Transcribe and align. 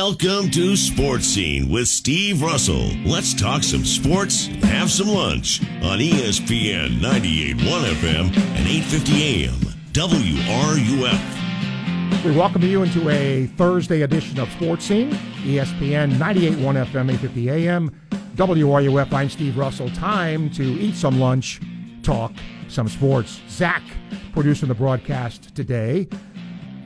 Welcome 0.00 0.48
to 0.52 0.76
Sports 0.76 1.26
Scene 1.26 1.68
with 1.68 1.88
Steve 1.88 2.40
Russell. 2.40 2.92
Let's 3.04 3.34
talk 3.34 3.64
some 3.64 3.84
sports 3.84 4.46
and 4.46 4.64
have 4.66 4.92
some 4.92 5.08
lunch 5.08 5.60
on 5.82 5.98
ESPN 5.98 7.00
98.1 7.00 7.84
FM 7.96 8.26
and 8.54 8.68
8:50 8.68 9.22
AM 9.24 9.58
WRUF. 9.92 11.20
We 12.24 12.30
welcome 12.30 12.62
you 12.62 12.84
into 12.84 13.08
a 13.08 13.46
Thursday 13.56 14.02
edition 14.02 14.38
of 14.38 14.48
Sports 14.52 14.84
Scene, 14.84 15.10
ESPN 15.42 16.12
98.1 16.16 16.76
FM, 16.76 17.10
850 17.10 17.50
AM, 17.50 17.90
WRUF. 18.36 19.12
I'm 19.12 19.28
Steve 19.28 19.58
Russell. 19.58 19.90
Time 19.90 20.48
to 20.50 20.62
eat 20.62 20.94
some 20.94 21.18
lunch, 21.18 21.60
talk 22.04 22.30
some 22.68 22.86
sports. 22.88 23.40
Zach 23.48 23.82
producing 24.32 24.68
the 24.68 24.74
broadcast 24.74 25.56
today. 25.56 26.06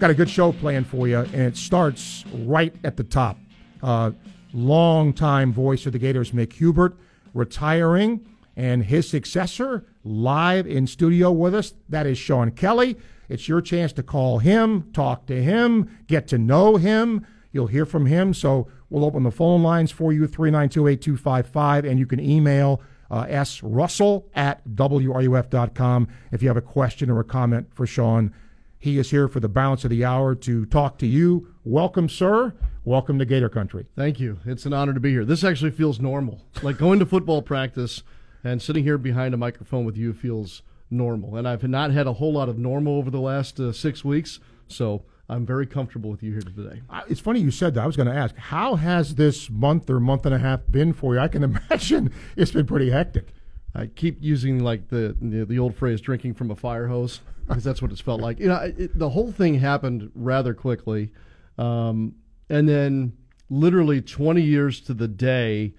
Got 0.03 0.11
a 0.11 0.15
good 0.15 0.31
show 0.31 0.51
planned 0.51 0.89
for 0.89 1.07
you, 1.07 1.19
and 1.19 1.43
it 1.43 1.57
starts 1.57 2.25
right 2.35 2.75
at 2.83 2.97
the 2.97 3.05
top. 3.05 3.39
Uh, 3.85 4.11
longtime 4.53 5.53
voice 5.53 5.87
of 5.87 5.93
the 5.93 6.01
Gators, 6.01 6.33
Mick 6.33 6.55
Hubert, 6.55 6.99
retiring, 7.35 8.27
and 8.57 8.83
his 8.83 9.09
successor 9.09 9.87
live 10.03 10.67
in 10.67 10.89
studio 10.89 11.31
with 11.31 11.55
us. 11.55 11.75
That 11.89 12.09
is 12.09 12.19
Sean 12.19 12.51
Kelly. 12.51 12.97
It's 13.29 13.47
your 13.47 13.61
chance 13.61 13.93
to 13.93 14.03
call 14.03 14.41
him, 14.41 14.91
talk 14.93 15.27
to 15.27 15.41
him, 15.41 15.89
get 16.09 16.27
to 16.27 16.37
know 16.37 16.79
him. 16.79 17.25
You'll 17.53 17.69
hear 17.69 17.87
from 17.87 18.07
him. 18.07 18.35
So 18.35 18.67
we'll 18.91 19.05
open 19.05 19.23
the 19.23 19.31
phone 19.31 19.63
lines 19.63 19.93
for 19.93 20.13
you, 20.13 20.27
392 20.27 20.89
8255, 20.89 21.85
and 21.85 22.01
you 22.01 22.07
can 22.07 22.19
email 22.19 22.83
uh, 23.09 23.27
srussell 23.27 24.25
at 24.35 24.67
wruf.com 24.67 26.09
if 26.33 26.43
you 26.43 26.49
have 26.49 26.57
a 26.57 26.61
question 26.61 27.09
or 27.09 27.21
a 27.21 27.25
comment 27.25 27.69
for 27.73 27.87
Sean. 27.87 28.35
He 28.83 28.99
is 28.99 29.13
here 29.13 29.29
for 29.29 29.39
the 29.39 29.49
balance 29.49 29.85
of 29.85 29.91
the 29.91 30.05
hour 30.05 30.35
to 30.35 30.67
talk 30.67 30.99
to 30.99 31.07
you. 31.07 31.47
Welcome, 31.63 32.09
sir. 32.09 32.53
Welcome 32.85 33.17
to 33.21 33.25
Gator 33.25 33.49
Country. 33.49 33.87
Thank 33.95 34.19
you. 34.19 34.41
It's 34.45 34.67
an 34.67 34.73
honor 34.73 34.93
to 34.93 34.99
be 34.99 35.13
here. 35.13 35.25
This 35.25 35.45
actually 35.45 35.71
feels 35.71 36.01
normal. 36.01 36.45
Like 36.65 36.79
going 36.79 36.99
to 36.99 37.07
football 37.07 37.43
practice 37.43 38.03
and 38.43 38.61
sitting 38.61 38.83
here 38.83 38.99
behind 38.99 39.35
a 39.35 39.37
microphone 39.37 39.85
with 39.85 39.97
you 39.97 40.13
feels 40.13 40.63
normal. 40.91 41.37
And 41.37 41.47
I've 41.47 41.63
not 41.63 41.93
had 41.93 42.09
a 42.09 42.15
whole 42.15 42.33
lot 42.33 42.49
of 42.49 42.59
normal 42.59 42.97
over 42.97 43.09
the 43.09 43.21
last 43.21 43.61
uh, 43.61 43.71
six 43.71 44.05
weeks, 44.05 44.41
so 44.67 45.05
I'm 45.29 45.47
very 45.47 45.65
comfortable 45.65 46.11
with 46.11 46.25
you 46.25 46.33
here 46.33 46.41
today. 46.41 46.83
It's 47.09 47.21
funny 47.21 47.39
you 47.39 47.53
said 47.53 47.75
that. 47.75 47.85
I 47.85 47.87
was 47.87 47.97
going 47.97 48.09
to 48.09 48.17
ask, 48.17 48.35
how 48.35 48.75
has 48.75 49.15
this 49.15 49.49
month 49.49 49.91
or 49.91 50.01
month 50.01 50.27
and 50.27 50.35
a 50.35 50.41
half 50.41 50.63
been 50.69 50.93
for 50.93 51.15
you? 51.15 51.21
I 51.21 51.29
can 51.29 51.45
imagine 51.71 52.13
it's 52.35 52.51
been 52.51 52.67
pretty 52.67 52.91
hectic. 52.91 53.29
I 53.77 53.87
keep 53.87 54.19
using 54.21 54.59
like 54.59 54.89
the 54.89 55.17
the, 55.21 55.45
the 55.45 55.59
old 55.61 55.77
phrase 55.77 56.01
"drinking 56.01 56.35
from 56.35 56.51
a 56.51 56.57
fire 56.57 56.89
hose" 56.89 57.21
because 57.53 57.65
that's 57.65 57.83
what 57.83 57.91
it's 57.93 58.01
felt 58.01 58.21
like. 58.21 58.39
You 58.41 58.49
know, 58.49 58.57
it, 58.57 58.99
the 58.99 59.11
whole 59.11 59.31
thing 59.33 59.55
happened 59.59 60.11
rather 60.15 60.55
quickly, 60.55 61.11
um, 61.59 62.15
and 62.49 62.69
then 62.69 63.13
literally 63.51 64.01
20 64.01 64.41
years 64.43 64.81
to 64.81 64.95
the 64.95 65.09
day 65.09 65.75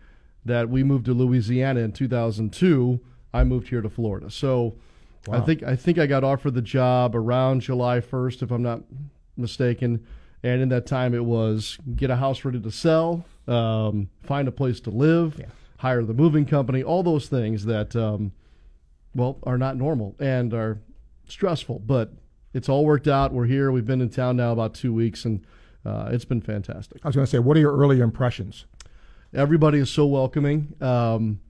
that 0.45 0.69
we 0.69 0.83
moved 0.83 1.05
to 1.05 1.13
Louisiana 1.13 1.79
in 1.81 1.91
2002, 1.91 2.99
I 3.33 3.43
moved 3.43 3.69
here 3.69 3.81
to 3.81 3.89
Florida. 3.89 4.29
So 4.29 4.75
I 5.31 5.39
think 5.39 5.63
I 5.63 5.75
think 5.75 5.97
I 5.97 6.05
got 6.05 6.23
offered 6.23 6.53
the 6.53 6.61
job 6.61 7.15
around 7.15 7.61
July 7.61 7.99
1st, 8.01 8.43
if 8.43 8.51
I'm 8.51 8.61
not 8.63 8.81
mistaken. 9.37 10.05
And 10.43 10.61
in 10.61 10.69
that 10.69 10.85
time, 10.85 11.13
it 11.13 11.23
was 11.23 11.77
get 11.95 12.09
a 12.09 12.17
house 12.17 12.43
ready 12.43 12.59
to 12.59 12.71
sell, 12.71 13.25
um, 13.47 14.09
find 14.21 14.47
a 14.49 14.51
place 14.51 14.81
to 14.81 14.89
live, 14.89 15.37
Yeah. 15.39 15.45
hire 15.77 16.03
the 16.03 16.13
moving 16.13 16.45
company, 16.45 16.83
all 16.83 17.01
those 17.03 17.27
things 17.29 17.63
that, 17.65 17.95
um, 17.95 18.33
well, 19.15 19.39
are 19.43 19.57
not 19.57 19.77
normal 19.77 20.15
and 20.19 20.53
are 20.53 20.79
stressful. 21.33 21.79
But 21.79 22.13
it's 22.53 22.69
all 22.69 22.85
worked 22.85 23.07
out. 23.07 23.33
We're 23.33 23.45
here. 23.45 23.71
We've 23.71 23.85
been 23.85 24.01
in 24.01 24.09
town 24.09 24.37
now 24.37 24.51
about 24.51 24.73
two 24.73 24.93
weeks, 24.93 25.25
and 25.25 25.45
uh, 25.85 26.09
it's 26.11 26.25
been 26.25 26.41
fantastic. 26.41 27.01
I 27.03 27.07
was 27.07 27.15
going 27.15 27.25
to 27.25 27.29
say, 27.31 27.39
what 27.39 27.57
are 27.57 27.59
your 27.59 27.75
early 27.75 27.99
impressions? 27.99 28.65
Everybody 29.33 29.79
is 29.79 29.89
so 29.89 30.05
welcoming. 30.05 30.75
Um, 30.79 31.41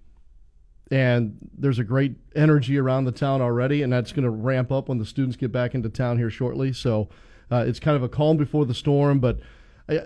and 0.89 1.37
there's 1.57 1.79
a 1.79 1.83
great 1.83 2.15
energy 2.35 2.77
around 2.77 3.05
the 3.05 3.11
town 3.11 3.41
already, 3.41 3.83
and 3.83 3.91
that's 3.91 4.11
going 4.11 4.23
to 4.23 4.29
ramp 4.29 4.71
up 4.71 4.89
when 4.89 4.99
the 4.99 5.05
students 5.05 5.35
get 5.35 5.51
back 5.51 5.75
into 5.75 5.89
town 5.89 6.17
here 6.17 6.29
shortly. 6.29 6.71
So 6.71 7.09
uh, 7.51 7.65
it's 7.67 7.79
kind 7.79 7.97
of 7.97 8.03
a 8.03 8.09
calm 8.09 8.37
before 8.37 8.65
the 8.65 8.73
storm. 8.73 9.19
But 9.19 9.39
I, 9.89 9.99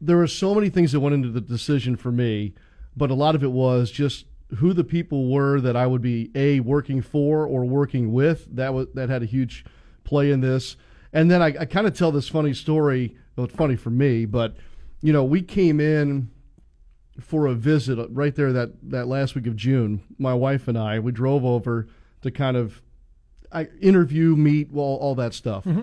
there 0.00 0.20
are 0.20 0.26
so 0.26 0.54
many 0.54 0.68
things 0.68 0.92
that 0.92 1.00
went 1.00 1.14
into 1.14 1.30
the 1.30 1.40
decision 1.40 1.96
for 1.96 2.12
me, 2.12 2.54
but 2.96 3.10
a 3.10 3.14
lot 3.14 3.34
of 3.34 3.42
it 3.42 3.50
was 3.50 3.90
just 3.90 4.26
who 4.56 4.72
the 4.72 4.84
people 4.84 5.30
were 5.30 5.60
that 5.60 5.76
I 5.76 5.86
would 5.86 6.02
be 6.02 6.30
a 6.34 6.60
working 6.60 7.02
for 7.02 7.46
or 7.46 7.64
working 7.64 8.12
with. 8.12 8.46
That 8.54 8.72
was 8.74 8.86
that 8.94 9.08
had 9.08 9.22
a 9.22 9.26
huge 9.26 9.64
play 10.04 10.30
in 10.30 10.40
this. 10.40 10.76
And 11.12 11.30
then 11.30 11.42
I, 11.42 11.46
I 11.60 11.64
kind 11.64 11.86
of 11.86 11.96
tell 11.96 12.12
this 12.12 12.28
funny 12.28 12.54
story. 12.54 13.16
Well, 13.34 13.46
it's 13.46 13.54
funny 13.54 13.76
for 13.76 13.90
me, 13.90 14.24
but 14.24 14.56
you 15.02 15.12
know, 15.12 15.24
we 15.24 15.42
came 15.42 15.80
in 15.80 16.30
for 17.20 17.46
a 17.46 17.54
visit 17.54 17.98
uh, 17.98 18.08
right 18.10 18.34
there 18.34 18.52
that, 18.52 18.70
that 18.90 19.06
last 19.08 19.34
week 19.34 19.46
of 19.46 19.56
June. 19.56 20.02
My 20.18 20.34
wife 20.34 20.68
and 20.68 20.78
I, 20.78 20.98
we 20.98 21.12
drove 21.12 21.44
over 21.44 21.86
to 22.22 22.30
kind 22.30 22.56
of 22.56 22.82
I, 23.52 23.68
interview, 23.80 24.36
meet, 24.36 24.70
well, 24.72 24.84
all 24.84 25.14
that 25.16 25.34
stuff. 25.34 25.64
Mm-hmm. 25.64 25.82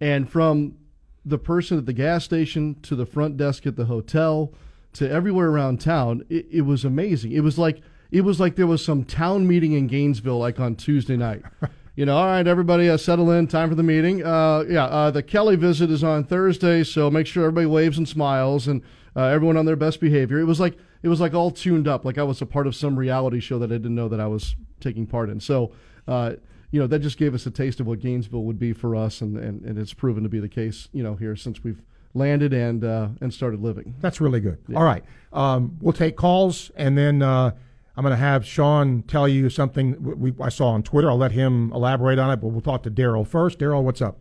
And 0.00 0.30
from 0.30 0.76
the 1.24 1.38
person 1.38 1.78
at 1.78 1.86
the 1.86 1.92
gas 1.92 2.24
station 2.24 2.76
to 2.82 2.96
the 2.96 3.06
front 3.06 3.36
desk 3.36 3.66
at 3.66 3.76
the 3.76 3.84
hotel 3.86 4.54
to 4.94 5.10
everywhere 5.10 5.48
around 5.48 5.80
town, 5.80 6.24
it, 6.30 6.46
it 6.50 6.62
was 6.62 6.84
amazing. 6.84 7.32
It 7.32 7.40
was 7.40 7.58
like 7.58 7.82
it 8.10 8.22
was 8.22 8.40
like 8.40 8.56
there 8.56 8.66
was 8.66 8.84
some 8.84 9.04
town 9.04 9.46
meeting 9.46 9.72
in 9.72 9.86
Gainesville, 9.86 10.38
like 10.38 10.60
on 10.60 10.76
Tuesday 10.76 11.16
night. 11.16 11.42
You 11.96 12.06
know, 12.06 12.16
all 12.16 12.24
right, 12.24 12.46
everybody, 12.46 12.88
uh, 12.88 12.96
settle 12.96 13.30
in. 13.32 13.46
Time 13.46 13.68
for 13.68 13.74
the 13.74 13.82
meeting. 13.82 14.24
Uh, 14.24 14.64
yeah, 14.66 14.84
uh, 14.84 15.10
the 15.10 15.22
Kelly 15.22 15.56
visit 15.56 15.90
is 15.90 16.02
on 16.02 16.24
Thursday, 16.24 16.82
so 16.82 17.10
make 17.10 17.26
sure 17.26 17.44
everybody 17.44 17.66
waves 17.66 17.98
and 17.98 18.08
smiles 18.08 18.68
and 18.68 18.80
uh, 19.14 19.24
everyone 19.24 19.58
on 19.58 19.66
their 19.66 19.76
best 19.76 20.00
behavior. 20.00 20.38
It 20.38 20.44
was 20.44 20.60
like 20.60 20.78
it 21.02 21.08
was 21.08 21.20
like 21.20 21.34
all 21.34 21.50
tuned 21.50 21.88
up, 21.88 22.06
like 22.06 22.16
I 22.16 22.22
was 22.22 22.40
a 22.40 22.46
part 22.46 22.66
of 22.66 22.74
some 22.74 22.98
reality 22.98 23.40
show 23.40 23.58
that 23.58 23.66
I 23.66 23.74
didn't 23.74 23.96
know 23.96 24.08
that 24.08 24.20
I 24.20 24.28
was 24.28 24.54
taking 24.80 25.06
part 25.06 25.28
in. 25.28 25.40
So, 25.40 25.72
uh, 26.08 26.34
you 26.70 26.80
know, 26.80 26.86
that 26.86 27.00
just 27.00 27.18
gave 27.18 27.34
us 27.34 27.44
a 27.44 27.50
taste 27.50 27.80
of 27.80 27.86
what 27.86 28.00
Gainesville 28.00 28.44
would 28.44 28.58
be 28.58 28.72
for 28.72 28.94
us, 28.96 29.20
and, 29.20 29.36
and, 29.36 29.62
and 29.62 29.78
it's 29.78 29.92
proven 29.92 30.22
to 30.22 30.28
be 30.28 30.40
the 30.40 30.48
case, 30.48 30.88
you 30.92 31.02
know, 31.02 31.16
here 31.16 31.36
since 31.36 31.62
we've 31.62 31.82
landed 32.14 32.52
and 32.52 32.84
uh, 32.84 33.08
and 33.20 33.34
started 33.34 33.60
living. 33.60 33.94
That's 34.00 34.20
really 34.20 34.40
good. 34.40 34.58
All 34.74 34.84
right. 34.84 35.04
Um, 35.32 35.76
we'll 35.80 35.92
take 35.92 36.16
calls, 36.16 36.70
and 36.76 36.96
then 36.96 37.22
uh, 37.22 37.52
I'm 37.96 38.02
going 38.02 38.12
to 38.12 38.16
have 38.16 38.46
Sean 38.46 39.02
tell 39.02 39.28
you 39.28 39.50
something 39.50 40.02
we, 40.02 40.30
we, 40.30 40.44
I 40.44 40.48
saw 40.48 40.68
on 40.68 40.82
Twitter. 40.82 41.10
I'll 41.10 41.18
let 41.18 41.32
him 41.32 41.72
elaborate 41.72 42.18
on 42.18 42.30
it, 42.30 42.36
but 42.36 42.48
we'll 42.48 42.60
talk 42.60 42.82
to 42.84 42.90
Daryl 42.90 43.26
first. 43.26 43.58
Daryl, 43.58 43.82
what's 43.82 44.00
up? 44.00 44.18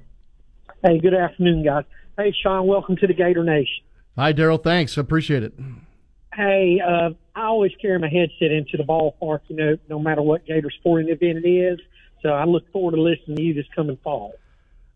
Hey, 0.83 0.99
good 0.99 1.13
afternoon, 1.13 1.63
guys. 1.63 1.85
Hey, 2.17 2.33
Sean, 2.43 2.67
welcome 2.67 2.95
to 2.97 3.07
the 3.07 3.13
Gator 3.13 3.43
Nation. 3.43 3.83
Hi, 4.17 4.33
Daryl. 4.33 4.61
Thanks. 4.61 4.97
Appreciate 4.97 5.43
it. 5.43 5.53
Hey, 6.33 6.81
uh, 6.85 7.11
I 7.35 7.43
always 7.43 7.71
carry 7.81 7.99
my 7.99 8.09
headset 8.09 8.51
into 8.51 8.77
the 8.77 8.83
ballpark, 8.83 9.41
you 9.47 9.55
know, 9.55 9.77
no 9.89 9.99
matter 9.99 10.21
what 10.21 10.45
Gator 10.45 10.69
sporting 10.71 11.09
event 11.09 11.45
it 11.45 11.47
is. 11.47 11.79
So 12.21 12.29
I 12.29 12.45
look 12.45 12.69
forward 12.71 12.95
to 12.95 13.01
listening 13.01 13.37
to 13.37 13.43
you 13.43 13.53
this 13.53 13.65
coming 13.75 13.97
fall. 14.03 14.33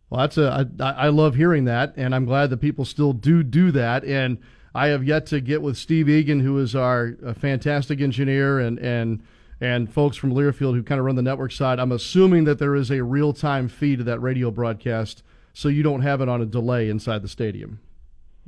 Well, 0.10 0.22
that's 0.22 0.38
a 0.38 0.70
I, 0.80 0.92
I 0.92 1.08
love 1.08 1.36
hearing 1.36 1.66
that, 1.66 1.94
and 1.96 2.14
I'm 2.14 2.26
glad 2.26 2.50
that 2.50 2.58
people 2.58 2.86
still 2.86 3.14
do 3.14 3.44
do 3.44 3.72
that. 3.72 4.04
And 4.04 4.38
I 4.76 4.88
have 4.88 5.04
yet 5.04 5.26
to 5.28 5.40
get 5.40 5.62
with 5.62 5.78
Steve 5.78 6.10
Egan, 6.10 6.40
who 6.40 6.58
is 6.60 6.76
our 6.76 7.16
uh, 7.26 7.34
fantastic 7.34 8.02
engineer, 8.02 8.60
and 8.60 8.80
and 8.80 9.24
and 9.62 9.92
folks 9.92 10.18
from 10.18 10.34
Learfield 10.34 10.74
who 10.74 10.84
kind 10.84 11.00
of 11.00 11.06
run 11.06 11.16
the 11.16 11.22
network 11.22 11.52
side. 11.52 11.80
I'm 11.80 11.92
assuming 11.92 12.44
that 12.46 12.60
there 12.60 12.76
is 12.76 12.92
a 12.92 13.04
real 13.04 13.34
time 13.34 13.68
feed 13.68 14.00
of 14.00 14.06
that 14.08 14.20
radio 14.20 14.52
broadcast, 14.52 15.24
so 15.54 15.70
you 15.70 15.84
don't 15.84 16.02
have 16.02 16.22
it 16.22 16.30
on 16.30 16.42
a 16.42 16.46
delay 16.46 16.90
inside 16.90 17.22
the 17.22 17.28
stadium. 17.28 17.80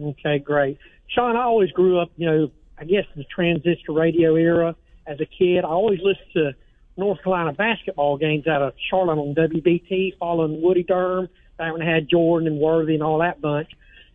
Okay, 0.01 0.39
great. 0.39 0.77
Sean, 1.07 1.37
I 1.37 1.43
always 1.43 1.71
grew 1.71 1.99
up, 1.99 2.11
you 2.17 2.25
know, 2.25 2.51
I 2.77 2.83
guess 2.83 3.05
the 3.15 3.23
transistor 3.23 3.93
radio 3.93 4.35
era 4.35 4.75
as 5.07 5.19
a 5.21 5.25
kid. 5.25 5.63
I 5.63 5.69
always 5.69 5.99
listened 5.99 6.33
to 6.33 6.51
North 6.97 7.21
Carolina 7.23 7.53
basketball 7.53 8.17
games 8.17 8.47
out 8.47 8.61
of 8.61 8.73
Charlotte 8.89 9.19
on 9.19 9.35
WBT, 9.35 10.17
following 10.17 10.61
Woody 10.61 10.83
Durham, 10.83 11.29
back 11.57 11.71
when 11.71 11.81
had 11.81 12.09
Jordan 12.09 12.47
and 12.47 12.59
Worthy 12.59 12.95
and 12.95 13.03
all 13.03 13.19
that 13.19 13.39
bunch. 13.39 13.69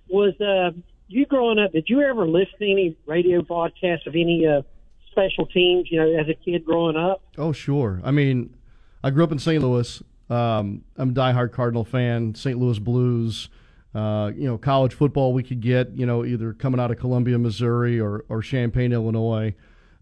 Was 0.08 0.34
uh, 0.40 0.76
you 1.10 1.26
growing 1.26 1.58
up? 1.58 1.72
Did 1.72 1.84
you 1.88 2.00
ever 2.02 2.26
listen 2.26 2.58
to 2.58 2.70
any 2.70 2.96
radio 3.06 3.42
broadcasts 3.42 4.06
of 4.06 4.14
any 4.14 4.46
uh, 4.46 4.62
special 5.10 5.46
teams? 5.46 5.88
You 5.90 6.00
know, 6.00 6.20
as 6.20 6.28
a 6.28 6.34
kid 6.34 6.64
growing 6.64 6.96
up. 6.96 7.22
Oh, 7.36 7.52
sure. 7.52 8.00
I 8.04 8.10
mean, 8.10 8.54
I 9.02 9.10
grew 9.10 9.24
up 9.24 9.32
in 9.32 9.38
St. 9.38 9.62
Louis. 9.62 10.02
Um, 10.28 10.84
I'm 10.96 11.10
a 11.10 11.12
diehard 11.12 11.52
Cardinal 11.52 11.84
fan. 11.84 12.34
St. 12.34 12.58
Louis 12.58 12.78
Blues. 12.78 13.48
Uh, 13.92 14.30
you 14.36 14.46
know, 14.46 14.56
college 14.56 14.94
football 14.94 15.32
we 15.32 15.42
could 15.42 15.60
get. 15.60 15.90
You 15.94 16.06
know, 16.06 16.24
either 16.24 16.52
coming 16.52 16.80
out 16.80 16.90
of 16.90 16.98
Columbia, 16.98 17.38
Missouri, 17.38 18.00
or 18.00 18.24
or 18.28 18.40
Champaign, 18.40 18.92
Illinois. 18.92 19.54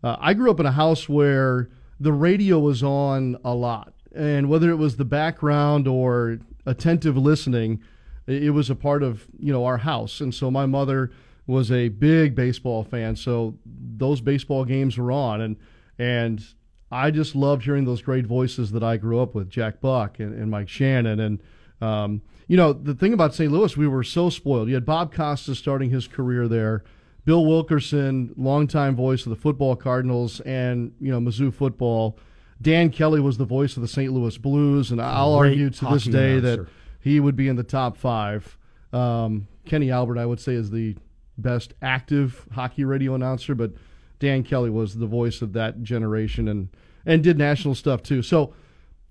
Uh, 0.03 0.17
I 0.21 0.35
grew 0.35 0.51
up 0.51 0.61
in 0.61 0.67
a 0.67 0.73
house 0.73 1.09
where 1.09 1.71
the 1.99 2.13
radio 2.13 2.59
was 2.59 2.83
on 2.83 3.39
a 3.45 3.55
lot, 3.55 3.95
and 4.15 4.49
whether 4.49 4.71
it 4.71 4.77
was 4.77 4.97
the 4.97 5.05
background 5.05 5.89
or 5.89 6.39
attentive 6.67 7.17
listening, 7.17 7.83
it, 8.29 8.51
was 8.51 8.71
a 8.71 8.75
part 8.75 9.03
of 9.03 9.27
you 9.39 9.53
know 9.53 9.65
our 9.65 9.79
house. 9.79 10.21
And 10.21 10.35
so 10.35 10.51
my 10.51 10.67
mother 10.67 11.11
was 11.47 11.73
a 11.73 11.89
big 11.89 12.35
baseball 12.35 12.85
fan, 12.85 13.17
so 13.17 13.57
those 13.65 14.21
baseball 14.21 14.65
games 14.65 14.99
were 14.99 15.11
on, 15.11 15.41
and 15.41 15.57
and 15.99 16.45
I 16.91 17.11
just 17.11 17.35
loved 17.35 17.65
hearing 17.65 17.85
those 17.85 18.03
great 18.03 18.27
voices 18.27 18.73
that 18.73 18.83
I 18.83 18.97
grew 18.97 19.21
up 19.21 19.35
with, 19.35 19.51
Jack 19.51 19.81
Buck 19.81 20.21
and, 20.21 20.33
and 20.35 20.51
Mike 20.51 20.69
Shannon. 20.69 21.21
And, 21.21 21.43
um, 21.81 22.23
you 22.47 22.57
know, 22.57 22.73
the 22.73 22.95
thing 22.95 23.13
about 23.13 23.35
St. 23.35 23.53
Louis, 23.53 23.77
we 23.77 23.87
were 23.87 24.05
so 24.05 24.31
spoiled. 24.31 24.69
You 24.69 24.75
had 24.75 24.87
Bob 24.87 25.13
Costas 25.13 25.59
starting 25.59 25.91
his 25.91 26.09
career 26.09 26.49
there. 26.49 26.85
Bill 27.27 27.45
Wilkerson, 27.45 28.33
longtime 28.39 28.97
voice 28.97 29.27
of 29.27 29.31
the 29.31 29.37
football 29.37 29.77
Cardinals 29.77 30.41
and 30.41 30.93
you 30.99 31.11
know 31.11 31.21
Mizzou 31.21 31.53
football. 31.53 32.19
Dan 32.61 32.89
Kelly 32.89 33.21
was 33.21 33.37
the 33.37 33.45
voice 33.45 33.77
of 33.77 33.83
the 33.83 33.89
St. 33.89 34.11
Louis 34.11 34.39
Blues, 34.39 34.91
and 34.91 35.01
I'll 35.01 35.39
Great 35.39 35.51
argue 35.51 35.71
to 35.71 35.85
this 35.91 36.05
day 36.05 36.39
announcer. 36.39 36.65
that 36.65 36.69
he 37.09 37.21
would 37.21 37.37
be 37.37 37.49
in 37.49 37.57
the 37.57 37.63
top 37.63 37.97
five. 37.97 38.57
Um, 38.93 39.49
Kenny 39.65 39.91
Albert, 39.91 40.19
I 40.19 40.27
would 40.27 40.41
say, 40.41 40.55
is 40.55 40.71
the 40.71 40.97
best 41.37 41.75
active 41.83 42.47
hockey 42.53 42.85
radio 42.85 43.15
announcer, 43.15 43.55
but 43.55 43.73
Dan 44.19 44.43
Kelly 44.43 44.71
was 44.71 44.97
the 44.97 45.07
voice 45.07 45.43
of 45.43 45.53
that 45.53 45.83
generation 45.83 46.49
and 46.49 46.69
and 47.07 47.23
did 47.23 47.39
national 47.39 47.75
stuff 47.75 48.03
too. 48.03 48.23
So 48.23 48.53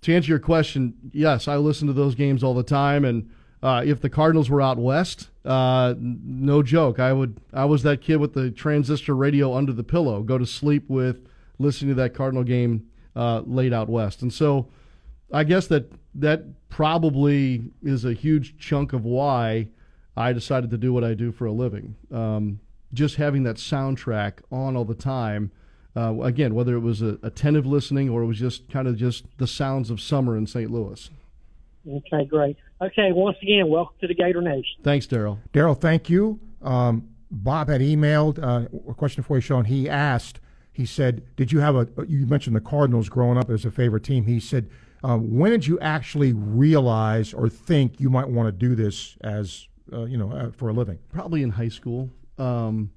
to 0.01 0.13
answer 0.13 0.29
your 0.29 0.39
question, 0.39 0.93
yes, 1.11 1.47
I 1.47 1.57
listen 1.57 1.87
to 1.87 1.93
those 1.93 2.15
games 2.15 2.43
all 2.43 2.53
the 2.53 2.63
time, 2.63 3.05
and 3.05 3.29
uh, 3.63 3.81
if 3.85 4.01
the 4.01 4.09
Cardinals 4.09 4.49
were 4.49 4.61
out 4.61 4.77
west, 4.77 5.29
uh, 5.45 5.95
no 5.97 6.61
joke, 6.61 6.99
I 6.99 7.13
would. 7.13 7.39
I 7.53 7.65
was 7.65 7.83
that 7.83 8.01
kid 8.01 8.17
with 8.17 8.33
the 8.33 8.51
transistor 8.51 9.15
radio 9.15 9.53
under 9.53 9.73
the 9.73 9.83
pillow, 9.83 10.21
go 10.21 10.37
to 10.37 10.45
sleep 10.45 10.89
with 10.89 11.27
listening 11.57 11.89
to 11.89 12.01
that 12.01 12.13
Cardinal 12.13 12.43
game 12.43 12.87
uh, 13.15 13.41
late 13.45 13.73
out 13.73 13.89
west, 13.89 14.21
and 14.21 14.31
so 14.31 14.67
I 15.31 15.43
guess 15.43 15.67
that 15.67 15.91
that 16.15 16.69
probably 16.69 17.71
is 17.83 18.05
a 18.05 18.13
huge 18.13 18.57
chunk 18.57 18.93
of 18.93 19.03
why 19.05 19.69
I 20.15 20.33
decided 20.33 20.69
to 20.71 20.77
do 20.77 20.93
what 20.93 21.03
I 21.03 21.13
do 21.13 21.31
for 21.31 21.45
a 21.45 21.51
living. 21.51 21.95
Um, 22.11 22.59
just 22.93 23.15
having 23.15 23.43
that 23.43 23.57
soundtrack 23.57 24.39
on 24.51 24.75
all 24.75 24.85
the 24.85 24.95
time. 24.95 25.51
Uh, 25.95 26.21
again, 26.21 26.53
whether 26.53 26.75
it 26.75 26.79
was 26.79 27.01
a, 27.01 27.17
attentive 27.23 27.65
listening 27.65 28.09
or 28.09 28.21
it 28.21 28.27
was 28.27 28.37
just 28.37 28.69
kind 28.69 28.87
of 28.87 28.95
just 28.97 29.25
the 29.37 29.47
sounds 29.47 29.89
of 29.89 29.99
summer 29.99 30.37
in 30.37 30.45
St. 30.45 30.71
Louis. 30.71 31.09
Okay, 31.87 32.25
great. 32.25 32.57
Okay, 32.81 33.11
once 33.11 33.37
again, 33.41 33.67
welcome 33.69 33.95
to 34.01 34.07
the 34.07 34.13
Gator 34.13 34.41
Nation. 34.41 34.81
Thanks, 34.83 35.07
Daryl. 35.07 35.39
Daryl, 35.53 35.79
thank 35.79 36.09
you. 36.09 36.39
Um, 36.61 37.09
Bob 37.31 37.69
had 37.69 37.81
emailed 37.81 38.41
uh, 38.41 38.67
a 38.89 38.93
question 38.93 39.23
for 39.23 39.37
you, 39.37 39.41
Sean. 39.41 39.65
He 39.65 39.89
asked, 39.89 40.39
he 40.71 40.85
said, 40.85 41.23
Did 41.35 41.51
you 41.51 41.59
have 41.59 41.75
a, 41.75 41.87
you 42.07 42.25
mentioned 42.27 42.55
the 42.55 42.61
Cardinals 42.61 43.09
growing 43.09 43.37
up 43.37 43.49
as 43.49 43.65
a 43.65 43.71
favorite 43.71 44.03
team. 44.03 44.25
He 44.25 44.39
said, 44.39 44.69
uh, 45.03 45.17
When 45.17 45.51
did 45.51 45.67
you 45.67 45.79
actually 45.79 46.33
realize 46.33 47.33
or 47.33 47.49
think 47.49 47.99
you 47.99 48.09
might 48.09 48.27
want 48.29 48.47
to 48.47 48.51
do 48.51 48.75
this 48.75 49.15
as, 49.21 49.67
uh, 49.93 50.03
you 50.05 50.17
know, 50.17 50.31
uh, 50.31 50.51
for 50.51 50.69
a 50.69 50.73
living? 50.73 50.99
Probably 51.11 51.43
in 51.43 51.51
high 51.51 51.69
school. 51.69 52.09
Um, 52.37 52.91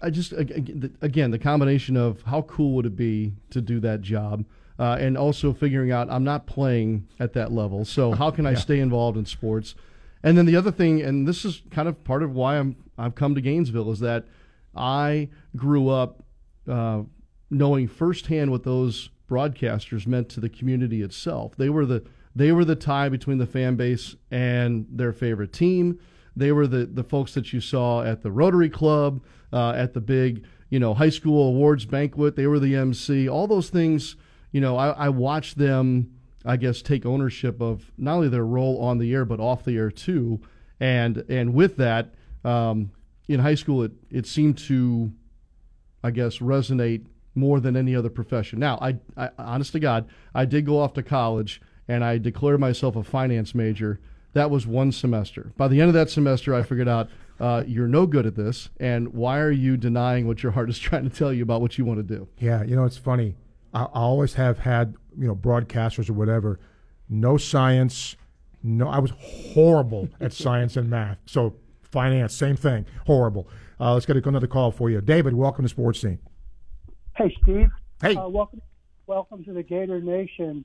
I 0.00 0.10
just 0.10 0.32
ag- 0.32 0.52
ag- 0.52 0.80
the- 0.80 0.92
again 1.02 1.30
the 1.32 1.38
combination 1.38 1.96
of 1.96 2.22
how 2.22 2.42
cool 2.42 2.72
would 2.76 2.86
it 2.86 2.94
be 2.96 3.34
to 3.50 3.60
do 3.60 3.80
that 3.80 4.00
job, 4.00 4.44
uh, 4.78 4.96
and 5.00 5.18
also 5.18 5.52
figuring 5.52 5.90
out 5.90 6.08
I'm 6.10 6.22
not 6.24 6.46
playing 6.46 7.08
at 7.18 7.32
that 7.32 7.50
level, 7.52 7.84
so 7.84 8.12
how 8.20 8.30
can 8.30 8.46
I 8.46 8.54
stay 8.54 8.78
involved 8.78 9.18
in 9.18 9.26
sports? 9.26 9.74
And 10.22 10.36
then 10.38 10.46
the 10.46 10.54
other 10.56 10.70
thing, 10.70 11.00
and 11.02 11.26
this 11.26 11.44
is 11.44 11.62
kind 11.70 11.88
of 11.88 12.02
part 12.04 12.22
of 12.22 12.32
why 12.32 12.58
I'm 12.58 12.76
I've 12.96 13.14
come 13.14 13.34
to 13.34 13.40
Gainesville, 13.40 13.90
is 13.90 14.00
that 14.00 14.26
I 14.74 15.28
grew 15.56 15.88
up 15.88 16.22
uh, 16.68 17.02
knowing 17.50 17.88
firsthand 17.88 18.50
what 18.52 18.62
those 18.64 19.10
broadcasters 19.28 20.06
meant 20.06 20.28
to 20.30 20.40
the 20.40 20.48
community 20.48 21.02
itself. 21.02 21.56
They 21.56 21.68
were 21.68 21.86
the 21.86 22.04
they 22.34 22.52
were 22.52 22.64
the 22.64 22.76
tie 22.76 23.08
between 23.08 23.38
the 23.38 23.46
fan 23.46 23.76
base 23.76 24.14
and 24.30 24.86
their 24.90 25.12
favorite 25.12 25.52
team. 25.52 25.98
They 26.36 26.52
were 26.52 26.68
the, 26.68 26.86
the 26.86 27.02
folks 27.02 27.34
that 27.34 27.52
you 27.52 27.60
saw 27.60 28.04
at 28.04 28.22
the 28.22 28.30
Rotary 28.30 28.70
Club, 28.70 29.24
uh, 29.52 29.70
at 29.70 29.94
the 29.94 30.00
big 30.00 30.44
you 30.70 30.78
know 30.78 30.94
high 30.94 31.08
school 31.10 31.48
awards 31.48 31.84
banquet. 31.84 32.36
They 32.36 32.46
were 32.46 32.58
the 32.58 32.76
MC. 32.76 33.28
All 33.28 33.46
those 33.46 33.70
things, 33.70 34.16
you 34.52 34.60
know, 34.60 34.76
I, 34.76 34.90
I 34.90 35.08
watched 35.08 35.58
them. 35.58 36.14
I 36.44 36.56
guess 36.56 36.80
take 36.80 37.04
ownership 37.04 37.60
of 37.60 37.92
not 37.98 38.14
only 38.14 38.28
their 38.28 38.46
role 38.46 38.80
on 38.80 38.98
the 38.98 39.12
air 39.12 39.24
but 39.24 39.40
off 39.40 39.64
the 39.64 39.76
air 39.76 39.90
too. 39.90 40.40
And 40.80 41.24
and 41.28 41.52
with 41.52 41.76
that, 41.76 42.14
um, 42.44 42.92
in 43.26 43.40
high 43.40 43.56
school, 43.56 43.82
it 43.82 43.92
it 44.10 44.26
seemed 44.26 44.58
to 44.58 45.12
I 46.02 46.10
guess, 46.10 46.38
resonate 46.38 47.06
more 47.38 47.60
than 47.60 47.76
any 47.76 47.94
other 47.94 48.10
profession. 48.10 48.58
Now, 48.58 48.78
I, 48.80 48.96
I 49.16 49.30
honest 49.38 49.72
to 49.72 49.80
God, 49.80 50.08
I 50.34 50.44
did 50.44 50.66
go 50.66 50.80
off 50.80 50.94
to 50.94 51.02
college 51.02 51.60
and 51.88 52.04
I 52.04 52.18
declared 52.18 52.60
myself 52.60 52.96
a 52.96 53.02
finance 53.02 53.54
major. 53.54 54.00
That 54.34 54.50
was 54.50 54.66
one 54.66 54.92
semester. 54.92 55.52
By 55.56 55.68
the 55.68 55.80
end 55.80 55.88
of 55.88 55.94
that 55.94 56.10
semester, 56.10 56.54
I 56.54 56.62
figured 56.62 56.88
out 56.88 57.08
uh, 57.40 57.64
you're 57.66 57.88
no 57.88 58.06
good 58.06 58.26
at 58.26 58.34
this, 58.34 58.68
and 58.80 59.14
why 59.14 59.38
are 59.38 59.50
you 59.50 59.76
denying 59.76 60.26
what 60.26 60.42
your 60.42 60.52
heart 60.52 60.68
is 60.68 60.78
trying 60.78 61.08
to 61.08 61.16
tell 61.16 61.32
you 61.32 61.42
about 61.42 61.60
what 61.60 61.78
you 61.78 61.84
want 61.84 61.98
to 61.98 62.16
do? 62.16 62.28
Yeah, 62.38 62.62
you 62.62 62.76
know, 62.76 62.84
it's 62.84 62.96
funny. 62.96 63.36
I, 63.72 63.84
I 63.84 64.00
always 64.00 64.34
have 64.34 64.58
had, 64.58 64.94
you 65.16 65.26
know, 65.26 65.34
broadcasters 65.34 66.10
or 66.10 66.14
whatever, 66.14 66.58
no 67.08 67.36
science. 67.36 68.16
No, 68.62 68.88
I 68.88 68.98
was 68.98 69.12
horrible 69.18 70.08
at 70.20 70.32
science 70.32 70.76
and 70.76 70.90
math. 70.90 71.18
So 71.26 71.54
finance, 71.82 72.34
same 72.34 72.56
thing, 72.56 72.86
horrible. 73.06 73.48
Uh, 73.80 73.94
let's 73.94 74.04
get 74.04 74.16
another 74.26 74.48
call 74.48 74.72
for 74.72 74.90
you. 74.90 75.00
David, 75.00 75.34
welcome 75.34 75.64
to 75.64 75.68
Sports 75.68 76.00
Scene. 76.00 76.18
Hey, 77.18 77.36
Steve. 77.42 77.68
Hey. 78.00 78.14
Uh, 78.14 78.28
welcome, 78.28 78.62
welcome 79.08 79.42
to 79.42 79.52
the 79.52 79.64
Gator 79.64 80.00
Nation, 80.00 80.64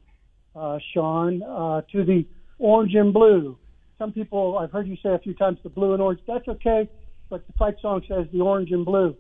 uh, 0.56 0.78
Sean. 0.94 1.42
Uh, 1.42 1.82
to 1.92 2.06
the 2.06 2.28
orange 2.60 2.94
and 2.94 3.12
blue. 3.12 3.58
Some 3.98 4.12
people, 4.12 4.60
I've 4.60 4.72
heard 4.72 4.88
you 4.88 4.96
say 5.02 5.16
a 5.16 5.18
few 5.18 5.34
times, 5.34 5.58
the 5.64 5.70
blue 5.70 5.94
and 5.94 6.02
orange. 6.02 6.20
That's 6.28 6.48
okay, 6.48 6.88
but 7.28 7.48
the 7.48 7.54
fight 7.54 7.78
song 7.82 8.04
says 8.08 8.28
the 8.32 8.42
orange 8.42 8.70
and 8.70 8.86
blue. 8.86 9.16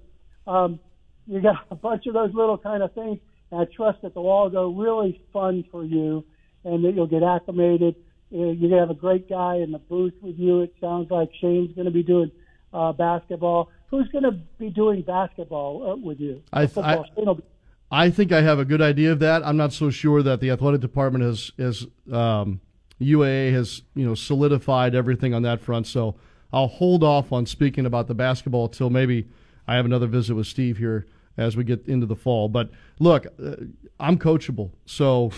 Um, 0.46 0.80
you 1.26 1.42
got 1.42 1.66
a 1.72 1.76
bunch 1.76 2.06
of 2.06 2.14
those 2.14 2.32
little 2.36 2.60
kind 2.60 2.84
of 2.84 2.94
things, 2.94 3.18
and 3.50 3.62
I 3.62 3.66
trust 3.66 4.04
that 4.04 4.14
they'll 4.14 4.28
all 4.28 4.52
go 4.52 4.72
really 4.72 5.20
fun 5.34 5.66
for 5.72 5.84
you, 5.84 6.24
and 6.64 6.86
that 6.86 6.94
you'll 6.94 7.08
get 7.08 7.24
acclimated. 7.24 7.96
Uh, 8.32 8.52
You're 8.52 8.70
gonna 8.70 8.82
have 8.82 8.92
a 8.92 8.94
great 8.94 9.28
guy 9.28 9.56
in 9.56 9.72
the 9.72 9.80
booth 9.80 10.14
with 10.22 10.38
you. 10.38 10.62
It 10.62 10.76
sounds 10.80 11.10
like 11.10 11.32
Shane's 11.42 11.76
gonna 11.76 11.90
be 11.90 12.04
doing 12.04 12.32
uh, 12.74 12.92
basketball. 12.94 13.70
Who's 13.90 14.08
gonna 14.10 14.32
be 14.58 14.70
doing 14.70 15.02
basketball 15.04 15.92
uh, 15.92 15.96
with 15.96 16.20
you? 16.20 16.42
I- 16.52 16.64
I- 16.64 16.66
Shane 16.68 17.06
will 17.18 17.36
be- 17.36 17.44
I 17.92 18.10
think 18.10 18.32
I 18.32 18.42
have 18.42 18.58
a 18.58 18.66
good 18.66 18.82
idea 18.82 19.12
of 19.12 19.20
that. 19.20 19.46
I'm 19.46 19.56
not 19.58 19.72
so 19.72 19.92
sure 19.92 20.24
that 20.24 20.40
the 20.40 20.50
athletic 20.50 20.82
department 20.82 21.24
has 21.24 21.52
has 21.60 21.86
um, 22.12 22.60
UAA 23.00 23.52
has 23.54 23.84
you 23.94 24.06
know 24.06 24.16
solidified 24.16 24.96
everything 24.96 25.34
on 25.36 25.44
that 25.44 25.62
front. 25.62 25.86
So 25.86 26.16
I'll 26.52 26.68
hold 26.68 27.04
off 27.04 27.32
on 27.32 27.46
speaking 27.46 27.86
about 27.86 28.08
the 28.08 28.16
basketball 28.16 28.68
till 28.68 28.90
maybe 28.90 29.28
I 29.68 29.76
have 29.76 29.86
another 29.86 30.08
visit 30.08 30.34
with 30.36 30.48
Steve 30.48 30.78
here 30.78 31.06
as 31.38 31.56
we 31.56 31.64
get 31.64 31.88
into 31.88 32.06
the 32.08 32.16
fall. 32.16 32.50
But 32.50 32.72
look, 33.00 33.28
uh, 33.44 33.56
I'm 34.00 34.18
coachable. 34.18 34.72
So 34.86 35.32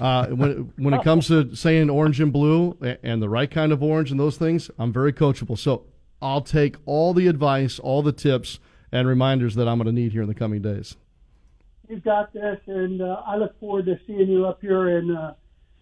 uh, 0.00 0.26
when 0.30 0.72
when 0.78 0.94
it 0.94 1.04
comes 1.04 1.28
to 1.28 1.54
saying 1.54 1.88
orange 1.88 2.20
and 2.20 2.32
blue 2.32 2.76
and 3.04 3.22
the 3.22 3.28
right 3.28 3.50
kind 3.50 3.70
of 3.70 3.80
orange 3.80 4.10
and 4.10 4.18
those 4.18 4.36
things, 4.36 4.70
I'm 4.78 4.92
very 4.92 5.12
coachable. 5.12 5.56
So 5.56 5.84
I'll 6.22 6.40
take 6.40 6.76
all 6.86 7.12
the 7.12 7.26
advice, 7.26 7.78
all 7.80 8.00
the 8.00 8.12
tips, 8.12 8.60
and 8.92 9.08
reminders 9.08 9.56
that 9.56 9.66
I'm 9.66 9.78
going 9.78 9.86
to 9.86 9.92
need 9.92 10.12
here 10.12 10.22
in 10.22 10.28
the 10.28 10.34
coming 10.34 10.62
days. 10.62 10.96
you've 11.88 12.04
got 12.04 12.32
this, 12.32 12.58
and 12.66 13.02
uh, 13.02 13.22
I 13.26 13.36
look 13.36 13.58
forward 13.58 13.86
to 13.86 13.98
seeing 14.06 14.28
you 14.28 14.46
up 14.46 14.60
here 14.60 14.98
in 14.98 15.14
uh, 15.14 15.34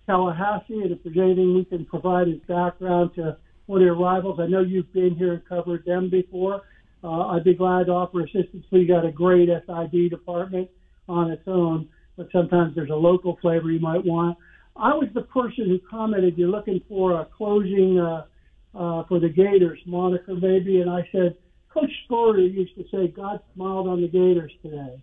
Tallahassee. 0.07 0.81
And 0.81 0.93
if 0.93 1.03
there's 1.05 1.19
anything 1.19 1.55
we 1.55 1.65
can 1.65 1.85
provide 1.85 2.29
as 2.29 2.39
background 2.49 3.15
to 3.17 3.37
one 3.67 3.83
of 3.83 3.85
your 3.85 3.97
rivals, 3.97 4.41
I 4.41 4.47
know 4.47 4.63
you've 4.63 4.93
been 4.93 5.15
here 5.15 5.35
and 5.35 5.47
covered 5.47 5.85
them 5.85 6.09
before. 6.09 6.63
Uh, 7.05 7.29
I'd 7.29 7.45
be 7.45 7.55
glad 7.55 7.87
to 7.87 7.93
offer 7.93 8.21
assistance. 8.21 8.65
We've 8.71 8.89
got 8.89 9.05
a 9.05 9.13
great 9.13 9.49
SID 9.49 10.11
department 10.11 10.71
on 11.09 11.31
its 11.31 11.47
own, 11.47 11.89
but 12.17 12.29
sometimes 12.33 12.75
there's 12.75 12.91
a 12.91 12.95
local 12.95 13.39
flavor 13.41 13.71
you 13.71 13.81
might 13.81 14.05
want. 14.05 14.39
I 14.77 14.95
was 14.95 15.09
the 15.15 15.23
person 15.23 15.69
who 15.69 15.79
commented 15.91 16.39
you're 16.39 16.49
looking 16.49 16.81
for 16.89 17.21
a 17.21 17.25
closing 17.25 17.99
uh, 17.99 18.25
uh, 18.75 19.05
for 19.05 19.21
the 19.21 19.29
Gators 19.29 19.81
moniker, 19.87 20.35
maybe, 20.35 20.81
and 20.81 20.91
I 20.91 21.09
said 21.13 21.37
Coach 21.69 21.91
Story 22.07 22.47
used 22.49 22.75
to 22.77 22.85
say 22.91 23.09
God 23.09 23.41
smiled 23.55 23.89
on 23.89 24.01
the 24.01 24.09
Gators 24.09 24.53
today 24.63 25.03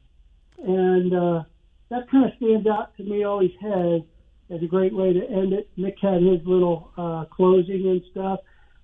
and 0.57 1.13
uh, 1.13 1.43
that 1.89 2.09
kind 2.09 2.25
of 2.25 2.31
stands 2.38 2.67
out 2.67 2.95
to 2.97 3.03
me. 3.03 3.24
Always 3.24 3.51
has 3.62 4.01
as 4.50 4.63
a 4.63 4.67
great 4.67 4.93
way 4.93 5.13
to 5.13 5.24
end 5.29 5.53
it. 5.53 5.69
Mick 5.77 5.95
had 6.01 6.21
his 6.21 6.45
little 6.45 6.91
uh, 6.97 7.25
closing 7.25 7.88
and 7.88 8.01
stuff, 8.12 8.39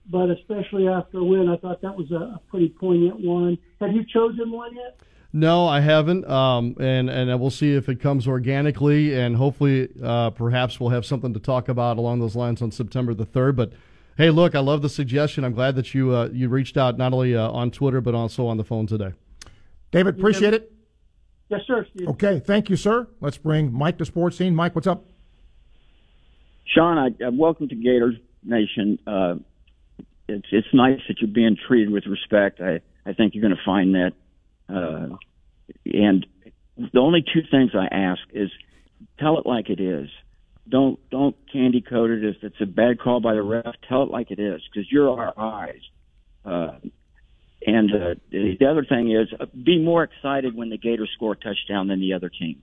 but 0.10 0.30
especially 0.30 0.88
after 0.88 1.20
a 1.20 1.24
win, 1.24 1.50
I 1.50 1.58
thought 1.58 1.82
that 1.82 1.96
was 1.96 2.12
a, 2.12 2.16
a 2.16 2.42
pretty 2.50 2.70
poignant 2.70 3.20
one. 3.20 3.58
Have 3.80 3.94
you 3.94 4.06
chosen 4.06 4.52
one 4.52 4.76
yet? 4.76 5.00
No, 5.36 5.68
I 5.68 5.80
haven't, 5.80 6.30
um, 6.30 6.76
and 6.80 7.10
and 7.10 7.40
we'll 7.42 7.50
see 7.50 7.74
if 7.74 7.90
it 7.90 8.00
comes 8.00 8.28
organically, 8.28 9.20
and 9.20 9.36
hopefully, 9.36 9.90
uh, 10.04 10.30
perhaps 10.30 10.80
we'll 10.80 10.92
have 10.92 11.08
something 11.08 11.34
to 11.34 11.40
talk 11.40 11.70
about 11.70 11.98
along 11.98 12.20
those 12.20 12.36
lines 12.36 12.62
on 12.62 12.70
September 12.70 13.16
the 13.16 13.26
third. 13.26 13.56
But 13.56 13.74
hey, 14.18 14.30
look, 14.30 14.56
I 14.56 14.60
love 14.60 14.82
the 14.82 14.90
suggestion. 14.90 15.44
I'm 15.44 15.54
glad 15.54 15.76
that 15.76 15.94
you 15.94 16.16
uh, 16.16 16.30
you 16.32 16.50
reached 16.50 16.78
out 16.78 16.98
not 16.98 17.14
only 17.14 17.36
uh, 17.36 17.50
on 17.50 17.72
Twitter 17.72 18.02
but 18.02 18.16
also 18.16 18.48
on 18.48 18.58
the 18.58 18.64
phone 18.64 18.88
today. 18.88 19.14
David, 19.92 20.18
appreciate 20.18 20.54
it. 20.54 20.72
Yes, 21.50 21.62
sir, 21.68 21.86
Steve. 21.94 22.08
Okay, 22.10 22.40
thank 22.40 22.70
you, 22.70 22.76
sir. 22.76 23.08
Let's 23.20 23.38
bring 23.38 23.72
Mike 23.72 23.98
to 24.00 24.06
Sports 24.06 24.38
Scene. 24.38 24.56
Mike, 24.56 24.74
what's 24.76 24.88
up? 24.88 25.06
Sean, 26.66 26.98
I, 26.98 27.24
I 27.24 27.30
welcome 27.30 27.68
to 27.70 27.76
Gators 27.76 28.16
Nation. 28.44 28.98
Uh, 29.06 29.36
it's 30.28 30.48
it's 30.52 30.68
nice 30.74 31.00
that 31.08 31.20
you're 31.20 31.30
being 31.30 31.58
treated 31.68 31.92
with 31.92 32.06
respect. 32.08 32.62
I 32.62 32.82
I 33.06 33.14
think 33.14 33.36
you're 33.36 33.44
going 33.44 33.56
to 33.56 33.64
find 33.64 33.96
that. 33.96 34.14
Uh, 34.70 35.18
and 35.86 36.26
the 36.78 37.00
only 37.00 37.22
two 37.22 37.42
things 37.52 37.72
I 37.76 37.94
ask 37.94 38.22
is 38.32 38.50
tell 39.20 39.38
it 39.38 39.46
like 39.46 39.70
it 39.70 39.80
is. 39.80 40.10
Don't 40.68 40.98
don't 41.10 41.36
candy 41.52 41.82
coat 41.82 42.10
it. 42.10 42.24
If 42.24 42.38
it's 42.42 42.62
a 42.62 42.66
bad 42.66 43.00
call 43.00 43.20
by 43.20 43.34
the 43.34 43.42
ref, 43.42 43.76
tell 43.88 44.04
it 44.04 44.10
like 44.10 44.32
it 44.32 44.40
is 44.40 44.62
because 44.72 44.90
you're 44.92 45.10
our 45.10 45.34
eyes. 45.38 45.82
Uh, 46.46 46.78
and 47.66 47.92
uh, 47.94 48.16
the 48.32 48.66
other 48.70 48.84
thing 48.84 49.12
is, 49.12 49.28
uh, 49.40 49.46
be 49.64 49.80
more 49.80 50.04
excited 50.04 50.56
when 50.56 50.70
the 50.70 50.78
Gators 50.78 51.10
score 51.16 51.34
a 51.34 51.36
touchdown 51.36 51.88
than 51.88 52.00
the 52.00 52.14
other 52.14 52.30
team. 52.30 52.62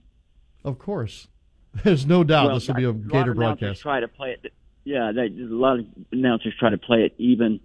Of 0.63 0.77
course, 0.77 1.27
there's 1.83 2.05
no 2.05 2.23
doubt 2.23 2.47
well, 2.47 2.55
this 2.55 2.67
will 2.67 2.75
be 2.75 2.83
a, 2.83 2.89
a 2.89 2.93
Gator 2.93 3.33
broadcast. 3.33 3.81
Try 3.81 3.99
to 3.99 4.07
play 4.07 4.37
it. 4.41 4.53
Yeah, 4.83 5.11
they, 5.11 5.25
a 5.25 5.45
lot 5.47 5.79
of 5.79 5.85
announcers 6.11 6.53
try 6.59 6.71
to 6.71 6.77
play 6.77 7.03
it 7.03 7.13
even, 7.17 7.59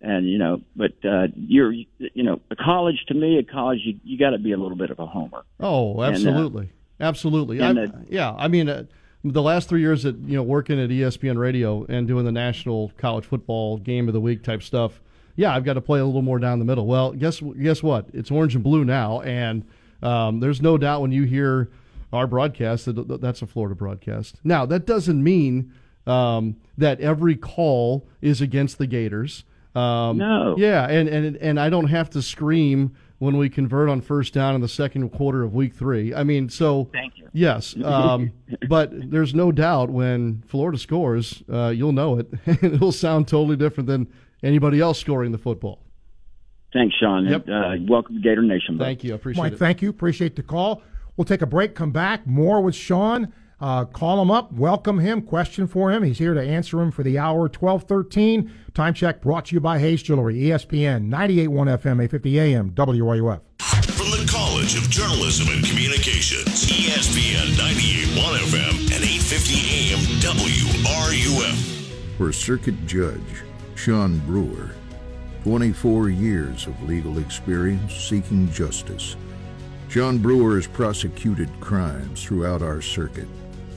and 0.00 0.28
you 0.28 0.38
know, 0.38 0.62
but 0.74 0.92
uh, 1.04 1.28
you're, 1.34 1.72
you 1.72 2.22
know, 2.22 2.40
a 2.50 2.56
college 2.56 3.04
to 3.08 3.14
me, 3.14 3.38
a 3.38 3.42
college, 3.42 3.80
you, 3.84 3.98
you 4.04 4.18
got 4.18 4.30
to 4.30 4.38
be 4.38 4.52
a 4.52 4.56
little 4.56 4.76
bit 4.76 4.90
of 4.90 4.98
a 4.98 5.06
homer. 5.06 5.42
Oh, 5.58 6.02
absolutely, 6.02 6.70
and, 6.98 7.06
uh, 7.06 7.08
absolutely. 7.08 7.60
I, 7.60 7.72
the, 7.72 8.06
yeah, 8.08 8.32
I 8.32 8.48
mean. 8.48 8.88
The 9.22 9.42
last 9.42 9.68
three 9.68 9.80
years 9.80 10.06
at 10.06 10.16
you 10.20 10.36
know 10.36 10.42
working 10.42 10.80
at 10.80 10.88
ESPN 10.88 11.36
Radio 11.36 11.84
and 11.88 12.08
doing 12.08 12.24
the 12.24 12.32
national 12.32 12.92
college 12.96 13.26
football 13.26 13.76
game 13.76 14.08
of 14.08 14.14
the 14.14 14.20
week 14.20 14.42
type 14.42 14.62
stuff, 14.62 15.00
yeah, 15.36 15.54
I've 15.54 15.64
got 15.64 15.74
to 15.74 15.80
play 15.80 16.00
a 16.00 16.04
little 16.06 16.22
more 16.22 16.38
down 16.38 16.58
the 16.58 16.64
middle. 16.64 16.86
Well, 16.86 17.12
guess 17.12 17.40
guess 17.40 17.82
what? 17.82 18.06
It's 18.14 18.30
orange 18.30 18.54
and 18.54 18.64
blue 18.64 18.84
now, 18.84 19.20
and 19.20 19.64
um, 20.02 20.40
there's 20.40 20.62
no 20.62 20.78
doubt 20.78 21.02
when 21.02 21.12
you 21.12 21.24
hear 21.24 21.70
our 22.12 22.26
broadcast 22.26 22.86
that 22.86 23.20
that's 23.20 23.42
a 23.42 23.46
Florida 23.46 23.74
broadcast. 23.74 24.36
Now 24.42 24.64
that 24.66 24.86
doesn't 24.86 25.22
mean 25.22 25.72
um, 26.06 26.56
that 26.78 27.00
every 27.00 27.36
call 27.36 28.06
is 28.20 28.40
against 28.40 28.78
the 28.78 28.86
Gators. 28.86 29.44
Um, 29.74 30.16
no. 30.16 30.56
Yeah, 30.58 30.88
and, 30.88 31.08
and 31.08 31.36
and 31.36 31.60
I 31.60 31.70
don't 31.70 31.88
have 31.88 32.10
to 32.10 32.22
scream 32.22 32.96
when 33.20 33.36
we 33.36 33.50
convert 33.50 33.90
on 33.90 34.00
first 34.00 34.32
down 34.32 34.54
in 34.54 34.62
the 34.62 34.68
second 34.68 35.10
quarter 35.10 35.42
of 35.42 35.54
week 35.54 35.74
three. 35.74 36.12
I 36.14 36.24
mean, 36.24 36.48
so 36.48 36.88
thank 36.90 37.18
you. 37.18 37.28
Yes, 37.32 37.76
um, 37.84 38.32
but 38.68 38.90
there's 39.10 39.34
no 39.34 39.52
doubt 39.52 39.90
when 39.90 40.42
Florida 40.48 40.78
scores, 40.78 41.42
uh, 41.52 41.68
you'll 41.68 41.92
know 41.92 42.18
it, 42.18 42.28
and 42.46 42.74
it'll 42.74 42.92
sound 42.92 43.28
totally 43.28 43.56
different 43.56 43.86
than 43.86 44.08
anybody 44.42 44.80
else 44.80 44.98
scoring 44.98 45.32
the 45.32 45.38
football. 45.38 45.84
Thanks, 46.72 46.96
Sean. 46.96 47.26
Yep. 47.26 47.46
Uh, 47.46 47.74
welcome 47.88 48.16
to 48.16 48.22
Gator 48.22 48.42
Nation. 48.42 48.78
Bud. 48.78 48.84
Thank 48.84 49.04
you. 49.04 49.12
I 49.12 49.16
appreciate 49.16 49.42
Mike, 49.42 49.52
it. 49.52 49.58
thank 49.58 49.82
you. 49.82 49.90
Appreciate 49.90 50.34
the 50.34 50.42
call. 50.42 50.82
We'll 51.16 51.26
take 51.26 51.42
a 51.42 51.46
break. 51.46 51.74
Come 51.74 51.90
back. 51.90 52.26
More 52.26 52.62
with 52.62 52.74
Sean. 52.74 53.34
Uh, 53.60 53.84
call 53.84 54.22
him 54.22 54.30
up, 54.30 54.50
welcome 54.52 54.98
him, 54.98 55.20
question 55.20 55.66
for 55.66 55.92
him. 55.92 56.02
He's 56.02 56.18
here 56.18 56.32
to 56.32 56.42
answer 56.42 56.80
him 56.80 56.90
for 56.90 57.02
the 57.02 57.18
hour 57.18 57.40
1213. 57.40 58.50
Time 58.72 58.94
check 58.94 59.20
brought 59.20 59.46
to 59.46 59.54
you 59.54 59.60
by 59.60 59.78
Hayes 59.78 60.02
Jewelry, 60.02 60.34
ESPN 60.36 61.10
98.1 61.10 61.48
FM, 61.78 62.02
850 62.02 62.40
AM, 62.40 62.70
WRUF. 62.70 63.40
From 63.60 64.10
the 64.12 64.26
College 64.30 64.76
of 64.76 64.88
Journalism 64.88 65.48
and 65.52 65.64
Communications, 65.66 66.70
ESPN 66.70 67.52
98.1 67.56 68.38
FM 68.38 68.72
and 68.94 69.04
850 69.04 69.92
AM, 69.92 70.00
WRUF. 70.22 72.16
For 72.16 72.32
Circuit 72.32 72.86
Judge 72.86 73.44
Sean 73.74 74.18
Brewer, 74.20 74.70
24 75.44 76.08
years 76.08 76.66
of 76.66 76.82
legal 76.84 77.18
experience 77.18 77.94
seeking 77.94 78.50
justice. 78.50 79.16
Sean 79.90 80.18
Brewer 80.18 80.54
has 80.54 80.66
prosecuted 80.66 81.48
crimes 81.60 82.22
throughout 82.22 82.62
our 82.62 82.80
circuit 82.80 83.26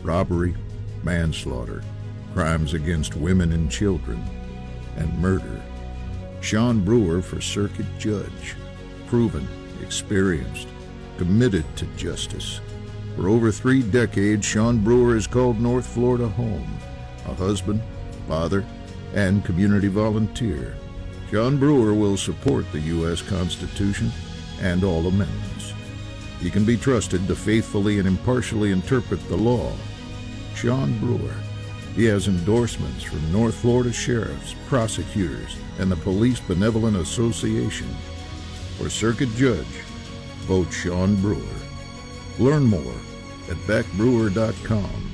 robbery, 0.03 0.55
manslaughter, 1.03 1.83
crimes 2.33 2.73
against 2.73 3.15
women 3.15 3.51
and 3.53 3.71
children, 3.71 4.23
and 4.97 5.17
murder. 5.19 5.61
Sean 6.41 6.83
Brewer 6.83 7.21
for 7.21 7.39
circuit 7.39 7.85
judge, 7.97 8.55
proven, 9.07 9.47
experienced, 9.81 10.67
committed 11.17 11.65
to 11.77 11.85
justice. 11.95 12.59
For 13.15 13.29
over 13.29 13.51
three 13.51 13.81
decades, 13.81 14.45
Sean 14.45 14.83
Brewer 14.83 15.13
has 15.13 15.27
called 15.27 15.59
North 15.59 15.85
Florida 15.85 16.27
home, 16.27 16.77
a 17.25 17.33
husband, 17.33 17.81
father, 18.27 18.65
and 19.13 19.45
community 19.45 19.87
volunteer. 19.87 20.75
Sean 21.29 21.57
Brewer 21.57 21.93
will 21.93 22.17
support 22.17 22.69
the 22.71 22.79
U.S. 22.79 23.21
Constitution 23.21 24.11
and 24.61 24.83
all 24.83 25.07
amendments. 25.07 25.73
He 26.39 26.49
can 26.49 26.65
be 26.65 26.75
trusted 26.75 27.27
to 27.27 27.35
faithfully 27.35 27.99
and 27.99 28.07
impartially 28.07 28.71
interpret 28.71 29.25
the 29.29 29.37
law 29.37 29.71
Sean 30.55 30.97
Brewer. 30.99 31.35
He 31.95 32.05
has 32.05 32.27
endorsements 32.27 33.03
from 33.03 33.31
North 33.31 33.55
Florida 33.55 33.93
sheriffs, 33.93 34.55
prosecutors, 34.67 35.57
and 35.79 35.91
the 35.91 35.95
Police 35.97 36.39
Benevolent 36.39 36.97
Association. 36.97 37.87
For 38.77 38.89
Circuit 38.89 39.29
Judge, 39.35 39.65
vote 40.47 40.71
Sean 40.71 41.15
Brewer. 41.17 41.37
Learn 42.39 42.63
more 42.63 42.95
at 43.49 43.57
beckbrewer.com. 43.67 45.11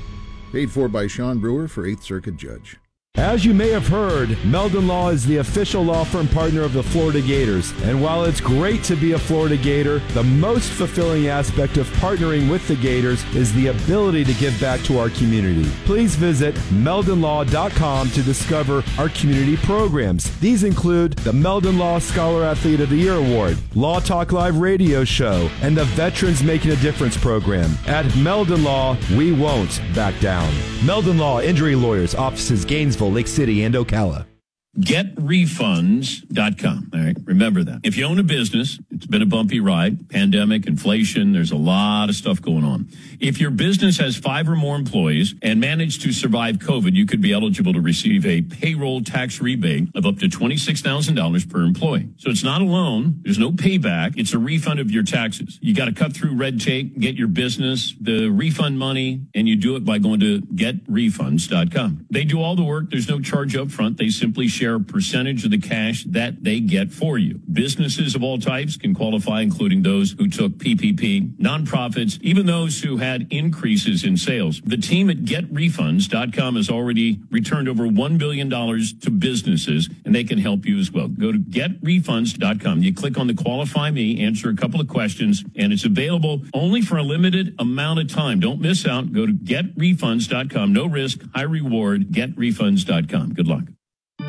Paid 0.52 0.70
for 0.70 0.88
by 0.88 1.06
Sean 1.06 1.38
Brewer 1.38 1.68
for 1.68 1.84
8th 1.84 2.02
Circuit 2.02 2.36
Judge. 2.36 2.78
As 3.16 3.44
you 3.44 3.52
may 3.52 3.68
have 3.70 3.88
heard, 3.88 4.38
Meldon 4.44 4.86
Law 4.86 5.08
is 5.10 5.26
the 5.26 5.38
official 5.38 5.82
law 5.82 6.04
firm 6.04 6.28
partner 6.28 6.62
of 6.62 6.72
the 6.72 6.82
Florida 6.82 7.20
Gators. 7.20 7.72
And 7.82 8.00
while 8.00 8.24
it's 8.24 8.40
great 8.40 8.84
to 8.84 8.94
be 8.94 9.12
a 9.12 9.18
Florida 9.18 9.56
Gator, 9.56 9.98
the 10.14 10.22
most 10.22 10.70
fulfilling 10.70 11.26
aspect 11.26 11.76
of 11.76 11.88
partnering 11.94 12.48
with 12.48 12.66
the 12.68 12.76
Gators 12.76 13.24
is 13.34 13.52
the 13.52 13.66
ability 13.66 14.24
to 14.24 14.32
give 14.34 14.58
back 14.60 14.80
to 14.82 14.98
our 14.98 15.10
community. 15.10 15.68
Please 15.84 16.14
visit 16.14 16.54
meldonlaw.com 16.70 18.10
to 18.10 18.22
discover 18.22 18.84
our 18.96 19.08
community 19.08 19.56
programs. 19.56 20.38
These 20.38 20.62
include 20.62 21.14
the 21.18 21.32
Meldon 21.32 21.78
Law 21.78 21.98
Scholar 21.98 22.44
Athlete 22.44 22.80
of 22.80 22.90
the 22.90 22.96
Year 22.96 23.16
Award, 23.16 23.58
Law 23.74 23.98
Talk 23.98 24.30
Live 24.30 24.56
radio 24.58 25.02
show, 25.04 25.50
and 25.62 25.76
the 25.76 25.84
Veterans 25.84 26.44
Making 26.44 26.70
a 26.70 26.76
Difference 26.76 27.16
program. 27.16 27.72
At 27.88 28.06
Meldon 28.16 28.62
Law, 28.62 28.96
we 29.16 29.32
won't 29.32 29.82
back 29.96 30.18
down. 30.20 30.50
Meldon 30.86 31.18
Law 31.18 31.40
Injury 31.40 31.74
Lawyers, 31.74 32.14
offices 32.14 32.64
Gainesville. 32.64 32.99
Lake 33.08 33.28
City, 33.28 33.62
and 33.64 33.74
Ocala. 33.74 34.29
GetRefunds.com. 34.78 36.90
All 36.94 37.00
right. 37.00 37.16
Remember 37.24 37.64
that. 37.64 37.80
If 37.82 37.96
you 37.96 38.06
own 38.06 38.18
a 38.18 38.22
business, 38.22 38.78
it's 38.90 39.06
been 39.06 39.22
a 39.22 39.26
bumpy 39.26 39.60
ride, 39.60 40.08
pandemic, 40.08 40.66
inflation, 40.66 41.32
there's 41.32 41.50
a 41.50 41.56
lot 41.56 42.08
of 42.08 42.14
stuff 42.14 42.40
going 42.40 42.64
on. 42.64 42.88
If 43.18 43.40
your 43.40 43.50
business 43.50 43.98
has 43.98 44.16
five 44.16 44.48
or 44.48 44.56
more 44.56 44.76
employees 44.76 45.34
and 45.42 45.60
managed 45.60 46.02
to 46.02 46.12
survive 46.12 46.56
COVID, 46.56 46.94
you 46.94 47.06
could 47.06 47.20
be 47.20 47.32
eligible 47.32 47.72
to 47.72 47.80
receive 47.80 48.24
a 48.26 48.42
payroll 48.42 49.02
tax 49.02 49.40
rebate 49.40 49.88
of 49.94 50.06
up 50.06 50.18
to 50.18 50.26
$26,000 50.26 51.50
per 51.50 51.62
employee. 51.62 52.08
So 52.18 52.30
it's 52.30 52.44
not 52.44 52.62
a 52.62 52.64
loan. 52.64 53.20
There's 53.22 53.38
no 53.38 53.50
payback. 53.50 54.14
It's 54.16 54.34
a 54.34 54.38
refund 54.38 54.80
of 54.80 54.90
your 54.90 55.02
taxes. 55.02 55.58
You 55.60 55.74
got 55.74 55.86
to 55.86 55.92
cut 55.92 56.14
through 56.14 56.36
red 56.36 56.60
tape, 56.60 56.98
get 56.98 57.16
your 57.16 57.28
business 57.28 57.94
the 58.00 58.28
refund 58.28 58.78
money, 58.78 59.26
and 59.34 59.48
you 59.48 59.56
do 59.56 59.76
it 59.76 59.84
by 59.84 59.98
going 59.98 60.20
to 60.20 60.40
getrefunds.com. 60.42 62.06
They 62.10 62.24
do 62.24 62.40
all 62.40 62.56
the 62.56 62.64
work. 62.64 62.90
There's 62.90 63.08
no 63.08 63.20
charge 63.20 63.56
up 63.56 63.70
front. 63.70 63.96
They 63.96 64.08
simply 64.08 64.48
share 64.60 64.74
a 64.74 64.80
percentage 64.80 65.42
of 65.46 65.50
the 65.50 65.58
cash 65.58 66.04
that 66.04 66.44
they 66.44 66.60
get 66.60 66.92
for 66.92 67.16
you. 67.16 67.40
Businesses 67.50 68.14
of 68.14 68.22
all 68.22 68.38
types 68.38 68.76
can 68.76 68.94
qualify, 68.94 69.40
including 69.40 69.82
those 69.82 70.12
who 70.12 70.28
took 70.28 70.52
PPP, 70.52 71.34
nonprofits, 71.38 72.20
even 72.20 72.44
those 72.44 72.82
who 72.82 72.98
had 72.98 73.26
increases 73.30 74.04
in 74.04 74.18
sales. 74.18 74.60
The 74.62 74.76
team 74.76 75.08
at 75.08 75.24
getrefunds.com 75.24 76.56
has 76.56 76.68
already 76.68 77.20
returned 77.30 77.70
over 77.70 77.84
$1 77.84 78.18
billion 78.18 78.50
to 78.50 79.10
businesses, 79.10 79.88
and 80.04 80.14
they 80.14 80.24
can 80.24 80.36
help 80.36 80.66
you 80.66 80.78
as 80.78 80.92
well. 80.92 81.08
Go 81.08 81.32
to 81.32 81.38
getrefunds.com. 81.38 82.82
You 82.82 82.94
click 82.94 83.16
on 83.16 83.28
the 83.28 83.34
qualify 83.34 83.90
me, 83.90 84.22
answer 84.22 84.50
a 84.50 84.56
couple 84.56 84.80
of 84.80 84.88
questions, 84.88 85.42
and 85.56 85.72
it's 85.72 85.86
available 85.86 86.42
only 86.52 86.82
for 86.82 86.98
a 86.98 87.02
limited 87.02 87.54
amount 87.58 88.00
of 88.00 88.12
time. 88.12 88.40
Don't 88.40 88.60
miss 88.60 88.86
out. 88.86 89.10
Go 89.10 89.24
to 89.24 89.32
getrefunds.com. 89.32 90.74
No 90.74 90.84
risk, 90.84 91.22
high 91.34 91.42
reward. 91.42 92.10
Getrefunds.com. 92.10 93.32
Good 93.32 93.48
luck. 93.48 93.64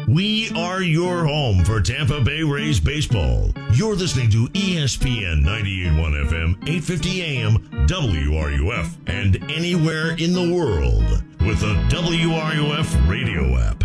We 0.07 0.49
are 0.55 0.81
your 0.81 1.25
home 1.25 1.63
for 1.63 1.79
Tampa 1.81 2.21
Bay 2.21 2.43
Rays 2.43 2.79
baseball. 2.79 3.51
You're 3.73 3.95
listening 3.95 4.29
to 4.31 4.47
ESPN 4.47 5.43
98.1 5.43 6.27
FM, 6.27 6.55
850 6.67 7.21
AM, 7.21 7.57
WRUF, 7.87 8.97
and 9.07 9.37
anywhere 9.51 10.11
in 10.17 10.33
the 10.33 10.53
world 10.53 11.23
with 11.41 11.59
the 11.59 11.75
WRUF 11.89 13.09
radio 13.09 13.57
app. 13.57 13.83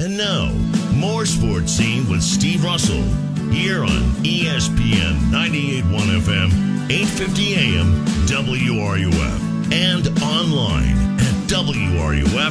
And 0.00 0.16
now, 0.16 0.52
more 0.94 1.26
sports 1.26 1.72
scene 1.72 2.08
with 2.08 2.22
Steve 2.22 2.64
Russell 2.64 3.02
here 3.50 3.82
on 3.82 4.02
ESPN 4.22 5.18
98.1 5.30 6.20
FM, 6.20 6.50
850 6.90 7.54
AM, 7.54 8.04
WRUF, 8.26 9.72
and 9.72 10.06
online 10.22 10.96
at 11.20 11.34
WRUF.com. 11.48 12.46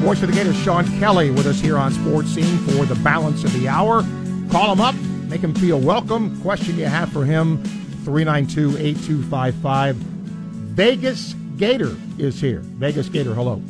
Voice 0.00 0.22
of 0.22 0.28
the 0.28 0.34
Gators, 0.34 0.56
Sean 0.56 0.86
Kelly, 0.98 1.30
with 1.30 1.46
us 1.46 1.60
here 1.60 1.76
on 1.76 1.92
Sports 1.92 2.30
Scene 2.30 2.56
for 2.60 2.86
the 2.86 2.98
balance 3.04 3.44
of 3.44 3.52
the 3.52 3.68
hour. 3.68 4.02
Call 4.50 4.72
him 4.72 4.80
up, 4.80 4.94
make 5.28 5.42
him 5.42 5.54
feel 5.54 5.78
welcome. 5.78 6.40
Question 6.40 6.78
you 6.78 6.86
have 6.86 7.12
for 7.12 7.26
him, 7.26 7.62
392 8.04 8.78
8255. 8.78 9.96
Vegas 9.96 11.34
Gator 11.58 11.94
is 12.16 12.40
here. 12.40 12.60
Vegas 12.60 13.10
Gator, 13.10 13.34
hello. 13.34 13.60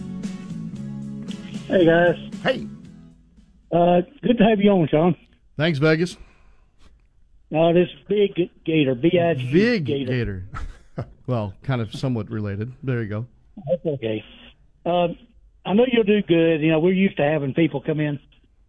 Hey, 1.67 1.85
guys. 1.85 2.17
Hey. 2.45 2.69
Uh, 3.73 4.03
good 4.23 4.39
to 4.39 4.45
have 4.45 4.61
you 4.61 4.71
on, 4.71 4.87
Sean. 4.87 5.17
Thanks, 5.57 5.81
Vegas. 5.81 6.17
Uh, 7.53 7.73
this 7.73 7.89
big 8.09 8.37
Gator, 8.65 8.95
B-I-G 8.95 9.53
Big 9.53 9.85
Gator. 9.85 10.07
Gator. 10.07 11.09
well, 11.27 11.55
kind 11.65 11.81
of 11.81 11.93
somewhat 11.93 12.31
related. 12.31 12.73
There 12.85 13.03
you 13.03 13.09
go. 13.09 13.27
That's 13.69 13.85
okay. 13.85 14.25
Uh, 14.87 15.09
I 15.71 15.75
know 15.75 15.85
you'll 15.91 16.05
do 16.05 16.23
good. 16.23 16.61
You 16.61 16.73
know, 16.73 16.81
we're 16.81 16.93
used 16.93 17.17
to 17.19 17.23
having 17.23 17.55
people 17.55 17.81
come 17.81 18.01
in 18.01 18.19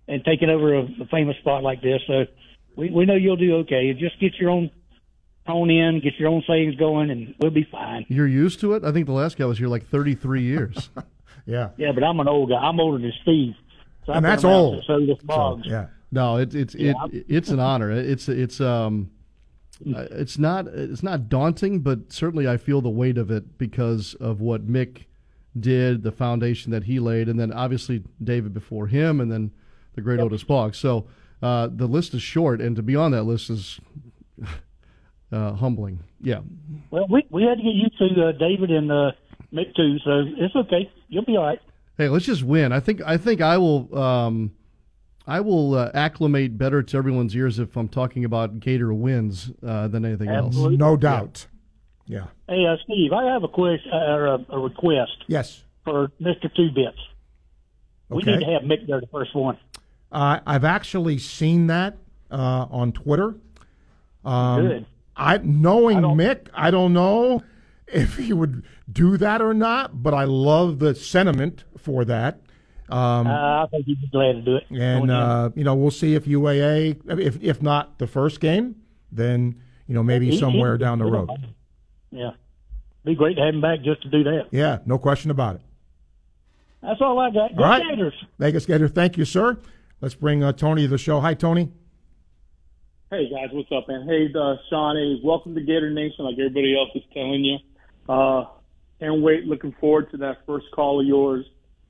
and 0.07 0.23
taking 0.23 0.49
over 0.49 0.75
a, 0.75 0.81
a 0.83 1.05
famous 1.09 1.35
spot 1.37 1.63
like 1.63 1.81
this. 1.81 2.01
So 2.07 2.25
we 2.75 2.91
we 2.91 3.05
know 3.05 3.15
you'll 3.15 3.37
do 3.37 3.55
okay. 3.57 3.91
Just 3.93 4.19
get 4.19 4.35
your 4.35 4.49
own 4.51 4.69
tone 5.47 5.69
in, 5.69 5.99
get 6.01 6.13
your 6.19 6.29
own 6.29 6.43
sayings 6.47 6.75
going, 6.75 7.09
and 7.09 7.33
we'll 7.39 7.51
be 7.51 7.67
fine. 7.71 8.05
You're 8.07 8.27
used 8.27 8.59
to 8.61 8.73
it. 8.73 8.83
I 8.83 8.91
think 8.91 9.07
the 9.07 9.13
last 9.13 9.37
guy 9.37 9.45
was 9.45 9.57
here 9.57 9.67
like 9.67 9.87
33 9.89 10.43
years. 10.43 10.89
yeah. 11.45 11.69
Yeah, 11.77 11.91
but 11.93 12.03
I'm 12.03 12.19
an 12.19 12.27
old 12.27 12.49
guy. 12.49 12.57
I'm 12.57 12.79
older 12.79 12.99
than 12.99 13.11
Steve. 13.23 13.53
So 14.05 14.13
And 14.13 14.25
I've 14.25 14.33
that's 14.33 14.43
been 14.43 14.51
old. 14.51 14.83
So 14.85 14.99
this 15.05 15.17
Boggs. 15.23 15.63
yeah. 15.65 15.87
No, 16.11 16.37
it, 16.37 16.53
it's 16.53 16.75
Yeah. 16.75 16.93
it, 17.11 17.25
it's 17.27 17.49
an 17.49 17.59
honor. 17.59 17.89
It's 17.89 18.27
it's 18.29 18.59
um, 18.61 19.09
uh, 19.95 20.05
it's 20.11 20.37
not 20.37 20.67
it's 20.67 21.01
not 21.03 21.29
daunting, 21.29 21.79
but 21.79 22.11
certainly 22.11 22.47
I 22.47 22.57
feel 22.57 22.81
the 22.81 22.89
weight 22.89 23.17
of 23.17 23.31
it 23.31 23.57
because 23.57 24.13
of 24.15 24.41
what 24.41 24.67
Mick 24.67 25.05
did, 25.59 26.03
the 26.03 26.11
foundation 26.11 26.71
that 26.71 26.83
he 26.85 26.99
laid, 26.99 27.27
and 27.27 27.39
then 27.39 27.51
obviously 27.51 28.03
David 28.23 28.53
before 28.53 28.87
him, 28.87 29.19
and 29.19 29.31
then 29.31 29.51
the 29.95 30.01
great 30.01 30.19
Otis 30.19 30.43
Boggs. 30.43 30.77
So 30.77 31.07
uh, 31.41 31.69
the 31.71 31.87
list 31.87 32.13
is 32.13 32.21
short, 32.21 32.61
and 32.61 32.75
to 32.75 32.81
be 32.81 32.95
on 32.95 33.11
that 33.11 33.23
list 33.23 33.49
is 33.49 33.79
uh, 35.31 35.53
humbling. 35.53 35.99
Yeah. 36.21 36.39
Well, 36.89 37.07
we 37.09 37.25
we 37.29 37.43
had 37.43 37.57
to 37.57 37.63
get 37.63 37.73
used 37.73 37.97
to 37.97 38.27
uh, 38.27 38.31
David 38.33 38.71
and 38.71 38.91
uh, 38.91 39.11
Mick 39.53 39.75
too, 39.75 39.97
so 40.03 40.23
it's 40.37 40.55
okay. 40.55 40.91
You'll 41.09 41.25
be 41.25 41.37
all 41.37 41.45
right. 41.45 41.59
Hey, 41.97 42.07
let's 42.09 42.25
just 42.25 42.43
win. 42.43 42.71
I 42.71 42.79
think 42.79 43.01
I 43.05 43.17
think 43.17 43.41
I 43.41 43.57
will 43.57 43.97
um, 43.97 44.51
I 45.27 45.41
will 45.41 45.75
uh, 45.75 45.91
acclimate 45.93 46.57
better 46.57 46.81
to 46.81 46.97
everyone's 46.97 47.35
ears 47.35 47.59
if 47.59 47.75
I'm 47.75 47.87
talking 47.87 48.25
about 48.25 48.59
Gator 48.59 48.93
wins 48.93 49.51
uh, 49.65 49.87
than 49.87 50.05
anything 50.05 50.29
Absolutely. 50.29 50.75
else. 50.75 50.79
No 50.79 50.97
doubt. 50.97 51.47
Yeah. 52.11 52.25
Hey, 52.49 52.65
uh, 52.65 52.75
Steve, 52.83 53.13
I 53.13 53.23
have 53.31 53.43
a 53.45 53.47
question 53.47 53.89
uh, 53.93 53.95
or 54.11 54.25
a, 54.27 54.45
a 54.49 54.59
request 54.59 55.23
Yes. 55.27 55.63
for 55.85 56.11
Mister 56.19 56.49
Two 56.49 56.69
Bits. 56.75 56.97
We 58.09 58.21
need 58.23 58.41
to 58.41 58.45
have 58.51 58.63
Mick 58.63 58.85
there 58.85 58.99
the 58.99 59.07
first 59.07 59.33
one. 59.33 59.57
Uh, 60.11 60.41
I've 60.45 60.65
actually 60.65 61.17
seen 61.19 61.67
that 61.67 61.95
uh, 62.29 62.65
on 62.69 62.91
Twitter. 62.91 63.35
Um, 64.25 64.67
Good. 64.67 64.85
I 65.15 65.37
knowing 65.37 65.99
Mick, 65.99 66.47
I 66.53 66.69
don't 66.69 66.91
know 66.91 67.43
if 67.87 68.17
he 68.17 68.33
would 68.33 68.63
do 68.91 69.15
that 69.15 69.41
or 69.41 69.53
not, 69.53 70.03
but 70.03 70.13
I 70.13 70.25
love 70.25 70.79
the 70.79 70.93
sentiment 70.93 71.63
for 71.77 72.03
that. 72.03 72.41
Um, 72.89 73.25
uh, 73.27 73.63
I 73.63 73.67
think 73.71 73.85
he'd 73.85 74.01
be 74.01 74.09
glad 74.09 74.33
to 74.33 74.41
do 74.41 74.55
it. 74.57 74.65
and 74.69 75.09
uh, 75.09 75.49
you 75.55 75.63
know, 75.63 75.75
we'll 75.75 75.91
see 75.91 76.15
if 76.15 76.25
UAA, 76.25 76.99
if 77.21 77.41
if 77.41 77.61
not 77.61 77.99
the 77.99 78.07
first 78.07 78.41
game, 78.41 78.75
then 79.13 79.61
you 79.87 79.95
know 79.95 80.03
maybe 80.03 80.25
He- 80.25 80.31
he- 80.33 80.37
somewhere 80.37 80.77
down 80.77 80.99
the 80.99 81.05
road. 81.05 81.29
Don't 82.11 82.21
mind. 82.21 82.35
Yeah, 82.35 83.09
be 83.09 83.15
great 83.15 83.35
to 83.37 83.41
have 83.43 83.53
him 83.53 83.61
back 83.61 83.81
just 83.83 84.01
to 84.03 84.09
do 84.09 84.23
that. 84.23 84.47
Yeah, 84.51 84.79
no 84.85 84.97
question 84.97 85.31
about 85.31 85.55
it. 85.55 85.61
That's 86.81 87.01
all 87.01 87.19
I 87.19 87.29
got. 87.29 87.55
Go 87.55 87.63
All 87.63 87.69
right. 87.69 87.83
Gators. 87.87 88.13
Vegas 88.39 88.65
Gator, 88.65 88.87
thank 88.87 89.17
you, 89.17 89.25
sir. 89.25 89.57
Let's 90.01 90.15
bring 90.15 90.43
uh, 90.43 90.51
Tony 90.53 90.83
to 90.83 90.87
the 90.87 90.97
show. 90.97 91.19
Hi, 91.19 91.35
Tony. 91.35 91.71
Hey 93.11 93.29
guys, 93.29 93.49
what's 93.51 93.69
up, 93.73 93.89
man? 93.89 94.07
Hey, 94.07 94.29
uh, 94.33 94.55
Sean, 94.69 94.95
hey, 94.95 95.19
welcome 95.21 95.53
to 95.53 95.61
Gator 95.61 95.89
Nation, 95.89 96.23
like 96.23 96.35
everybody 96.39 96.75
else 96.77 96.89
is 96.95 97.03
telling 97.13 97.43
you. 97.43 97.57
Uh, 98.07 98.45
can't 99.01 99.21
wait, 99.21 99.43
looking 99.43 99.75
forward 99.81 100.09
to 100.11 100.17
that 100.17 100.37
first 100.45 100.67
call 100.73 101.01
of 101.01 101.05
yours. 101.05 101.45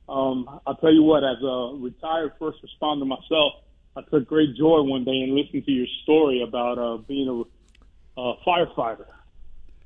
Um, 0.09 0.59
I'll 0.65 0.75
tell 0.77 0.91
you 0.91 1.03
what, 1.03 1.23
as 1.23 1.37
a 1.43 1.77
retired 1.77 2.33
first 2.39 2.57
responder 2.65 3.05
myself, 3.05 3.53
I 3.95 4.01
took 4.09 4.27
great 4.27 4.55
joy 4.55 4.81
one 4.81 5.03
day 5.03 5.11
in 5.21 5.35
listening 5.35 5.63
to 5.63 5.71
your 5.71 5.87
story 6.03 6.41
about 6.41 6.79
uh, 6.79 6.97
being 6.97 7.27
a, 7.29 8.19
a 8.19 8.35
firefighter. 8.45 9.05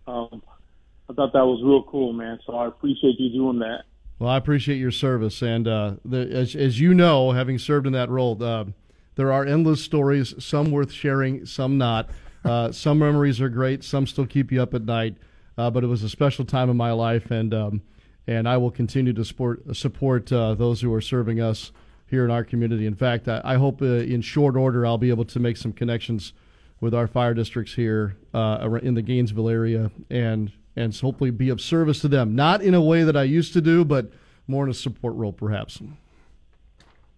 Um, 0.08 0.42
I 1.10 1.14
thought 1.14 1.34
that 1.34 1.46
was 1.46 1.62
real 1.64 1.84
cool, 1.84 2.14
man. 2.14 2.40
So 2.46 2.56
I 2.56 2.68
appreciate 2.68 3.20
you 3.20 3.32
doing 3.32 3.60
that. 3.60 3.84
Well, 4.20 4.30
I 4.30 4.38
appreciate 4.38 4.78
your 4.78 4.92
service, 4.92 5.42
and 5.42 5.68
uh, 5.68 5.96
the, 6.06 6.20
as 6.32 6.56
as 6.56 6.80
you 6.80 6.94
know, 6.94 7.32
having 7.32 7.60
served 7.60 7.86
in 7.86 7.94
that 7.94 8.10
role, 8.10 8.42
uh, 8.42 8.66
there 9.16 9.32
are 9.32 9.46
endless 9.46 9.84
stories. 9.84 10.34
Some 10.44 10.72
worth 10.72 10.92
sharing, 10.92 11.46
some 11.46 11.78
not. 11.78 12.10
Uh, 12.46 12.72
some 12.72 13.00
memories 13.00 13.42
are 13.42 13.50
great. 13.50 13.84
Some 13.84 14.08
still 14.08 14.26
keep 14.26 14.52
you 14.52 14.62
up 14.62 14.74
at 14.74 14.84
night. 14.84 15.18
Uh, 15.58 15.70
but 15.70 15.84
it 15.84 15.88
was 15.88 16.04
a 16.04 16.10
special 16.10 16.46
time 16.46 16.70
in 16.70 16.78
my 16.78 16.91
life, 16.91 17.32
and 17.32 17.54
um, 17.54 17.82
and 18.28 18.48
I 18.48 18.58
will 18.58 18.72
continue 18.72 19.13
to 19.13 19.26
support 19.26 19.76
support 19.76 20.32
uh, 20.32 20.54
those 20.56 20.82
who 20.82 20.94
are 20.94 21.02
serving 21.02 21.41
us 21.41 21.72
here 22.08 22.26
in 22.26 22.32
our 22.32 22.44
community. 22.44 22.86
In 22.86 22.96
fact, 22.96 23.28
I, 23.28 23.41
I 23.44 23.56
hope 23.56 23.82
uh, 23.82 23.86
in 23.86 24.22
short 24.22 24.56
order 24.56 24.86
I'll 24.86 24.98
be 24.98 25.10
able 25.10 25.26
to 25.26 25.39
make 25.39 25.58
some 25.58 25.74
connections 25.74 26.34
with 26.86 26.93
our 26.93 27.08
fire 27.08 27.34
districts 27.34 27.74
here 27.74 28.15
uh, 28.32 28.78
in 28.84 28.93
the 28.93 29.02
Gainesville 29.02 29.50
area, 29.50 29.89
and 30.12 30.52
and 30.76 30.95
hopefully 30.95 31.32
be 31.32 31.50
of 31.50 31.60
service 31.60 32.00
to 32.02 32.08
them. 32.08 32.36
Not 32.36 32.62
in 32.62 32.76
a 32.76 32.82
way 32.82 33.04
that 33.04 33.17
I 33.17 33.24
used 33.24 33.54
to 33.54 33.62
do, 33.62 33.84
but 33.84 34.12
more 34.45 34.65
in 34.65 34.69
a 34.69 34.74
support 34.74 35.15
role, 35.15 35.34
perhaps. 35.34 35.82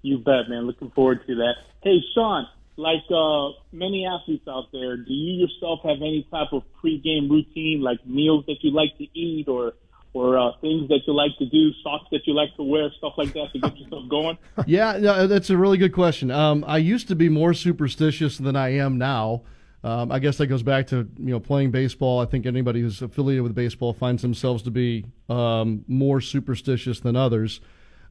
You 0.04 0.20
bet, 0.20 0.48
man. 0.48 0.66
Looking 0.66 0.90
forward 0.92 1.28
to 1.28 1.36
that. 1.36 1.56
Hey, 1.84 2.00
Sean, 2.14 2.48
like 2.78 3.04
uh, 3.14 3.60
many 3.74 4.06
athletes 4.06 4.48
out 4.48 4.72
there, 4.72 4.96
do 4.96 5.12
you 5.12 5.46
yourself 5.46 5.82
have 5.84 5.98
any 5.98 6.26
type 6.32 6.54
of 6.54 6.64
pregame 6.82 7.30
routine, 7.30 7.82
like 7.82 8.06
meals 8.08 8.46
that 8.48 8.64
you 8.64 8.72
like 8.72 8.98
to 9.00 9.08
eat, 9.20 9.50
or 9.50 9.74
or 10.14 10.40
uh, 10.40 10.52
things 10.62 10.88
that 10.88 11.02
you 11.06 11.14
like 11.14 11.38
to 11.40 11.46
do, 11.46 11.72
socks 11.84 12.06
that 12.12 12.26
you 12.26 12.34
like 12.34 12.56
to 12.56 12.64
wear, 12.64 12.90
stuff 12.98 13.14
like 13.18 13.34
that 13.34 13.52
to 13.52 13.60
get 13.60 13.78
yourself 13.78 14.08
going? 14.10 14.38
yeah, 14.66 14.98
no, 14.98 15.28
that's 15.28 15.50
a 15.50 15.58
really 15.58 15.78
good 15.78 15.94
question. 15.94 16.32
Um, 16.32 16.64
I 16.68 16.78
used 16.78 17.08
to 17.10 17.16
be 17.16 17.30
more 17.30 17.54
superstitious 17.54 18.38
than 18.38 18.56
I 18.56 18.70
am 18.70 18.98
now. 18.98 19.42
Um, 19.88 20.12
I 20.12 20.20
guess 20.20 20.38
that 20.38 20.48
goes 20.48 20.64
back 20.64 20.88
to 20.88 21.08
you 21.18 21.32
know 21.32 21.40
playing 21.40 21.72
baseball. 21.72 22.20
I 22.20 22.26
think 22.26 22.46
anybody 22.46 22.82
who's 22.82 23.02
affiliated 23.02 23.44
with 23.44 23.56
baseball 23.56 23.94
finds 23.94 24.22
themselves 24.22 24.64
to 24.64 24.72
be 24.72 25.06
um, 25.30 25.86
more 25.88 26.20
superstitious 26.20 27.00
than 27.00 27.16
others. 27.16 27.62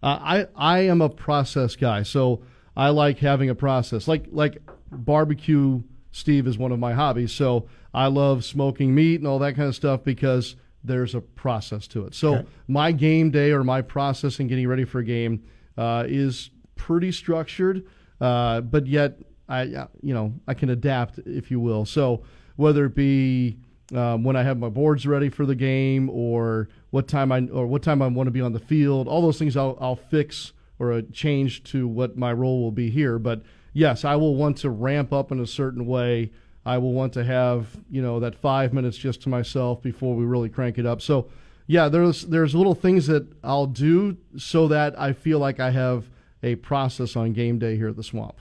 Uh, 0.02 0.18
I 0.20 0.46
I 0.56 0.78
am 0.80 1.00
a 1.02 1.08
process 1.10 1.76
guy, 1.76 2.02
so 2.02 2.42
I 2.76 2.88
like 2.90 3.18
having 3.18 3.50
a 3.50 3.54
process. 3.54 4.08
Like 4.08 4.26
like 4.30 4.58
barbecue, 4.90 5.82
Steve 6.12 6.46
is 6.46 6.56
one 6.56 6.72
of 6.72 6.78
my 6.78 6.94
hobbies. 6.94 7.32
So 7.32 7.68
I 7.92 8.06
love 8.06 8.44
smoking 8.44 8.94
meat 8.94 9.20
and 9.20 9.26
all 9.28 9.38
that 9.40 9.54
kind 9.54 9.68
of 9.68 9.74
stuff 9.74 10.02
because 10.02 10.56
there's 10.82 11.14
a 11.14 11.20
process 11.20 11.86
to 11.88 12.06
it. 12.06 12.14
So 12.14 12.36
Okay. 12.36 12.46
my 12.68 12.92
game 12.92 13.30
day 13.30 13.50
or 13.50 13.64
my 13.64 13.82
process 13.82 14.38
in 14.40 14.46
getting 14.46 14.68
ready 14.68 14.84
for 14.84 15.00
a 15.00 15.04
game 15.04 15.42
uh, 15.76 16.04
is 16.06 16.50
pretty 16.76 17.10
structured, 17.12 17.84
uh, 18.20 18.60
but 18.60 18.86
yet 18.86 19.18
I 19.48 19.62
you 20.02 20.14
know 20.14 20.34
I 20.46 20.54
can 20.54 20.70
adapt 20.70 21.18
if 21.18 21.50
you 21.50 21.60
will. 21.60 21.84
So 21.84 22.22
whether 22.56 22.86
it 22.86 22.94
be 22.94 23.58
um, 23.94 24.24
when 24.24 24.34
I 24.34 24.42
have 24.42 24.58
my 24.58 24.68
boards 24.68 25.06
ready 25.06 25.28
for 25.28 25.46
the 25.46 25.54
game 25.54 26.10
or 26.10 26.68
what 26.90 27.06
time 27.06 27.30
I 27.30 27.46
or 27.52 27.66
what 27.66 27.82
time 27.82 28.02
I 28.02 28.08
want 28.08 28.26
to 28.26 28.32
be 28.32 28.40
on 28.40 28.52
the 28.52 28.60
field, 28.60 29.06
all 29.06 29.22
those 29.22 29.38
things 29.38 29.56
I'll, 29.56 29.78
I'll 29.80 29.96
fix 29.96 30.52
or 30.78 30.92
uh, 30.92 31.02
change 31.12 31.62
to 31.64 31.86
what 31.86 32.16
my 32.16 32.32
role 32.32 32.62
will 32.62 32.72
be 32.72 32.90
here. 32.90 33.18
But 33.18 33.42
yes, 33.72 34.04
I 34.04 34.16
will 34.16 34.34
want 34.34 34.58
to 34.58 34.70
ramp 34.70 35.12
up 35.12 35.30
in 35.30 35.40
a 35.40 35.46
certain 35.46 35.86
way. 35.86 36.32
I 36.64 36.78
will 36.78 36.92
want 36.92 37.12
to 37.12 37.24
have 37.24 37.68
you 37.90 38.02
know 38.02 38.18
that 38.20 38.34
five 38.34 38.72
minutes 38.72 38.96
just 38.96 39.22
to 39.22 39.28
myself 39.28 39.82
before 39.82 40.16
we 40.16 40.24
really 40.24 40.48
crank 40.48 40.78
it 40.78 40.86
up. 40.86 41.00
So 41.00 41.28
yeah, 41.68 41.88
there's 41.88 42.22
there's 42.22 42.54
little 42.54 42.74
things 42.74 43.06
that 43.06 43.26
I'll 43.44 43.66
do 43.66 44.16
so 44.36 44.66
that 44.68 44.98
I 44.98 45.12
feel 45.12 45.38
like 45.38 45.60
I 45.60 45.70
have 45.70 46.10
a 46.42 46.56
process 46.56 47.14
on 47.14 47.32
game 47.32 47.58
day 47.58 47.76
here 47.76 47.88
at 47.88 47.96
the 47.96 48.02
Swamp. 48.02 48.36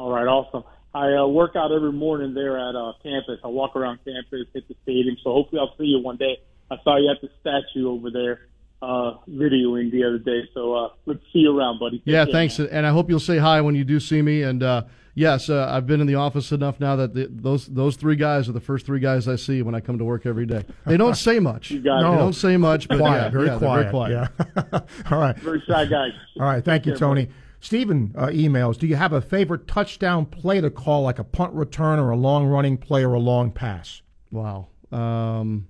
All 0.00 0.10
right, 0.10 0.26
awesome. 0.26 0.64
I 0.94 1.12
uh, 1.12 1.26
work 1.26 1.56
out 1.56 1.72
every 1.72 1.92
morning 1.92 2.32
there 2.32 2.56
at 2.58 2.74
uh, 2.74 2.94
campus. 3.02 3.38
I 3.44 3.48
walk 3.48 3.76
around 3.76 3.98
campus, 4.02 4.46
hit 4.54 4.66
the 4.66 4.74
stadium. 4.82 5.14
So 5.22 5.30
hopefully 5.30 5.60
I'll 5.60 5.76
see 5.76 5.84
you 5.84 6.00
one 6.00 6.16
day. 6.16 6.38
I 6.70 6.76
saw 6.82 6.96
you 6.96 7.10
at 7.10 7.20
the 7.20 7.28
statue 7.42 7.86
over 7.90 8.10
there, 8.10 8.40
uh, 8.80 9.18
videoing 9.28 9.90
the 9.92 10.04
other 10.04 10.16
day. 10.18 10.48
So 10.54 10.74
uh, 10.74 10.88
let's 11.04 11.20
see 11.34 11.40
you 11.40 11.56
around, 11.56 11.80
buddy. 11.80 11.98
Take 11.98 12.06
Yeah, 12.06 12.24
care, 12.24 12.32
thanks, 12.32 12.58
man. 12.58 12.68
and 12.72 12.86
I 12.86 12.90
hope 12.92 13.10
you'll 13.10 13.20
say 13.20 13.36
hi 13.36 13.60
when 13.60 13.74
you 13.74 13.84
do 13.84 14.00
see 14.00 14.22
me. 14.22 14.42
And 14.42 14.62
uh, 14.62 14.84
yes, 15.14 15.50
uh, 15.50 15.68
I've 15.70 15.86
been 15.86 16.00
in 16.00 16.06
the 16.06 16.14
office 16.14 16.50
enough 16.50 16.80
now 16.80 16.96
that 16.96 17.12
the, 17.12 17.28
those 17.30 17.66
those 17.66 17.96
three 17.96 18.16
guys 18.16 18.48
are 18.48 18.52
the 18.52 18.60
first 18.60 18.86
three 18.86 19.00
guys 19.00 19.28
I 19.28 19.36
see 19.36 19.60
when 19.60 19.74
I 19.74 19.80
come 19.80 19.98
to 19.98 20.04
work 20.06 20.24
every 20.24 20.46
day. 20.46 20.64
They 20.86 20.96
don't 20.96 21.14
say 21.16 21.40
much. 21.40 21.70
You 21.72 21.80
got 21.82 22.00
they 22.00 22.08
it. 22.08 22.18
don't 22.18 22.32
say 22.32 22.56
much, 22.56 22.88
but 22.88 22.98
quiet, 23.00 23.24
yeah, 23.24 23.28
very, 23.28 23.46
yeah, 23.48 23.58
quiet. 23.58 23.80
very 23.82 23.90
quiet. 23.90 24.30
Yeah. 24.72 24.80
All 25.12 25.18
right. 25.20 25.36
Very 25.36 25.62
shy 25.68 25.84
guys. 25.84 26.12
All 26.40 26.46
right. 26.46 26.64
Thank 26.64 26.86
you, 26.86 26.92
care, 26.92 26.98
Tony. 26.98 27.26
buddy. 27.26 27.34
Stephen 27.60 28.14
uh, 28.16 28.28
emails 28.28 28.78
Do 28.78 28.86
you 28.86 28.96
have 28.96 29.12
a 29.12 29.20
favorite 29.20 29.68
touchdown 29.68 30.26
play 30.26 30.60
to 30.60 30.70
call, 30.70 31.02
like 31.02 31.18
a 31.18 31.24
punt 31.24 31.52
return 31.52 31.98
or 31.98 32.10
a 32.10 32.16
long 32.16 32.46
running 32.46 32.78
play 32.78 33.04
or 33.04 33.14
a 33.14 33.18
long 33.18 33.52
pass? 33.52 34.02
Wow. 34.30 34.68
Um, 34.90 35.68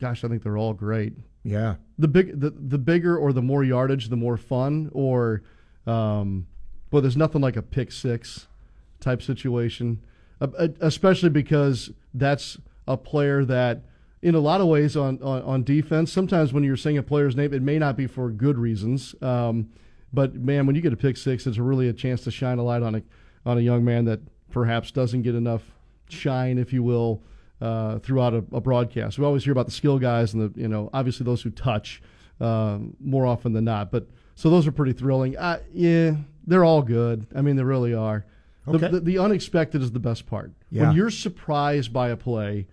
gosh, 0.00 0.22
I 0.24 0.28
think 0.28 0.42
they're 0.42 0.58
all 0.58 0.74
great. 0.74 1.14
Yeah. 1.42 1.76
The 1.98 2.08
big, 2.08 2.38
the, 2.38 2.50
the 2.50 2.78
bigger 2.78 3.16
or 3.16 3.32
the 3.32 3.42
more 3.42 3.64
yardage, 3.64 4.08
the 4.08 4.16
more 4.16 4.36
fun. 4.36 4.90
Or, 4.92 5.42
um, 5.86 6.46
well, 6.90 7.02
there's 7.02 7.16
nothing 7.16 7.40
like 7.40 7.56
a 7.56 7.62
pick 7.62 7.90
six 7.90 8.46
type 9.00 9.22
situation, 9.22 10.04
uh, 10.40 10.48
uh, 10.58 10.68
especially 10.80 11.30
because 11.30 11.90
that's 12.14 12.58
a 12.86 12.96
player 12.96 13.44
that, 13.44 13.82
in 14.20 14.34
a 14.36 14.40
lot 14.40 14.60
of 14.60 14.68
ways, 14.68 14.96
on, 14.96 15.20
on, 15.22 15.42
on 15.42 15.64
defense, 15.64 16.12
sometimes 16.12 16.52
when 16.52 16.62
you're 16.62 16.76
saying 16.76 16.98
a 16.98 17.02
player's 17.02 17.34
name, 17.34 17.52
it 17.52 17.62
may 17.62 17.78
not 17.78 17.96
be 17.96 18.06
for 18.06 18.30
good 18.30 18.58
reasons. 18.58 19.16
Um, 19.20 19.70
but 20.12 20.34
man, 20.34 20.66
when 20.66 20.76
you 20.76 20.82
get 20.82 20.92
a 20.92 20.96
pick 20.96 21.16
six, 21.16 21.46
it's 21.46 21.58
really 21.58 21.88
a 21.88 21.92
chance 21.92 22.22
to 22.24 22.30
shine 22.30 22.58
a 22.58 22.62
light 22.62 22.82
on 22.82 22.94
a 22.96 23.02
on 23.44 23.58
a 23.58 23.60
young 23.60 23.84
man 23.84 24.04
that 24.04 24.20
perhaps 24.50 24.90
doesn't 24.90 25.22
get 25.22 25.34
enough 25.34 25.62
shine, 26.08 26.58
if 26.58 26.72
you 26.72 26.82
will, 26.82 27.22
uh, 27.60 27.98
throughout 27.98 28.34
a, 28.34 28.44
a 28.52 28.60
broadcast. 28.60 29.18
We 29.18 29.24
always 29.24 29.44
hear 29.44 29.52
about 29.52 29.66
the 29.66 29.72
skill 29.72 29.98
guys 29.98 30.34
and 30.34 30.54
the 30.54 30.60
you 30.60 30.68
know 30.68 30.90
obviously 30.92 31.24
those 31.24 31.42
who 31.42 31.50
touch 31.50 32.02
uh, 32.40 32.78
more 33.00 33.26
often 33.26 33.52
than 33.52 33.64
not. 33.64 33.90
But 33.90 34.06
so 34.34 34.50
those 34.50 34.66
are 34.66 34.72
pretty 34.72 34.92
thrilling. 34.92 35.36
Uh, 35.36 35.60
yeah, 35.72 36.12
they're 36.46 36.64
all 36.64 36.82
good. 36.82 37.26
I 37.34 37.40
mean, 37.42 37.56
they 37.56 37.62
really 37.64 37.94
are. 37.94 38.24
The, 38.66 38.72
Okay. 38.76 38.88
the, 38.88 39.00
the 39.00 39.18
unexpected 39.18 39.82
is 39.82 39.90
the 39.90 39.98
best 39.98 40.26
part. 40.26 40.52
Yeah. 40.70 40.82
When 40.86 40.96
you're 40.96 41.10
surprised 41.10 41.92
by 41.92 42.10
a 42.10 42.16
play, 42.16 42.68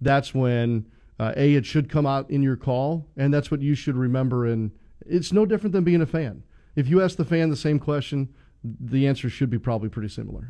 that's 0.00 0.34
when 0.34 0.84
uh, 1.18 1.32
a 1.36 1.54
it 1.54 1.64
should 1.64 1.88
come 1.88 2.04
out 2.06 2.30
in 2.30 2.42
your 2.42 2.56
call, 2.56 3.06
and 3.16 3.32
that's 3.32 3.50
what 3.50 3.62
you 3.62 3.74
should 3.74 3.96
remember. 3.96 4.44
And 4.46 4.72
it's 5.06 5.32
no 5.32 5.46
different 5.46 5.72
than 5.72 5.84
being 5.84 6.02
a 6.02 6.06
fan. 6.06 6.42
If 6.74 6.88
you 6.88 7.02
ask 7.02 7.16
the 7.16 7.24
fan 7.24 7.50
the 7.50 7.56
same 7.56 7.78
question, 7.78 8.30
the 8.64 9.06
answer 9.06 9.28
should 9.28 9.50
be 9.50 9.58
probably 9.58 9.90
pretty 9.90 10.08
similar. 10.08 10.48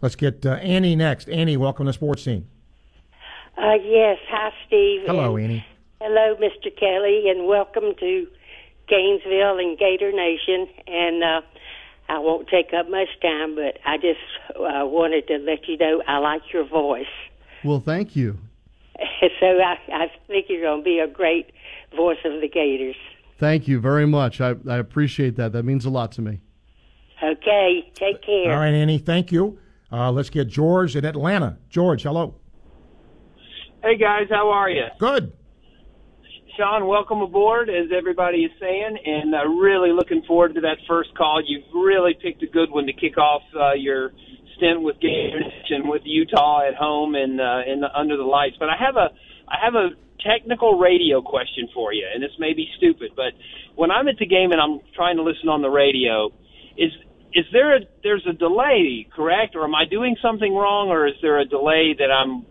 Let's 0.00 0.14
get 0.14 0.46
uh, 0.46 0.54
Annie 0.54 0.94
next. 0.94 1.28
Annie, 1.28 1.56
welcome 1.56 1.86
to 1.86 1.92
Sports 1.92 2.22
Scene. 2.22 2.46
Uh, 3.58 3.74
yes. 3.82 4.18
Hi, 4.28 4.50
Steve. 4.66 5.02
Hello, 5.06 5.36
Annie. 5.36 5.66
Hello, 6.00 6.36
Mr. 6.36 6.68
Kelly, 6.78 7.30
and 7.30 7.48
welcome 7.48 7.94
to 7.98 8.26
Gainesville 8.86 9.58
and 9.58 9.76
Gator 9.76 10.12
Nation. 10.12 10.68
And 10.86 11.24
uh, 11.24 11.40
I 12.08 12.18
won't 12.18 12.48
take 12.48 12.72
up 12.72 12.88
much 12.88 13.08
time, 13.20 13.56
but 13.56 13.78
I 13.84 13.96
just 13.96 14.20
uh, 14.50 14.86
wanted 14.86 15.26
to 15.28 15.38
let 15.38 15.66
you 15.66 15.78
know 15.78 16.02
I 16.06 16.18
like 16.18 16.42
your 16.52 16.64
voice. 16.64 17.06
Well, 17.64 17.80
thank 17.80 18.14
you. 18.14 18.38
so 19.40 19.46
I, 19.46 19.78
I 19.92 20.12
think 20.28 20.46
you're 20.48 20.62
going 20.62 20.80
to 20.80 20.84
be 20.84 21.00
a 21.00 21.08
great 21.08 21.50
voice 21.96 22.18
of 22.24 22.40
the 22.40 22.48
Gators. 22.48 22.96
Thank 23.38 23.68
you 23.68 23.80
very 23.80 24.06
much. 24.06 24.40
I, 24.40 24.54
I 24.68 24.76
appreciate 24.76 25.36
that. 25.36 25.52
That 25.52 25.64
means 25.64 25.84
a 25.84 25.90
lot 25.90 26.12
to 26.12 26.22
me. 26.22 26.40
Okay. 27.22 27.90
Take 27.94 28.22
care. 28.22 28.52
All 28.52 28.58
right, 28.58 28.74
Annie, 28.74 28.98
thank 28.98 29.32
you. 29.32 29.58
Uh, 29.92 30.10
let's 30.10 30.30
get 30.30 30.48
George 30.48 30.96
in 30.96 31.04
Atlanta. 31.04 31.58
George, 31.68 32.02
hello. 32.02 32.34
Hey 33.82 33.96
guys, 33.96 34.26
how 34.30 34.50
are 34.50 34.68
you? 34.68 34.86
Good. 34.98 35.32
Sean, 36.56 36.88
welcome 36.88 37.20
aboard, 37.20 37.68
as 37.68 37.86
everybody 37.96 38.38
is 38.38 38.50
saying, 38.58 38.98
and 39.04 39.34
uh, 39.34 39.46
really 39.46 39.92
looking 39.92 40.22
forward 40.26 40.54
to 40.54 40.60
that 40.62 40.78
first 40.88 41.14
call. 41.14 41.42
You've 41.46 41.68
really 41.74 42.14
picked 42.20 42.42
a 42.42 42.46
good 42.46 42.70
one 42.70 42.86
to 42.86 42.92
kick 42.94 43.18
off 43.18 43.42
uh, 43.54 43.74
your 43.74 44.12
stint 44.56 44.80
with 44.80 44.98
Gator 44.98 45.38
Nation 45.38 45.86
with 45.86 46.02
Utah 46.04 46.66
at 46.66 46.74
home 46.74 47.14
and 47.14 47.40
uh, 47.40 47.60
in 47.70 47.80
the, 47.80 47.88
under 47.94 48.16
the 48.16 48.24
lights. 48.24 48.56
But 48.58 48.70
I 48.70 48.76
have 48.78 48.96
a 48.96 49.10
I 49.48 49.56
have 49.64 49.74
a 49.74 49.90
technical 50.20 50.78
radio 50.78 51.22
question 51.22 51.68
for 51.72 51.92
you, 51.92 52.06
and 52.12 52.22
this 52.22 52.32
may 52.38 52.52
be 52.52 52.68
stupid, 52.76 53.12
but 53.14 53.32
when 53.74 53.90
I'm 53.90 54.08
at 54.08 54.16
the 54.18 54.26
game 54.26 54.52
and 54.52 54.60
I'm 54.60 54.80
trying 54.94 55.16
to 55.16 55.22
listen 55.22 55.48
on 55.48 55.62
the 55.62 55.70
radio, 55.70 56.32
is 56.76 56.90
is 57.32 57.44
there 57.52 57.76
a 57.76 57.80
there's 58.02 58.26
a 58.28 58.32
delay, 58.32 59.06
correct, 59.14 59.54
or 59.54 59.64
am 59.64 59.74
I 59.74 59.84
doing 59.84 60.16
something 60.22 60.54
wrong, 60.54 60.88
or 60.88 61.06
is 61.06 61.14
there 61.22 61.38
a 61.38 61.44
delay 61.44 61.94
that 61.98 62.10
I'm 62.10 62.46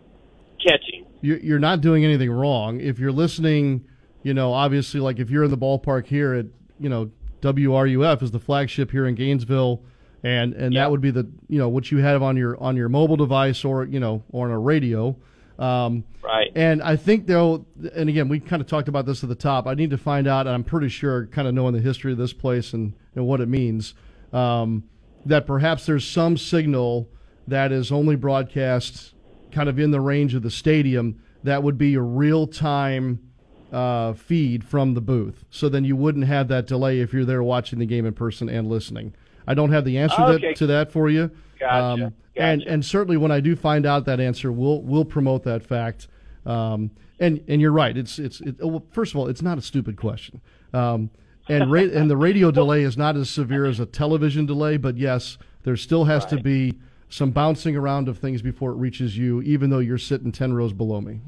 catching? 0.63 1.05
You're, 1.21 1.39
you're 1.39 1.59
not 1.59 1.81
doing 1.81 2.05
anything 2.05 2.31
wrong. 2.31 2.79
If 2.79 2.99
you're 2.99 3.11
listening, 3.11 3.85
you 4.21 4.33
know, 4.33 4.53
obviously, 4.53 4.99
like 4.99 5.19
if 5.19 5.29
you're 5.29 5.45
in 5.45 5.51
the 5.51 5.57
ballpark 5.57 6.05
here 6.05 6.33
at, 6.33 6.45
you 6.79 6.89
know, 6.89 7.11
WRUF 7.41 8.21
is 8.21 8.31
the 8.31 8.39
flagship 8.39 8.91
here 8.91 9.07
in 9.07 9.15
Gainesville, 9.15 9.81
and 10.23 10.53
and 10.53 10.75
that 10.75 10.91
would 10.91 11.01
be 11.01 11.11
the 11.11 11.27
you 11.47 11.57
know 11.57 11.69
what 11.69 11.91
you 11.91 11.97
have 11.99 12.21
on 12.21 12.37
your 12.37 12.61
on 12.61 12.75
your 12.75 12.89
mobile 12.89 13.17
device 13.17 13.65
or 13.65 13.85
you 13.85 13.99
know 13.99 14.23
or 14.29 14.45
on 14.45 14.51
a 14.51 14.59
radio. 14.59 15.15
Um, 15.57 16.03
right. 16.23 16.51
And 16.55 16.81
I 16.81 16.95
think 16.95 17.27
though, 17.27 17.65
and 17.93 18.09
again, 18.09 18.27
we 18.27 18.39
kind 18.39 18.61
of 18.61 18.67
talked 18.67 18.87
about 18.87 19.05
this 19.05 19.23
at 19.23 19.29
the 19.29 19.35
top. 19.35 19.67
I 19.67 19.73
need 19.73 19.89
to 19.91 19.97
find 19.97 20.27
out, 20.27 20.47
and 20.47 20.53
I'm 20.53 20.63
pretty 20.63 20.89
sure, 20.89 21.27
kind 21.27 21.47
of 21.47 21.53
knowing 21.53 21.73
the 21.73 21.81
history 21.81 22.11
of 22.11 22.17
this 22.17 22.33
place 22.33 22.73
and 22.73 22.93
and 23.15 23.25
what 23.25 23.39
it 23.39 23.47
means, 23.47 23.93
um, 24.33 24.83
that 25.25 25.47
perhaps 25.47 25.85
there's 25.85 26.05
some 26.05 26.35
signal 26.37 27.07
that 27.47 27.71
is 27.71 27.91
only 27.91 28.15
broadcast 28.15 29.13
kind 29.51 29.69
of 29.69 29.79
in 29.79 29.91
the 29.91 30.01
range 30.01 30.33
of 30.35 30.41
the 30.43 30.51
stadium 30.51 31.21
that 31.43 31.63
would 31.63 31.77
be 31.77 31.93
a 31.93 32.01
real 32.01 32.45
time 32.47 33.19
uh, 33.71 34.13
feed 34.13 34.63
from 34.63 34.93
the 34.95 35.01
booth. 35.01 35.45
So 35.49 35.69
then 35.69 35.85
you 35.85 35.95
wouldn't 35.95 36.25
have 36.25 36.47
that 36.49 36.67
delay 36.67 36.99
if 36.99 37.13
you're 37.13 37.23
there 37.25 37.43
watching 37.43 37.79
the 37.79 37.85
game 37.85 38.05
in 38.05 38.13
person 38.13 38.49
and 38.49 38.67
listening. 38.67 39.13
I 39.47 39.53
don't 39.53 39.71
have 39.71 39.85
the 39.85 39.97
answer 39.97 40.21
Okay. 40.21 40.47
that, 40.47 40.55
to 40.57 40.67
that 40.67 40.91
for 40.91 41.09
you. 41.09 41.31
Gotcha. 41.65 42.05
Um, 42.05 42.13
And 42.37 42.61
and 42.63 42.83
certainly 42.85 43.17
when 43.17 43.31
I 43.31 43.39
do 43.39 43.55
find 43.55 43.85
out 43.85 44.05
that 44.05 44.19
answer, 44.19 44.51
we'll 44.51 44.81
we'll 44.81 45.05
promote 45.05 45.43
that 45.43 45.63
fact. 45.63 46.07
Um, 46.45 46.91
and 47.19 47.41
and 47.47 47.61
you're 47.61 47.71
right. 47.71 47.95
It's 47.95 48.19
it's 48.19 48.41
it, 48.41 48.57
well, 48.59 48.83
first 48.91 49.13
of 49.13 49.19
all, 49.19 49.27
it's 49.27 49.41
not 49.41 49.57
a 49.57 49.61
stupid 49.61 49.95
question. 49.95 50.41
Um, 50.73 51.09
and 51.47 51.71
ra- 51.71 51.79
and 51.93 52.09
the 52.09 52.17
radio 52.17 52.51
delay 52.51 52.83
is 52.83 52.97
not 52.97 53.15
as 53.15 53.29
severe 53.29 53.65
as 53.65 53.79
a 53.79 53.85
television 53.85 54.45
delay, 54.45 54.77
but 54.77 54.97
yes, 54.97 55.37
there 55.63 55.77
still 55.77 56.05
has 56.05 56.25
to 56.25 56.41
be 56.41 56.73
some 57.07 57.31
bouncing 57.31 57.75
around 57.77 58.09
of 58.09 58.17
things 58.17 58.41
before 58.41 58.71
it 58.71 58.75
reaches 58.75 59.17
you, 59.17 59.41
even 59.43 59.69
though 59.69 59.79
you're 59.79 59.97
sitting 59.97 60.31
ten 60.31 60.53
rows 60.53 60.73
below 60.73 60.99
me. 60.99 61.21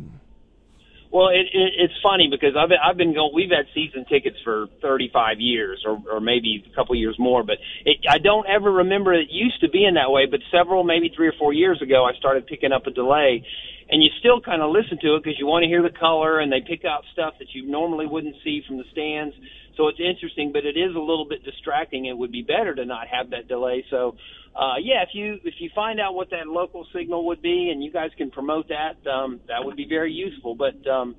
Well, 1.17 1.29
it, 1.29 1.49
it, 1.49 1.73
it's 1.81 1.97
funny 2.03 2.29
because 2.29 2.53
I've 2.53 2.69
I've 2.77 2.95
been 2.95 3.15
going. 3.15 3.31
We've 3.33 3.49
had 3.49 3.65
season 3.73 4.05
tickets 4.05 4.37
for 4.43 4.67
35 4.83 5.39
years, 5.39 5.81
or, 5.83 5.97
or 6.11 6.21
maybe 6.21 6.63
a 6.71 6.75
couple 6.75 6.93
years 6.93 7.15
more. 7.17 7.41
But 7.41 7.57
it, 7.85 8.05
I 8.07 8.19
don't 8.19 8.45
ever 8.45 8.85
remember 8.85 9.15
it 9.15 9.29
used 9.31 9.59
to 9.61 9.67
being 9.67 9.95
that 9.95 10.11
way. 10.11 10.27
But 10.29 10.41
several, 10.53 10.83
maybe 10.83 11.09
three 11.09 11.27
or 11.27 11.33
four 11.39 11.53
years 11.53 11.81
ago, 11.81 12.05
I 12.05 12.13
started 12.19 12.45
picking 12.45 12.71
up 12.71 12.85
a 12.85 12.91
delay, 12.91 13.43
and 13.89 14.03
you 14.03 14.09
still 14.19 14.41
kind 14.41 14.61
of 14.61 14.69
listen 14.69 14.99
to 15.01 15.15
it 15.15 15.23
because 15.23 15.39
you 15.39 15.47
want 15.47 15.63
to 15.63 15.67
hear 15.67 15.81
the 15.81 15.89
color, 15.97 16.39
and 16.39 16.51
they 16.51 16.61
pick 16.61 16.85
out 16.85 17.01
stuff 17.13 17.33
that 17.39 17.47
you 17.49 17.65
normally 17.65 18.05
wouldn't 18.05 18.35
see 18.43 18.61
from 18.67 18.77
the 18.77 18.85
stands. 18.91 19.33
So 19.77 19.87
it's 19.87 19.99
interesting, 19.99 20.51
but 20.51 20.65
it 20.65 20.75
is 20.75 20.95
a 20.95 20.99
little 20.99 21.25
bit 21.29 21.43
distracting. 21.43 22.05
It 22.05 22.17
would 22.17 22.31
be 22.31 22.41
better 22.41 22.73
to 22.75 22.83
not 22.85 23.07
have 23.07 23.29
that 23.29 23.47
delay. 23.47 23.85
So, 23.91 24.15
uh, 24.55 24.75
yeah, 24.81 25.03
if 25.03 25.09
you 25.13 25.39
if 25.43 25.53
you 25.59 25.69
find 25.75 25.99
out 25.99 26.15
what 26.15 26.31
that 26.31 26.47
local 26.47 26.85
signal 26.93 27.27
would 27.27 27.41
be, 27.41 27.69
and 27.71 27.83
you 27.83 27.91
guys 27.91 28.09
can 28.17 28.31
promote 28.31 28.67
that, 28.69 28.95
um, 29.09 29.39
that 29.47 29.63
would 29.63 29.77
be 29.77 29.85
very 29.87 30.11
useful. 30.11 30.55
But 30.55 30.85
um, 30.89 31.15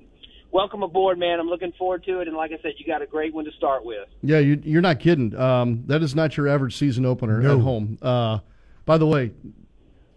welcome 0.51 0.83
aboard, 0.83 1.17
man. 1.17 1.39
I'm 1.39 1.47
looking 1.47 1.71
forward 1.77 2.03
to 2.03 2.19
it. 2.19 2.27
And 2.27 2.35
like 2.35 2.51
I 2.51 2.61
said, 2.61 2.73
you 2.77 2.85
got 2.85 3.01
a 3.01 3.07
great 3.07 3.33
one 3.33 3.45
to 3.45 3.51
start 3.51 3.85
with. 3.85 4.07
Yeah, 4.21 4.39
you, 4.39 4.59
you're 4.63 4.81
not 4.81 4.99
kidding. 4.99 5.35
Um, 5.35 5.83
that 5.87 6.03
is 6.03 6.13
not 6.15 6.35
your 6.35 6.47
average 6.49 6.75
season 6.75 7.05
opener 7.05 7.39
No. 7.39 7.57
at 7.57 7.61
home. 7.61 7.97
Uh, 8.01 8.39
by 8.85 8.97
the 8.97 9.07
way, 9.07 9.31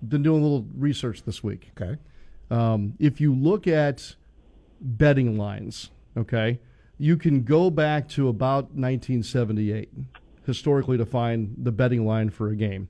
been 0.07 0.23
doing 0.25 0.41
a 0.41 0.43
little 0.43 0.67
research 0.77 1.23
this 1.23 1.45
week. 1.45 1.71
Okay. 1.81 1.97
Um, 2.51 2.95
if 2.99 3.21
you 3.21 3.35
look 3.35 3.67
at 3.69 4.17
betting 4.81 5.39
lines, 5.39 5.91
okay, 6.17 6.59
you 7.03 7.17
can 7.17 7.43
go 7.43 7.69
back 7.69 8.09
to 8.09 8.29
about 8.29 8.67
1978 8.77 9.91
historically 10.47 10.97
to 10.97 11.05
find 11.05 11.53
the 11.59 11.73
betting 11.73 12.07
line 12.07 12.31
for 12.31 12.49
a 12.49 12.55
game. 12.55 12.89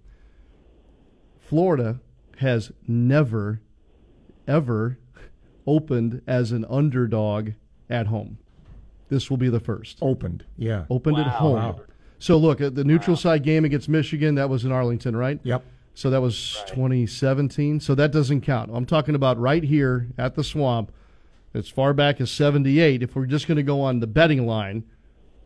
Florida 1.41 1.99
has 2.37 2.73
never, 2.87 3.63
ever 4.47 4.99
opened 5.67 6.21
as 6.27 6.53
an 6.53 6.67
underdog 6.69 7.53
at 7.89 8.09
home. 8.09 8.37
This 9.09 9.31
will 9.31 9.39
be 9.39 9.49
the 9.49 9.61
first. 9.61 9.97
Opened, 10.03 10.45
yeah. 10.59 10.85
Opened 10.91 11.17
at 11.17 11.29
home. 11.29 11.55
Wow. 11.55 11.81
So 12.19 12.37
look 12.37 12.61
at 12.61 12.75
the 12.75 12.85
neutral 12.85 13.17
side 13.17 13.43
game 13.43 13.65
against 13.65 13.89
Michigan. 13.89 14.35
That 14.35 14.51
was 14.51 14.67
in 14.67 14.73
Arlington, 14.73 15.17
right? 15.17 15.41
Yep. 15.43 15.65
So 15.95 16.11
that 16.11 16.21
was 16.21 16.63
2017. 16.67 17.81
So 17.81 17.95
that 17.95 18.13
doesn't 18.13 18.43
count. 18.43 18.71
I'm 18.75 18.85
talking 18.85 19.15
about 19.15 19.39
right 19.39 19.65
here 19.65 20.09
at 20.19 20.35
the 20.35 20.45
swamp, 20.45 20.93
as 21.55 21.69
far 21.69 21.93
back 21.93 22.21
as 22.21 22.31
78. 22.31 23.03
If 23.03 23.15
we're 23.15 23.27
just 23.27 23.47
going 23.47 23.57
to 23.57 23.63
go 23.63 23.81
on 23.81 24.01
the 24.01 24.07
betting 24.07 24.47
line, 24.47 24.85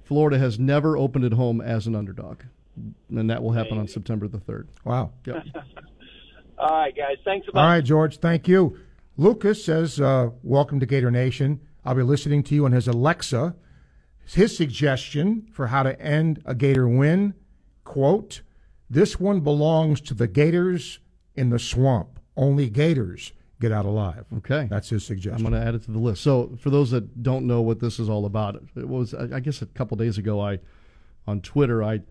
Florida 0.05 0.39
has 0.39 0.59
never 0.59 0.97
opened 0.97 1.25
at 1.25 1.33
home 1.33 1.61
as 1.61 1.87
an 1.87 1.95
underdog, 1.95 2.43
and 3.11 3.29
that 3.31 3.43
will 3.43 3.53
happen 3.53 3.79
on 3.79 3.89
September 3.89 4.29
the 4.29 4.39
third. 4.39 4.69
Wow. 4.85 5.13
Yep. 5.25 5.45
All 6.59 6.71
right, 6.71 6.97
guys. 6.97 7.17
Thanks 7.25 7.49
a 7.49 7.57
All 7.57 7.67
right, 7.67 7.85
George, 7.85 8.19
thank 8.19 8.49
you. 8.49 8.79
Lucas 9.17 9.65
says, 9.65 10.01
uh, 10.01 10.31
Welcome 10.43 10.81
to 10.81 10.87
Gator 10.87 11.11
Nation. 11.11 11.61
I'll 11.85 11.95
be 11.95 12.03
listening 12.03 12.43
to 12.45 12.55
you 12.55 12.65
on 12.65 12.73
his 12.73 12.89
Alexa. 12.89 13.55
His 14.27 14.57
suggestion 14.57 15.49
for 15.53 15.69
how 15.69 15.83
to 15.83 16.01
end 16.01 16.43
a 16.45 16.55
Gator 16.55 16.89
win 16.89 17.35
quote, 17.85 18.43
This 18.91 19.19
one 19.19 19.41
belongs 19.41 20.01
to 20.03 20.15
the 20.15 20.27
Gators 20.27 20.99
in 21.35 21.51
the 21.51 21.59
swamp. 21.59 22.21
Only 22.37 22.69
Gators 22.69 23.33
get 23.61 23.73
out 23.73 23.85
alive. 23.85 24.25
Okay. 24.39 24.67
That's 24.71 24.91
his 24.91 25.05
suggestion. 25.05 25.35
I'm 25.35 25.51
going 25.51 25.61
to 25.61 25.67
add 25.67 25.75
it 25.75 25.83
to 25.85 25.91
the 25.91 25.99
list. 25.99 26.23
So, 26.23 26.57
for 26.61 26.71
those 26.71 26.91
that 26.91 27.23
don't 27.23 27.47
know 27.47 27.63
what 27.63 27.81
this 27.81 27.99
is 27.99 28.09
all 28.09 28.27
about, 28.27 28.63
it 28.77 28.89
was 28.89 29.15
I 29.15 29.41
guess 29.41 29.63
a 29.63 29.67
couple 29.67 29.97
days 29.97 30.19
ago. 30.19 30.41
I 30.41 30.59
on 31.27 31.41
Twitter 31.41 31.83
I 31.83 32.03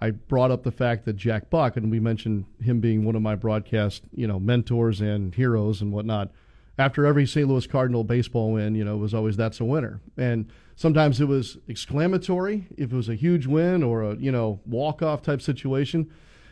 I 0.00 0.10
brought 0.10 0.50
up 0.50 0.62
the 0.62 0.72
fact 0.72 1.04
that 1.04 1.14
Jack 1.14 1.50
Buck 1.50 1.76
and 1.76 1.90
we 1.90 2.00
mentioned 2.00 2.46
him 2.62 2.80
being 2.80 3.04
one 3.04 3.16
of 3.16 3.22
my 3.22 3.34
broadcast 3.34 4.02
you 4.14 4.26
know 4.26 4.38
mentors 4.38 5.00
and 5.00 5.34
heroes 5.34 5.80
and 5.80 5.92
whatnot. 5.92 6.30
After 6.78 7.04
every 7.04 7.26
St. 7.26 7.46
Louis 7.46 7.66
Cardinal 7.66 8.04
baseball 8.04 8.52
win, 8.52 8.74
you 8.74 8.84
know, 8.84 8.94
it 8.94 9.00
was 9.00 9.12
always 9.12 9.36
that's 9.36 9.60
a 9.60 9.64
winner, 9.64 10.00
and 10.16 10.50
sometimes 10.76 11.20
it 11.20 11.28
was 11.28 11.58
exclamatory 11.68 12.68
if 12.78 12.90
it 12.90 12.96
was 12.96 13.10
a 13.10 13.14
huge 13.14 13.46
win 13.46 13.82
or 13.82 14.02
a 14.02 14.16
you 14.16 14.32
know 14.32 14.60
walk 14.66 15.02
off 15.02 15.22
type 15.22 15.42
situation. 15.42 16.10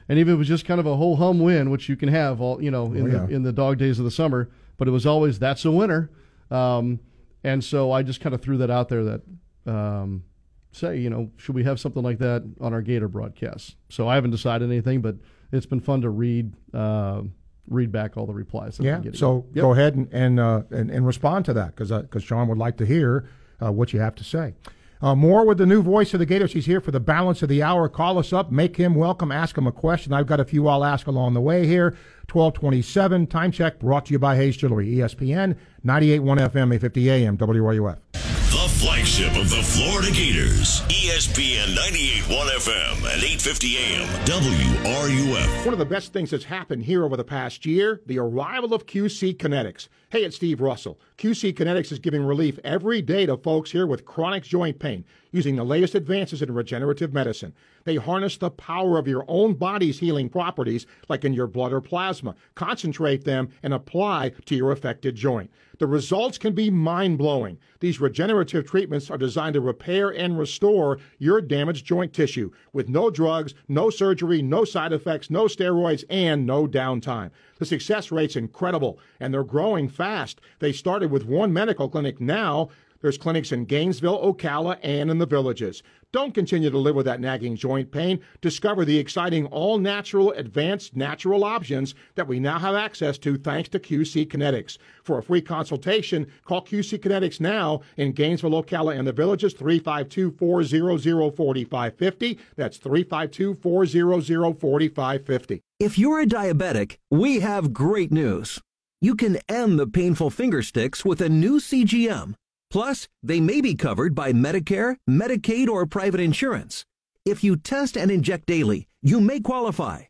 And 0.08 0.18
even 0.18 0.32
if 0.32 0.36
it 0.36 0.38
was 0.38 0.48
just 0.48 0.64
kind 0.64 0.80
of 0.80 0.86
a 0.86 0.96
whole 0.96 1.16
hum 1.16 1.38
win, 1.38 1.70
which 1.70 1.88
you 1.88 1.96
can 1.96 2.08
have 2.08 2.40
all 2.40 2.62
you 2.62 2.70
know 2.70 2.86
in 2.92 3.02
Oh, 3.02 3.06
yeah. 3.06 3.26
the 3.26 3.34
in 3.34 3.42
the 3.42 3.52
dog 3.52 3.78
days 3.78 3.98
of 3.98 4.04
the 4.04 4.10
summer, 4.10 4.48
but 4.76 4.88
it 4.88 4.90
was 4.90 5.04
always 5.06 5.38
that's 5.38 5.64
a 5.64 5.70
winner. 5.70 6.10
Um, 6.50 7.00
and 7.44 7.62
so 7.62 7.92
I 7.92 8.02
just 8.02 8.20
kind 8.20 8.34
of 8.34 8.40
threw 8.40 8.56
that 8.58 8.70
out 8.70 8.88
there 8.88 9.04
that 9.04 9.20
um, 9.66 10.24
say 10.72 10.96
you 10.98 11.10
know 11.10 11.30
should 11.36 11.54
we 11.54 11.64
have 11.64 11.78
something 11.78 12.02
like 12.02 12.18
that 12.18 12.42
on 12.60 12.72
our 12.72 12.82
Gator 12.82 13.08
broadcasts? 13.08 13.76
So 13.90 14.08
I 14.08 14.14
haven't 14.14 14.30
decided 14.30 14.68
anything, 14.70 15.00
but 15.02 15.16
it's 15.52 15.66
been 15.66 15.80
fun 15.80 16.00
to 16.02 16.10
read 16.10 16.54
uh, 16.72 17.22
read 17.68 17.92
back 17.92 18.16
all 18.16 18.24
the 18.26 18.32
replies. 18.34 18.78
That 18.78 18.84
Yeah. 18.84 19.10
So 19.12 19.44
Yep. 19.52 19.62
go 19.62 19.72
ahead 19.72 19.94
and 19.94 20.08
and, 20.12 20.40
uh, 20.40 20.62
and 20.70 20.90
and 20.90 21.06
respond 21.06 21.44
to 21.46 21.52
that 21.54 21.76
because 21.76 21.90
because 21.90 22.22
Sean 22.24 22.48
would 22.48 22.58
like 22.58 22.78
to 22.78 22.86
hear 22.86 23.28
uh, 23.62 23.70
what 23.72 23.92
you 23.92 24.00
have 24.00 24.14
to 24.16 24.24
say. 24.24 24.54
Uh, 25.00 25.14
more 25.14 25.46
with 25.46 25.58
the 25.58 25.66
new 25.66 25.82
voice 25.82 26.12
of 26.12 26.18
the 26.18 26.26
Gators. 26.26 26.52
He's 26.52 26.66
here 26.66 26.80
for 26.80 26.90
the 26.90 27.00
balance 27.00 27.42
of 27.42 27.48
the 27.48 27.62
hour. 27.62 27.88
Call 27.88 28.18
us 28.18 28.32
up, 28.32 28.50
make 28.50 28.76
him 28.76 28.94
welcome, 28.94 29.30
ask 29.30 29.56
him 29.56 29.66
a 29.66 29.72
question. 29.72 30.12
I've 30.12 30.26
got 30.26 30.40
a 30.40 30.44
few 30.44 30.66
I'll 30.66 30.84
ask 30.84 31.06
along 31.06 31.34
the 31.34 31.40
way 31.40 31.66
here. 31.66 31.96
1227, 32.32 33.26
time 33.28 33.52
check, 33.52 33.78
brought 33.78 34.06
to 34.06 34.12
you 34.12 34.18
by 34.18 34.36
Hayes 34.36 34.56
Jewelry, 34.56 34.88
ESPN, 34.88 35.56
98.1 35.86 36.38
FM, 36.38 36.74
850 36.74 37.10
AM, 37.10 37.38
WRUF. 37.38 37.98
The 38.12 38.68
flagship 38.84 39.36
of 39.36 39.48
the 39.50 39.62
Florida 39.62 40.10
Gators, 40.10 40.82
ESPN 40.88 41.74
98.1 41.76 42.48
FM 42.58 42.96
and 42.96 43.22
850 43.22 43.76
AM, 43.76 44.08
WRUF. 44.26 45.64
One 45.64 45.72
of 45.72 45.78
the 45.78 45.86
best 45.86 46.12
things 46.12 46.30
that's 46.30 46.44
happened 46.44 46.82
here 46.82 47.04
over 47.04 47.16
the 47.16 47.24
past 47.24 47.64
year, 47.64 48.00
the 48.06 48.18
arrival 48.18 48.74
of 48.74 48.86
QC 48.86 49.36
Kinetics. 49.36 49.88
Hey, 50.10 50.24
it's 50.24 50.36
Steve 50.36 50.60
Russell. 50.60 50.98
QC 51.18 51.52
Kinetics 51.52 51.90
is 51.90 51.98
giving 51.98 52.22
relief 52.22 52.60
every 52.62 53.02
day 53.02 53.26
to 53.26 53.36
folks 53.36 53.72
here 53.72 53.88
with 53.88 54.04
chronic 54.04 54.44
joint 54.44 54.78
pain 54.78 55.04
using 55.32 55.56
the 55.56 55.64
latest 55.64 55.96
advances 55.96 56.42
in 56.42 56.54
regenerative 56.54 57.12
medicine. 57.12 57.52
They 57.82 57.96
harness 57.96 58.36
the 58.36 58.50
power 58.50 58.98
of 58.98 59.08
your 59.08 59.24
own 59.26 59.54
body's 59.54 59.98
healing 59.98 60.28
properties, 60.28 60.86
like 61.08 61.24
in 61.24 61.32
your 61.32 61.48
blood 61.48 61.72
or 61.72 61.80
plasma, 61.80 62.36
concentrate 62.54 63.24
them, 63.24 63.48
and 63.64 63.74
apply 63.74 64.30
to 64.46 64.54
your 64.54 64.70
affected 64.70 65.16
joint. 65.16 65.50
The 65.78 65.86
results 65.86 66.38
can 66.38 66.54
be 66.54 66.70
mind 66.70 67.18
blowing. 67.18 67.58
These 67.80 68.00
regenerative 68.00 68.66
treatments 68.66 69.10
are 69.10 69.18
designed 69.18 69.54
to 69.54 69.60
repair 69.60 70.10
and 70.10 70.38
restore 70.38 70.98
your 71.18 71.40
damaged 71.40 71.84
joint 71.84 72.12
tissue 72.12 72.50
with 72.72 72.88
no 72.88 73.10
drugs, 73.10 73.54
no 73.68 73.90
surgery, 73.90 74.40
no 74.40 74.64
side 74.64 74.92
effects, 74.92 75.30
no 75.30 75.44
steroids, 75.44 76.04
and 76.10 76.46
no 76.46 76.66
downtime. 76.66 77.30
The 77.58 77.66
success 77.66 78.10
rate's 78.10 78.36
incredible, 78.36 78.98
and 79.20 79.32
they're 79.32 79.44
growing 79.44 79.88
fast. 79.88 80.40
They 80.60 80.72
started 80.72 81.10
with 81.10 81.26
one 81.26 81.52
medical 81.52 81.88
clinic. 81.88 82.20
Now 82.20 82.70
there's 83.00 83.18
clinics 83.18 83.52
in 83.52 83.64
Gainesville, 83.64 84.20
Ocala, 84.22 84.78
and 84.82 85.10
in 85.10 85.18
the 85.18 85.26
villages. 85.26 85.82
Don't 86.10 86.32
continue 86.32 86.70
to 86.70 86.78
live 86.78 86.94
with 86.94 87.04
that 87.04 87.20
nagging 87.20 87.54
joint 87.54 87.92
pain. 87.92 88.20
Discover 88.40 88.86
the 88.86 88.98
exciting 88.98 89.44
all 89.46 89.76
natural, 89.76 90.32
advanced 90.32 90.96
natural 90.96 91.44
options 91.44 91.94
that 92.14 92.26
we 92.26 92.40
now 92.40 92.58
have 92.58 92.74
access 92.74 93.18
to 93.18 93.36
thanks 93.36 93.68
to 93.68 93.78
QC 93.78 94.26
Kinetics. 94.26 94.78
For 95.04 95.18
a 95.18 95.22
free 95.22 95.42
consultation, 95.42 96.26
call 96.44 96.64
QC 96.64 96.98
Kinetics 96.98 97.40
now 97.40 97.82
in 97.98 98.12
Gainesville, 98.12 98.62
Ocala, 98.62 98.98
and 98.98 99.06
the 99.06 99.12
villages 99.12 99.52
352 99.52 100.30
400 100.30 101.36
4550. 101.36 102.38
That's 102.56 102.78
352 102.78 103.54
400 103.56 104.58
4550. 104.58 105.60
If 105.78 105.98
you're 105.98 106.20
a 106.20 106.26
diabetic, 106.26 106.96
we 107.10 107.40
have 107.40 107.74
great 107.74 108.10
news. 108.10 108.60
You 109.00 109.14
can 109.14 109.38
end 109.48 109.78
the 109.78 109.86
painful 109.86 110.30
finger 110.30 110.62
sticks 110.62 111.04
with 111.04 111.20
a 111.20 111.28
new 111.28 111.60
CGM. 111.60 112.34
Plus, 112.70 113.08
they 113.22 113.40
may 113.40 113.60
be 113.60 113.74
covered 113.74 114.14
by 114.14 114.32
Medicare, 114.32 114.96
Medicaid, 115.08 115.68
or 115.68 115.86
private 115.86 116.20
insurance. 116.20 116.84
If 117.24 117.44
you 117.44 117.56
test 117.56 117.96
and 117.96 118.10
inject 118.10 118.46
daily, 118.46 118.88
you 119.02 119.20
may 119.20 119.40
qualify. 119.40 120.02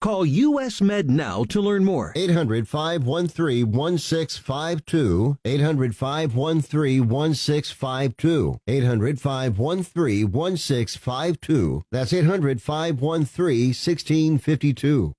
Call 0.00 0.26
US 0.26 0.80
Med 0.80 1.10
now 1.10 1.44
to 1.44 1.60
learn 1.60 1.84
more. 1.84 2.12
800 2.14 2.68
513 2.68 3.72
1652. 3.72 5.38
800 5.44 5.96
513 5.96 7.08
1652. 7.08 8.58
800 8.66 9.20
513 9.20 10.32
1652. 10.32 11.82
That's 11.90 12.12
800 12.12 12.62
513 12.62 13.68
1652. 13.68 15.12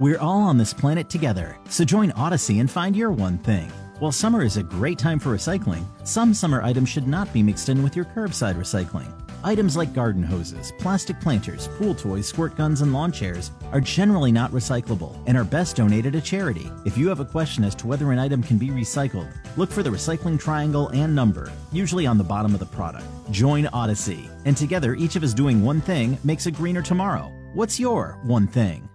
We're 0.00 0.18
all 0.20 0.42
on 0.42 0.58
this 0.58 0.72
planet 0.72 1.10
together, 1.10 1.58
so 1.68 1.84
join 1.84 2.12
Odyssey 2.12 2.60
and 2.60 2.70
find 2.70 2.94
your 2.94 3.10
one 3.10 3.38
thing. 3.38 3.70
While 3.98 4.12
summer 4.12 4.44
is 4.44 4.56
a 4.56 4.62
great 4.62 4.96
time 4.96 5.18
for 5.18 5.34
recycling, 5.34 5.84
some 6.04 6.32
summer 6.32 6.62
items 6.62 6.88
should 6.88 7.08
not 7.08 7.32
be 7.32 7.42
mixed 7.42 7.68
in 7.68 7.82
with 7.82 7.96
your 7.96 8.04
curbside 8.04 8.54
recycling. 8.54 9.12
Items 9.42 9.76
like 9.76 9.92
garden 9.92 10.22
hoses, 10.22 10.72
plastic 10.78 11.20
planters, 11.20 11.66
pool 11.78 11.96
toys, 11.96 12.28
squirt 12.28 12.56
guns, 12.56 12.80
and 12.80 12.92
lawn 12.92 13.10
chairs 13.10 13.50
are 13.72 13.80
generally 13.80 14.30
not 14.30 14.52
recyclable 14.52 15.20
and 15.26 15.36
are 15.36 15.42
best 15.42 15.74
donated 15.74 16.12
to 16.12 16.20
charity. 16.20 16.70
If 16.84 16.96
you 16.96 17.08
have 17.08 17.18
a 17.18 17.24
question 17.24 17.64
as 17.64 17.74
to 17.76 17.88
whether 17.88 18.12
an 18.12 18.20
item 18.20 18.40
can 18.40 18.56
be 18.56 18.68
recycled, 18.68 19.32
look 19.56 19.70
for 19.70 19.82
the 19.82 19.90
recycling 19.90 20.38
triangle 20.38 20.90
and 20.90 21.12
number, 21.12 21.50
usually 21.72 22.06
on 22.06 22.18
the 22.18 22.24
bottom 22.24 22.54
of 22.54 22.60
the 22.60 22.66
product. 22.66 23.04
Join 23.32 23.66
Odyssey, 23.66 24.30
and 24.44 24.56
together 24.56 24.94
each 24.94 25.16
of 25.16 25.24
us 25.24 25.34
doing 25.34 25.64
one 25.64 25.80
thing 25.80 26.16
makes 26.22 26.46
a 26.46 26.52
greener 26.52 26.82
tomorrow. 26.82 27.32
What's 27.52 27.80
your 27.80 28.16
one 28.22 28.46
thing? 28.46 28.87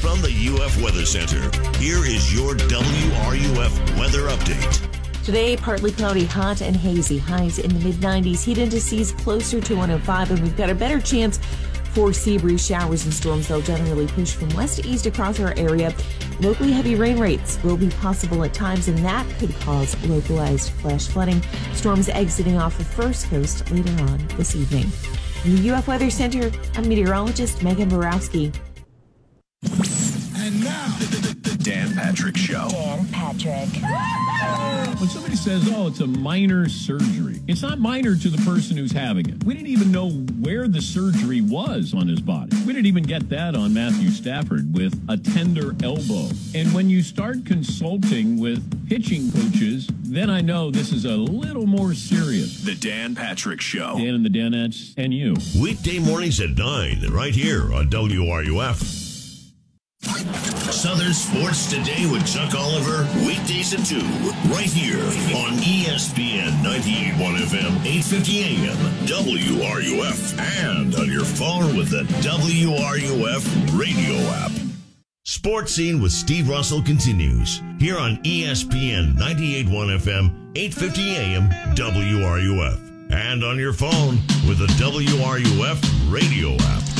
From 0.00 0.20
the 0.20 0.62
UF 0.62 0.80
Weather 0.82 1.06
Center, 1.06 1.40
here 1.78 2.04
is 2.04 2.32
your 2.32 2.54
WRUF 2.54 3.98
weather 3.98 4.28
update. 4.28 5.24
Today, 5.24 5.56
partly 5.56 5.90
cloudy, 5.90 6.24
hot 6.24 6.60
and 6.60 6.76
hazy. 6.76 7.18
Highs 7.18 7.58
in 7.58 7.76
the 7.76 7.84
mid 7.84 7.96
90s. 7.96 8.44
Heat 8.44 8.58
indices 8.58 9.12
closer 9.12 9.60
to 9.60 9.74
105, 9.74 10.30
and 10.30 10.40
we've 10.42 10.56
got 10.56 10.70
a 10.70 10.74
better 10.74 11.00
chance 11.00 11.38
for 11.92 12.12
sea 12.12 12.36
breeze 12.36 12.64
showers 12.64 13.04
and 13.04 13.12
storms. 13.12 13.48
They'll 13.48 13.62
generally 13.62 14.06
push 14.06 14.34
from 14.34 14.50
west 14.50 14.82
to 14.82 14.86
east 14.86 15.06
across 15.06 15.40
our 15.40 15.54
area. 15.56 15.94
Locally 16.40 16.72
heavy 16.72 16.94
rain 16.94 17.18
rates 17.18 17.58
will 17.64 17.78
be 17.78 17.88
possible 17.88 18.44
at 18.44 18.52
times, 18.52 18.88
and 18.88 18.98
that 18.98 19.26
could 19.38 19.54
cause 19.60 19.96
localized 20.04 20.70
flash 20.74 21.08
flooding. 21.08 21.42
Storms 21.72 22.08
exiting 22.10 22.58
off 22.58 22.76
the 22.76 22.84
first 22.84 23.28
coast 23.30 23.68
later 23.70 24.02
on 24.04 24.18
this 24.36 24.54
evening. 24.54 24.86
From 25.40 25.56
the 25.56 25.70
UF 25.70 25.88
Weather 25.88 26.10
Center, 26.10 26.52
I'm 26.74 26.86
meteorologist 26.86 27.62
Megan 27.62 27.88
Borowski. 27.88 28.52
And 29.62 30.62
now, 30.62 30.94
the 30.98 31.56
Dan 31.62 31.92
Patrick 31.94 32.36
Show. 32.36 32.68
Dan 32.70 33.06
Patrick. 33.08 33.68
When 35.00 35.08
somebody 35.08 35.34
says, 35.34 35.68
oh, 35.74 35.88
it's 35.88 35.98
a 35.98 36.06
minor 36.06 36.68
surgery, 36.68 37.40
it's 37.48 37.62
not 37.62 37.80
minor 37.80 38.14
to 38.14 38.28
the 38.28 38.38
person 38.48 38.76
who's 38.76 38.92
having 38.92 39.28
it. 39.28 39.42
We 39.42 39.54
didn't 39.54 39.66
even 39.68 39.90
know 39.90 40.10
where 40.10 40.68
the 40.68 40.80
surgery 40.80 41.40
was 41.40 41.94
on 41.94 42.06
his 42.06 42.20
body. 42.20 42.56
We 42.64 42.72
didn't 42.72 42.86
even 42.86 43.02
get 43.02 43.28
that 43.30 43.56
on 43.56 43.74
Matthew 43.74 44.10
Stafford 44.10 44.72
with 44.72 44.94
a 45.08 45.16
tender 45.16 45.74
elbow. 45.82 46.28
And 46.54 46.72
when 46.72 46.88
you 46.88 47.02
start 47.02 47.44
consulting 47.44 48.38
with 48.38 48.88
pitching 48.88 49.32
coaches, 49.32 49.88
then 50.02 50.30
I 50.30 50.42
know 50.42 50.70
this 50.70 50.92
is 50.92 51.04
a 51.06 51.16
little 51.16 51.66
more 51.66 51.92
serious. 51.92 52.62
The 52.62 52.76
Dan 52.76 53.16
Patrick 53.16 53.60
Show. 53.60 53.98
Dan 53.98 54.14
and 54.14 54.24
the 54.24 54.30
Danettes 54.30 54.94
and 54.96 55.12
you. 55.12 55.34
Weekday 55.60 55.98
mornings 55.98 56.40
at 56.40 56.50
9, 56.50 57.08
right 57.10 57.34
here 57.34 57.74
on 57.74 57.88
WRUF. 57.90 59.05
Southern 60.02 61.14
Sports 61.14 61.70
Today 61.70 62.06
with 62.10 62.26
Chuck 62.26 62.54
Oliver, 62.54 63.08
weekdays 63.26 63.72
at 63.74 63.84
2, 63.86 63.96
right 64.52 64.66
here 64.66 65.02
on 65.36 65.56
ESPN 65.58 66.50
98.1 66.62 67.36
FM, 67.38 67.84
850 67.84 68.42
AM, 68.44 68.76
WRUF, 69.06 70.38
and 70.38 70.94
on 70.94 71.10
your 71.10 71.24
phone 71.24 71.76
with 71.76 71.90
the 71.90 72.02
WRUF 72.22 73.78
radio 73.78 74.14
app. 74.34 74.52
Sports 75.24 75.74
Scene 75.74 76.00
with 76.00 76.12
Steve 76.12 76.48
Russell 76.48 76.82
continues 76.82 77.62
here 77.78 77.98
on 77.98 78.18
ESPN 78.18 79.16
98.1 79.16 79.98
FM, 79.98 80.56
850 80.56 81.16
AM, 81.16 81.50
WRUF, 81.74 83.12
and 83.12 83.42
on 83.44 83.58
your 83.58 83.72
phone 83.72 84.16
with 84.46 84.58
the 84.58 84.66
WRUF 84.78 86.12
radio 86.12 86.54
app. 86.54 86.95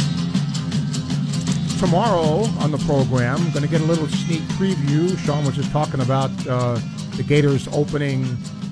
Tomorrow 1.79 2.45
on 2.61 2.71
the 2.71 2.79
program, 2.87 3.39
going 3.51 3.63
to 3.63 3.69
get 3.69 3.83
a 3.83 3.85
little 3.85 4.09
sneak 4.09 4.41
preview. 4.57 5.17
Sean 5.27 5.45
was 5.45 5.57
just 5.57 5.71
talking 5.73 6.01
about 6.01 6.31
uh, 6.47 6.81
the 7.17 7.23
Gators 7.23 7.69
opening 7.69 8.25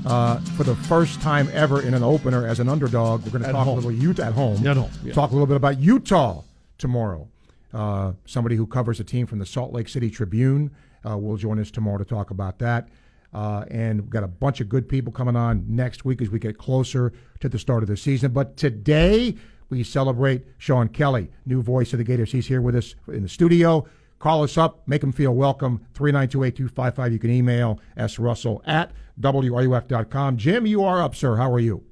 uh, 0.07 0.39
for 0.57 0.65
the 0.65 0.75
first 0.75 1.21
time 1.21 1.51
ever 1.53 1.83
in 1.83 1.93
an 1.93 2.03
opener 2.03 2.47
as 2.47 2.61
an 2.61 2.69
underdog. 2.69 3.23
We're 3.25 3.33
going 3.33 3.43
to 3.43 3.53
talk 3.53 3.67
home. 3.67 3.79
a 3.79 3.81
little 3.83 3.93
Utah 3.93 4.23
at 4.25 4.33
home. 4.33 4.67
At 4.67 4.79
home, 4.79 4.91
yeah. 5.05 5.13
Talk 5.13 5.31
a 5.31 5.35
little 5.35 5.47
bit 5.47 5.57
about 5.57 5.79
Utah 5.79 6.43
tomorrow. 6.79 7.29
Uh, 7.75 8.13
somebody 8.25 8.57
who 8.57 8.67
covers 8.67 8.99
the 8.99 9.05
team 9.05 9.27
from 9.27 9.39
the 9.39 9.47
Salt 9.47 9.73
Lake 9.75 9.89
City 9.89 10.09
Tribune 10.09 10.71
uh, 11.09 11.19
will 11.19 11.37
join 11.37 11.59
us 11.59 11.71
tomorrow 11.71 11.99
to 11.99 12.05
talk 12.07 12.31
about 12.31 12.59
that. 12.61 12.89
Uh, 13.35 13.65
and 13.71 14.01
we've 14.01 14.11
got 14.11 14.25
a 14.25 14.29
bunch 14.29 14.61
of 14.61 14.69
good 14.69 14.89
people 14.89 15.13
coming 15.13 15.37
on 15.37 15.65
next 15.69 16.05
week 16.07 16.23
as 16.23 16.31
we 16.31 16.39
get 16.39 16.57
closer 16.57 17.13
to 17.41 17.49
the 17.51 17.59
start 17.59 17.83
of 17.83 17.89
the 17.89 17.97
season. 17.97 18.33
But 18.33 18.57
today 18.57 19.35
we 19.71 19.83
celebrate 19.83 20.45
Sean 20.59 20.89
Kelly, 20.89 21.31
new 21.47 21.63
voice 21.63 21.93
of 21.93 21.99
the 21.99 22.05
Gators. 22.05 22.33
He's 22.33 22.47
here 22.47 22.61
with 22.61 22.77
us 22.77 22.95
in 23.09 23.23
the 23.23 23.29
studio. 23.29 23.87
Call 24.19 24.43
us 24.43 24.57
up, 24.57 24.87
make 24.87 25.03
him 25.03 25.13
feel 25.13 25.35
welcome. 25.35 25.87
3928255. 25.95 27.13
You 27.13 27.19
can 27.19 27.31
email 27.31 27.81
srussell 27.97 28.61
at 28.67 28.93
wruf.com. 29.21 30.37
Jim, 30.37 30.67
you 30.67 30.83
are 30.83 31.03
up, 31.03 31.15
sir. 31.15 31.37
How 31.37 31.53
are 31.53 31.61
you? 31.61 31.85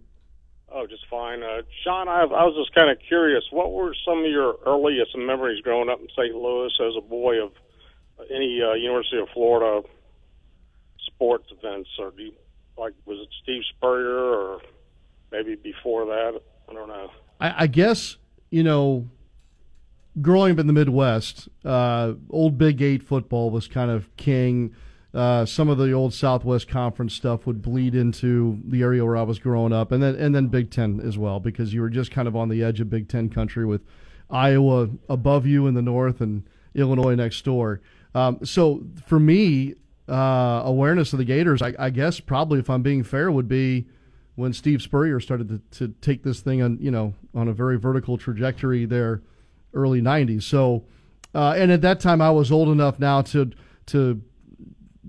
Oh, 0.74 0.86
just 0.86 1.06
fine. 1.10 1.42
Uh, 1.42 1.62
Sean, 1.84 2.08
I, 2.08 2.22
I 2.22 2.44
was 2.44 2.54
just 2.56 2.74
kind 2.74 2.90
of 2.90 2.96
curious. 3.06 3.44
What 3.50 3.72
were 3.72 3.94
some 4.06 4.20
of 4.24 4.30
your 4.30 4.56
earliest 4.64 5.16
memories 5.16 5.60
growing 5.60 5.90
up 5.90 6.00
in 6.00 6.08
St. 6.16 6.34
Louis 6.34 6.72
as 6.80 6.94
a 6.96 7.02
boy 7.02 7.42
of 7.42 7.52
any 8.30 8.62
uh, 8.62 8.72
University 8.72 9.18
of 9.18 9.28
Florida 9.34 9.86
sports 11.04 11.48
events? 11.50 11.90
Or 11.98 12.12
do 12.12 12.22
you, 12.22 12.32
like, 12.78 12.94
was 13.04 13.18
it 13.18 13.28
Steve 13.42 13.62
Spurrier 13.76 14.16
or 14.16 14.60
maybe 15.30 15.56
before 15.56 16.06
that? 16.06 16.40
I 16.70 16.72
don't 16.72 16.88
know. 16.88 17.10
I, 17.42 17.64
I 17.64 17.66
guess 17.66 18.16
you 18.52 18.62
know, 18.62 19.08
growing 20.20 20.52
up 20.52 20.58
in 20.58 20.66
the 20.68 20.72
Midwest, 20.74 21.48
uh, 21.64 22.12
old 22.30 22.58
Big 22.58 22.80
Eight 22.82 23.02
football 23.02 23.50
was 23.50 23.66
kind 23.66 23.90
of 23.90 24.14
king. 24.16 24.74
uh, 25.14 25.44
some 25.44 25.68
of 25.68 25.78
the 25.78 25.92
old 25.92 26.14
Southwest 26.14 26.68
Conference 26.68 27.14
stuff 27.14 27.46
would 27.46 27.60
bleed 27.60 27.94
into 27.94 28.60
the 28.64 28.82
area 28.82 29.04
where 29.04 29.16
I 29.16 29.22
was 29.22 29.38
growing 29.38 29.72
up, 29.72 29.90
and 29.90 30.02
then 30.02 30.14
and 30.14 30.34
then 30.34 30.46
Big 30.46 30.70
Ten 30.70 31.00
as 31.00 31.18
well, 31.18 31.40
because 31.40 31.74
you 31.74 31.80
were 31.80 31.90
just 31.90 32.10
kind 32.10 32.28
of 32.28 32.36
on 32.36 32.48
the 32.48 32.62
edge 32.62 32.80
of 32.80 32.88
Big 32.88 33.08
Ten 33.08 33.28
country 33.28 33.66
with 33.66 33.82
Iowa 34.30 34.90
above 35.08 35.46
you 35.46 35.66
in 35.66 35.74
the 35.74 35.82
north 35.82 36.20
and 36.20 36.44
Illinois 36.74 37.14
next 37.14 37.44
door. 37.44 37.80
Um, 38.14 38.44
so 38.44 38.84
for 39.06 39.18
me, 39.18 39.74
uh, 40.08 40.62
awareness 40.64 41.14
of 41.14 41.18
the 41.18 41.24
Gators, 41.24 41.62
I, 41.62 41.74
I, 41.78 41.88
guess 41.88 42.20
probably 42.20 42.58
if 42.58 42.68
I'm 42.68 42.82
being 42.82 43.02
fair, 43.02 43.30
would 43.30 43.48
be 43.48 43.86
when 44.34 44.52
Steve 44.52 44.80
Spurrier 44.80 45.20
started 45.20 45.48
to, 45.48 45.78
to 45.78 45.94
take 46.00 46.22
this 46.22 46.40
thing 46.40 46.62
on 46.62 46.78
you 46.80 46.90
know 46.90 47.14
on 47.34 47.48
a 47.48 47.52
very 47.52 47.78
vertical 47.78 48.16
trajectory 48.16 48.84
there, 48.84 49.22
early 49.74 50.00
'90s. 50.00 50.42
So, 50.44 50.84
uh, 51.34 51.54
and 51.56 51.70
at 51.70 51.82
that 51.82 52.00
time 52.00 52.20
I 52.20 52.30
was 52.30 52.50
old 52.50 52.68
enough 52.68 52.98
now 52.98 53.22
to 53.22 53.50
to 53.86 54.22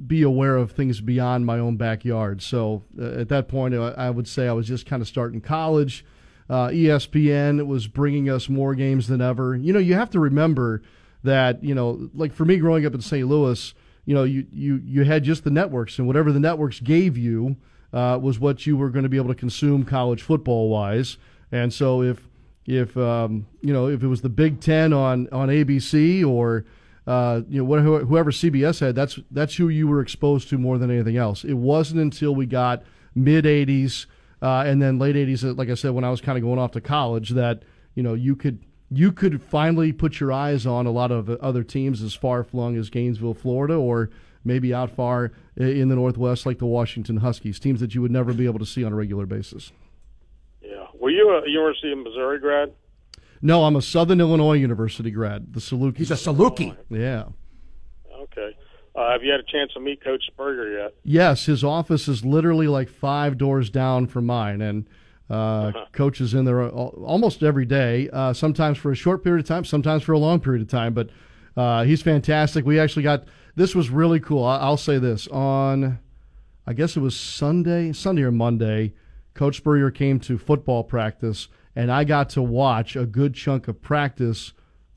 be 0.07 0.23
aware 0.23 0.55
of 0.55 0.71
things 0.71 1.01
beyond 1.01 1.45
my 1.45 1.59
own 1.59 1.77
backyard. 1.77 2.41
So 2.41 2.83
uh, 2.99 3.11
at 3.11 3.29
that 3.29 3.47
point, 3.47 3.75
I, 3.75 3.91
I 3.91 4.09
would 4.09 4.27
say 4.27 4.47
I 4.47 4.53
was 4.53 4.67
just 4.67 4.85
kind 4.85 5.01
of 5.01 5.07
starting 5.07 5.39
college. 5.39 6.03
Uh, 6.49 6.67
ESPN 6.69 7.65
was 7.67 7.87
bringing 7.87 8.29
us 8.29 8.49
more 8.49 8.75
games 8.75 9.07
than 9.07 9.21
ever. 9.21 9.55
You 9.55 9.71
know, 9.71 9.79
you 9.79 9.93
have 9.93 10.09
to 10.11 10.19
remember 10.19 10.81
that 11.23 11.63
you 11.63 11.73
know, 11.73 12.09
like 12.13 12.33
for 12.33 12.45
me 12.45 12.57
growing 12.57 12.85
up 12.85 12.93
in 12.93 13.01
St. 13.01 13.27
Louis, 13.27 13.73
you 14.05 14.13
know, 14.13 14.23
you 14.23 14.45
you 14.51 14.81
you 14.83 15.03
had 15.05 15.23
just 15.23 15.45
the 15.45 15.51
networks, 15.51 15.97
and 15.97 16.07
whatever 16.07 16.31
the 16.31 16.39
networks 16.39 16.79
gave 16.81 17.17
you 17.17 17.55
uh, 17.93 18.17
was 18.21 18.39
what 18.39 18.65
you 18.65 18.75
were 18.75 18.89
going 18.89 19.03
to 19.03 19.09
be 19.09 19.17
able 19.17 19.29
to 19.29 19.35
consume 19.35 19.85
college 19.85 20.21
football 20.21 20.69
wise. 20.69 21.17
And 21.51 21.71
so 21.71 22.01
if 22.01 22.27
if 22.65 22.97
um, 22.97 23.45
you 23.61 23.71
know 23.71 23.87
if 23.87 24.03
it 24.03 24.07
was 24.07 24.21
the 24.21 24.29
Big 24.29 24.59
Ten 24.59 24.91
on 24.91 25.27
on 25.31 25.49
ABC 25.49 26.25
or 26.25 26.65
uh, 27.05 27.41
you 27.47 27.59
know 27.59 27.65
whatever, 27.65 27.99
whoever 27.99 28.31
CBS 28.31 28.79
had, 28.79 28.95
that's 28.95 29.19
that's 29.31 29.55
who 29.55 29.69
you 29.69 29.87
were 29.87 30.01
exposed 30.01 30.49
to 30.49 30.57
more 30.57 30.77
than 30.77 30.89
anything 30.89 31.17
else. 31.17 31.43
It 31.43 31.53
wasn't 31.53 32.01
until 32.01 32.33
we 32.33 32.45
got 32.45 32.83
mid 33.13 33.45
'80s 33.45 34.07
uh, 34.41 34.63
and 34.65 34.81
then 34.81 34.97
late 34.97 35.15
'80s, 35.15 35.57
like 35.57 35.69
I 35.69 35.75
said, 35.75 35.91
when 35.91 36.03
I 36.03 36.09
was 36.09 36.21
kind 36.21 36.37
of 36.37 36.43
going 36.43 36.59
off 36.59 36.71
to 36.71 36.81
college, 36.81 37.29
that 37.31 37.63
you 37.95 38.01
know 38.01 38.13
you 38.13 38.35
could 38.35 38.63
you 38.89 39.11
could 39.11 39.41
finally 39.41 39.91
put 39.91 40.19
your 40.19 40.31
eyes 40.31 40.65
on 40.65 40.85
a 40.85 40.91
lot 40.91 41.11
of 41.11 41.29
other 41.29 41.63
teams 41.63 42.01
as 42.01 42.13
far 42.13 42.43
flung 42.43 42.77
as 42.77 42.89
Gainesville, 42.89 43.33
Florida, 43.33 43.75
or 43.75 44.09
maybe 44.43 44.73
out 44.73 44.91
far 44.91 45.31
in 45.55 45.89
the 45.89 45.95
Northwest, 45.95 46.45
like 46.45 46.59
the 46.59 46.65
Washington 46.65 47.17
Huskies, 47.17 47.59
teams 47.59 47.79
that 47.79 47.93
you 47.93 48.01
would 48.01 48.11
never 48.11 48.33
be 48.33 48.45
able 48.45 48.59
to 48.59 48.65
see 48.65 48.83
on 48.83 48.93
a 48.93 48.95
regular 48.95 49.25
basis. 49.25 49.71
Yeah. 50.61 50.87
Were 50.95 51.09
you 51.09 51.29
a 51.29 51.49
University 51.49 51.91
of 51.91 51.99
Missouri 51.99 52.39
grad? 52.39 52.73
No, 53.41 53.65
I'm 53.65 53.75
a 53.75 53.81
Southern 53.81 54.21
Illinois 54.21 54.53
University 54.53 55.11
grad, 55.11 55.53
the 55.53 55.59
Saluki. 55.59 55.97
He's 55.97 56.11
a 56.11 56.15
Saluki. 56.15 56.75
Yeah. 56.89 57.25
Okay. 58.15 58.55
Uh, 58.95 59.11
have 59.11 59.23
you 59.23 59.31
had 59.31 59.39
a 59.39 59.51
chance 59.51 59.73
to 59.73 59.79
meet 59.79 60.03
Coach 60.03 60.23
Spurrier 60.27 60.83
yet? 60.83 60.93
Yes, 61.03 61.45
his 61.45 61.63
office 61.63 62.07
is 62.07 62.23
literally 62.23 62.67
like 62.67 62.89
five 62.89 63.37
doors 63.37 63.69
down 63.69 64.07
from 64.07 64.27
mine, 64.27 64.61
and 64.61 64.87
uh, 65.29 65.33
uh-huh. 65.33 65.85
Coach 65.91 66.21
is 66.21 66.33
in 66.33 66.45
there 66.45 66.69
almost 66.69 67.43
every 67.43 67.65
day. 67.65 68.09
Uh, 68.13 68.33
sometimes 68.33 68.77
for 68.77 68.91
a 68.91 68.95
short 68.95 69.23
period 69.23 69.43
of 69.43 69.47
time, 69.47 69.65
sometimes 69.65 70.03
for 70.03 70.13
a 70.13 70.19
long 70.19 70.39
period 70.39 70.61
of 70.61 70.67
time. 70.67 70.93
But 70.93 71.09
uh, 71.57 71.83
he's 71.83 72.01
fantastic. 72.01 72.65
We 72.65 72.79
actually 72.79 73.03
got 73.03 73.25
this 73.55 73.75
was 73.75 73.89
really 73.89 74.19
cool. 74.19 74.43
I, 74.43 74.67
will 74.67 74.77
say 74.77 74.97
this 74.97 75.27
on, 75.27 75.99
I 76.65 76.73
guess 76.73 76.95
it 76.95 77.01
was 77.01 77.15
Sunday, 77.15 77.93
Sunday 77.93 78.23
or 78.23 78.31
Monday. 78.31 78.93
Coach 79.33 79.57
Spurrier 79.57 79.91
came 79.91 80.19
to 80.21 80.37
football 80.37 80.83
practice 80.83 81.47
and 81.75 81.91
I 81.91 82.03
got 82.03 82.29
to 82.31 82.41
watch 82.41 82.95
a 82.95 83.05
good 83.05 83.33
chunk 83.33 83.67
of 83.67 83.81
practice 83.81 84.53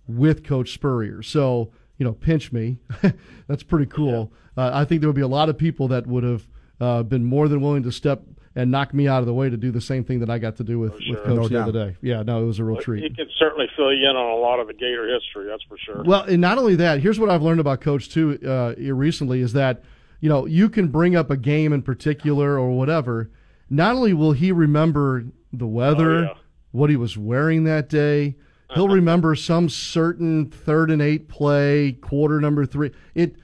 with 0.07 0.45
Coach 0.45 0.73
Spurrier. 0.73 1.23
So, 1.23 1.73
you 1.97 2.05
know, 2.05 2.13
pinch 2.13 2.53
me. 2.53 2.79
That's 3.49 3.63
pretty 3.63 3.87
cool. 3.87 4.33
Yeah. 4.57 4.65
Uh, 4.65 4.71
I 4.75 4.85
think 4.85 5.01
there 5.01 5.09
would 5.09 5.17
be 5.17 5.23
a 5.23 5.29
lot 5.29 5.49
of 5.49 5.59
people 5.59 5.89
that 5.89 6.07
would 6.07 6.23
have 6.23 6.49
uh, 6.81 7.03
been 7.03 7.25
more 7.25 7.49
than 7.49 7.61
willing 7.61 7.83
to 7.85 7.93
step 7.93 8.23
and 8.57 8.71
knock 8.71 8.93
me 8.93 9.07
out 9.07 9.21
of 9.21 9.27
the 9.27 9.35
way 9.35 9.49
to 9.49 9.57
do 9.57 9.71
the 9.71 9.81
same 9.81 10.03
thing 10.03 10.19
that 10.21 10.31
I 10.31 10.39
got 10.39 10.57
to 10.57 10.65
do 10.65 10.81
with, 10.81 10.95
oh, 10.95 10.99
sure. 10.99 11.15
with 11.15 11.25
Coach 11.25 11.37
no 11.37 11.43
the 11.43 11.55
doubt. 11.55 11.69
other 11.69 11.91
day. 11.91 11.97
Yeah, 12.01 12.23
no, 12.25 12.43
it 12.43 12.47
was 12.47 12.59
a 12.59 12.65
real 12.65 12.75
well, 12.75 12.83
treat. 12.83 13.05
He 13.05 13.11
can 13.11 13.29
certainly 13.39 13.67
fill 13.77 13.93
you 13.93 14.11
in 14.11 14.17
on 14.17 14.33
a 14.33 14.37
lot 14.37 14.59
of 14.59 14.67
the 14.67 14.73
Gator 14.73 15.07
history, 15.13 15.47
that's 15.47 15.63
for 15.69 15.79
sure. 15.79 16.03
Well, 16.05 16.23
and 16.23 16.41
not 16.41 16.59
only 16.59 16.75
that, 16.77 17.01
here's 17.01 17.21
what 17.21 17.31
I've 17.31 17.43
learned 17.43 17.61
about 17.61 17.81
Coach, 17.81 18.09
too, 18.09 18.39
uh, 18.45 18.75
recently 18.93 19.41
is 19.41 19.53
that, 19.53 19.85
you 20.21 20.29
know, 20.29 20.47
you 20.47 20.69
can 20.69 20.89
bring 20.89 21.15
up 21.15 21.31
a 21.31 21.37
game 21.37 21.73
in 21.73 21.83
particular 21.83 22.59
or 22.59 22.71
whatever. 22.71 23.31
Not 23.71 23.95
only 23.95 24.15
will 24.15 24.33
he 24.33 24.51
remember 24.51 25.27
the 25.53 25.67
weather, 25.67 26.17
oh, 26.17 26.23
yeah 26.23 26.35
what 26.77 26.91
he 26.91 26.97
was 26.97 27.17
wearing 27.17 27.65
that 27.65 27.89
day. 27.89 28.37
He'll 28.75 28.89
remember 28.95 29.35
some 29.35 29.69
certain 29.69 30.51
third 30.51 30.91
and 30.91 31.01
eight 31.03 31.29
play, 31.29 31.93
quarter 31.93 32.41
number 32.41 32.67
three. 32.67 32.93
It 33.15 33.37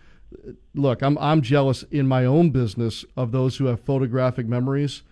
look, 0.75 1.03
I'm 1.03 1.18
I'm 1.18 1.42
jealous 1.42 1.85
in 1.90 2.07
my 2.07 2.25
own 2.25 2.51
business 2.51 3.05
of 3.16 3.33
those 3.33 3.57
who 3.57 3.66
have 3.66 3.81
photographic 3.81 4.47
memories. 4.47 5.03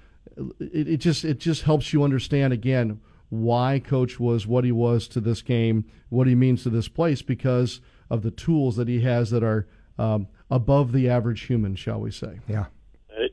It, 0.59 0.88
it 0.88 0.96
just 0.98 1.24
it 1.24 1.38
just 1.38 1.62
helps 1.62 1.92
you 1.92 2.02
understand 2.02 2.52
again 2.52 3.00
why 3.28 3.78
coach 3.78 4.18
was 4.18 4.46
what 4.46 4.64
he 4.64 4.72
was 4.72 5.06
to 5.09 5.20
this 5.20 5.40
game, 5.42 5.85
what 6.09 6.26
he 6.26 6.35
means 6.35 6.64
to 6.64 6.70
this 6.70 6.88
place 6.88 7.22
because 7.22 7.80
of 8.11 8.22
the 8.22 8.30
tools 8.30 8.76
that 8.76 8.88
he 8.88 9.00
has 9.02 9.30
that 9.30 9.44
are 9.44 9.68
um, 9.98 10.26
above 10.50 10.92
the 10.92 11.09
average 11.09 11.42
human, 11.42 11.76
shall 11.76 12.00
we 12.00 12.11
say? 12.11 12.40
Yeah. 12.48 12.66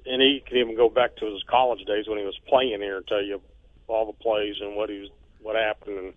And 0.06 0.22
he 0.22 0.44
can 0.46 0.58
even 0.58 0.76
go 0.76 0.90
back 0.90 1.16
to 1.18 1.26
his 1.26 1.44
college 1.50 1.84
days 1.86 2.08
when 2.08 2.20
he 2.20 2.26
was 2.26 2.38
playing 2.48 2.80
here 2.82 2.98
and 2.98 3.08
tell 3.08 3.24
you 3.24 3.42
all 3.88 4.06
the 4.06 4.24
plays 4.24 4.56
and 4.62 4.76
what 4.76 4.90
he's 4.90 5.08
what 5.42 5.56
happened, 5.56 5.98
and 5.98 6.14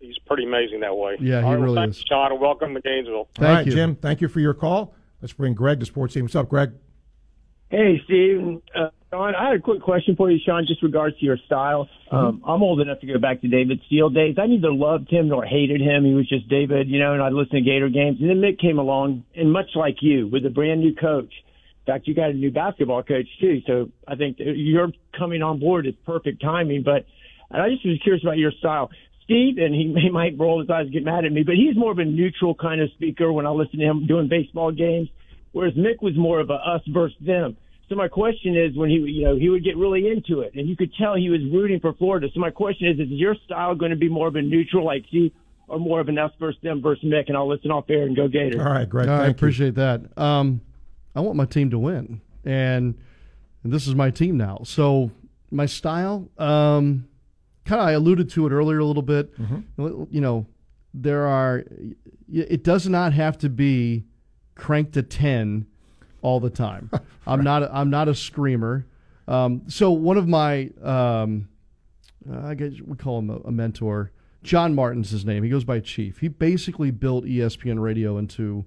he's 0.00 0.08
he's 0.08 0.18
pretty 0.26 0.44
amazing 0.44 0.80
that 0.80 0.96
way. 0.96 1.16
Yeah, 1.20 1.40
he 1.40 1.46
right, 1.46 1.52
really 1.54 1.66
well, 1.66 1.74
thanks, 1.74 1.98
is. 1.98 2.04
Sean, 2.08 2.32
and 2.32 2.40
welcome 2.40 2.74
to 2.74 2.80
Gainesville. 2.80 3.28
Thank 3.34 3.48
all 3.48 3.54
right, 3.54 3.66
you. 3.66 3.72
Jim. 3.72 3.96
Thank 3.96 4.20
you 4.20 4.28
for 4.28 4.40
your 4.40 4.54
call. 4.54 4.94
Let's 5.20 5.32
bring 5.32 5.54
Greg 5.54 5.80
to 5.80 5.86
Sports 5.86 6.14
Scene. 6.14 6.24
What's 6.24 6.34
up, 6.34 6.48
Greg? 6.48 6.72
Hey, 7.68 8.00
Steve. 8.04 8.60
Uh, 8.74 8.90
Sean, 9.10 9.34
I 9.34 9.48
had 9.48 9.56
a 9.56 9.60
quick 9.60 9.82
question 9.82 10.14
for 10.14 10.30
you, 10.30 10.38
Sean, 10.44 10.64
just 10.68 10.82
regards 10.82 11.18
to 11.18 11.24
your 11.24 11.38
style. 11.46 11.88
Mm-hmm. 12.12 12.16
Um, 12.16 12.42
I'm 12.46 12.62
old 12.62 12.80
enough 12.80 13.00
to 13.00 13.06
go 13.06 13.18
back 13.18 13.40
to 13.40 13.48
David 13.48 13.80
Steele 13.86 14.10
days. 14.10 14.36
I 14.38 14.46
neither 14.46 14.72
loved 14.72 15.10
him 15.10 15.28
nor 15.28 15.44
hated 15.44 15.80
him. 15.80 16.04
He 16.04 16.14
was 16.14 16.28
just 16.28 16.48
David, 16.48 16.88
you 16.88 17.00
know, 17.00 17.12
and 17.14 17.22
I'd 17.22 17.32
listen 17.32 17.56
to 17.56 17.60
Gator 17.62 17.88
games. 17.88 18.18
And 18.20 18.30
then 18.30 18.36
Mick 18.36 18.60
came 18.60 18.78
along, 18.78 19.24
and 19.34 19.52
much 19.52 19.70
like 19.74 19.96
you, 20.00 20.28
with 20.28 20.46
a 20.46 20.50
brand 20.50 20.80
new 20.80 20.94
coach, 20.94 21.32
In 21.86 21.92
fact, 21.92 22.08
you 22.08 22.14
got 22.14 22.30
a 22.30 22.34
new 22.34 22.50
basketball 22.50 23.02
coach 23.04 23.28
too. 23.40 23.60
So 23.66 23.90
I 24.08 24.16
think 24.16 24.36
you're 24.38 24.90
coming 25.16 25.42
on 25.42 25.60
board 25.60 25.86
is 25.86 25.94
perfect 26.04 26.42
timing. 26.42 26.82
But 26.82 27.06
I 27.50 27.68
just 27.70 27.86
was 27.86 28.00
curious 28.02 28.24
about 28.24 28.38
your 28.38 28.50
style. 28.50 28.90
Steve, 29.26 29.58
and 29.58 29.74
he, 29.74 29.92
he 30.00 30.08
might 30.08 30.38
roll 30.38 30.60
his 30.60 30.70
eyes 30.70 30.84
and 30.84 30.92
get 30.92 31.04
mad 31.04 31.24
at 31.24 31.32
me, 31.32 31.42
but 31.42 31.56
he's 31.56 31.76
more 31.76 31.90
of 31.90 31.98
a 31.98 32.04
neutral 32.04 32.54
kind 32.54 32.80
of 32.80 32.90
speaker 32.92 33.32
when 33.32 33.44
I 33.44 33.50
listen 33.50 33.80
to 33.80 33.84
him 33.84 34.06
doing 34.06 34.28
baseball 34.28 34.70
games, 34.70 35.08
whereas 35.52 35.74
Mick 35.74 36.00
was 36.00 36.16
more 36.16 36.40
of 36.40 36.48
a 36.50 36.54
us 36.54 36.82
versus 36.88 37.18
them. 37.20 37.56
So 37.88 37.94
my 37.94 38.08
question 38.08 38.56
is, 38.56 38.76
when 38.76 38.88
he, 38.88 38.96
you 38.96 39.24
know, 39.24 39.36
he 39.36 39.48
would 39.48 39.62
get 39.62 39.76
really 39.76 40.08
into 40.08 40.40
it, 40.40 40.54
and 40.54 40.68
you 40.68 40.76
could 40.76 40.92
tell 40.94 41.14
he 41.14 41.28
was 41.28 41.40
rooting 41.52 41.80
for 41.80 41.92
Florida. 41.92 42.28
So 42.34 42.40
my 42.40 42.50
question 42.50 42.88
is, 42.88 42.98
is 42.98 43.08
your 43.10 43.36
style 43.44 43.74
going 43.74 43.92
to 43.92 43.96
be 43.96 44.08
more 44.08 44.28
of 44.28 44.36
a 44.36 44.42
neutral, 44.42 44.84
like 44.84 45.04
Steve, 45.08 45.32
or 45.68 45.78
more 45.78 46.00
of 46.00 46.08
an 46.08 46.18
us 46.18 46.32
versus 46.38 46.60
them 46.62 46.80
versus 46.80 47.04
Mick? 47.04 47.24
And 47.28 47.36
I'll 47.36 47.48
listen 47.48 47.70
off 47.70 47.84
air 47.88 48.02
and 48.02 48.16
go 48.16 48.28
Gators. 48.28 48.60
All 48.60 48.72
right, 48.72 48.88
Greg. 48.88 49.08
I 49.08 49.26
appreciate 49.26 49.66
you. 49.66 49.72
that. 49.72 50.18
Um, 50.18 50.60
I 51.14 51.20
want 51.20 51.36
my 51.36 51.46
team 51.46 51.70
to 51.70 51.78
win, 51.78 52.20
and, 52.44 52.94
and 53.62 53.72
this 53.72 53.86
is 53.86 53.94
my 53.94 54.10
team 54.10 54.36
now. 54.36 54.60
So 54.64 55.10
my 55.50 55.66
style, 55.66 56.28
um, 56.38 57.08
kind 57.66 57.80
of 57.80 57.86
I 57.86 57.92
alluded 57.92 58.30
to 58.30 58.46
it 58.46 58.52
earlier 58.52 58.78
a 58.78 58.84
little 58.84 59.02
bit. 59.02 59.38
Mm-hmm. 59.38 60.04
You 60.10 60.20
know, 60.20 60.46
there 60.94 61.26
are. 61.26 61.64
It 62.32 62.64
does 62.64 62.88
not 62.88 63.12
have 63.12 63.36
to 63.38 63.48
be 63.50 64.04
cranked 64.54 64.94
to 64.94 65.02
ten 65.02 65.66
all 66.22 66.40
the 66.40 66.50
time. 66.50 66.88
right. 66.92 67.02
I'm 67.26 67.42
not. 67.44 67.62
A, 67.62 67.74
I'm 67.74 67.90
not 67.90 68.08
a 68.08 68.14
screamer. 68.14 68.86
Um, 69.28 69.62
so 69.68 69.90
one 69.90 70.16
of 70.16 70.28
my, 70.28 70.70
um, 70.82 71.48
I 72.32 72.54
guess 72.54 72.74
we 72.84 72.96
call 72.96 73.18
him 73.18 73.30
a, 73.30 73.36
a, 73.38 73.50
mentor. 73.50 74.12
John 74.44 74.72
Martin's 74.72 75.10
his 75.10 75.24
name. 75.24 75.42
He 75.42 75.50
goes 75.50 75.64
by 75.64 75.80
Chief. 75.80 76.18
He 76.20 76.28
basically 76.28 76.92
built 76.92 77.24
ESPN 77.24 77.80
Radio 77.80 78.18
into 78.18 78.64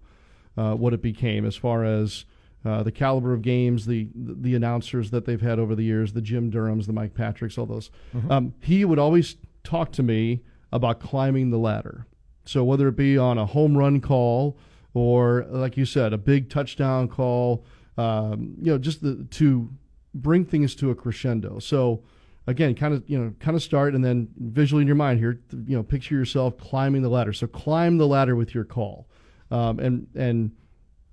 uh, 0.58 0.74
what 0.74 0.94
it 0.94 1.02
became, 1.02 1.46
as 1.46 1.56
far 1.56 1.86
as 1.86 2.26
uh, 2.66 2.84
the 2.84 2.92
caliber 2.92 3.34
of 3.34 3.42
games, 3.42 3.86
the 3.86 4.10
the 4.16 4.56
announcers 4.56 5.12
that 5.12 5.26
they've 5.26 5.42
had 5.42 5.60
over 5.60 5.76
the 5.76 5.84
years, 5.84 6.14
the 6.14 6.22
Jim 6.22 6.52
Durhams, 6.52 6.86
the 6.88 6.94
Mike 6.94 7.14
Patricks, 7.14 7.58
all 7.58 7.66
those. 7.66 7.90
Mm-hmm. 8.16 8.32
Um, 8.32 8.54
he 8.62 8.84
would 8.86 9.00
always 9.00 9.38
talk 9.64 9.92
to 9.94 10.04
me 10.04 10.42
about 10.72 11.00
climbing 11.00 11.50
the 11.50 11.58
ladder. 11.58 12.06
So 12.46 12.64
whether 12.64 12.88
it 12.88 12.96
be 12.96 13.18
on 13.18 13.38
a 13.38 13.46
home 13.46 13.78
run 13.78 14.02
call 14.02 14.58
or, 14.94 15.46
like 15.50 15.78
you 15.78 15.86
said, 15.86 16.14
a 16.14 16.18
big 16.18 16.50
touchdown 16.50 17.08
call, 17.08 17.64
um, 17.98 18.56
you 18.60 18.72
know, 18.72 18.78
just 18.78 19.02
the, 19.02 19.28
to 19.32 19.70
bring 20.14 20.46
things 20.46 20.76
to 20.76 20.90
a 20.90 20.96
crescendo. 20.96 21.60
So 21.60 22.04
again, 22.48 22.74
kind 22.76 22.94
of 22.94 23.04
you 23.08 23.18
know, 23.18 23.34
kind 23.40 23.56
of 23.56 23.62
start 23.62 23.94
and 23.94 24.04
then 24.04 24.30
visually 24.38 24.82
in 24.82 24.88
your 24.88 24.96
mind 24.96 25.20
here, 25.20 25.40
you 25.66 25.78
know, 25.78 25.84
picture 25.84 26.16
yourself 26.16 26.58
climbing 26.58 27.04
the 27.04 27.10
ladder. 27.10 27.34
So 27.34 27.48
climb 27.48 27.98
the 27.98 28.08
ladder 28.08 28.36
with 28.36 28.56
your 28.56 28.64
call, 28.66 29.08
um, 29.52 29.80
and 29.80 30.08
and 30.16 30.52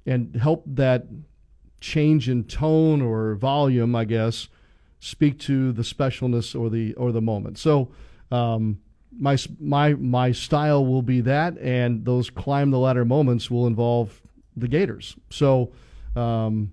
and 0.07 0.35
help 0.37 0.65
that 0.67 1.07
change 1.81 2.29
in 2.29 2.45
tone 2.45 3.03
or 3.03 3.35
volume, 3.35 3.95
I 3.95 4.05
guess, 4.05 4.49
speak 5.01 5.39
to 5.41 5.73
the 5.73 5.83
specialness 5.83 6.59
or 6.59 6.71
the 6.71 6.95
or 6.95 7.13
the 7.13 7.21
moment. 7.21 7.59
So 7.59 7.91
um, 8.31 8.79
my 9.19 9.37
my 9.61 9.95
my 9.95 10.33
style 10.33 10.85
will 10.85 11.03
be 11.03 11.21
that, 11.23 11.57
and 11.59 12.05
those 12.05 12.31
climb 12.31 12.71
the 12.71 12.79
ladder 12.79 13.05
moments 13.05 13.51
will 13.51 13.67
involve 13.67 14.23
the 14.57 14.69
Gators. 14.69 15.17
So, 15.31 15.73
um, 16.15 16.73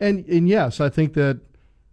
and 0.00 0.24
and 0.26 0.48
yes, 0.48 0.80
I 0.80 0.88
think 0.88 1.14
that 1.14 1.40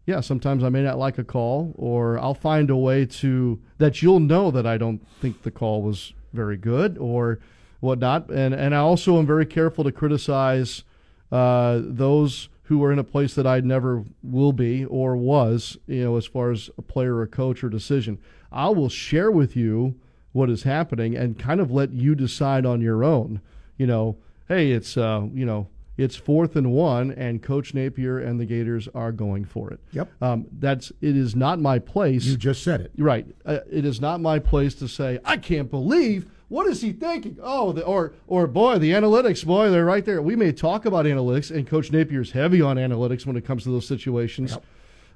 yeah, 0.05 0.21
sometimes 0.21 0.63
I 0.63 0.69
may 0.69 0.81
not 0.81 0.97
like 0.97 1.17
a 1.17 1.23
call, 1.23 1.73
or 1.77 2.19
I'll 2.19 2.33
find 2.33 2.69
a 2.69 2.75
way 2.75 3.05
to 3.05 3.61
that 3.77 4.01
you'll 4.01 4.19
know 4.19 4.51
that 4.51 4.65
I 4.65 4.77
don't 4.77 5.05
think 5.19 5.43
the 5.43 5.51
call 5.51 5.81
was 5.81 6.13
very 6.33 6.57
good 6.57 6.97
or 6.97 7.39
whatnot. 7.79 8.29
And 8.29 8.53
and 8.53 8.73
I 8.73 8.79
also 8.79 9.19
am 9.19 9.25
very 9.25 9.45
careful 9.45 9.83
to 9.83 9.91
criticize 9.91 10.83
uh, 11.31 11.79
those 11.83 12.49
who 12.63 12.83
are 12.83 12.91
in 12.91 12.99
a 12.99 13.03
place 13.03 13.33
that 13.35 13.47
I 13.47 13.59
never 13.59 14.03
will 14.23 14.53
be 14.53 14.85
or 14.85 15.15
was, 15.17 15.77
you 15.87 16.03
know, 16.03 16.17
as 16.17 16.25
far 16.25 16.51
as 16.51 16.69
a 16.77 16.81
player 16.81 17.17
or 17.17 17.27
coach 17.27 17.63
or 17.63 17.69
decision. 17.69 18.19
I 18.51 18.69
will 18.69 18.89
share 18.89 19.31
with 19.31 19.55
you 19.55 19.95
what 20.31 20.49
is 20.49 20.63
happening 20.63 21.15
and 21.15 21.37
kind 21.37 21.59
of 21.59 21.71
let 21.71 21.91
you 21.91 22.15
decide 22.15 22.65
on 22.65 22.81
your 22.81 23.03
own. 23.03 23.41
You 23.77 23.87
know, 23.87 24.17
hey, 24.47 24.71
it's 24.71 24.95
uh, 24.95 25.27
you 25.33 25.45
know, 25.45 25.67
it's 25.97 26.15
fourth 26.15 26.55
and 26.55 26.71
one, 26.71 27.11
and 27.11 27.41
Coach 27.41 27.73
Napier 27.73 28.19
and 28.19 28.39
the 28.39 28.45
Gators 28.45 28.87
are 28.93 29.11
going 29.11 29.45
for 29.45 29.71
it. 29.71 29.79
Yep. 29.91 30.09
Um, 30.21 30.47
that's 30.59 30.91
it 31.01 31.17
is 31.17 31.35
not 31.35 31.59
my 31.59 31.79
place. 31.79 32.25
You 32.25 32.37
just 32.37 32.63
said 32.63 32.81
it. 32.81 32.91
Right. 32.97 33.25
Uh, 33.45 33.59
it 33.69 33.85
is 33.85 33.99
not 33.99 34.21
my 34.21 34.39
place 34.39 34.75
to 34.75 34.87
say 34.87 35.19
I 35.25 35.37
can't 35.37 35.69
believe 35.69 36.29
what 36.51 36.67
is 36.67 36.81
he 36.81 36.91
thinking? 36.91 37.37
Oh, 37.41 37.71
the, 37.71 37.85
or 37.85 38.11
or 38.27 38.45
boy, 38.45 38.77
the 38.77 38.91
analytics, 38.91 39.45
boy, 39.45 39.69
they're 39.69 39.85
right 39.85 40.03
there. 40.03 40.21
We 40.21 40.35
may 40.35 40.51
talk 40.51 40.85
about 40.85 41.05
analytics, 41.05 41.49
and 41.49 41.65
Coach 41.65 41.91
Napier's 41.91 42.31
heavy 42.31 42.61
on 42.61 42.75
analytics 42.75 43.25
when 43.25 43.37
it 43.37 43.45
comes 43.45 43.63
to 43.63 43.69
those 43.69 43.87
situations. 43.87 44.57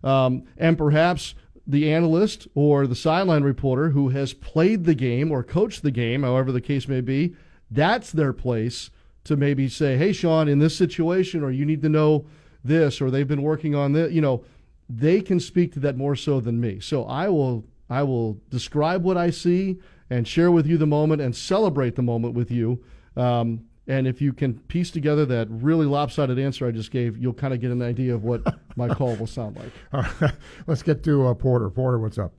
Yep. 0.02 0.10
Um, 0.10 0.44
and 0.58 0.78
perhaps 0.78 1.36
the 1.68 1.92
analyst 1.92 2.48
or 2.56 2.88
the 2.88 2.96
sideline 2.96 3.44
reporter 3.44 3.90
who 3.90 4.10
has 4.10 4.32
played 4.32 4.86
the 4.86 4.96
game 4.96 5.30
or 5.30 5.44
coached 5.44 5.84
the 5.84 5.92
game, 5.92 6.24
however 6.24 6.54
the 6.54 6.62
case 6.62 6.88
may 6.88 7.02
be, 7.02 7.36
that's 7.70 8.14
their 8.14 8.32
place 8.32 8.90
to 9.26 9.36
maybe 9.36 9.68
say, 9.68 9.98
"Hey, 9.98 10.14
Sean, 10.14 10.48
in 10.48 10.60
this 10.60 10.78
situation, 10.78 11.44
or 11.44 11.52
you 11.52 11.66
need 11.66 11.82
to 11.82 11.90
know 11.90 12.26
this, 12.64 13.02
or 13.02 13.12
they've 13.12 13.28
been 13.28 13.42
working 13.42 13.76
on 13.76 13.92
this." 13.92 14.14
You 14.14 14.22
know, 14.22 14.46
they 14.90 15.20
can 15.20 15.42
speak 15.42 15.74
to 15.74 15.82
that 15.82 15.98
more 15.98 16.16
so 16.16 16.40
than 16.40 16.62
me. 16.62 16.80
So 16.80 17.04
I 17.04 17.28
will 17.28 17.66
I 17.90 18.04
will 18.04 18.40
describe 18.50 19.04
what 19.04 19.18
I 19.18 19.32
see 19.32 19.80
and 20.10 20.28
share 20.28 20.52
with 20.52 20.68
you 20.68 20.78
the 20.78 20.88
moment 20.88 21.22
and 21.22 21.36
celebrate 21.36 21.96
the 21.96 22.02
moment 22.02 22.34
with 22.34 22.52
you. 22.52 22.84
Um, 23.16 23.66
and 23.88 24.08
if 24.08 24.22
you 24.22 24.34
can 24.34 24.60
piece 24.62 24.90
together 24.90 25.26
that 25.28 25.48
really 25.50 25.86
lopsided 25.86 26.40
answer 26.40 26.68
I 26.68 26.72
just 26.72 26.92
gave, 26.92 27.18
you'll 27.18 27.34
kind 27.34 27.54
of 27.54 27.62
get 27.62 27.72
an 27.72 27.82
idea 27.82 28.16
of 28.16 28.24
what 28.24 28.42
my 28.76 28.88
call 28.88 29.16
will 29.16 29.28
sound 29.28 29.58
like. 29.58 29.72
All 29.94 30.02
right. 30.22 30.34
Let's 30.68 30.82
get 30.82 31.04
to 31.04 31.28
uh, 31.28 31.34
Porter. 31.34 31.70
Porter, 31.70 32.00
what's 32.00 32.18
up? 32.18 32.34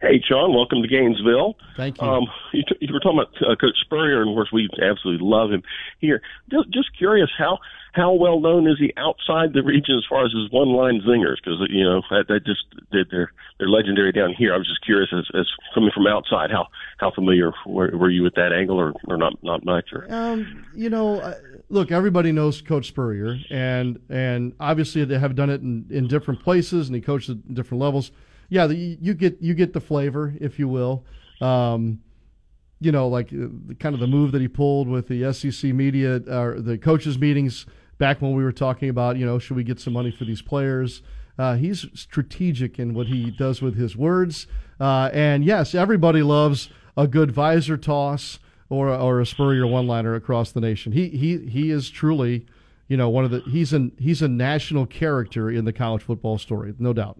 Hey, 0.00 0.22
Sean, 0.26 0.54
welcome 0.54 0.82
to 0.82 0.88
Gainesville. 0.88 1.56
Thank 1.76 2.00
you. 2.00 2.06
Um, 2.06 2.26
you, 2.52 2.62
t- 2.62 2.76
you 2.80 2.92
were 2.92 3.00
talking 3.00 3.20
about 3.20 3.50
uh, 3.50 3.56
Coach 3.56 3.76
Spurrier, 3.80 4.20
and 4.20 4.30
of 4.30 4.34
course, 4.34 4.50
we 4.52 4.68
absolutely 4.82 5.26
love 5.26 5.50
him 5.50 5.62
here. 5.98 6.20
Just, 6.50 6.70
just 6.70 6.96
curious, 6.96 7.30
how 7.36 7.58
how 7.94 8.12
well 8.12 8.40
known 8.40 8.66
is 8.66 8.76
he 8.78 8.92
outside 8.96 9.52
the 9.52 9.62
region 9.62 9.96
as 9.96 10.04
far 10.08 10.24
as 10.24 10.32
his 10.32 10.50
one 10.50 10.70
line 10.70 11.00
zingers? 11.06 11.36
Because 11.36 11.64
you 11.70 11.84
know 11.84 12.02
that, 12.10 12.26
that 12.26 12.44
just 12.44 12.64
they're 12.90 13.30
they're 13.58 13.68
legendary 13.68 14.10
down 14.10 14.34
here. 14.36 14.52
I 14.52 14.58
was 14.58 14.66
just 14.66 14.84
curious, 14.84 15.10
as, 15.16 15.24
as 15.32 15.46
coming 15.74 15.92
from 15.94 16.08
outside, 16.08 16.50
how 16.50 16.66
how 16.98 17.12
familiar 17.12 17.52
were, 17.64 17.96
were 17.96 18.10
you 18.10 18.24
with 18.24 18.34
that 18.34 18.52
angle, 18.52 18.80
or, 18.80 18.94
or 19.06 19.16
not 19.16 19.34
not 19.44 19.64
much? 19.64 19.92
Or 19.92 20.12
um, 20.12 20.66
you 20.74 20.90
know, 20.90 21.20
uh, 21.20 21.34
look, 21.68 21.92
everybody 21.92 22.32
knows 22.32 22.60
Coach 22.60 22.88
Spurrier, 22.88 23.38
and 23.48 24.00
and 24.08 24.54
obviously 24.58 25.04
they 25.04 25.18
have 25.20 25.36
done 25.36 25.48
it 25.48 25.60
in, 25.60 25.86
in 25.88 26.08
different 26.08 26.42
places, 26.42 26.88
and 26.88 26.96
he 26.96 27.00
coached 27.00 27.30
at 27.30 27.54
different 27.54 27.80
levels. 27.80 28.10
Yeah, 28.48 28.66
the, 28.66 28.74
you 28.74 29.14
get 29.14 29.40
you 29.40 29.54
get 29.54 29.72
the 29.72 29.80
flavor, 29.80 30.34
if 30.40 30.58
you 30.58 30.66
will. 30.66 31.04
Um, 31.40 32.00
you 32.80 32.90
know, 32.90 33.06
like 33.06 33.32
uh, 33.32 33.74
kind 33.78 33.94
of 33.94 34.00
the 34.00 34.08
move 34.08 34.32
that 34.32 34.40
he 34.40 34.48
pulled 34.48 34.88
with 34.88 35.06
the 35.06 35.32
SEC 35.32 35.72
media 35.72 36.16
or 36.26 36.60
the 36.60 36.76
coaches 36.76 37.18
meetings 37.18 37.66
back 37.98 38.20
when 38.20 38.34
we 38.34 38.42
were 38.42 38.52
talking 38.52 38.88
about, 38.88 39.16
you 39.16 39.26
know, 39.26 39.38
should 39.38 39.56
we 39.56 39.64
get 39.64 39.80
some 39.80 39.92
money 39.92 40.10
for 40.10 40.24
these 40.24 40.42
players? 40.42 41.02
Uh, 41.38 41.56
he's 41.56 41.86
strategic 41.94 42.78
in 42.78 42.94
what 42.94 43.08
he 43.08 43.30
does 43.30 43.60
with 43.60 43.76
his 43.76 43.96
words. 43.96 44.46
Uh, 44.78 45.10
and 45.12 45.44
yes, 45.44 45.74
everybody 45.74 46.22
loves 46.22 46.68
a 46.96 47.06
good 47.06 47.32
visor 47.32 47.76
toss 47.76 48.38
or, 48.68 48.88
or 48.88 49.20
a 49.20 49.26
Spurrier 49.26 49.66
one 49.66 49.86
liner 49.86 50.14
across 50.14 50.52
the 50.52 50.60
nation. 50.60 50.92
He, 50.92 51.08
he, 51.08 51.38
he 51.38 51.70
is 51.70 51.90
truly, 51.90 52.46
you 52.86 52.96
know, 52.96 53.08
one 53.08 53.24
of 53.24 53.30
the, 53.30 53.40
he's 53.40 53.72
an, 53.72 53.92
he's 53.98 54.22
a 54.22 54.28
national 54.28 54.86
character 54.86 55.50
in 55.50 55.64
the 55.64 55.72
college 55.72 56.02
football 56.02 56.38
story, 56.38 56.74
no 56.78 56.92
doubt. 56.92 57.18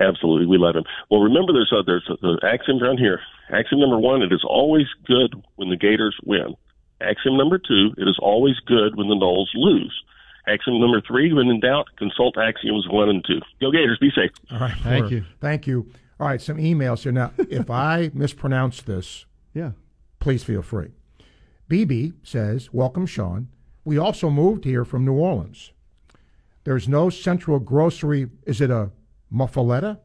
Absolutely. 0.00 0.46
We 0.46 0.58
love 0.58 0.76
him. 0.76 0.84
Well, 1.10 1.20
remember 1.20 1.52
there's 1.52 1.72
a, 1.72 1.82
there's 1.82 2.38
axiom 2.42 2.82
around 2.82 2.98
here. 2.98 3.20
Axiom 3.50 3.80
number 3.80 3.98
one, 3.98 4.22
it 4.22 4.32
is 4.32 4.44
always 4.46 4.86
good 5.06 5.34
when 5.56 5.70
the 5.70 5.76
Gators 5.76 6.16
win. 6.24 6.54
Axiom 7.02 7.36
number 7.36 7.58
two, 7.58 7.94
it 7.98 8.08
is 8.08 8.18
always 8.20 8.56
good 8.66 8.96
when 8.96 9.08
the 9.08 9.14
Noles 9.14 9.48
lose. 9.54 10.02
Axiom 10.46 10.80
number 10.80 11.00
three, 11.06 11.32
when 11.32 11.48
in 11.48 11.60
doubt, 11.60 11.86
consult 11.96 12.36
axioms 12.36 12.86
one 12.88 13.08
and 13.08 13.24
two. 13.24 13.40
Go 13.60 13.70
Gators, 13.70 13.98
be 14.00 14.10
safe. 14.10 14.30
All 14.50 14.58
right. 14.58 14.76
Thank 14.82 15.10
you. 15.10 15.24
Thank 15.40 15.66
you. 15.66 15.90
All 16.18 16.26
right, 16.28 16.40
some 16.40 16.58
emails 16.58 17.02
here. 17.02 17.12
Now, 17.12 17.32
if 17.38 17.70
I 17.70 18.10
mispronounce 18.14 18.82
this, 18.82 19.26
yeah, 19.54 19.72
please 20.20 20.44
feel 20.44 20.62
free. 20.62 20.90
BB 21.68 22.14
says, 22.22 22.72
Welcome, 22.72 23.06
Sean. 23.06 23.48
We 23.84 23.98
also 23.98 24.30
moved 24.30 24.64
here 24.64 24.84
from 24.84 25.04
New 25.04 25.14
Orleans. 25.14 25.72
There's 26.64 26.88
no 26.88 27.10
central 27.10 27.58
grocery. 27.58 28.28
Is 28.46 28.60
it 28.60 28.70
a 28.70 28.90
muffaletta? 29.32 29.98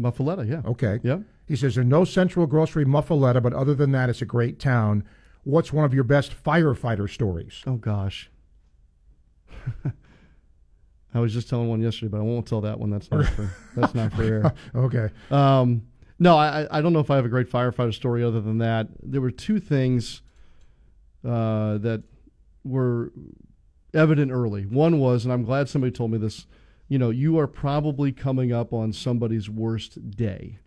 Muffaletta, 0.00 0.48
yeah. 0.48 0.62
Okay. 0.70 1.00
Yeah. 1.02 1.18
He 1.46 1.56
says 1.56 1.74
there's 1.74 1.86
no 1.86 2.04
central 2.04 2.46
grocery 2.46 2.86
muffaletta, 2.86 3.42
but 3.42 3.52
other 3.52 3.74
than 3.74 3.92
that, 3.92 4.08
it's 4.08 4.22
a 4.22 4.26
great 4.26 4.58
town. 4.58 5.04
What's 5.44 5.72
one 5.72 5.84
of 5.84 5.92
your 5.92 6.04
best 6.04 6.34
firefighter 6.44 7.10
stories? 7.10 7.62
Oh 7.66 7.76
gosh. 7.76 8.30
I 11.14 11.20
was 11.20 11.32
just 11.32 11.48
telling 11.48 11.68
one 11.68 11.82
yesterday, 11.82 12.08
but 12.08 12.18
I 12.18 12.22
won't 12.22 12.46
tell 12.46 12.62
that 12.62 12.78
one. 12.78 12.90
That's 12.90 13.10
not 13.10 13.26
for 13.26 13.50
that's 13.76 13.94
not 13.94 14.12
for 14.12 14.22
air. 14.22 14.54
okay. 14.74 15.10
Um, 15.30 15.82
no, 16.18 16.36
I 16.36 16.66
I 16.70 16.80
don't 16.80 16.92
know 16.92 17.00
if 17.00 17.10
I 17.10 17.16
have 17.16 17.24
a 17.24 17.28
great 17.28 17.50
firefighter 17.50 17.92
story 17.92 18.24
other 18.24 18.40
than 18.40 18.58
that. 18.58 18.88
There 19.02 19.20
were 19.20 19.30
two 19.30 19.60
things 19.60 20.22
uh, 21.24 21.78
that 21.78 22.02
were 22.64 23.12
evident 23.92 24.32
early. 24.32 24.64
One 24.64 24.98
was, 24.98 25.24
and 25.24 25.32
I'm 25.32 25.44
glad 25.44 25.68
somebody 25.68 25.90
told 25.92 26.12
me 26.12 26.18
this. 26.18 26.46
You 26.88 26.98
know, 26.98 27.10
you 27.10 27.38
are 27.38 27.46
probably 27.46 28.12
coming 28.12 28.52
up 28.52 28.72
on 28.72 28.92
somebody's 28.92 29.48
worst 29.48 30.10
day. 30.10 30.58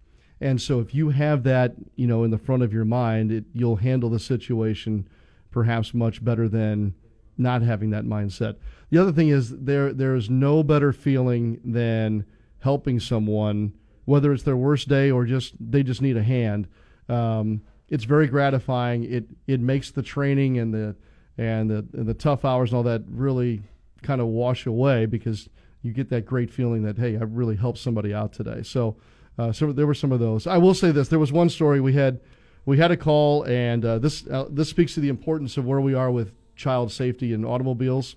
And 0.45 0.61
so 0.61 0.79
if 0.79 0.93
you 0.93 1.09
have 1.09 1.41
that, 1.45 1.73
you 1.95 2.05
know, 2.05 2.23
in 2.23 2.29
the 2.29 2.37
front 2.37 2.61
of 2.61 2.71
your 2.71 2.85
mind, 2.85 3.31
it, 3.31 3.45
you'll 3.51 3.77
handle 3.77 4.11
the 4.11 4.19
situation 4.19 5.09
perhaps 5.49 5.91
much 5.91 6.23
better 6.23 6.47
than 6.47 6.93
not 7.35 7.63
having 7.63 7.89
that 7.89 8.03
mindset. 8.03 8.57
The 8.91 8.99
other 8.99 9.11
thing 9.11 9.29
is 9.29 9.49
there 9.49 9.91
there 9.91 10.13
is 10.13 10.29
no 10.29 10.61
better 10.61 10.93
feeling 10.93 11.59
than 11.65 12.25
helping 12.59 12.99
someone, 12.99 13.73
whether 14.05 14.31
it's 14.31 14.43
their 14.43 14.55
worst 14.55 14.87
day 14.87 15.09
or 15.09 15.25
just 15.25 15.55
they 15.59 15.81
just 15.81 16.03
need 16.03 16.15
a 16.15 16.21
hand. 16.21 16.67
Um, 17.09 17.63
it's 17.89 18.03
very 18.03 18.27
gratifying. 18.27 19.03
It 19.03 19.25
it 19.47 19.59
makes 19.59 19.89
the 19.89 20.03
training 20.03 20.59
and 20.59 20.71
the 20.71 20.95
and 21.39 21.71
the 21.71 21.87
and 21.93 22.05
the 22.05 22.13
tough 22.13 22.45
hours 22.45 22.69
and 22.69 22.77
all 22.77 22.83
that 22.83 23.01
really 23.07 23.63
kind 24.03 24.21
of 24.21 24.27
wash 24.27 24.67
away 24.67 25.07
because 25.07 25.49
you 25.81 25.91
get 25.91 26.09
that 26.09 26.27
great 26.27 26.51
feeling 26.51 26.83
that 26.83 26.99
hey, 26.99 27.17
I 27.17 27.23
really 27.23 27.55
helped 27.55 27.79
somebody 27.79 28.13
out 28.13 28.31
today. 28.31 28.61
So 28.61 28.97
uh, 29.37 29.51
so 29.51 29.71
there 29.71 29.87
were 29.87 29.93
some 29.93 30.11
of 30.11 30.19
those. 30.19 30.47
I 30.47 30.57
will 30.57 30.73
say 30.73 30.91
this: 30.91 31.09
there 31.09 31.19
was 31.19 31.31
one 31.31 31.49
story 31.49 31.81
we 31.81 31.93
had. 31.93 32.19
We 32.65 32.77
had 32.77 32.89
a 32.89 32.97
call, 32.97 33.43
and 33.43 33.85
uh, 33.85 33.99
this 33.99 34.25
uh, 34.27 34.45
this 34.49 34.69
speaks 34.69 34.95
to 34.95 34.99
the 34.99 35.09
importance 35.09 35.57
of 35.57 35.65
where 35.65 35.81
we 35.81 35.93
are 35.93 36.09
with 36.09 36.33
child 36.55 36.91
safety 36.91 37.33
in 37.33 37.45
automobiles. 37.45 38.15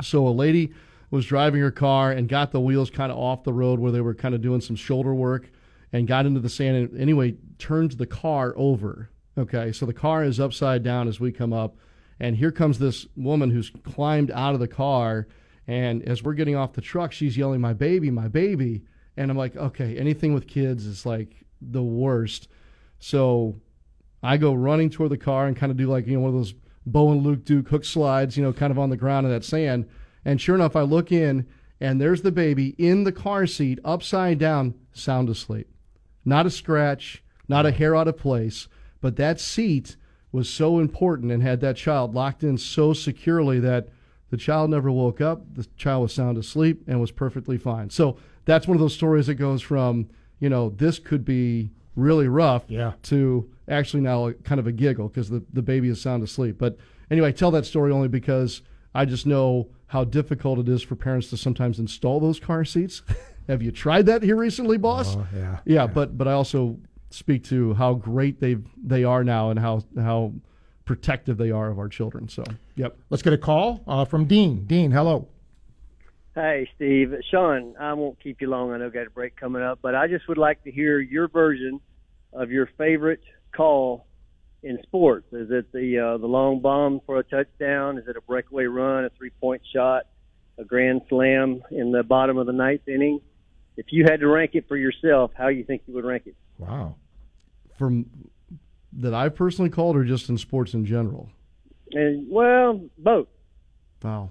So 0.00 0.26
a 0.26 0.30
lady 0.30 0.72
was 1.10 1.26
driving 1.26 1.60
her 1.60 1.70
car 1.70 2.10
and 2.10 2.28
got 2.28 2.50
the 2.50 2.60
wheels 2.60 2.90
kind 2.90 3.12
of 3.12 3.18
off 3.18 3.44
the 3.44 3.52
road 3.52 3.78
where 3.78 3.92
they 3.92 4.00
were 4.00 4.14
kind 4.14 4.34
of 4.34 4.40
doing 4.40 4.60
some 4.60 4.76
shoulder 4.76 5.14
work, 5.14 5.50
and 5.92 6.08
got 6.08 6.26
into 6.26 6.40
the 6.40 6.48
sand. 6.48 6.76
And 6.76 7.00
anyway, 7.00 7.36
turned 7.58 7.92
the 7.92 8.06
car 8.06 8.54
over. 8.56 9.10
Okay, 9.38 9.72
so 9.72 9.86
the 9.86 9.92
car 9.92 10.24
is 10.24 10.40
upside 10.40 10.82
down 10.82 11.08
as 11.08 11.20
we 11.20 11.30
come 11.30 11.52
up, 11.52 11.76
and 12.18 12.36
here 12.36 12.52
comes 12.52 12.78
this 12.78 13.06
woman 13.16 13.50
who's 13.50 13.70
climbed 13.84 14.30
out 14.30 14.54
of 14.54 14.60
the 14.60 14.68
car. 14.68 15.28
And 15.68 16.02
as 16.02 16.22
we're 16.22 16.34
getting 16.34 16.56
off 16.56 16.72
the 16.72 16.80
truck, 16.80 17.12
she's 17.12 17.36
yelling, 17.36 17.60
"My 17.60 17.74
baby, 17.74 18.10
my 18.10 18.28
baby!" 18.28 18.82
And 19.16 19.30
I'm 19.30 19.36
like, 19.36 19.56
okay, 19.56 19.96
anything 19.98 20.34
with 20.34 20.46
kids 20.46 20.86
is 20.86 21.04
like 21.04 21.44
the 21.60 21.82
worst. 21.82 22.48
So 22.98 23.56
I 24.22 24.36
go 24.36 24.54
running 24.54 24.90
toward 24.90 25.10
the 25.10 25.18
car 25.18 25.46
and 25.46 25.56
kind 25.56 25.70
of 25.70 25.76
do 25.76 25.86
like, 25.86 26.06
you 26.06 26.14
know, 26.14 26.20
one 26.20 26.30
of 26.30 26.36
those 26.36 26.54
Bo 26.86 27.12
and 27.12 27.22
Luke 27.22 27.44
Duke 27.44 27.68
hook 27.68 27.84
slides, 27.84 28.36
you 28.36 28.42
know, 28.42 28.52
kind 28.52 28.70
of 28.70 28.78
on 28.78 28.90
the 28.90 28.96
ground 28.96 29.26
in 29.26 29.32
that 29.32 29.44
sand. 29.44 29.88
And 30.24 30.40
sure 30.40 30.54
enough, 30.54 30.76
I 30.76 30.82
look 30.82 31.12
in 31.12 31.46
and 31.80 32.00
there's 32.00 32.22
the 32.22 32.32
baby 32.32 32.74
in 32.78 33.04
the 33.04 33.12
car 33.12 33.46
seat, 33.46 33.78
upside 33.84 34.38
down, 34.38 34.74
sound 34.92 35.28
asleep. 35.28 35.68
Not 36.24 36.46
a 36.46 36.50
scratch, 36.50 37.22
not 37.48 37.66
a 37.66 37.72
hair 37.72 37.96
out 37.96 38.08
of 38.08 38.16
place, 38.16 38.68
but 39.00 39.16
that 39.16 39.40
seat 39.40 39.96
was 40.30 40.48
so 40.48 40.78
important 40.78 41.30
and 41.30 41.42
had 41.42 41.60
that 41.60 41.76
child 41.76 42.14
locked 42.14 42.42
in 42.42 42.56
so 42.56 42.92
securely 42.92 43.60
that 43.60 43.88
the 44.30 44.36
child 44.36 44.70
never 44.70 44.90
woke 44.90 45.20
up. 45.20 45.42
The 45.54 45.66
child 45.76 46.02
was 46.02 46.14
sound 46.14 46.38
asleep 46.38 46.84
and 46.86 47.00
was 47.00 47.10
perfectly 47.10 47.58
fine. 47.58 47.90
So 47.90 48.16
that's 48.44 48.66
one 48.66 48.76
of 48.76 48.80
those 48.80 48.94
stories 48.94 49.26
that 49.28 49.34
goes 49.36 49.62
from, 49.62 50.08
you 50.40 50.48
know, 50.48 50.70
this 50.70 50.98
could 50.98 51.24
be 51.24 51.70
really 51.96 52.28
rough 52.28 52.64
Yeah. 52.68 52.92
to 53.04 53.48
actually 53.68 54.02
now 54.02 54.32
kind 54.44 54.58
of 54.58 54.66
a 54.66 54.72
giggle 54.72 55.08
because 55.08 55.28
the, 55.30 55.42
the 55.52 55.62
baby 55.62 55.88
is 55.88 56.00
sound 56.00 56.22
asleep. 56.22 56.56
But 56.58 56.76
anyway, 57.10 57.28
I 57.28 57.32
tell 57.32 57.50
that 57.52 57.66
story 57.66 57.92
only 57.92 58.08
because 58.08 58.62
I 58.94 59.04
just 59.04 59.26
know 59.26 59.68
how 59.86 60.04
difficult 60.04 60.58
it 60.58 60.68
is 60.68 60.82
for 60.82 60.96
parents 60.96 61.28
to 61.30 61.36
sometimes 61.36 61.78
install 61.78 62.18
those 62.20 62.40
car 62.40 62.64
seats. 62.64 63.02
Have 63.48 63.62
you 63.62 63.70
tried 63.72 64.06
that 64.06 64.22
here 64.22 64.36
recently, 64.36 64.78
boss? 64.78 65.16
Oh, 65.16 65.26
yeah. 65.34 65.58
yeah, 65.64 65.86
but 65.86 66.16
but 66.16 66.28
I 66.28 66.32
also 66.32 66.78
speak 67.10 67.44
to 67.44 67.74
how 67.74 67.92
great 67.94 68.40
they 68.40 68.56
they 68.82 69.04
are 69.04 69.22
now 69.24 69.50
and 69.50 69.58
how 69.58 69.82
how 69.96 70.32
protective 70.84 71.36
they 71.38 71.50
are 71.50 71.68
of 71.70 71.78
our 71.78 71.88
children. 71.88 72.28
So, 72.28 72.44
yep. 72.76 72.96
Let's 73.10 73.22
get 73.22 73.32
a 73.32 73.38
call 73.38 73.82
uh, 73.86 74.04
from 74.04 74.24
Dean. 74.26 74.64
Dean, 74.66 74.90
hello. 74.92 75.28
Hey, 76.34 76.68
Steve. 76.76 77.14
Sean, 77.30 77.74
I 77.78 77.92
won't 77.92 78.18
keep 78.22 78.40
you 78.40 78.48
long. 78.48 78.72
I 78.72 78.78
know 78.78 78.88
got 78.88 79.06
a 79.06 79.10
break 79.10 79.36
coming 79.36 79.62
up, 79.62 79.80
but 79.82 79.94
I 79.94 80.06
just 80.06 80.26
would 80.28 80.38
like 80.38 80.64
to 80.64 80.70
hear 80.70 80.98
your 80.98 81.28
version 81.28 81.80
of 82.32 82.50
your 82.50 82.70
favorite 82.78 83.20
call 83.54 84.06
in 84.62 84.78
sports. 84.82 85.26
Is 85.32 85.50
it 85.50 85.70
the 85.72 85.98
uh, 85.98 86.18
the 86.18 86.26
long 86.26 86.60
bomb 86.60 87.00
for 87.04 87.18
a 87.18 87.22
touchdown? 87.22 87.98
Is 87.98 88.08
it 88.08 88.16
a 88.16 88.22
breakaway 88.22 88.64
run, 88.64 89.04
a 89.04 89.10
three 89.10 89.30
point 89.40 89.60
shot, 89.74 90.04
a 90.56 90.64
grand 90.64 91.02
slam 91.10 91.62
in 91.70 91.92
the 91.92 92.02
bottom 92.02 92.38
of 92.38 92.46
the 92.46 92.52
ninth 92.52 92.88
inning? 92.88 93.20
If 93.76 93.86
you 93.90 94.04
had 94.04 94.20
to 94.20 94.28
rank 94.28 94.52
it 94.54 94.68
for 94.68 94.76
yourself, 94.76 95.32
how 95.34 95.48
you 95.48 95.64
think 95.64 95.82
you 95.86 95.94
would 95.94 96.04
rank 96.04 96.24
it? 96.26 96.36
Wow. 96.58 96.96
From 97.78 98.06
that 98.94 99.12
I 99.12 99.28
personally 99.28 99.70
called 99.70 99.96
or 99.96 100.04
just 100.04 100.28
in 100.30 100.38
sports 100.38 100.72
in 100.72 100.86
general? 100.86 101.28
And 101.92 102.30
well, 102.30 102.80
both. 102.96 103.28
Wow. 104.02 104.30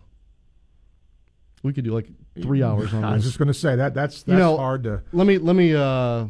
We 1.63 1.73
could 1.73 1.83
do 1.83 1.93
like 1.93 2.07
three 2.41 2.63
hours 2.63 2.93
on 2.93 3.03
I 3.03 3.13
was 3.13 3.23
this. 3.23 3.31
just 3.31 3.39
going 3.39 3.47
to 3.47 3.53
say 3.53 3.75
that 3.75 3.93
that's 3.93 4.23
that's 4.23 4.27
you 4.27 4.37
know, 4.37 4.57
hard 4.57 4.83
to. 4.83 5.03
Let 5.13 5.27
me 5.27 5.37
let 5.37 5.55
me. 5.55 5.75
Uh, 5.75 6.25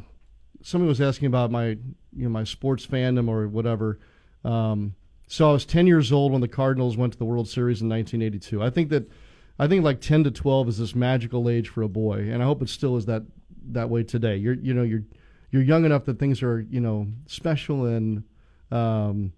somebody 0.61 0.88
was 0.88 1.01
asking 1.01 1.27
about 1.27 1.51
my 1.51 1.67
you 1.67 1.79
know 2.23 2.29
my 2.29 2.43
sports 2.43 2.86
fandom 2.86 3.29
or 3.29 3.47
whatever. 3.47 3.99
Um, 4.43 4.95
so 5.27 5.49
I 5.49 5.53
was 5.53 5.65
10 5.65 5.88
years 5.88 6.11
old 6.11 6.34
when 6.34 6.41
the 6.41 6.47
Cardinals 6.47 6.97
went 6.97 7.13
to 7.13 7.19
the 7.19 7.25
World 7.25 7.47
Series 7.47 7.82
in 7.82 7.88
1982. 7.88 8.61
I 8.61 8.69
think 8.69 8.89
that 8.89 9.09
I 9.57 9.67
think 9.67 9.84
like 9.84 10.01
10 10.01 10.25
to 10.25 10.32
12 10.32 10.69
is 10.69 10.77
this 10.77 10.95
magical 10.95 11.49
age 11.49 11.69
for 11.69 11.84
a 11.84 11.88
boy, 11.88 12.29
and 12.29 12.41
I 12.41 12.45
hope 12.45 12.61
it 12.61 12.69
still 12.69 12.97
is 12.97 13.05
that 13.05 13.23
that 13.69 13.89
way 13.89 14.03
today. 14.03 14.36
You're 14.36 14.55
you 14.55 14.73
know 14.73 14.84
you're 14.84 15.03
you're 15.51 15.61
young 15.61 15.86
enough 15.86 16.05
that 16.05 16.19
things 16.19 16.43
are 16.43 16.59
you 16.61 16.82
know 16.82 17.07
special 17.27 17.86
and 17.86 18.23
um, 18.71 19.34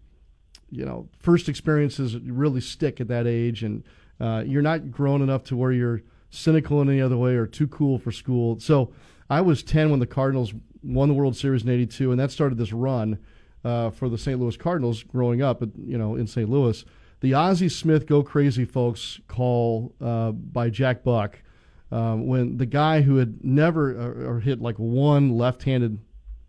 you 0.72 0.86
know 0.86 1.10
first 1.20 1.50
experiences 1.50 2.18
really 2.18 2.62
stick 2.62 3.00
at 3.02 3.08
that 3.10 3.28
age, 3.28 3.64
and 3.64 3.84
uh, 4.20 4.44
you're 4.46 4.62
not 4.62 4.92
grown 4.92 5.22
enough 5.22 5.44
to 5.46 5.56
where 5.56 5.72
you're 5.72 6.02
cynical 6.30 6.82
in 6.82 6.90
any 6.90 7.02
other 7.02 7.18
way 7.18 7.36
or 7.36 7.46
too 7.46 7.68
cool 7.68 8.00
for 8.00 8.12
school. 8.12 8.60
So 8.60 8.94
I 9.30 9.42
was 9.42 9.64
10 9.64 9.90
when 9.90 10.00
the 10.00 10.08
Cardinals 10.08 10.54
won 10.84 11.08
the 11.08 11.14
World 11.14 11.36
Series 11.36 11.64
in 11.64 11.70
'82, 11.70 12.12
and 12.12 12.20
that 12.20 12.32
started 12.32 12.58
this 12.58 12.74
run 12.74 13.18
uh, 13.64 13.90
for 13.90 14.10
the 14.10 14.18
St. 14.18 14.40
Louis 14.40 14.58
Cardinals 14.58 15.04
growing 15.04 15.42
up, 15.42 15.62
at, 15.62 15.70
you 15.78 15.98
know, 15.98 16.16
in 16.16 16.28
St. 16.28 16.50
Louis. 16.50 16.84
The 17.22 17.34
Ozzie 17.34 17.70
Smith 17.70 18.06
"Go 18.06 18.22
Crazy, 18.22 18.66
Folks" 18.66 19.20
call 19.28 19.96
uh, 20.02 20.32
by 20.32 20.70
Jack 20.70 21.04
Buck, 21.04 21.42
um, 21.92 22.28
when 22.28 22.58
the 22.58 22.66
guy 22.66 23.02
who 23.02 23.18
had 23.18 23.44
never 23.44 23.92
or, 23.92 24.36
or 24.36 24.40
hit 24.42 24.62
like 24.62 24.76
one 24.76 25.38
left-handed, 25.38 26.00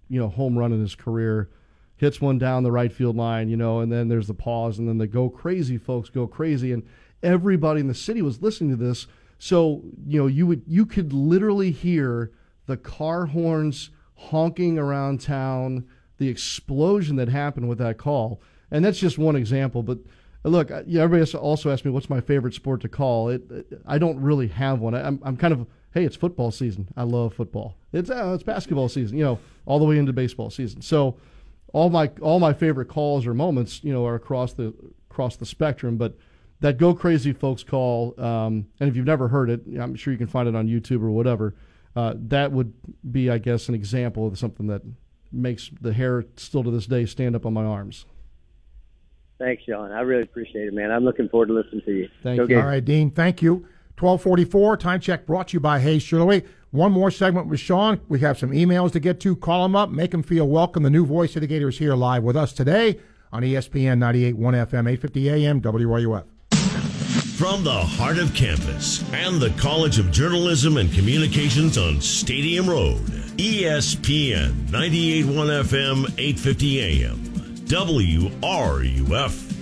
you 0.09 0.21
know, 0.21 0.29
home 0.29 0.59
run 0.59 0.73
in 0.73 0.81
his 0.81 0.97
career, 0.97 1.51
hits 1.97 2.21
one 2.21 2.39
down 2.39 2.65
the 2.65 2.73
right 2.73 2.93
field 2.93 3.17
line, 3.17 3.49
you 3.49 3.57
know, 3.57 3.81
and 3.81 3.93
then 3.93 4.09
there's 4.09 4.27
the 4.27 4.35
pause, 4.35 4.79
and 4.79 4.89
then 4.89 4.99
the 4.99 5.07
"Go 5.07 5.29
Crazy, 5.31 5.79
Folks, 5.79 6.11
Go 6.11 6.27
Crazy," 6.27 6.73
and 6.73 6.83
everybody 7.25 7.81
in 7.81 7.89
the 7.89 7.95
city 7.95 8.23
was 8.23 8.43
listening 8.43 8.71
to 8.71 8.77
this. 8.77 9.07
So 9.39 9.83
you 10.07 10.21
know, 10.21 10.27
you 10.27 10.47
would 10.47 10.63
you 10.67 10.87
could 10.87 11.13
literally 11.13 11.71
hear 11.71 12.31
the 12.67 12.77
car 12.77 13.27
horns 13.27 13.91
honking 14.15 14.79
around 14.79 15.21
town, 15.21 15.87
the 16.19 16.29
explosion 16.29 17.17
that 17.17 17.29
happened 17.29 17.69
with 17.69 17.79
that 17.79 17.99
call. 17.99 18.41
And 18.71 18.85
that's 18.85 18.99
just 18.99 19.19
one 19.19 19.37
example. 19.37 19.83
But 19.83 19.99
uh, 20.45 20.49
look, 20.49 20.71
uh, 20.71 20.83
everybody 20.89 21.31
also 21.37 21.71
asked 21.71 21.85
me 21.85 21.91
what's 21.91 22.11
my 22.11 22.21
favorite 22.21 22.55
sport 22.55 22.81
to 22.83 22.89
call. 22.89 23.29
It, 23.29 23.51
it 23.51 23.81
I 23.87 23.99
don't 23.99 24.21
really 24.21 24.49
have 24.49 24.81
one. 24.81 24.95
I'm, 24.95 25.21
I'm 25.23 25.37
kind 25.37 25.53
of 25.53 25.67
hey, 25.93 26.05
it's 26.05 26.17
football 26.17 26.51
season. 26.51 26.89
I 26.97 27.05
love 27.05 27.35
football. 27.35 27.77
It's 27.93 28.11
uh, 28.11 28.33
it's 28.35 28.43
basketball 28.43 28.89
season. 28.89 29.17
You 29.17 29.25
know, 29.25 29.39
all 29.67 29.79
the 29.79 29.85
way 29.85 29.99
into 29.99 30.13
baseball 30.13 30.51
season. 30.51 30.83
So 30.83 31.17
all 31.73 31.91
my 31.91 32.11
all 32.21 32.41
my 32.41 32.53
favorite 32.53 32.89
calls 32.89 33.27
or 33.27 33.35
moments, 33.35 33.83
you 33.83 33.93
know, 33.93 34.07
are 34.07 34.15
across 34.15 34.53
the 34.53 34.75
across 35.11 35.37
the 35.37 35.47
spectrum. 35.47 35.97
But 35.97 36.17
that 36.65 36.79
"Go 36.79 36.95
Crazy" 36.95 37.35
folks 37.35 37.63
call, 37.63 38.19
um, 38.19 38.67
and 38.81 38.89
if 38.89 38.97
you've 38.97 39.05
never 39.05 39.29
heard 39.29 39.51
it, 39.51 39.61
I'm 39.79 39.95
sure 39.95 40.15
you 40.15 40.19
can 40.19 40.27
find 40.27 40.49
it 40.49 40.57
on 40.57 40.67
YouTube 40.67 41.03
or 41.03 41.11
whatever. 41.11 41.55
Uh, 41.95 42.15
that 42.17 42.53
would 42.53 42.73
be, 43.13 43.29
I 43.29 43.37
guess, 43.37 43.69
an 43.69 43.75
example 43.75 44.27
of 44.27 44.39
something 44.39 44.67
that 44.69 44.81
makes 45.31 45.71
the 45.83 45.93
hair 45.93 46.25
still 46.37 46.65
to 46.65 46.71
this 46.71 46.87
day 46.87 47.05
stand 47.05 47.37
up 47.37 47.45
on 47.45 47.53
my 47.53 47.65
arms. 47.65 48.07
Thanks, 49.39 49.63
Sean. 49.65 49.93
I 49.93 50.01
really 50.01 50.23
appreciate 50.23 50.69
it, 50.69 50.73
man. 50.73 50.91
I'm 50.91 51.05
looking 51.05 51.29
forward 51.29 51.49
to 51.49 51.53
listening 51.53 51.83
to 51.83 51.93
you. 51.93 52.09
Thank 52.23 52.39
Go 52.39 52.43
you. 52.45 52.49
Gators. 52.49 52.63
All 52.63 52.69
right, 52.71 52.85
Dean, 52.85 53.11
thank 53.11 53.43
you. 53.43 53.67
1244, 53.99 54.79
time 54.79 55.01
check 55.01 55.27
brought 55.27 55.49
to 55.49 55.55
you 55.55 55.61
by 55.61 55.81
Hayes 55.81 56.03
Shirley. 56.03 56.45
One 56.71 56.93
more 56.93 57.11
segment 57.11 57.47
with 57.47 57.61
Sean. 57.61 58.01
We 58.09 58.21
have 58.21 58.39
some 58.39 58.53
emails 58.53 58.91
to 58.93 59.01
get 59.01 59.21
to. 59.21 59.37
Call 59.37 59.67
him 59.67 59.77
up, 59.77 59.91
make 59.91 60.15
him 60.15 60.23
feel 60.23 60.49
welcome. 60.49 60.83
The 60.83 60.91
new 60.91 61.05
voice 61.05 61.37
of 61.37 61.43
the 61.43 61.47
Gators 61.47 61.79
here 61.79 61.95
live 61.95 62.23
with 62.23 62.39
us 62.39 62.55
today 62.55 62.99
on 63.31 63.43
ESPN 63.43 63.99
98.1 63.99 64.35
FM, 64.35 64.91
850 64.91 65.29
AM, 65.29 65.61
WRUF. 65.61 66.25
From 67.37 67.65
the 67.65 67.73
heart 67.73 68.19
of 68.19 68.33
campus 68.33 69.03
and 69.13 69.41
the 69.41 69.51
College 69.59 69.99
of 69.99 70.13
Journalism 70.13 70.77
and 70.77 70.93
Communications 70.93 71.77
on 71.77 72.01
Stadium 72.01 72.71
Road, 72.71 73.01
ESPN 73.39 74.53
98.1 74.69 75.25
FM, 75.65 76.05
850 76.17 76.81
AM, 76.81 77.17
WRUF. 77.67 79.53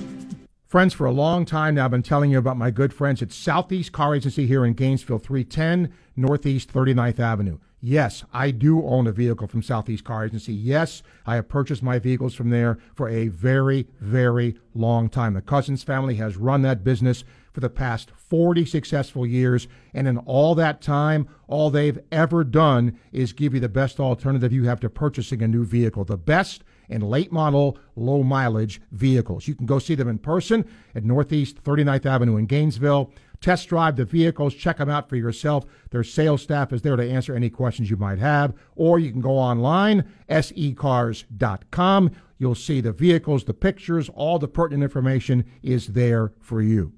Friends, 0.66 0.92
for 0.92 1.06
a 1.06 1.12
long 1.12 1.46
time 1.46 1.76
now, 1.76 1.86
I've 1.86 1.90
been 1.90 2.02
telling 2.02 2.30
you 2.30 2.36
about 2.36 2.58
my 2.58 2.70
good 2.70 2.92
friends 2.92 3.22
at 3.22 3.32
Southeast 3.32 3.90
Car 3.90 4.14
Agency 4.16 4.46
here 4.46 4.66
in 4.66 4.74
Gainesville, 4.74 5.18
310 5.18 5.94
Northeast 6.14 6.70
39th 6.70 7.20
Avenue. 7.20 7.58
Yes, 7.80 8.22
I 8.34 8.50
do 8.50 8.84
own 8.84 9.06
a 9.06 9.12
vehicle 9.12 9.48
from 9.48 9.62
Southeast 9.62 10.04
Car 10.04 10.26
Agency. 10.26 10.52
Yes, 10.52 11.02
I 11.26 11.36
have 11.36 11.48
purchased 11.48 11.82
my 11.82 11.98
vehicles 11.98 12.34
from 12.34 12.50
there 12.50 12.78
for 12.94 13.08
a 13.08 13.28
very, 13.28 13.88
very 13.98 14.58
long 14.74 15.08
time. 15.08 15.32
The 15.32 15.40
Cousins 15.40 15.82
family 15.82 16.16
has 16.16 16.36
run 16.36 16.60
that 16.62 16.84
business 16.84 17.24
for 17.52 17.60
the 17.60 17.70
past 17.70 18.10
40 18.10 18.64
successful 18.64 19.26
years, 19.26 19.68
and 19.92 20.08
in 20.08 20.18
all 20.18 20.54
that 20.54 20.80
time, 20.80 21.28
all 21.46 21.70
they've 21.70 21.98
ever 22.10 22.44
done 22.44 22.98
is 23.12 23.32
give 23.32 23.54
you 23.54 23.60
the 23.60 23.68
best 23.68 24.00
alternative 24.00 24.52
you 24.52 24.64
have 24.64 24.80
to 24.80 24.90
purchasing 24.90 25.42
a 25.42 25.48
new 25.48 25.64
vehicle. 25.64 26.04
The 26.04 26.16
best 26.16 26.64
and 26.88 27.02
late 27.02 27.32
model, 27.32 27.78
low 27.96 28.22
mileage 28.22 28.80
vehicles. 28.90 29.48
You 29.48 29.54
can 29.54 29.66
go 29.66 29.78
see 29.78 29.94
them 29.94 30.08
in 30.08 30.18
person 30.18 30.64
at 30.94 31.04
Northeast 31.04 31.62
39th 31.62 32.06
Avenue 32.06 32.36
in 32.36 32.46
Gainesville. 32.46 33.12
Test 33.40 33.68
drive 33.68 33.96
the 33.96 34.04
vehicles, 34.04 34.54
check 34.54 34.76
them 34.76 34.88
out 34.88 35.08
for 35.08 35.16
yourself. 35.16 35.64
Their 35.90 36.04
sales 36.04 36.42
staff 36.42 36.72
is 36.72 36.82
there 36.82 36.94
to 36.94 37.10
answer 37.10 37.34
any 37.34 37.50
questions 37.50 37.90
you 37.90 37.96
might 37.96 38.20
have. 38.20 38.54
Or 38.76 39.00
you 39.00 39.10
can 39.10 39.20
go 39.20 39.32
online, 39.32 40.04
secars.com. 40.28 42.10
You'll 42.38 42.54
see 42.54 42.80
the 42.80 42.92
vehicles, 42.92 43.44
the 43.44 43.54
pictures, 43.54 44.08
all 44.14 44.38
the 44.38 44.48
pertinent 44.48 44.84
information 44.84 45.44
is 45.62 45.88
there 45.88 46.32
for 46.40 46.62
you. 46.62 46.92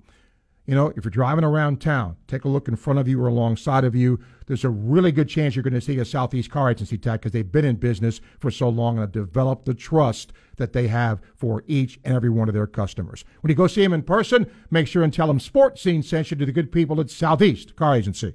You 0.67 0.75
know, 0.75 0.93
if 0.97 1.05
you're 1.05 1.11
driving 1.11 1.45
around 1.45 1.83
town, 1.83 2.17
take 2.27 2.45
a 2.45 2.49
look 2.49 2.69
in 2.69 2.77
front 2.77 2.99
of 2.99 3.07
you 3.07 3.21
or 3.21 3.29
alongside 3.29 3.85
of 3.85 3.95
you. 3.95 4.19
There's 4.47 4.65
a 4.65 4.71
really 4.71 5.13
good 5.13 5.29
chance 5.29 5.55
you're 5.55 5.63
going 5.63 5.75
to 5.75 5.81
see 5.81 5.99
a 5.99 6.07
Southeast 6.07 6.51
Car 6.51 6.71
Agency 6.71 6.97
tag 6.97 7.21
because 7.21 7.33
they've 7.33 7.53
been 7.53 7.67
in 7.67 7.77
business 7.77 8.23
for 8.41 8.51
so 8.51 8.71
long 8.71 8.97
and 8.97 9.03
have 9.03 9.13
developed 9.13 9.67
the 9.67 9.75
trust 9.75 10.33
that 10.57 10.73
they 10.73 10.89
have 10.89 11.21
for 11.37 11.65
each 11.67 12.01
and 12.03 12.15
every 12.15 12.31
one 12.31 12.49
of 12.49 12.55
their 12.55 12.67
customers. 12.67 13.27
When 13.43 13.51
you 13.51 13.55
go 13.55 13.67
see 13.67 13.83
them 13.83 13.93
in 13.93 14.03
person, 14.03 14.51
make 14.71 14.87
sure 14.87 15.03
and 15.03 15.13
tell 15.13 15.27
them 15.27 15.39
Sports 15.39 15.83
Scene 15.83 16.03
sent 16.03 16.31
you 16.31 16.37
to 16.39 16.47
the 16.47 16.53
good 16.53 16.73
people 16.73 16.99
at 16.99 17.11
Southeast 17.11 17.77
Car 17.77 17.97
Agency. 17.97 18.35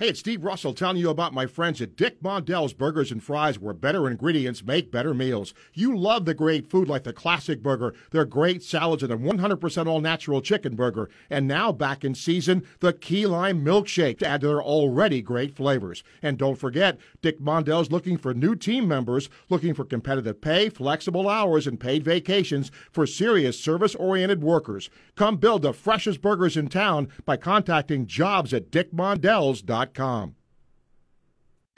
Hey, 0.00 0.08
it's 0.08 0.20
Steve 0.20 0.44
Russell 0.44 0.72
telling 0.72 0.96
you 0.96 1.10
about 1.10 1.34
my 1.34 1.44
friends 1.44 1.82
at 1.82 1.94
Dick 1.94 2.22
Mondell's 2.22 2.72
Burgers 2.72 3.12
and 3.12 3.22
Fries, 3.22 3.58
where 3.58 3.74
better 3.74 4.08
ingredients 4.08 4.64
make 4.64 4.90
better 4.90 5.12
meals. 5.12 5.52
You 5.74 5.94
love 5.94 6.24
the 6.24 6.32
great 6.32 6.66
food 6.66 6.88
like 6.88 7.04
the 7.04 7.12
classic 7.12 7.62
burger, 7.62 7.92
their 8.10 8.24
great 8.24 8.62
salads, 8.62 9.02
and 9.02 9.12
the 9.12 9.18
100% 9.18 9.86
all 9.86 10.00
natural 10.00 10.40
chicken 10.40 10.74
burger. 10.74 11.10
And 11.28 11.46
now 11.46 11.70
back 11.70 12.02
in 12.02 12.14
season, 12.14 12.62
the 12.78 12.94
key 12.94 13.26
lime 13.26 13.62
milkshake 13.62 14.20
to 14.20 14.26
add 14.26 14.40
to 14.40 14.46
their 14.46 14.62
already 14.62 15.20
great 15.20 15.54
flavors. 15.54 16.02
And 16.22 16.38
don't 16.38 16.56
forget, 16.56 16.98
Dick 17.20 17.38
Mondell's 17.38 17.92
looking 17.92 18.16
for 18.16 18.32
new 18.32 18.56
team 18.56 18.88
members, 18.88 19.28
looking 19.50 19.74
for 19.74 19.84
competitive 19.84 20.40
pay, 20.40 20.70
flexible 20.70 21.28
hours, 21.28 21.66
and 21.66 21.78
paid 21.78 22.04
vacations 22.04 22.72
for 22.90 23.06
serious 23.06 23.60
service 23.60 23.94
oriented 23.96 24.42
workers. 24.42 24.88
Come 25.14 25.36
build 25.36 25.60
the 25.60 25.74
freshest 25.74 26.22
burgers 26.22 26.56
in 26.56 26.68
town 26.68 27.08
by 27.26 27.36
contacting 27.36 28.06
jobs 28.06 28.54
at 28.54 28.70
dickmondells.com. 28.70 29.89
Amazon.com. 29.96 30.39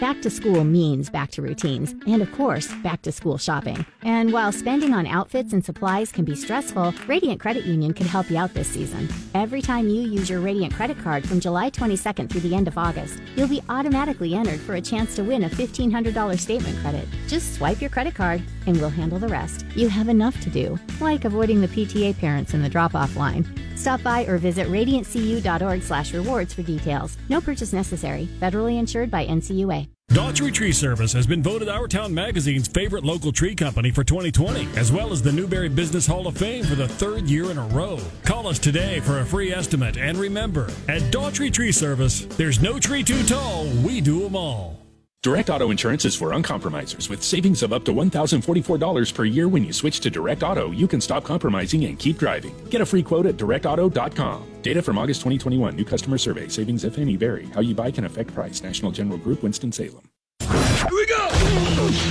Back 0.03 0.21
to 0.23 0.31
school 0.31 0.65
means 0.65 1.11
back 1.11 1.31
to 1.31 1.43
routines, 1.43 1.95
and 2.09 2.23
of 2.23 2.33
course, 2.33 2.67
back 2.83 3.03
to 3.03 3.13
school 3.13 3.39
shopping. 3.39 3.87
And 4.03 4.33
while 4.33 4.51
spending 4.51 4.93
on 4.93 5.07
outfits 5.07 5.53
and 5.53 5.65
supplies 5.65 6.11
can 6.11 6.25
be 6.25 6.35
stressful, 6.35 6.93
Radiant 7.07 7.39
Credit 7.39 7.65
Union 7.65 7.95
can 7.95 8.09
help 8.09 8.29
you 8.29 8.37
out 8.37 8.53
this 8.53 8.67
season. 8.67 9.09
Every 9.33 9.63
time 9.63 9.87
you 9.87 10.03
use 10.03 10.29
your 10.29 10.41
Radiant 10.41 10.75
credit 10.75 10.99
card 10.99 11.25
from 11.25 11.39
July 11.39 11.71
22nd 11.71 12.29
through 12.29 12.41
the 12.41 12.53
end 12.53 12.67
of 12.67 12.77
August, 12.77 13.21
you'll 13.37 13.47
be 13.47 13.63
automatically 13.69 14.35
entered 14.35 14.59
for 14.59 14.75
a 14.75 14.81
chance 14.81 15.15
to 15.15 15.23
win 15.23 15.45
a 15.45 15.49
$1,500 15.49 16.37
statement 16.37 16.81
credit. 16.81 17.07
Just 17.29 17.55
swipe 17.55 17.81
your 17.81 17.91
credit 17.91 18.17
card, 18.17 18.43
and 18.67 18.81
we'll 18.81 18.91
handle 18.91 19.21
the 19.21 19.29
rest. 19.29 19.65
You 19.77 19.89
have 19.89 20.09
enough 20.09 20.41
to 20.41 20.51
do, 20.51 20.81
like 20.99 21.25
avoiding 21.27 21.61
the 21.61 21.69
PTA 21.69 22.19
parents 22.19 22.55
in 22.55 22.63
the 22.63 22.69
drop-off 22.69 23.15
line. 23.15 23.47
Stop 23.77 24.03
by 24.03 24.25
or 24.25 24.39
visit 24.39 24.67
radiantcu.org 24.67 25.81
slash 25.81 26.13
rewards 26.13 26.55
for 26.55 26.63
details. 26.63 27.17
No 27.29 27.41
purchase 27.41 27.73
necessary. 27.73 28.29
Federally 28.41 28.79
insured 28.79 29.11
by 29.11 29.27
NCUA. 29.27 29.92
Daughtry 30.13 30.53
Tree 30.53 30.73
Service 30.73 31.11
has 31.15 31.27
been 31.27 31.43
voted 31.43 31.71
Our 31.71 31.89
Town 31.89 32.13
Magazine's 32.13 32.69
favorite 32.69 33.03
local 33.03 33.33
tree 33.33 33.55
company 33.55 33.91
for 33.91 34.05
2020, 34.05 34.69
as 34.77 34.93
well 34.93 35.11
as 35.11 35.23
the 35.23 35.33
Newberry 35.33 35.71
Business 35.71 36.07
Hall 36.07 36.27
of 36.27 36.37
Fame 36.37 36.67
for 36.67 36.75
the 36.75 36.87
third 36.87 37.31
year 37.31 37.51
in 37.51 37.57
a 37.57 37.67
row. 37.69 37.99
Call 38.23 38.47
us 38.47 38.59
today 38.59 39.01
for 39.01 39.21
a 39.21 39.25
free 39.25 39.55
estimate, 39.55 39.97
and 39.97 40.19
remember, 40.19 40.69
at 40.87 41.01
Daughtry 41.11 41.51
Tree 41.51 41.73
Service, 41.73 42.27
there's 42.37 42.61
no 42.61 42.79
tree 42.79 43.03
too 43.03 43.23
tall, 43.23 43.65
we 43.83 44.03
do 44.03 44.21
them 44.21 44.37
all. 44.37 44.82
Direct 45.23 45.51
Auto 45.51 45.71
Insurance 45.71 46.05
is 46.05 46.17
for 46.17 46.31
uncompromisers 46.31 47.09
with 47.09 47.23
savings 47.23 47.63
of 47.63 47.73
up 47.73 47.85
to 47.85 47.93
$1,044 47.93 49.15
per 49.15 49.25
year 49.25 49.47
when 49.47 49.65
you 49.65 49.73
switch 49.73 50.01
to 50.01 50.11
Direct 50.11 50.43
Auto. 50.43 50.73
You 50.73 50.89
can 50.89 51.01
stop 51.01 51.23
compromising 51.23 51.85
and 51.85 51.97
keep 51.97 52.19
driving. 52.19 52.53
Get 52.71 52.81
a 52.81 52.87
free 52.87 53.05
quote 53.05 53.27
at 53.27 53.37
directauto.com. 53.37 54.47
Data 54.63 54.83
from 54.83 54.99
August 54.99 55.21
2021. 55.21 55.77
New 55.77 55.85
customer 55.85 56.19
survey. 56.19 56.49
Savings, 56.49 56.83
if 56.83 56.99
any, 56.99 57.15
vary. 57.15 57.47
How 57.55 57.61
you 57.61 57.73
buy 57.73 57.93
can 57.93 58.05
affect 58.05 58.35
price. 58.35 58.65
National 58.65 58.91
General 58.91 59.17
Group, 59.17 59.45
Winston-Salem. 59.45 60.03
Here 60.41 60.91
we 60.91 61.07
go! 61.07 61.29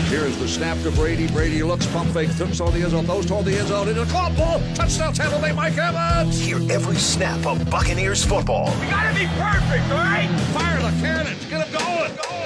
Here's 0.07 0.37
the 0.37 0.47
snap 0.47 0.81
to 0.83 0.91
Brady. 0.91 1.27
Brady 1.27 1.63
looks, 1.63 1.85
pump 1.87 2.11
fake, 2.11 2.33
tips 2.37 2.61
on 2.61 2.71
the 2.71 2.81
end 2.81 2.91
zone, 2.91 3.03
throws 3.03 3.25
toward 3.25 3.43
the 3.43 3.57
end 3.57 3.67
zone, 3.67 3.89
into 3.89 4.05
the 4.05 4.09
club 4.09 4.37
ball. 4.37 4.61
Touchdown, 4.73 5.13
Tampa 5.13 5.37
Bay, 5.41 5.51
Mike 5.51 5.77
Evans! 5.77 6.39
Hear 6.39 6.59
every 6.71 6.95
snap 6.95 7.45
of 7.45 7.69
Buccaneers 7.69 8.23
football. 8.23 8.73
We 8.79 8.87
gotta 8.87 9.13
be 9.13 9.25
perfect, 9.25 9.91
all 9.91 9.97
right? 9.97 10.29
Fire 10.53 10.79
the 10.79 11.01
cannons, 11.01 11.45
get 11.47 11.69
them 11.69 11.77
going! 11.77 12.40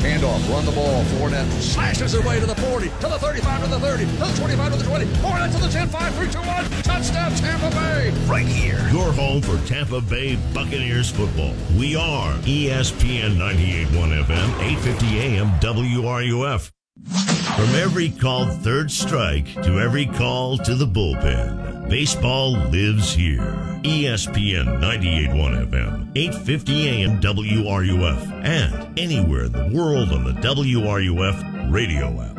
Handoff, 0.00 0.48
run 0.50 0.64
the 0.64 0.72
ball. 0.72 1.02
Fournette 1.04 1.50
slashes 1.60 2.12
his 2.12 2.24
way 2.24 2.38
to 2.40 2.46
the 2.46 2.54
40, 2.54 2.88
to 2.88 3.08
the 3.08 3.18
35, 3.18 3.64
to 3.64 3.70
the 3.70 3.80
30, 3.80 4.04
to 4.04 4.10
the 4.12 4.34
25, 4.38 4.72
to 4.72 4.78
the 4.78 4.84
20. 4.84 5.04
Fournette 5.06 5.52
to 5.52 5.60
the 5.62 5.68
10, 5.68 5.88
5, 5.88 6.14
3, 6.14 6.30
2, 6.30 6.38
1. 6.38 6.70
Touchdown, 6.82 7.32
Tampa 7.34 7.70
Bay! 7.70 8.10
Right 8.26 8.46
here. 8.46 8.78
Your 8.92 9.12
home 9.12 9.42
for 9.42 9.58
Tampa 9.66 10.00
Bay 10.00 10.36
Buccaneers 10.54 11.10
football. 11.10 11.54
We 11.78 11.96
are 11.96 12.34
ESPN 12.40 13.36
98.1 13.36 14.24
FM, 14.24 14.62
850 14.62 15.18
AM 15.20 15.50
WRUF. 15.60 16.75
From 17.04 17.74
every 17.74 18.10
called 18.10 18.62
third 18.62 18.90
strike 18.90 19.52
to 19.62 19.80
every 19.80 20.06
call 20.06 20.58
to 20.58 20.74
the 20.74 20.86
bullpen, 20.86 21.88
baseball 21.88 22.52
lives 22.52 23.12
here. 23.12 23.54
ESPN 23.82 24.80
98.1 24.80 25.70
FM, 25.70 26.10
850 26.16 26.88
AM 26.88 27.20
WRUF, 27.20 28.44
and 28.44 28.98
anywhere 28.98 29.44
in 29.44 29.52
the 29.52 29.70
world 29.72 30.10
on 30.10 30.24
the 30.24 30.32
WRUF 30.32 31.72
radio 31.72 32.20
app. 32.20 32.36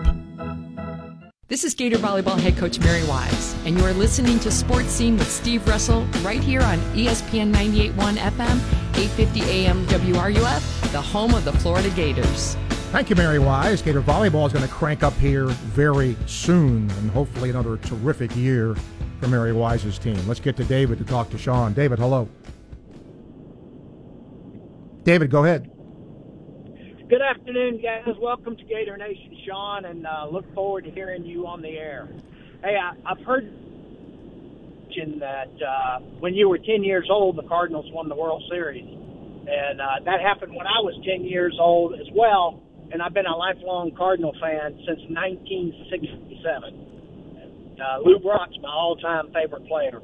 This 1.47 1.63
is 1.63 1.73
Gator 1.73 1.97
Volleyball 1.97 2.37
head 2.37 2.57
coach 2.57 2.79
Mary 2.79 3.05
Wise, 3.07 3.55
and 3.65 3.77
you 3.77 3.85
are 3.85 3.93
listening 3.93 4.37
to 4.39 4.51
Sports 4.51 4.89
Scene 4.89 5.17
with 5.17 5.31
Steve 5.31 5.65
Russell 5.67 6.03
right 6.21 6.43
here 6.43 6.61
on 6.61 6.77
ESPN 6.93 7.53
98.1 7.53 8.17
FM, 8.17 8.57
850 8.97 9.41
AM 9.43 9.85
WRUF, 9.87 10.91
the 10.91 11.01
home 11.01 11.33
of 11.33 11.45
the 11.45 11.53
Florida 11.53 11.89
Gators. 11.91 12.57
Thank 12.91 13.09
you, 13.09 13.17
Mary 13.17 13.37
Wise. 13.37 13.81
Gator 13.81 14.01
Volleyball 14.01 14.47
is 14.47 14.53
going 14.53 14.65
to 14.65 14.73
crank 14.73 15.03
up 15.03 15.13
here 15.15 15.45
very 15.45 16.15
soon, 16.25 16.89
and 16.89 17.11
hopefully 17.11 17.49
another 17.49 17.77
terrific 17.77 18.33
year 18.35 18.75
for 19.19 19.27
Mary 19.27 19.51
Wise's 19.51 19.99
team. 19.99 20.17
Let's 20.25 20.39
get 20.39 20.55
to 20.55 20.63
David 20.63 20.97
to 20.99 21.03
talk 21.03 21.29
to 21.31 21.37
Sean. 21.37 21.73
David, 21.73 21.99
hello. 21.99 22.29
David, 25.03 25.29
go 25.29 25.43
ahead. 25.43 25.69
Good 27.09 27.21
afternoon, 27.21 27.81
guys. 27.81 28.15
Welcome 28.21 28.55
to 28.55 28.63
Gator 28.63 28.95
Nation, 28.95 29.37
Sean, 29.45 29.85
and 29.85 30.07
uh, 30.07 30.27
look 30.31 30.51
forward 30.55 30.85
to 30.85 30.91
hearing 30.91 31.25
you 31.25 31.45
on 31.45 31.61
the 31.61 31.69
air. 31.69 32.07
Hey, 32.63 32.77
I, 32.77 32.93
I've 33.05 33.23
heard 33.25 33.51
that 35.19 35.51
uh, 35.61 35.99
when 36.19 36.33
you 36.33 36.49
were 36.49 36.57
10 36.57 36.83
years 36.83 37.07
old, 37.11 37.35
the 37.35 37.43
Cardinals 37.43 37.85
won 37.91 38.09
the 38.09 38.15
World 38.15 38.43
Series. 38.49 38.83
And 38.83 39.79
uh, 39.79 39.85
that 40.05 40.21
happened 40.21 40.53
when 40.55 40.65
I 40.65 40.81
was 40.81 40.95
10 41.05 41.23
years 41.23 41.55
old 41.59 41.93
as 41.93 42.07
well, 42.13 42.63
and 42.91 43.01
I've 43.01 43.13
been 43.13 43.25
a 43.25 43.35
lifelong 43.35 43.91
Cardinal 43.95 44.33
fan 44.39 44.75
since 44.85 44.99
1967. 45.09 47.75
Uh, 47.79 47.99
Lou 48.03 48.19
Brock's 48.19 48.55
my 48.61 48.69
all-time 48.69 49.31
favorite 49.33 49.65
player. 49.67 50.01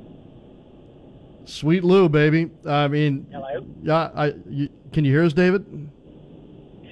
Sweet 1.46 1.84
Lou, 1.84 2.10
baby. 2.10 2.50
I 2.66 2.88
mean, 2.88 3.28
Hello? 3.32 3.66
yeah. 3.82 4.10
I 4.16 4.34
you, 4.50 4.70
can 4.92 5.06
you 5.06 5.12
hear 5.12 5.24
us, 5.24 5.34
David? 5.34 5.66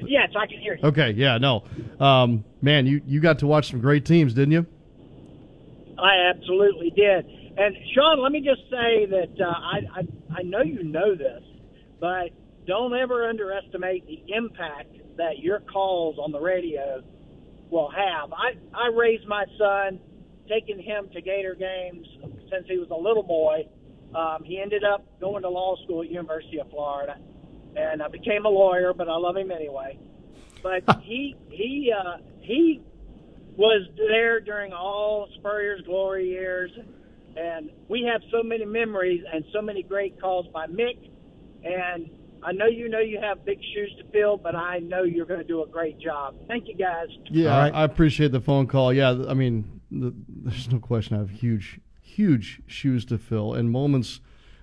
Yes, 0.06 0.30
I 0.36 0.48
can 0.48 0.60
hear 0.60 0.76
you. 0.76 0.84
Okay, 0.88 1.12
yeah, 1.12 1.38
no, 1.38 1.64
um, 2.00 2.44
man, 2.62 2.88
you 2.88 3.02
you 3.06 3.20
got 3.20 3.40
to 3.40 3.48
watch 3.48 3.70
some 3.70 3.80
great 3.80 4.06
teams, 4.06 4.34
didn't 4.34 4.52
you? 4.52 4.66
I 6.00 6.32
absolutely 6.36 6.90
did. 6.90 7.26
And 7.58 7.76
Sean, 7.94 8.20
let 8.22 8.32
me 8.32 8.42
just 8.42 8.62
say 8.70 9.06
that 9.06 9.40
uh, 9.40 9.46
I, 9.48 10.00
I 10.00 10.40
I 10.40 10.42
know 10.42 10.62
you 10.62 10.84
know 10.84 11.16
this, 11.16 11.44
but 12.00 12.30
don't 12.66 12.96
ever 12.96 13.30
underestimate 13.30 14.08
the 14.08 14.24
impact 14.34 14.96
that 15.22 15.38
your 15.38 15.60
calls 15.60 16.18
on 16.18 16.32
the 16.32 16.40
radio 16.40 17.04
will 17.70 17.92
have. 17.92 18.34
I 18.34 18.58
I 18.74 18.88
raised 18.88 19.28
my 19.28 19.46
son, 19.58 20.00
taking 20.50 20.82
him 20.82 21.10
to 21.14 21.22
Gator 21.22 21.54
games 21.54 22.08
since 22.50 22.66
he 22.68 22.78
was 22.80 22.90
a 22.90 22.96
little 22.96 23.24
boy. 23.24 23.68
Um, 24.16 24.44
he 24.44 24.60
ended 24.60 24.84
up 24.84 25.06
going 25.22 25.44
to 25.44 25.50
law 25.50 25.76
school 25.84 26.02
at 26.02 26.10
University 26.10 26.60
of 26.60 26.70
Florida, 26.72 27.18
and 27.76 28.02
I 28.02 28.08
became 28.08 28.46
a 28.46 28.50
lawyer, 28.50 28.94
but 28.94 29.08
I 29.08 29.16
love 29.16 29.38
him 29.38 29.52
anyway. 29.52 30.00
But 30.64 31.02
he 31.04 31.36
he 31.50 31.94
uh, 31.96 32.18
he 32.40 32.82
was 33.56 33.88
there 33.96 34.40
during 34.40 34.74
all 34.74 35.30
Spurrier's 35.38 35.82
glory 35.86 36.30
years, 36.30 36.72
and 37.38 37.70
we 37.88 38.10
have 38.12 38.22
so 38.32 38.42
many 38.42 38.66
memories 38.66 39.24
and 39.32 39.46
so 39.54 39.62
many 39.62 39.84
great 39.84 40.20
calls 40.20 40.48
by 40.52 40.66
Mick. 40.66 40.98
And 41.64 42.10
I 42.44 42.52
know 42.52 42.66
you 42.66 42.90
know 42.90 43.00
you 43.00 43.20
have 43.22 43.46
big 43.46 43.60
shoes 43.74 43.94
to 44.00 44.12
fill, 44.12 44.38
but 44.38 44.56
I 44.56 44.80
know 44.80 45.04
you're 45.04 45.26
going 45.26 45.40
to 45.40 45.46
do 45.46 45.64
a 45.64 45.68
great 45.68 46.00
job. 46.00 46.36
Thank 46.48 46.68
you, 46.68 46.76
guys. 46.76 47.08
Yeah, 47.30 47.56
I 47.56 47.84
appreciate 47.84 48.32
the 48.32 48.42
phone 48.42 48.68
call. 48.68 48.92
Yeah, 48.94 49.26
I 49.28 49.34
mean, 49.34 49.82
the, 49.92 50.14
there's 50.28 50.72
no 50.72 50.80
question 50.80 51.16
I 51.16 51.20
have 51.20 51.30
huge, 51.30 51.80
huge 52.02 52.62
shoes 52.66 53.06
to 53.06 53.18
fill 53.18 53.54
and 53.54 53.70
moments 53.72 54.22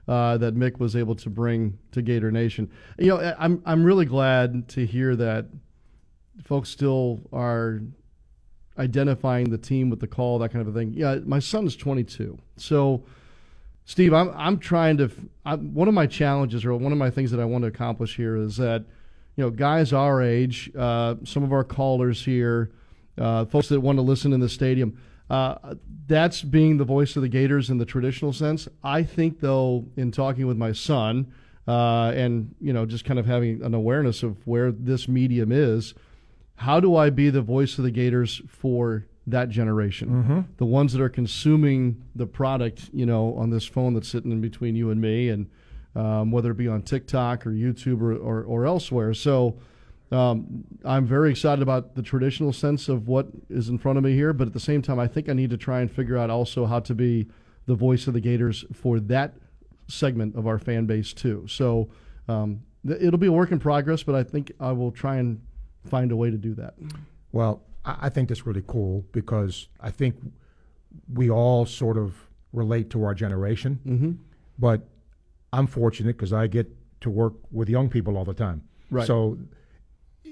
uh, 0.09 0.39
that 0.39 0.57
Mick 0.57 0.79
was 0.79 0.97
able 0.97 1.14
to 1.16 1.31
bring 1.31 1.79
to 1.93 2.03
Gator 2.03 2.31
Nation. 2.31 2.70
You 2.99 3.09
know, 3.09 3.35
I'm 3.39 3.62
I'm 3.64 3.85
really 3.85 4.07
glad 4.07 4.68
to 4.70 4.87
hear 4.87 5.14
that 5.16 5.47
folks 6.45 6.70
still 6.70 7.20
are 7.33 7.83
identifying 8.79 9.51
the 9.51 9.59
team 9.59 9.91
with 9.91 10.01
the 10.01 10.07
call, 10.07 10.39
that 10.39 10.51
kind 10.51 10.66
of 10.66 10.74
a 10.74 10.79
thing. 10.79 10.95
Yeah, 10.95 11.16
my 11.24 11.39
son 11.39 11.66
is 11.66 11.76
22, 11.76 12.39
so. 12.57 13.05
Steve, 13.89 14.12
I'm 14.12 14.30
I'm 14.36 14.59
trying 14.59 14.99
to. 14.99 15.11
I'm, 15.47 15.72
one 15.72 15.89
of 15.89 15.95
my 15.95 16.07
challenges, 16.07 16.66
or 16.66 16.74
one 16.74 16.93
of 16.93 16.99
my 16.99 17.09
things 17.09 17.30
that 17.30 17.41
I 17.41 17.47
want 17.47 17.62
to 17.62 17.68
accomplish 17.68 18.16
here, 18.16 18.36
is 18.36 18.59
that 18.59 18.84
you 19.34 19.43
know, 19.43 19.49
guys 19.49 19.95
our 19.95 20.20
age, 20.20 20.70
uh, 20.76 21.14
some 21.24 21.43
of 21.43 21.55
our 21.55 21.64
callers 21.64 22.22
here, 22.22 22.70
uh, 23.16 23.47
folks 23.47 23.70
that 23.70 23.80
want 23.80 23.97
to 23.97 24.03
listen 24.03 24.34
in 24.34 24.41
the 24.41 24.49
stadium, 24.51 25.01
uh, 25.30 25.74
that's 26.07 26.43
being 26.43 26.76
the 26.76 26.84
voice 26.84 27.16
of 27.16 27.22
the 27.22 27.30
Gators 27.30 27.70
in 27.70 27.78
the 27.78 27.86
traditional 27.86 28.34
sense. 28.34 28.68
I 28.84 29.05
think, 29.05 29.41
though, 29.41 29.86
in 29.97 30.12
talking 30.12 30.47
with 30.47 30.59
my 30.59 30.72
son, 30.72 31.32
uh, 31.66 32.12
and 32.14 32.55
you 32.61 32.74
know, 32.74 32.84
just 32.84 33.07
kind 33.07 33.18
of 33.18 33.24
having 33.24 33.62
an 33.62 33.72
awareness 33.72 34.22
of 34.22 34.47
where 34.47 34.70
this 34.70 35.09
medium 35.09 35.51
is, 35.51 35.95
how 36.57 36.78
do 36.78 36.95
I 36.95 37.09
be 37.09 37.30
the 37.30 37.41
voice 37.41 37.78
of 37.78 37.84
the 37.84 37.91
Gators 37.91 38.43
for 38.49 39.07
that 39.31 39.49
generation, 39.51 40.09
Mhm. 40.24 40.45
the 40.57 40.64
ones 40.64 40.93
that 40.93 41.01
are 41.03 41.09
consuming 41.09 42.03
the 42.14 42.26
product, 42.26 42.91
you 42.93 43.07
know, 43.07 43.35
on 43.35 43.51
this 43.51 43.64
phone 43.64 43.95
that's 43.95 44.09
sitting 44.09 44.33
in 44.33 44.41
between 44.41 44.74
you 44.76 44.91
and 44.91 45.01
me, 45.01 45.29
and 45.29 45.47
um, 45.95 46.31
whether 46.31 46.51
it 46.53 46.57
be 46.57 46.68
on 46.68 46.83
TikTok 46.83 47.47
or 47.47 47.51
YouTube 47.51 48.01
or, 48.01 48.12
or, 48.14 48.43
or 48.45 48.66
elsewhere. 48.66 49.12
So 49.14 49.59
um, 50.12 50.64
I'm 50.85 51.07
very 51.07 51.31
excited 51.31 51.61
about 51.62 51.95
the 51.95 52.03
traditional 52.03 52.53
sense 52.53 52.89
of 52.89 53.09
what 53.09 53.29
is 53.51 53.68
in 53.68 53.79
front 53.79 53.99
of 53.99 54.05
me 54.05 54.14
here, 54.14 54.33
but 54.33 54.47
at 54.47 54.53
the 54.55 54.61
same 54.61 54.81
time, 54.81 54.99
I 54.99 55.07
think 55.07 55.29
I 55.29 55.33
need 55.33 55.51
to 55.51 55.57
try 55.57 55.81
and 55.81 55.91
figure 55.91 56.16
out 56.16 56.31
also 56.31 56.66
how 56.66 56.81
to 56.81 56.95
be 56.95 57.26
the 57.66 57.74
voice 57.74 58.07
of 58.07 58.14
the 58.14 58.20
Gators 58.20 58.64
for 58.72 59.01
that 59.01 59.35
segment 59.89 60.35
of 60.37 60.47
our 60.47 60.59
fan 60.59 60.87
base 60.87 61.12
too. 61.12 61.45
So 61.49 61.89
um, 62.29 62.61
th- 62.87 63.01
it'll 63.03 63.18
be 63.18 63.26
a 63.26 63.33
work 63.33 63.51
in 63.53 63.59
progress, 63.59 64.03
but 64.03 64.14
I 64.14 64.22
think 64.22 64.53
I 64.61 64.72
will 64.72 64.93
try 64.93 65.16
and 65.16 65.41
find 65.85 66.12
a 66.12 66.16
way 66.16 66.31
to 66.31 66.39
do 66.39 66.55
that. 66.55 66.74
Well, 67.33 67.62
I 67.85 67.97
I 68.03 68.09
think 68.09 68.29
that's 68.29 68.47
really 68.47 68.64
cool 68.66 69.05
because 69.12 69.68
I 69.81 69.91
think 69.91 70.16
we 71.12 71.31
all 71.31 71.66
sort 71.66 71.97
of 71.97 72.14
relate 72.53 72.91
to 72.91 73.05
our 73.05 73.14
generation. 73.14 73.81
Mhm. 73.87 74.16
But 74.59 74.83
I'm 75.53 75.66
fortunate 75.66 76.16
because 76.16 76.33
I 76.33 76.47
get 76.47 76.66
to 77.01 77.11
work 77.11 77.35
with 77.53 77.68
young 77.68 77.89
people 77.89 78.16
all 78.16 78.24
the 78.24 78.35
time. 78.35 78.62
Right. 78.91 79.07
So 79.07 79.39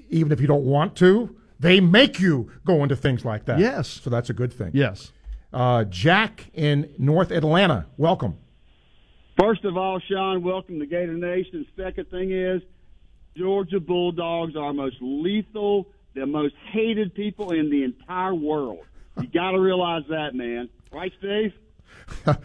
even 0.09 0.31
if 0.31 0.41
you 0.41 0.47
don't 0.47 0.65
want 0.65 0.95
to, 0.97 1.35
they 1.59 1.79
make 1.79 2.19
you 2.19 2.51
go 2.65 2.83
into 2.83 2.95
things 2.95 3.23
like 3.25 3.45
that. 3.45 3.59
Yes. 3.59 3.87
So 3.87 4.09
that's 4.09 4.29
a 4.29 4.33
good 4.33 4.51
thing. 4.53 4.71
Yes. 4.73 5.11
Uh, 5.53 5.85
Jack 5.85 6.49
in 6.53 6.89
North 6.97 7.31
Atlanta, 7.31 7.85
welcome. 7.97 8.35
First 9.39 9.63
of 9.65 9.77
all, 9.77 9.99
Sean, 9.99 10.43
welcome 10.43 10.79
to 10.79 10.85
Gator 10.85 11.13
Nation. 11.13 11.65
Second 11.77 12.09
thing 12.09 12.31
is, 12.31 12.61
Georgia 13.35 13.79
Bulldogs 13.79 14.55
are 14.55 14.73
most 14.73 14.97
lethal, 14.99 15.87
the 16.17 16.25
most 16.25 16.55
hated 16.71 17.13
people 17.13 17.51
in 17.51 17.69
the 17.69 17.83
entire 17.83 18.33
world. 18.33 18.79
You 19.21 19.27
got 19.27 19.51
to 19.51 19.59
realize 19.59 20.03
that, 20.09 20.35
man. 20.35 20.69
Right, 20.91 21.11
Steve? 21.19 21.53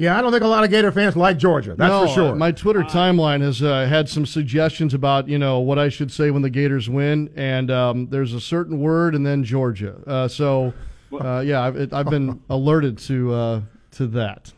Yeah, 0.00 0.16
I 0.16 0.22
don't 0.22 0.30
think 0.30 0.44
a 0.44 0.46
lot 0.46 0.62
of 0.62 0.70
Gator 0.70 0.92
fans 0.92 1.16
like 1.16 1.38
Georgia. 1.38 1.74
That's 1.74 1.90
no, 1.90 2.06
for 2.06 2.14
sure. 2.14 2.28
uh, 2.28 2.34
My 2.36 2.52
Twitter 2.52 2.84
timeline 2.84 3.40
has 3.40 3.60
uh, 3.64 3.84
had 3.86 4.08
some 4.08 4.26
suggestions 4.26 4.94
about 4.94 5.26
you 5.26 5.40
know 5.40 5.58
what 5.58 5.76
I 5.76 5.88
should 5.88 6.12
say 6.12 6.30
when 6.30 6.42
the 6.42 6.50
Gators 6.50 6.88
win, 6.88 7.32
and 7.34 7.68
um, 7.68 8.06
there's 8.06 8.32
a 8.32 8.40
certain 8.40 8.78
word 8.78 9.16
and 9.16 9.26
then 9.26 9.42
Georgia. 9.42 9.96
Uh, 10.06 10.28
so 10.28 10.72
uh, 11.20 11.40
yeah, 11.40 11.62
I've, 11.62 11.74
it, 11.76 11.92
I've 11.92 12.08
been 12.08 12.40
alerted 12.48 12.96
to 12.98 13.34
uh, 13.34 13.60
to 13.92 14.06
that. 14.06 14.52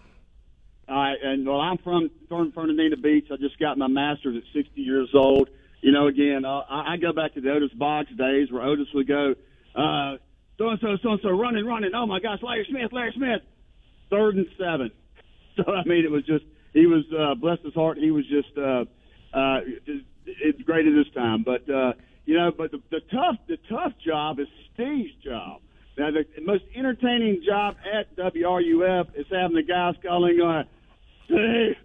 All 0.91 0.97
right, 0.97 1.16
and 1.23 1.49
well, 1.49 1.61
I'm 1.61 1.79
from 1.79 2.11
from 2.29 2.53
Fernandina 2.53 2.99
Beach. 2.99 3.29
I 3.33 3.37
just 3.37 3.59
got 3.59 3.79
my 3.79 3.87
master's 3.87 4.37
at 4.37 4.43
60 4.53 4.79
years 4.79 5.09
old. 5.14 5.49
You 5.81 5.93
know, 5.93 6.09
again, 6.09 6.45
uh, 6.45 6.61
I, 6.68 6.95
I 6.95 6.97
go 6.97 7.12
back 7.12 7.35
to 7.35 7.41
the 7.41 7.51
Otis 7.51 7.72
Boggs 7.74 8.11
days 8.16 8.51
where 8.51 8.62
Otis 8.62 8.89
would 8.95 9.09
go, 9.09 9.35
uh, 9.74 10.16
so 10.59 10.68
and 10.68 10.78
so, 10.81 10.97
so 11.03 11.11
and 11.12 11.20
so, 11.22 11.31
running, 11.31 11.64
running. 11.64 11.93
Oh 11.95 12.07
my 12.07 12.20
gosh, 12.20 12.41
Larry 12.43 12.66
Smith, 12.68 12.93
Larry 12.93 13.12
Smith, 13.16 13.41
third 14.11 14.37
and 14.37 14.47
seven. 14.59 14.91
So 15.57 15.72
I 15.72 15.83
mean, 15.85 16.05
it 16.05 16.11
was 16.11 16.24
just 16.24 16.45
he 16.72 16.87
was 16.87 17.05
uh, 17.12 17.35
bless 17.35 17.59
his 17.62 17.74
heart. 17.74 17.99
He 17.99 18.12
was 18.12 18.24
just 18.28 18.57
uh, 18.57 18.85
uh, 19.37 19.61
it's 20.24 20.62
great 20.62 20.87
at 20.87 20.95
this 20.95 21.12
time. 21.12 21.43
But 21.43 21.68
uh, 21.68 21.93
you 22.24 22.39
know, 22.39 22.53
but 22.57 22.70
the, 22.70 22.81
the 22.91 23.01
tough 23.11 23.37
the 23.49 23.59
tough 23.68 23.93
job 24.03 24.39
is 24.39 24.47
Steve's 24.72 25.12
job. 25.24 25.61
Now, 25.99 26.11
the 26.12 26.24
most 26.41 26.64
entertaining 26.74 27.43
job 27.45 27.76
at 27.85 28.16
WRUF 28.16 29.09
is 29.16 29.26
having 29.31 29.57
the 29.57 29.62
guys 29.62 29.95
calling 30.03 30.39
on, 30.41 30.64
Steve, 31.26 31.76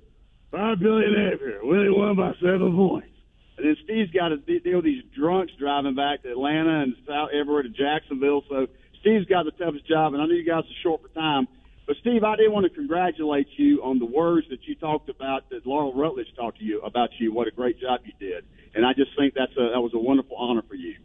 five 0.52 0.80
billion 0.80 1.12
here. 1.12 1.60
We 1.66 1.78
only 1.78 1.90
won 1.90 2.16
by 2.16 2.32
seven 2.40 2.76
points. 2.76 3.15
And 3.58 3.66
then 3.66 3.78
Steve's 3.84 4.12
got 4.12 4.30
to 4.30 4.38
de- 4.38 4.60
deal 4.60 4.78
with 4.78 4.86
these 4.86 5.04
drunks 5.18 5.54
driving 5.58 5.96
back 5.96 6.24
to 6.24 6.32
Atlanta 6.32 6.82
and 6.82 6.96
south 7.08 7.30
everywhere 7.34 7.64
to 7.64 7.70
Jacksonville. 7.70 8.44
So 8.50 8.68
Steve's 9.00 9.26
got 9.26 9.46
the 9.46 9.52
toughest 9.52 9.88
job, 9.88 10.14
and 10.14 10.22
I 10.22 10.26
know 10.26 10.34
you 10.34 10.46
guys 10.46 10.64
are 10.64 10.82
short 10.84 11.02
for 11.02 11.10
time. 11.10 11.48
But 11.88 11.98
Steve, 12.02 12.24
I 12.24 12.36
did 12.36 12.52
want 12.52 12.64
to 12.66 12.70
congratulate 12.72 13.48
you 13.58 13.84
on 13.84 14.00
the 14.00 14.06
words 14.06 14.48
that 14.50 14.60
you 14.66 14.76
talked 14.76 15.10
about 15.10 15.50
that 15.52 15.66
Laurel 15.68 15.94
Rutledge 15.94 16.28
talked 16.36 16.58
to 16.58 16.66
you 16.66 16.82
about 16.82 17.10
you. 17.20 17.32
What 17.32 17.48
a 17.48 17.52
great 17.52 17.80
job 17.80 18.02
you 18.04 18.14
did, 18.20 18.44
and 18.74 18.86
I 18.86 18.94
just 18.94 19.12
think 19.16 19.36
that's 19.36 19.52
a 19.54 19.70
that 19.74 19.82
was 19.82 19.94
a 19.94 20.00
wonderful 20.00 20.36
honor 20.36 20.64
for 20.68 20.76
you. 20.76 20.96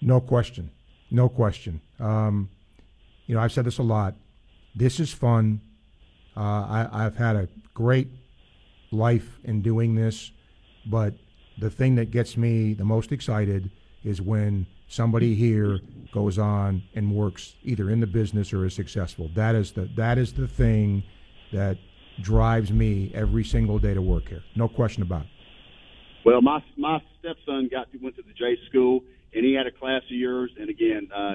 No 0.00 0.20
question. 0.20 0.70
No 1.10 1.28
question. 1.28 1.80
Um, 2.00 2.50
you 3.26 3.36
know, 3.36 3.40
I've 3.40 3.52
said 3.52 3.64
this 3.64 3.78
a 3.78 3.84
lot. 3.84 4.14
This 4.74 4.98
is 4.98 5.12
fun. 5.12 5.60
Uh, 6.36 6.40
I, 6.40 6.88
I've 7.06 7.16
had 7.16 7.36
a 7.36 7.48
great 7.72 8.08
life 8.90 9.38
in 9.44 9.62
doing 9.62 9.94
this, 9.94 10.32
but 10.84 11.14
the 11.58 11.70
thing 11.70 11.94
that 11.96 12.10
gets 12.10 12.36
me 12.36 12.74
the 12.74 12.84
most 12.84 13.12
excited 13.12 13.70
is 14.04 14.20
when 14.20 14.66
somebody 14.88 15.34
here 15.34 15.80
goes 16.12 16.38
on 16.38 16.82
and 16.94 17.12
works 17.12 17.54
either 17.64 17.90
in 17.90 18.00
the 18.00 18.06
business 18.06 18.52
or 18.52 18.64
is 18.64 18.74
successful. 18.74 19.30
That 19.34 19.54
is 19.54 19.72
the 19.72 19.88
that 19.96 20.18
is 20.18 20.32
the 20.32 20.46
thing 20.46 21.02
that 21.52 21.78
drives 22.20 22.72
me 22.72 23.12
every 23.14 23.44
single 23.44 23.78
day 23.78 23.94
to 23.94 24.02
work 24.02 24.28
here. 24.28 24.42
No 24.54 24.68
question 24.68 25.02
about 25.02 25.22
it. 25.22 25.28
Well, 26.24 26.42
my 26.42 26.62
my 26.76 27.00
stepson 27.18 27.68
got 27.70 27.88
went 28.00 28.16
to 28.16 28.22
the 28.22 28.32
J 28.32 28.56
school, 28.68 29.04
and 29.34 29.44
he 29.44 29.54
had 29.54 29.66
a 29.66 29.70
class 29.70 30.02
of 30.04 30.16
yours. 30.16 30.50
And 30.58 30.70
again, 30.70 31.08
uh, 31.14 31.34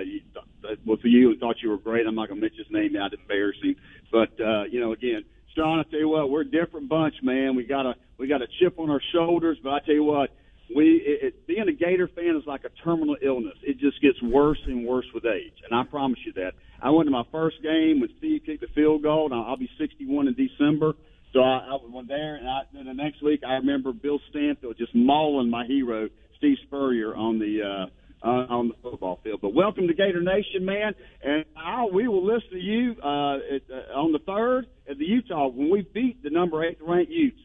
well, 0.85 0.97
for 0.97 1.07
you, 1.07 1.31
and 1.31 1.39
thought 1.39 1.57
you 1.61 1.69
were 1.69 1.77
great. 1.77 2.07
I'm 2.07 2.15
not 2.15 2.27
going 2.27 2.39
to 2.39 2.41
mention 2.41 2.63
his 2.63 2.71
name 2.71 2.95
out, 2.95 3.13
embarrassing. 3.13 3.75
But 4.11 4.39
uh, 4.39 4.63
you 4.63 4.79
know, 4.79 4.91
again, 4.91 5.23
Sean, 5.55 5.79
I 5.79 5.83
tell 5.83 5.99
you 5.99 6.09
what, 6.09 6.29
we're 6.29 6.41
a 6.41 6.45
different 6.45 6.89
bunch, 6.89 7.15
man. 7.21 7.55
We 7.55 7.63
got 7.65 7.85
a 7.85 7.95
we 8.17 8.27
got 8.27 8.41
a 8.41 8.47
chip 8.59 8.79
on 8.79 8.89
our 8.89 9.01
shoulders, 9.13 9.57
but 9.63 9.71
I 9.71 9.79
tell 9.79 9.95
you 9.95 10.03
what, 10.03 10.29
we 10.75 11.01
it, 11.05 11.27
it, 11.27 11.47
being 11.47 11.67
a 11.67 11.73
Gator 11.73 12.09
fan 12.15 12.35
is 12.37 12.47
like 12.47 12.63
a 12.63 12.69
terminal 12.83 13.17
illness. 13.21 13.55
It 13.63 13.79
just 13.79 14.01
gets 14.01 14.21
worse 14.21 14.59
and 14.65 14.85
worse 14.85 15.07
with 15.13 15.25
age, 15.25 15.53
and 15.69 15.77
I 15.77 15.83
promise 15.83 16.19
you 16.25 16.33
that. 16.33 16.53
I 16.81 16.89
went 16.89 17.07
to 17.07 17.11
my 17.11 17.23
first 17.31 17.61
game 17.61 17.99
when 17.99 18.09
Steve 18.17 18.41
kicked 18.45 18.61
the 18.61 18.67
field 18.73 19.03
goal, 19.03 19.25
and 19.25 19.35
I'll, 19.35 19.55
be 19.55 19.69
61 19.77 20.27
in 20.27 20.33
December. 20.33 20.93
So 21.31 21.39
I, 21.39 21.59
I 21.69 21.77
went 21.87 22.07
there, 22.07 22.35
and 22.35 22.49
I, 22.49 22.61
then 22.73 22.85
the 22.85 22.93
next 22.93 23.21
week 23.21 23.41
I 23.47 23.53
remember 23.53 23.93
Bill 23.93 24.19
Stanfill 24.33 24.75
just 24.77 24.95
mauling 24.95 25.49
my 25.49 25.65
hero 25.65 26.09
Steve 26.37 26.57
Spurrier 26.65 27.15
on 27.15 27.37
the 27.37 27.61
uh, 27.61 27.85
on, 28.23 28.47
on 28.47 28.67
the 28.67 28.75
football 28.81 29.19
field. 29.23 29.39
But 29.41 29.53
welcome 29.53 29.87
to 29.87 29.93
Gator 29.93 30.21
Nation, 30.21 30.65
man, 30.65 30.93
and 31.23 31.45
I, 31.55 31.85
we 31.85 32.07
will 32.07 32.25
listen 32.25 32.49
to 32.51 32.59
you 32.59 32.95
uh, 33.03 33.35
at, 33.35 33.61
uh, 33.69 33.99
on 33.99 34.11
the 34.11 34.19
third 34.19 34.67
at 34.89 34.97
the 34.97 35.05
Utah 35.05 35.47
when 35.47 35.69
we 35.69 35.81
beat 35.93 36.21
the 36.23 36.29
number 36.29 36.63
eight 36.63 36.77
ranked 36.81 37.11
Utes. 37.11 37.39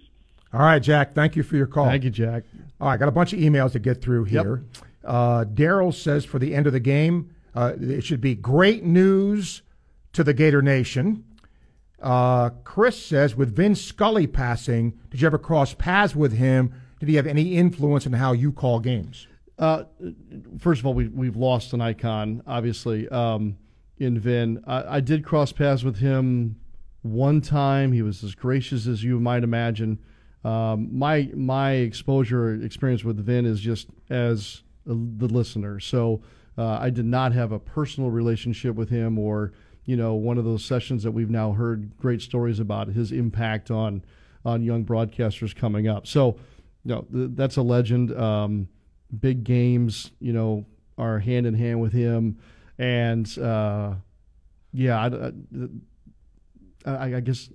All 0.52 0.60
right, 0.60 0.82
Jack. 0.82 1.14
Thank 1.14 1.36
you 1.36 1.42
for 1.42 1.56
your 1.56 1.66
call. 1.66 1.86
Thank 1.86 2.04
you, 2.04 2.10
Jack. 2.10 2.44
All 2.80 2.88
right, 2.88 2.98
got 2.98 3.08
a 3.08 3.12
bunch 3.12 3.32
of 3.32 3.38
emails 3.38 3.72
to 3.72 3.78
get 3.78 4.00
through 4.00 4.24
here. 4.24 4.64
Uh, 5.04 5.44
Daryl 5.44 5.94
says 5.94 6.24
for 6.24 6.38
the 6.38 6.54
end 6.54 6.66
of 6.66 6.72
the 6.72 6.80
game, 6.80 7.34
uh, 7.54 7.72
it 7.80 8.04
should 8.04 8.20
be 8.20 8.34
great 8.34 8.84
news 8.84 9.62
to 10.12 10.24
the 10.24 10.34
Gator 10.34 10.62
Nation. 10.62 11.24
Uh, 12.00 12.50
Chris 12.64 13.02
says, 13.02 13.34
with 13.34 13.56
Vin 13.56 13.74
Scully 13.74 14.26
passing, 14.26 14.98
did 15.10 15.20
you 15.20 15.26
ever 15.26 15.38
cross 15.38 15.74
paths 15.74 16.14
with 16.14 16.32
him? 16.32 16.72
Did 17.00 17.08
he 17.08 17.16
have 17.16 17.26
any 17.26 17.56
influence 17.56 18.06
in 18.06 18.12
how 18.12 18.32
you 18.32 18.52
call 18.52 18.80
games? 18.80 19.26
Uh, 19.58 19.84
first 20.58 20.80
of 20.80 20.86
all, 20.86 20.94
we, 20.94 21.08
we've 21.08 21.36
lost 21.36 21.72
an 21.72 21.80
icon, 21.80 22.42
obviously, 22.46 23.08
um, 23.08 23.56
in 23.98 24.18
Vin. 24.18 24.62
I, 24.66 24.96
I 24.96 25.00
did 25.00 25.24
cross 25.24 25.52
paths 25.52 25.82
with 25.82 25.96
him 25.96 26.56
one 27.02 27.40
time. 27.40 27.92
He 27.92 28.02
was 28.02 28.22
as 28.22 28.34
gracious 28.34 28.86
as 28.86 29.02
you 29.02 29.18
might 29.18 29.44
imagine. 29.44 29.98
Um, 30.44 30.96
my 30.96 31.30
my 31.34 31.72
exposure 31.72 32.54
experience 32.62 33.02
with 33.02 33.18
Vin 33.18 33.46
is 33.46 33.60
just 33.60 33.88
as 34.10 34.62
the 34.84 35.26
listener. 35.26 35.80
So 35.80 36.22
uh, 36.56 36.78
I 36.80 36.90
did 36.90 37.06
not 37.06 37.32
have 37.32 37.52
a 37.52 37.58
personal 37.58 38.10
relationship 38.10 38.76
with 38.76 38.88
him, 38.88 39.18
or 39.18 39.52
you 39.86 39.96
know, 39.96 40.14
one 40.14 40.36
of 40.36 40.44
those 40.44 40.64
sessions 40.64 41.02
that 41.04 41.12
we've 41.12 41.30
now 41.30 41.52
heard 41.52 41.96
great 41.96 42.20
stories 42.20 42.60
about 42.60 42.88
his 42.88 43.12
impact 43.12 43.70
on 43.70 44.04
on 44.44 44.62
young 44.62 44.84
broadcasters 44.84 45.54
coming 45.56 45.88
up. 45.88 46.06
So, 46.06 46.36
you 46.84 46.94
know, 46.94 47.06
th- 47.12 47.30
that's 47.34 47.56
a 47.56 47.62
legend. 47.62 48.16
Um, 48.16 48.68
big 49.18 49.44
games, 49.44 50.12
you 50.20 50.32
know, 50.32 50.66
are 50.98 51.18
hand 51.18 51.46
in 51.46 51.54
hand 51.54 51.80
with 51.80 51.92
him, 51.92 52.38
and 52.78 53.38
uh, 53.38 53.94
yeah, 54.72 54.98
I, 54.98 56.90
I, 56.90 57.16
I 57.16 57.20
guess 57.20 57.50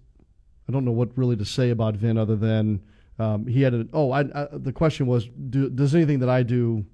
I 0.68 0.72
don't 0.72 0.86
know 0.86 0.92
what 0.92 1.18
really 1.18 1.36
to 1.38 1.46
say 1.46 1.70
about 1.70 1.96
Vin 1.96 2.18
other 2.18 2.36
than 2.36 2.82
um, 3.20 3.48
he 3.48 3.62
had 3.62 3.74
a. 3.74 3.88
Oh, 3.94 4.12
I, 4.12 4.22
I, 4.22 4.48
the 4.52 4.74
question 4.74 5.08
was, 5.08 5.28
do, 5.50 5.70
does 5.70 5.96
anything 5.96 6.20
that 6.20 6.30
I 6.30 6.44
do 6.44 6.86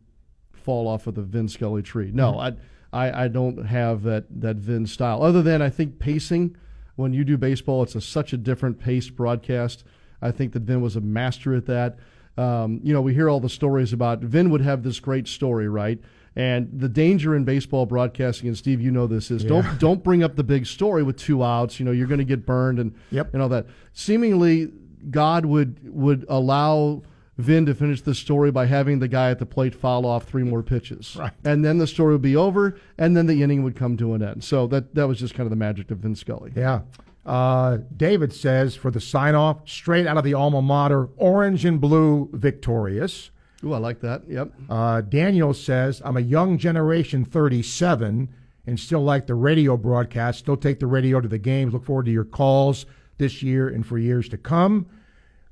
fall 0.54 0.88
off 0.88 1.08
of 1.08 1.16
the 1.16 1.22
Vin 1.22 1.48
Scully 1.48 1.82
tree? 1.82 2.12
No, 2.14 2.34
Mm-hmm. 2.34 2.60
I, 2.94 3.10
I 3.10 3.24
I 3.26 3.28
don't 3.28 3.66
have 3.66 4.04
that 4.04 4.26
that 4.42 4.58
Vin 4.58 4.86
style. 4.86 5.22
Other 5.24 5.42
than 5.42 5.62
I 5.62 5.70
think 5.70 6.00
pacing. 6.00 6.56
When 6.96 7.14
you 7.14 7.24
do 7.24 7.38
baseball, 7.38 7.84
it's 7.84 7.94
a, 7.94 8.02
such 8.02 8.34
a 8.34 8.38
different 8.38 8.80
paced 8.80 9.16
broadcast. 9.16 9.84
I 10.20 10.32
think 10.32 10.54
that 10.54 10.64
Vin 10.64 10.82
was 10.82 10.96
a 10.96 11.00
master 11.00 11.54
at 11.54 11.68
that. 11.68 12.00
Um, 12.38 12.80
you 12.84 12.94
know, 12.94 13.02
we 13.02 13.14
hear 13.14 13.30
all 13.30 13.40
the 13.40 13.50
stories 13.50 13.94
about 13.94 14.20
Vin 14.20 14.50
would 14.52 14.62
have 14.62 14.84
this 14.84 15.00
great 15.00 15.28
story, 15.28 15.68
right? 15.68 16.00
And 16.36 16.70
the 16.72 16.88
danger 16.88 17.36
in 17.36 17.46
baseball 17.46 17.88
broadcasting, 17.88 18.48
and 18.48 18.56
Steve, 18.56 18.80
you 18.80 18.92
know 18.92 19.08
this 19.08 19.32
is 19.32 19.44
Yeah. 19.44 19.50
don't 19.50 19.80
don't 19.80 20.04
bring 20.04 20.22
up 20.22 20.36
the 20.36 20.44
big 20.44 20.68
story 20.68 21.02
with 21.02 21.18
two 21.18 21.44
outs. 21.44 21.80
You 21.80 21.86
know, 21.86 21.92
you're 21.92 22.06
going 22.08 22.20
to 22.20 22.24
get 22.26 22.46
burned 22.46 22.78
and 22.80 22.94
and 23.12 23.42
all 23.42 23.50
that. 23.50 23.66
Seemingly, 23.94 24.72
God 25.10 25.46
would 25.46 25.80
would 25.92 26.26
allow 26.30 27.02
Vin 27.40 27.66
to 27.66 27.74
finish 27.74 28.02
the 28.02 28.14
story 28.16 28.52
by 28.52 28.66
having 28.68 29.00
the 29.00 29.08
guy 29.08 29.32
at 29.32 29.40
the 29.40 29.46
plate 29.46 29.74
foul 29.76 30.06
off 30.06 30.26
three 30.26 30.44
more 30.44 30.62
pitches, 30.64 31.16
Right. 31.20 31.32
and 31.44 31.64
then 31.66 31.78
the 31.80 31.86
story 31.88 32.14
would 32.14 32.22
be 32.22 32.36
over, 32.36 32.76
and 32.98 33.18
then 33.18 33.26
the 33.28 33.42
inning 33.44 33.64
would 33.64 33.76
come 33.76 33.96
to 33.98 34.14
an 34.14 34.22
end. 34.24 34.44
So 34.44 34.68
that 34.68 34.94
that 34.96 35.08
was 35.08 35.18
just 35.20 35.34
kind 35.34 35.46
of 35.46 35.50
the 35.52 35.56
magic 35.56 35.90
of 35.92 36.00
Vin 36.00 36.14
Scully. 36.16 36.52
Yeah. 36.56 36.82
Uh, 37.28 37.80
David 37.96 38.32
says 38.32 38.76
for 38.76 38.90
the 38.90 39.02
sign 39.02 39.36
off, 39.36 39.68
straight 39.68 40.08
out 40.08 40.18
of 40.18 40.24
the 40.24 40.34
alma 40.34 40.62
mater, 40.62 41.10
orange 41.18 41.66
and 41.66 41.82
blue 41.82 42.30
victorious. 42.32 43.32
Ooh, 43.64 43.74
I 43.74 43.80
like 43.80 44.00
that. 44.02 44.24
Yep. 44.30 44.54
Uh, 44.70 45.02
Daniel 45.02 45.54
says, 45.54 46.02
I'm 46.06 46.16
a 46.16 46.22
young 46.22 46.58
generation 46.58 47.26
37 47.26 48.30
and 48.66 48.80
still 48.80 49.04
like 49.04 49.28
the 49.28 49.36
radio 49.36 49.76
broadcast, 49.76 50.40
still 50.40 50.58
take 50.58 50.80
the 50.80 50.88
radio 50.88 51.20
to 51.20 51.28
the 51.28 51.38
games. 51.38 51.74
Look 51.74 51.86
forward 51.86 52.06
to 52.06 52.12
your 52.12 52.24
calls 52.24 52.86
this 53.18 53.44
year 53.44 53.68
and 53.68 53.86
for 53.86 53.98
years 53.98 54.30
to 54.30 54.38
come. 54.38 54.88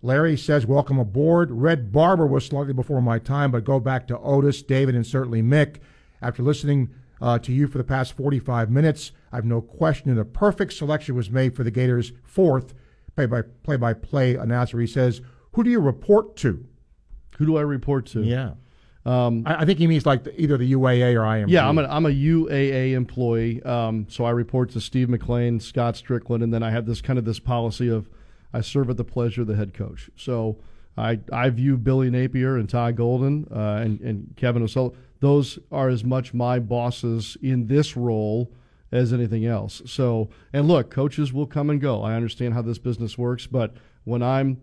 Larry 0.02 0.38
says, 0.38 0.66
Welcome 0.66 1.00
aboard. 1.00 1.50
Red 1.52 1.92
Barber 1.92 2.28
was 2.28 2.46
slightly 2.46 2.74
before 2.74 3.02
my 3.02 3.20
time, 3.20 3.52
but 3.52 3.64
go 3.64 3.80
back 3.80 4.08
to 4.08 4.20
Otis, 4.20 4.62
David, 4.62 4.96
and 4.96 5.06
certainly 5.06 5.42
Mick. 5.42 5.78
After 6.22 6.44
listening 6.44 6.90
uh, 7.22 7.40
to 7.40 7.52
you 7.52 7.68
for 7.68 7.78
the 7.78 7.84
past 7.84 8.14
45 8.14 8.70
minutes, 8.70 9.12
I've 9.32 9.46
no 9.46 9.62
question 9.62 10.14
that 10.14 10.22
a 10.22 10.26
perfect 10.26 10.74
selection 10.74 11.16
was 11.16 11.30
made 11.30 11.56
for 11.56 11.64
the 11.64 11.72
Gators' 11.72 12.12
fourth 12.24 12.74
play 13.16 13.26
by 13.26 13.42
play 13.42 13.78
by 13.78 13.94
play 13.94 14.36
announcer. 14.36 14.80
He 14.80 14.88
says, 14.88 15.22
Who 15.54 15.64
do 15.64 15.70
you 15.70 15.80
report 15.80 16.36
to? 16.38 16.66
Who 17.38 17.46
do 17.46 17.58
I 17.58 17.62
report 17.62 18.06
to? 18.08 18.22
Yeah. 18.22 18.52
Um, 19.06 19.44
I, 19.46 19.62
I 19.62 19.66
think 19.66 19.78
he 19.78 19.88
means 19.88 20.06
like 20.06 20.24
the, 20.24 20.40
either 20.42 20.58
the 20.58 20.72
UAA 20.74 21.14
or 21.14 21.22
IMG. 21.22 21.50
yeah, 21.50 21.68
I'm 21.68 21.78
a, 21.78 21.84
I'm 21.84 22.06
a 22.08 22.10
UAA 22.10 22.94
employee, 22.94 23.62
um, 23.62 24.08
so 24.10 24.26
I 24.26 24.32
report 24.32 24.72
to 24.72 24.82
Steve 24.82 25.10
McClain, 25.10 25.62
Scott 25.62 25.94
Stricklin, 25.94 26.44
and 26.44 26.52
then 26.52 26.64
I 26.64 26.72
have 26.72 26.88
this 26.88 27.02
kind 27.02 27.20
of 27.20 27.26
this 27.26 27.40
policy 27.40 27.88
of 27.88 28.10
I 28.52 28.62
serve 28.62 28.90
at 28.90 28.98
the 28.98 29.04
pleasure 29.04 29.42
of 29.42 29.48
the 29.48 29.56
head 29.56 29.74
coach. 29.74 30.10
So 30.16 30.58
I 30.98 31.20
I 31.32 31.50
view 31.50 31.78
Billy 31.78 32.10
Napier 32.10 32.58
and 32.58 32.68
Todd 32.68 32.96
Golden 32.96 33.48
uh, 33.52 33.82
and 33.84 34.00
and 34.02 34.34
Kevin 34.38 34.64
O'Sullivan. 34.64 34.98
Those 35.20 35.60
are 35.72 35.90
as 35.90 36.04
much 36.04 36.34
my 36.34 36.60
bosses 36.60 37.38
in 37.42 37.68
this 37.68 37.96
role 37.96 38.52
as 38.92 39.12
anything 39.12 39.46
else. 39.46 39.82
So 39.86 40.30
and 40.54 40.68
look, 40.68 40.90
coaches 40.90 41.34
will 41.34 41.48
come 41.48 41.70
and 41.70 41.82
go. 41.82 42.02
I 42.02 42.14
understand 42.14 42.54
how 42.54 42.62
this 42.62 42.78
business 42.78 43.18
works, 43.18 43.48
but 43.48 43.74
when 44.04 44.22
I'm 44.22 44.62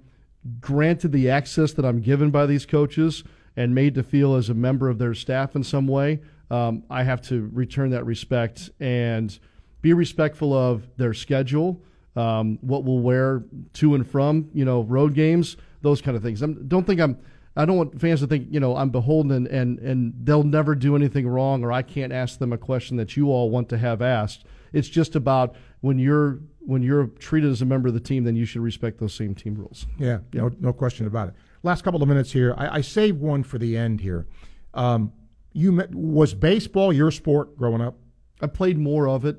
granted 0.61 1.13
the 1.13 1.31
access 1.31 1.73
that 1.73 1.85
I'm 1.85 2.01
given 2.01 2.31
by 2.31 2.47
these 2.47 2.67
coaches 2.67 3.25
and 3.57 3.75
made 3.75 3.95
to 3.95 4.03
feel 4.03 4.35
as 4.35 4.49
a 4.49 4.55
member 4.55 4.89
of 4.89 4.99
their 4.99 5.15
staff 5.15 5.55
in 5.55 5.63
some 5.63 5.87
way, 5.87 6.21
um, 6.51 6.85
I 6.91 7.03
have 7.03 7.23
to 7.23 7.49
return 7.53 7.91
that 7.91 8.05
respect 8.05 8.71
and 8.81 9.39
be 9.81 9.93
respectful 9.93 10.53
of 10.55 10.87
their 10.97 11.15
schedule, 11.15 11.83
um, 12.15 12.59
what 12.61 12.85
we'll 12.85 13.01
wear 13.01 13.45
to 13.75 13.95
and 13.95 14.09
from, 14.09 14.51
you 14.53 14.65
know, 14.65 14.83
road 14.83 15.15
games, 15.15 15.57
those 15.81 16.01
kind 16.01 16.17
of 16.17 16.23
things. 16.23 16.43
I 16.43 16.47
don't 16.47 16.87
think 16.87 17.01
I'm. 17.01 17.19
I 17.57 17.65
don't 17.65 17.77
want 17.77 18.01
fans 18.01 18.21
to 18.21 18.27
think, 18.27 18.49
you 18.51 18.61
know, 18.61 18.77
I'm 18.77 18.91
beholden 18.91 19.31
and, 19.31 19.47
and, 19.47 19.79
and 19.81 20.15
they'll 20.23 20.43
never 20.43 20.75
do 20.75 20.97
anything 20.97 21.29
wrong 21.29 21.65
or 21.65 21.73
I 21.73 21.83
can't 21.83 22.13
ask 22.13 22.39
them 22.39 22.53
a 22.53 22.59
question 22.59 22.97
that 22.97 23.17
you 23.17 23.29
all 23.29 23.51
want 23.51 23.69
to 23.71 23.79
have 23.79 24.01
asked. 24.01 24.45
It's 24.73 24.89
just 24.89 25.17
about 25.17 25.55
when 25.81 25.99
you're 25.99 26.41
when 26.65 26.83
you're 26.83 27.09
treated 27.19 27.51
as 27.51 27.61
a 27.61 27.65
member 27.65 27.89
of 27.89 27.95
the 27.95 28.01
team, 28.01 28.25
then 28.25 28.37
you 28.37 28.45
should 28.45 28.63
respect 28.63 29.01
those 29.01 29.13
same 29.13 29.35
team 29.35 29.57
rules. 29.57 29.87
Yeah, 29.99 30.19
no, 30.33 30.51
no 30.61 30.73
question 30.73 31.07
about 31.07 31.29
it. 31.29 31.35
Last 31.63 31.83
couple 31.83 32.03
of 32.03 32.09
minutes 32.09 32.33
here. 32.33 32.55
I, 32.57 32.77
I 32.77 32.81
saved 32.81 33.21
one 33.21 33.43
for 33.43 33.59
the 33.59 33.77
end 33.77 34.01
here. 34.01 34.27
Um, 34.73 35.13
you 35.53 35.73
met, 35.73 35.95
was 35.95 36.35
baseball 36.35 36.93
your 36.93 37.11
sport 37.11 37.59
growing 37.59 37.81
up? 37.81 37.97
I 38.41 38.47
played 38.47 38.79
more 38.79 39.09
of 39.09 39.25
it, 39.25 39.39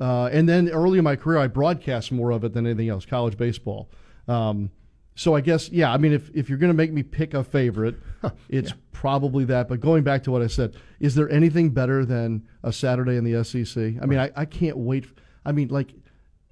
uh, 0.00 0.30
and 0.32 0.48
then 0.48 0.68
early 0.70 0.98
in 0.98 1.04
my 1.04 1.14
career, 1.16 1.38
I 1.38 1.46
broadcast 1.46 2.10
more 2.10 2.30
of 2.30 2.42
it 2.42 2.52
than 2.54 2.66
anything 2.66 2.88
else. 2.88 3.06
College 3.06 3.36
baseball. 3.36 3.90
Um, 4.26 4.70
so 5.14 5.34
I 5.34 5.40
guess, 5.40 5.68
yeah. 5.70 5.92
I 5.92 5.98
mean, 5.98 6.12
if 6.12 6.30
if 6.34 6.48
you're 6.48 6.58
going 6.58 6.70
to 6.72 6.76
make 6.76 6.92
me 6.92 7.02
pick 7.02 7.34
a 7.34 7.44
favorite, 7.44 7.96
it's 8.48 8.70
Yeah. 8.70 8.76
probably 8.92 9.44
that. 9.46 9.68
But 9.68 9.80
going 9.80 10.02
back 10.04 10.22
to 10.24 10.30
what 10.30 10.42
I 10.42 10.46
said, 10.46 10.74
is 11.00 11.14
there 11.14 11.28
anything 11.30 11.70
better 11.70 12.04
than 12.04 12.46
a 12.62 12.72
Saturday 12.72 13.16
in 13.16 13.24
the 13.24 13.44
SEC? 13.44 13.76
I 14.00 14.06
mean, 14.06 14.18
I, 14.18 14.30
I 14.36 14.44
can't 14.44 14.76
wait. 14.76 15.06
I 15.44 15.52
mean, 15.52 15.68
like, 15.68 15.92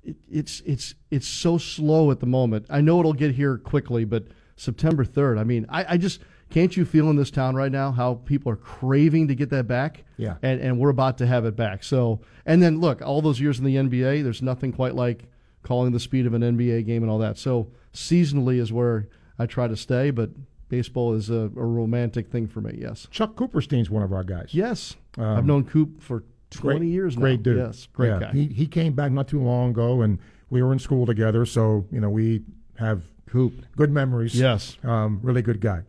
it, 0.02 0.16
it's 0.30 0.60
it's 0.66 0.94
it's 1.10 1.26
so 1.28 1.58
slow 1.58 2.10
at 2.10 2.20
the 2.20 2.26
moment. 2.26 2.66
I 2.70 2.80
know 2.80 3.00
it'll 3.00 3.12
get 3.12 3.34
here 3.34 3.56
quickly, 3.58 4.04
but 4.04 4.24
September 4.56 5.04
third. 5.04 5.38
I 5.38 5.44
mean, 5.44 5.64
I, 5.68 5.94
I 5.94 5.96
just 5.96 6.20
can't 6.50 6.76
you 6.76 6.84
feel 6.84 7.08
in 7.10 7.16
this 7.16 7.30
town 7.30 7.54
right 7.54 7.70
now 7.70 7.92
how 7.92 8.14
people 8.14 8.50
are 8.52 8.56
craving 8.56 9.28
to 9.28 9.34
get 9.36 9.50
that 9.50 9.66
back? 9.68 10.04
Yeah. 10.16 10.36
and 10.42 10.60
and 10.60 10.78
we're 10.78 10.90
about 10.90 11.16
to 11.18 11.26
have 11.26 11.44
it 11.46 11.56
back. 11.56 11.82
So, 11.84 12.20
and 12.44 12.62
then 12.62 12.80
look, 12.80 13.00
all 13.00 13.22
those 13.22 13.40
years 13.40 13.58
in 13.58 13.64
the 13.64 13.76
NBA, 13.76 14.22
there's 14.22 14.42
nothing 14.42 14.72
quite 14.72 14.94
like 14.94 15.24
calling 15.62 15.92
the 15.92 16.00
speed 16.00 16.26
of 16.26 16.34
an 16.34 16.42
NBA 16.42 16.86
game 16.86 17.02
and 17.02 17.10
all 17.10 17.18
that. 17.18 17.36
So, 17.38 17.68
seasonally 17.92 18.58
is 18.58 18.72
where 18.72 19.08
I 19.38 19.46
try 19.46 19.68
to 19.68 19.76
stay, 19.76 20.10
but 20.10 20.30
baseball 20.68 21.14
is 21.14 21.30
a, 21.30 21.34
a 21.34 21.64
romantic 21.64 22.28
thing 22.30 22.46
for 22.46 22.60
me. 22.60 22.76
Yes. 22.80 23.06
Chuck 23.10 23.34
Cooperstein's 23.36 23.90
one 23.90 24.02
of 24.02 24.12
our 24.12 24.22
guys. 24.24 24.50
Yes, 24.52 24.96
Um, 25.18 25.24
I've 25.24 25.46
known 25.46 25.64
Coop 25.64 26.00
for 26.00 26.24
20 26.50 26.78
Great- 26.78 26.88
years 26.88 27.16
now. 27.16 27.22
Great 27.22 27.42
dude. 27.42 27.58
Yes, 27.58 27.88
great 27.92 28.08
Yeah, 28.08 28.20
guy. 28.20 28.32
He 28.32 28.46
he 28.46 28.66
came 28.66 28.92
back 28.92 29.12
not 29.12 29.28
too 29.28 29.40
long 29.42 29.70
ago, 29.70 30.02
and 30.02 30.18
we 30.50 30.62
were 30.62 30.72
in 30.72 30.78
school 30.78 31.06
together. 31.06 31.44
So 31.46 31.86
you 31.92 32.00
know 32.00 32.10
we 32.10 32.42
have 32.78 33.02
Coop 33.26 33.52
good 33.76 33.90
memories. 33.92 34.34
Yes. 34.34 34.76
um, 34.82 35.20
really 35.22 35.42
good 35.42 35.60
guy. 35.60 35.82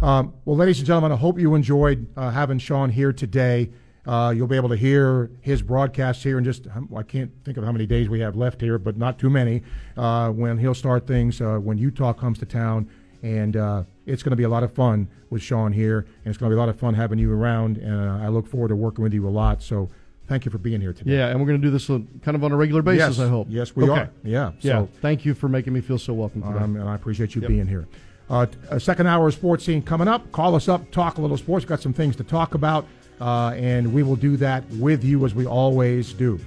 Um, 0.00 0.34
well, 0.44 0.56
ladies 0.56 0.78
and 0.78 0.86
gentlemen, 0.86 1.12
I 1.12 1.16
hope 1.16 1.38
you 1.38 1.54
enjoyed 1.54 2.06
uh, 2.16 2.30
having 2.30 2.58
Sean 2.58 2.90
here 2.90 3.12
today. 3.12 3.70
Uh, 4.06 4.32
you'll 4.36 4.46
be 4.46 4.56
able 4.56 4.68
to 4.68 4.76
hear 4.76 5.30
his 5.40 5.62
broadcast 5.62 6.22
here 6.22 6.36
in 6.36 6.44
just 6.44 6.66
I 6.94 7.02
can't 7.02 7.30
think 7.44 7.56
of 7.56 7.64
how 7.64 7.72
many 7.72 7.86
days 7.86 8.08
we 8.08 8.20
have 8.20 8.36
left 8.36 8.60
here, 8.60 8.78
but 8.78 8.96
not 8.98 9.18
too 9.18 9.30
many. 9.30 9.62
Uh, 9.96 10.30
when 10.30 10.58
he'll 10.58 10.74
start 10.74 11.06
things 11.06 11.40
uh, 11.40 11.56
when 11.56 11.78
Utah 11.78 12.12
comes 12.12 12.38
to 12.40 12.46
town, 12.46 12.88
and 13.22 13.56
uh, 13.56 13.82
it's 14.04 14.22
going 14.22 14.30
to 14.32 14.36
be 14.36 14.42
a 14.42 14.48
lot 14.48 14.62
of 14.62 14.72
fun 14.72 15.08
with 15.30 15.40
Sean 15.40 15.72
here, 15.72 16.00
and 16.24 16.26
it's 16.26 16.36
going 16.36 16.50
to 16.50 16.54
be 16.54 16.58
a 16.58 16.60
lot 16.60 16.68
of 16.68 16.78
fun 16.78 16.92
having 16.92 17.18
you 17.18 17.32
around. 17.32 17.78
And 17.78 17.94
uh, 18.10 18.24
I 18.24 18.28
look 18.28 18.46
forward 18.46 18.68
to 18.68 18.76
working 18.76 19.02
with 19.02 19.14
you 19.14 19.26
a 19.26 19.30
lot. 19.30 19.62
So, 19.62 19.88
thank 20.28 20.44
you 20.44 20.50
for 20.50 20.58
being 20.58 20.82
here 20.82 20.92
today. 20.92 21.12
Yeah, 21.16 21.28
and 21.28 21.40
we're 21.40 21.46
going 21.46 21.60
to 21.60 21.66
do 21.66 21.70
this 21.70 21.86
kind 21.86 22.34
of 22.34 22.44
on 22.44 22.52
a 22.52 22.56
regular 22.56 22.82
basis, 22.82 23.16
Yes. 23.16 23.26
I 23.26 23.28
hope. 23.30 23.46
Yes, 23.50 23.74
we 23.74 23.84
Okay. 23.84 23.92
are. 24.02 24.10
Yeah, 24.22 24.52
Yeah. 24.60 24.72
so- 24.80 24.88
Thank 25.00 25.24
you 25.24 25.32
for 25.32 25.48
making 25.48 25.72
me 25.72 25.80
feel 25.80 25.98
so 25.98 26.12
welcome 26.12 26.42
today. 26.42 26.58
Um, 26.58 26.76
and 26.76 26.86
I 26.88 26.94
appreciate 26.94 27.34
you 27.34 27.40
Yep. 27.40 27.48
being 27.48 27.66
here. 27.66 27.86
Uh, 28.28 28.46
second 28.78 29.06
hour 29.06 29.28
of 29.28 29.34
sports 29.34 29.64
scene 29.64 29.80
coming 29.82 30.08
up. 30.08 30.30
Call 30.32 30.54
us 30.54 30.66
up, 30.68 30.90
talk 30.90 31.18
a 31.18 31.20
little 31.22 31.36
sports. 31.36 31.64
Got 31.66 31.80
some 31.82 31.92
things 31.92 32.16
to 32.16 32.24
talk 32.24 32.54
about, 32.54 32.86
uh, 33.20 33.54
and 33.56 33.92
we 33.92 34.02
will 34.02 34.16
do 34.16 34.36
that 34.38 34.68
with 34.72 35.04
you 35.04 35.24
as 35.24 35.34
we 35.34 35.46
always 35.46 36.12
do. 36.12 36.38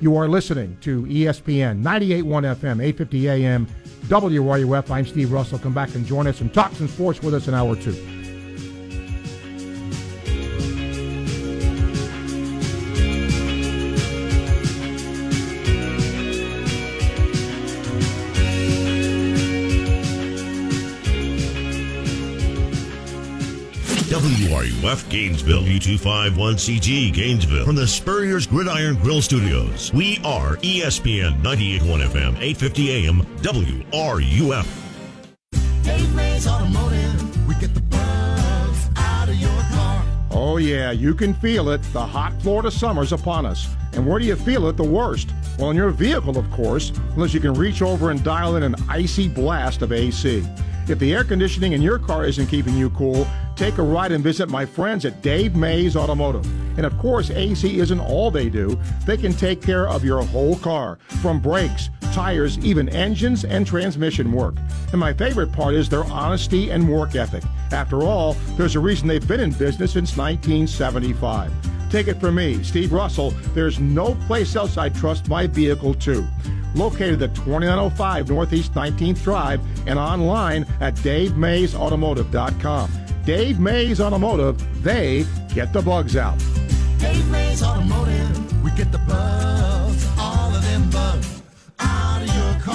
You 0.00 0.16
are 0.16 0.28
listening 0.28 0.76
to 0.80 1.04
ESPN 1.04 1.82
98.1 1.82 2.24
FM, 2.56 2.82
850 2.82 3.28
AM, 3.28 3.66
WRUF. 4.06 4.90
I'm 4.90 5.06
Steve 5.06 5.30
Russell. 5.30 5.58
Come 5.58 5.74
back 5.74 5.94
and 5.94 6.04
join 6.04 6.26
us 6.26 6.40
and 6.40 6.52
talk 6.52 6.72
some 6.72 6.88
sports 6.88 7.22
with 7.22 7.34
us 7.34 7.46
in 7.46 7.54
hour 7.54 7.76
two. 7.76 8.21
WRUF 24.62 25.08
Gainesville, 25.10 25.62
U251CG 25.62 27.12
Gainesville, 27.12 27.64
from 27.64 27.74
the 27.74 27.86
Spurrier's 27.86 28.46
Gridiron 28.46 28.94
Grill 28.94 29.20
Studios. 29.20 29.92
We 29.92 30.20
are 30.24 30.56
ESPN 30.58 31.42
98.1 31.42 32.06
FM, 32.06 32.38
850 32.40 32.90
AM, 32.90 33.22
WRUF. 33.38 34.66
Dave 35.82 36.14
Mays 36.14 36.46
Automotive. 36.46 37.48
We 37.48 37.56
get 37.56 37.74
the 37.74 37.80
bugs 37.80 38.88
out 38.96 39.28
of 39.28 39.34
your 39.34 39.50
car. 39.50 40.04
Oh, 40.30 40.58
yeah, 40.58 40.92
you 40.92 41.14
can 41.14 41.34
feel 41.34 41.70
it. 41.70 41.82
The 41.92 42.06
hot 42.06 42.40
Florida 42.40 42.70
summer's 42.70 43.12
upon 43.12 43.46
us. 43.46 43.66
And 43.92 44.06
where 44.06 44.18
do 44.18 44.24
you 44.24 44.36
feel 44.36 44.66
it 44.68 44.76
the 44.76 44.82
worst? 44.82 45.30
Well, 45.58 45.70
in 45.70 45.76
your 45.76 45.90
vehicle, 45.90 46.38
of 46.38 46.50
course, 46.50 46.90
unless 47.14 47.34
you 47.34 47.40
can 47.40 47.54
reach 47.54 47.82
over 47.82 48.10
and 48.10 48.22
dial 48.24 48.56
in 48.56 48.62
an 48.62 48.74
icy 48.88 49.28
blast 49.28 49.82
of 49.82 49.92
AC. 49.92 50.44
If 50.88 50.98
the 50.98 51.14
air 51.14 51.24
conditioning 51.24 51.72
in 51.72 51.82
your 51.82 51.98
car 51.98 52.24
isn't 52.24 52.48
keeping 52.48 52.76
you 52.76 52.90
cool, 52.90 53.26
take 53.54 53.78
a 53.78 53.82
ride 53.82 54.10
and 54.12 54.24
visit 54.24 54.48
my 54.48 54.66
friends 54.66 55.04
at 55.04 55.22
Dave 55.22 55.54
Mays 55.54 55.94
Automotive. 55.94 56.44
And 56.76 56.84
of 56.84 56.98
course, 56.98 57.30
AC 57.30 57.78
isn't 57.78 58.00
all 58.00 58.30
they 58.30 58.48
do. 58.48 58.78
They 59.06 59.16
can 59.16 59.32
take 59.32 59.62
care 59.62 59.86
of 59.86 60.04
your 60.04 60.22
whole 60.22 60.56
car, 60.56 60.98
from 61.20 61.40
brakes, 61.40 61.90
tires, 62.12 62.58
even 62.58 62.88
engines 62.88 63.44
and 63.44 63.66
transmission 63.66 64.32
work. 64.32 64.56
And 64.90 64.98
my 64.98 65.12
favorite 65.12 65.52
part 65.52 65.74
is 65.74 65.88
their 65.88 66.04
honesty 66.04 66.70
and 66.70 66.88
work 66.88 67.14
ethic. 67.14 67.44
After 67.70 68.02
all, 68.02 68.34
there's 68.56 68.74
a 68.74 68.80
reason 68.80 69.06
they've 69.06 69.26
been 69.26 69.40
in 69.40 69.52
business 69.52 69.92
since 69.92 70.16
1975. 70.16 71.71
Take 71.92 72.08
it 72.08 72.18
from 72.18 72.34
me, 72.36 72.62
Steve 72.62 72.90
Russell, 72.90 73.32
there's 73.52 73.78
no 73.78 74.14
place 74.26 74.56
else 74.56 74.78
I 74.78 74.88
trust 74.88 75.28
my 75.28 75.46
vehicle 75.46 75.92
to. 75.92 76.26
Located 76.74 77.20
at 77.20 77.34
2905 77.34 78.30
Northeast 78.30 78.72
19th 78.72 79.22
Drive 79.22 79.60
and 79.86 79.98
online 79.98 80.64
at 80.80 80.94
DaveMaysAutomotive.com. 80.94 82.90
Dave 83.26 83.60
Mays 83.60 84.00
Automotive, 84.00 84.82
they 84.82 85.26
get 85.54 85.74
the 85.74 85.82
bugs 85.82 86.16
out. 86.16 86.38
Dave 86.98 87.30
Mays 87.30 87.62
Automotive. 87.62 88.64
We 88.64 88.70
get 88.70 88.90
the 88.90 88.96
bugs, 89.00 90.08
all 90.18 90.54
of 90.54 90.62
them 90.62 90.88
bugs, 90.88 91.42
out 91.78 92.22
of 92.22 92.28
your 92.34 92.54
car. 92.62 92.72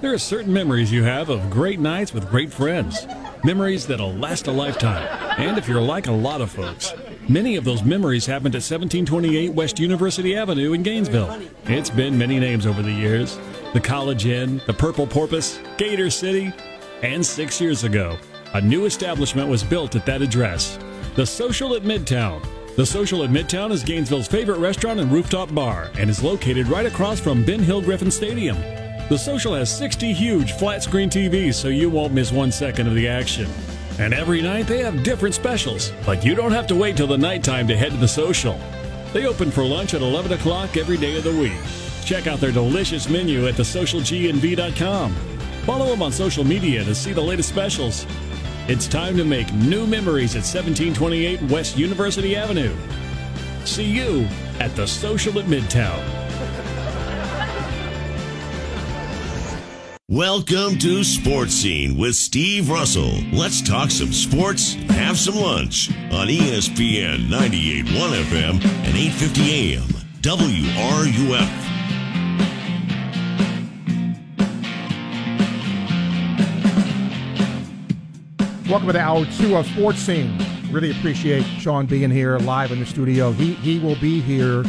There 0.00 0.12
are 0.12 0.18
certain 0.18 0.52
memories 0.52 0.90
you 0.90 1.04
have 1.04 1.28
of 1.28 1.48
great 1.48 1.78
nights 1.78 2.12
with 2.12 2.28
great 2.28 2.52
friends. 2.52 3.06
Memories 3.44 3.86
that'll 3.86 4.14
last 4.14 4.46
a 4.46 4.50
lifetime. 4.50 5.06
And 5.36 5.58
if 5.58 5.68
you're 5.68 5.78
like 5.78 6.06
a 6.06 6.12
lot 6.12 6.40
of 6.40 6.50
folks, 6.50 6.94
many 7.28 7.56
of 7.56 7.64
those 7.64 7.82
memories 7.82 8.24
happened 8.24 8.54
at 8.54 8.64
1728 8.64 9.52
West 9.52 9.78
University 9.78 10.34
Avenue 10.34 10.72
in 10.72 10.82
Gainesville. 10.82 11.42
It's 11.66 11.90
been 11.90 12.16
many 12.16 12.40
names 12.40 12.66
over 12.66 12.80
the 12.80 12.90
years 12.90 13.38
the 13.74 13.80
College 13.80 14.24
Inn, 14.24 14.62
the 14.66 14.72
Purple 14.72 15.06
Porpoise, 15.06 15.60
Gator 15.76 16.08
City, 16.08 16.54
and 17.02 17.24
six 17.24 17.60
years 17.60 17.84
ago, 17.84 18.16
a 18.54 18.60
new 18.62 18.86
establishment 18.86 19.50
was 19.50 19.62
built 19.62 19.94
at 19.94 20.06
that 20.06 20.22
address 20.22 20.78
the 21.14 21.26
Social 21.26 21.74
at 21.76 21.82
Midtown. 21.82 22.42
The 22.76 22.86
Social 22.86 23.24
at 23.24 23.30
Midtown 23.30 23.72
is 23.72 23.84
Gainesville's 23.84 24.26
favorite 24.26 24.58
restaurant 24.58 25.00
and 25.00 25.12
rooftop 25.12 25.54
bar 25.54 25.90
and 25.98 26.08
is 26.08 26.22
located 26.22 26.68
right 26.68 26.86
across 26.86 27.20
from 27.20 27.44
Ben 27.44 27.60
Hill 27.60 27.82
Griffin 27.82 28.10
Stadium. 28.10 28.56
The 29.10 29.18
Social 29.18 29.54
has 29.54 29.76
60 29.76 30.14
huge 30.14 30.52
flat 30.52 30.82
screen 30.82 31.10
TVs 31.10 31.54
so 31.54 31.68
you 31.68 31.90
won't 31.90 32.14
miss 32.14 32.32
one 32.32 32.50
second 32.50 32.86
of 32.86 32.94
the 32.94 33.06
action. 33.06 33.46
And 33.98 34.14
every 34.14 34.40
night 34.40 34.66
they 34.66 34.78
have 34.78 35.02
different 35.02 35.34
specials, 35.34 35.92
like 36.06 36.24
you 36.24 36.34
don't 36.34 36.52
have 36.52 36.66
to 36.68 36.74
wait 36.74 36.96
till 36.96 37.06
the 37.06 37.18
nighttime 37.18 37.68
to 37.68 37.76
head 37.76 37.92
to 37.92 37.98
the 37.98 38.08
Social. 38.08 38.58
They 39.12 39.26
open 39.26 39.50
for 39.50 39.62
lunch 39.62 39.92
at 39.92 40.00
11 40.00 40.32
o'clock 40.32 40.78
every 40.78 40.96
day 40.96 41.18
of 41.18 41.24
the 41.24 41.36
week. 41.36 41.52
Check 42.06 42.26
out 42.26 42.40
their 42.40 42.50
delicious 42.50 43.08
menu 43.08 43.46
at 43.46 43.54
thesocialgnv.com. 43.56 45.14
Follow 45.64 45.86
them 45.86 46.02
on 46.02 46.10
social 46.10 46.44
media 46.44 46.82
to 46.84 46.94
see 46.94 47.12
the 47.12 47.20
latest 47.20 47.50
specials. 47.50 48.06
It's 48.68 48.88
time 48.88 49.18
to 49.18 49.24
make 49.24 49.52
new 49.52 49.86
memories 49.86 50.34
at 50.34 50.44
1728 50.44 51.42
West 51.50 51.76
University 51.76 52.36
Avenue. 52.36 52.74
See 53.66 53.84
you 53.84 54.26
at 54.60 54.74
the 54.74 54.86
Social 54.86 55.38
at 55.38 55.44
Midtown. 55.44 56.13
Welcome 60.14 60.78
to 60.78 61.02
Sports 61.02 61.54
Scene 61.54 61.96
with 61.96 62.14
Steve 62.14 62.70
Russell. 62.70 63.18
Let's 63.32 63.60
talk 63.60 63.90
some 63.90 64.12
sports, 64.12 64.74
have 64.90 65.18
some 65.18 65.34
lunch 65.34 65.90
on 66.12 66.28
ESPN 66.28 67.28
98.1 67.28 68.22
FM 68.22 68.64
and 68.84 68.96
8:50 68.96 69.50
AM 69.50 69.88
WRUF. 70.22 71.50
Welcome 78.70 78.92
to 78.92 79.00
hour 79.00 79.26
two 79.36 79.56
of 79.56 79.66
Sports 79.66 79.98
Scene. 79.98 80.38
Really 80.70 80.92
appreciate 80.92 81.42
Sean 81.58 81.86
being 81.86 82.12
here 82.12 82.38
live 82.38 82.70
in 82.70 82.78
the 82.78 82.86
studio. 82.86 83.32
He 83.32 83.54
he 83.54 83.80
will 83.80 83.96
be 83.96 84.20
here, 84.20 84.62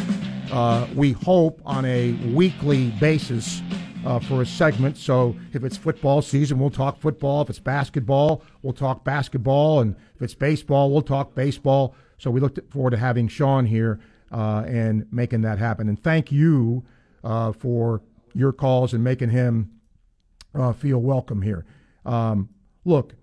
uh, 0.50 0.88
we 0.96 1.12
hope, 1.12 1.60
on 1.64 1.84
a 1.84 2.14
weekly 2.34 2.90
basis 2.98 3.62
uh, 4.06 4.20
for 4.20 4.40
a 4.40 4.46
segment. 4.46 4.96
So 4.96 5.36
if 5.52 5.64
it's 5.64 5.76
football 5.76 6.22
season, 6.22 6.58
we'll 6.60 6.70
talk 6.70 7.00
football. 7.00 7.42
If 7.42 7.50
it's 7.50 7.58
basketball, 7.58 8.42
we'll 8.62 8.72
talk 8.72 9.04
basketball. 9.04 9.80
And 9.80 9.96
if 10.14 10.22
it's 10.22 10.34
baseball, 10.34 10.92
we'll 10.92 11.02
talk 11.02 11.34
baseball. 11.34 11.94
So 12.18 12.30
we 12.30 12.40
look 12.40 12.70
forward 12.70 12.90
to 12.90 12.98
having 12.98 13.26
Sean 13.26 13.66
here 13.66 13.98
uh, 14.30 14.64
and 14.66 15.06
making 15.10 15.42
that 15.42 15.58
happen. 15.58 15.88
And 15.88 16.00
thank 16.02 16.30
you 16.30 16.84
uh, 17.24 17.52
for 17.52 18.00
your 18.32 18.52
calls 18.52 18.94
and 18.94 19.02
making 19.02 19.30
him 19.30 19.72
uh, 20.54 20.72
feel 20.72 20.98
welcome 20.98 21.42
here. 21.42 21.66
Um, 22.04 22.48
look, 22.84 23.14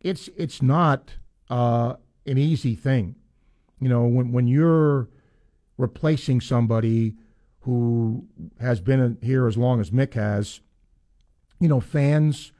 it's 0.00 0.28
it's 0.36 0.62
not 0.62 1.14
uh, 1.50 1.94
an 2.26 2.38
easy 2.38 2.76
thing. 2.76 3.16
You 3.80 3.88
know, 3.88 4.04
when 4.04 4.30
when 4.30 4.46
you're 4.46 5.08
replacing 5.76 6.40
somebody 6.40 7.16
who 7.62 8.26
has 8.60 8.80
been 8.80 9.18
here 9.22 9.46
as 9.46 9.56
long 9.56 9.80
as 9.80 9.90
Mick 9.90 10.14
has, 10.14 10.60
you 11.60 11.68
know, 11.68 11.80
fans 11.80 12.52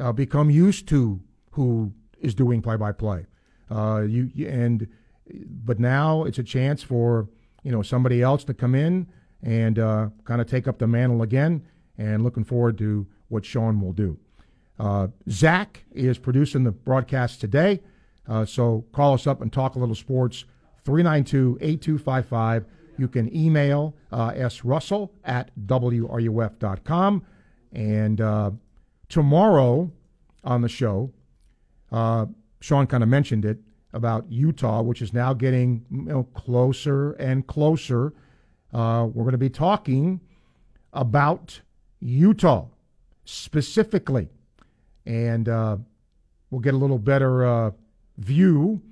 uh, 0.00 0.12
become 0.12 0.50
used 0.50 0.88
to 0.88 1.20
who 1.52 1.92
is 2.20 2.34
doing 2.34 2.62
play 2.62 2.76
by 2.76 2.92
play. 2.92 3.26
You 3.70 4.30
you- 4.34 4.48
and 4.48 4.86
but 5.48 5.78
now 5.80 6.24
it's 6.24 6.38
a 6.38 6.42
chance 6.44 6.82
for 6.82 7.28
you 7.62 7.72
know 7.72 7.82
somebody 7.82 8.22
else 8.22 8.44
to 8.44 8.54
come 8.54 8.74
in 8.74 9.06
and 9.42 9.78
uh, 9.78 10.08
kind 10.24 10.40
of 10.40 10.46
take 10.46 10.66
up 10.68 10.78
the 10.78 10.86
mantle 10.86 11.22
again. 11.22 11.62
And 11.98 12.22
looking 12.22 12.44
forward 12.44 12.76
to 12.78 13.06
what 13.28 13.44
Sean 13.46 13.80
will 13.80 13.92
do. 13.94 14.18
Uh, 14.78 15.08
Zach 15.30 15.84
is 15.92 16.18
producing 16.18 16.64
the 16.64 16.70
broadcast 16.72 17.40
today. 17.40 17.80
Uh, 18.28 18.44
so 18.44 18.84
call 18.92 19.14
us 19.14 19.26
up 19.26 19.40
and 19.40 19.50
talk 19.52 19.76
a 19.76 19.78
little 19.78 19.94
sports. 19.94 20.44
392 20.84 21.58
8255. 21.60 22.66
You 22.98 23.08
can 23.08 23.34
email 23.34 23.94
uh, 24.12 24.30
srussell 24.32 25.10
at 25.24 25.50
wruf.com. 25.66 27.22
And 27.72 28.20
uh, 28.20 28.50
tomorrow 29.08 29.90
on 30.44 30.60
the 30.62 30.68
show, 30.68 31.12
uh, 31.92 32.26
Sean 32.60 32.86
kind 32.86 33.02
of 33.02 33.08
mentioned 33.08 33.44
it 33.44 33.58
about 33.92 34.30
Utah, 34.30 34.82
which 34.82 35.02
is 35.02 35.12
now 35.12 35.32
getting 35.32 35.84
you 35.90 36.02
know, 36.02 36.24
closer 36.34 37.12
and 37.12 37.46
closer. 37.46 38.12
Uh, 38.72 39.08
we're 39.12 39.24
going 39.24 39.32
to 39.32 39.38
be 39.38 39.50
talking 39.50 40.20
about 40.92 41.60
Utah 42.00 42.66
specifically 43.24 44.28
and 45.06 45.48
uh, 45.48 45.76
we'll 46.50 46.60
get 46.60 46.74
a 46.74 46.76
little 46.76 46.98
better 46.98 47.46
uh, 47.46 47.70
view 48.18 48.82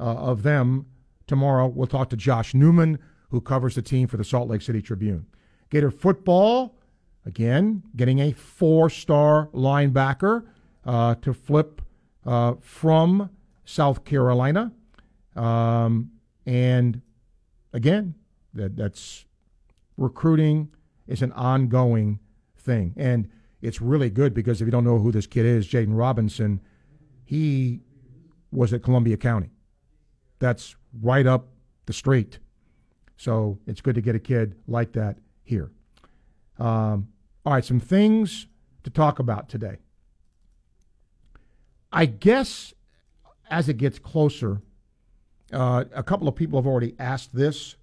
uh, 0.00 0.02
of 0.02 0.42
them 0.42 0.86
tomorrow. 1.26 1.66
We'll 1.66 1.86
talk 1.86 2.10
to 2.10 2.16
Josh 2.16 2.54
Newman, 2.54 2.98
who 3.30 3.40
covers 3.40 3.74
the 3.74 3.82
team 3.82 4.08
for 4.08 4.16
the 4.16 4.24
Salt 4.24 4.48
Lake 4.48 4.62
City 4.62 4.80
Tribune. 4.82 5.26
Gator 5.70 5.90
football, 5.90 6.76
again, 7.26 7.82
getting 7.96 8.20
a 8.20 8.32
four 8.32 8.88
star 8.88 9.48
linebacker 9.52 10.46
uh, 10.84 11.14
to 11.16 11.34
flip 11.34 11.82
uh, 12.24 12.54
from 12.60 13.30
South 13.64 14.04
Carolina. 14.04 14.72
Um, 15.36 16.10
and 16.46 17.02
again, 17.72 18.14
that, 18.54 18.76
that's 18.76 19.26
recruiting 19.96 20.70
is 21.06 21.22
an 21.22 21.32
ongoing 21.32 22.18
thing. 22.56 22.94
And 22.96 23.28
it's 23.60 23.80
really 23.80 24.10
good 24.10 24.32
because 24.34 24.60
if 24.60 24.66
you 24.66 24.72
don't 24.72 24.84
know 24.84 24.98
who 24.98 25.12
this 25.12 25.26
kid 25.26 25.44
is, 25.44 25.68
Jaden 25.68 25.96
Robinson, 25.96 26.60
he 27.24 27.80
was 28.50 28.72
at 28.72 28.82
Columbia 28.82 29.16
County. 29.16 29.50
That's 30.38 30.76
right 31.02 31.26
up 31.26 31.48
the 31.86 31.92
street. 31.92 32.38
So 33.18 33.58
it's 33.66 33.80
good 33.80 33.96
to 33.96 34.00
get 34.00 34.14
a 34.14 34.20
kid 34.20 34.54
like 34.66 34.92
that 34.92 35.18
here. 35.42 35.70
Um, 36.58 37.08
all 37.44 37.52
right, 37.52 37.64
some 37.64 37.80
things 37.80 38.46
to 38.84 38.90
talk 38.90 39.18
about 39.18 39.48
today. 39.48 39.78
I 41.92 42.06
guess 42.06 42.72
as 43.50 43.68
it 43.68 43.76
gets 43.76 43.98
closer, 43.98 44.62
uh, 45.52 45.84
a 45.92 46.02
couple 46.02 46.28
of 46.28 46.36
people 46.36 46.58
have 46.58 46.66
already 46.66 46.94
asked 46.98 47.34
this 47.34 47.76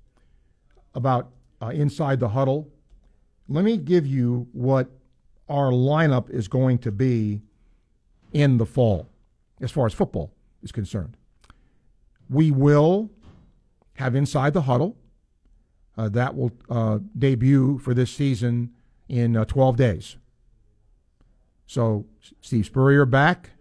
about 0.94 1.32
uh, 1.62 1.68
inside 1.68 2.20
the 2.20 2.30
huddle. 2.30 2.72
Let 3.50 3.66
me 3.66 3.78
give 3.78 4.08
you 4.08 4.48
what 4.54 4.90
our 5.50 5.72
lineup 5.72 6.30
is 6.30 6.48
going 6.48 6.80
to 6.80 6.92
be 6.92 7.42
in 8.32 8.58
the 8.58 8.66
fall 8.66 9.10
as 9.62 9.72
far 9.72 9.86
as 9.86 9.94
football 9.94 10.32
is 10.64 10.72
concerned. 10.72 11.18
We 12.30 12.52
will 12.52 13.12
have 13.94 14.16
Inside 14.16 14.54
the 14.54 14.62
Huddle. 14.62 14.98
Uh, 15.98 16.10
that 16.10 16.36
will 16.36 16.52
uh, 16.70 17.00
debut 17.18 17.78
for 17.80 17.94
this 17.94 18.12
season 18.12 18.72
in 19.08 19.38
uh, 19.38 19.46
12 19.46 19.78
days. 19.78 20.18
So 21.66 22.06
Steve 22.42 22.66
Spurrier 22.66 23.06
back, 23.06 23.52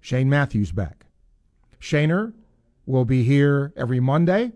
Shane 0.00 0.28
Matthews 0.28 0.72
back. 0.72 1.06
Shaner 1.80 2.32
will 2.86 3.04
be 3.04 3.22
here 3.22 3.72
every 3.76 4.00
Monday 4.00 4.52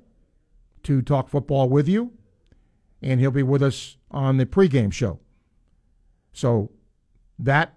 to 0.83 1.01
talk 1.03 1.29
football 1.29 1.69
with 1.69 1.89
you, 1.89 2.13
and 3.01 3.21
he'll 3.21 3.31
be 3.31 3.43
with 3.43 3.63
us 3.63 3.97
on 4.11 4.37
the 4.37 4.47
pregame 4.47 4.93
show. 4.93 5.21
So 6.33 6.71
that 7.39 7.75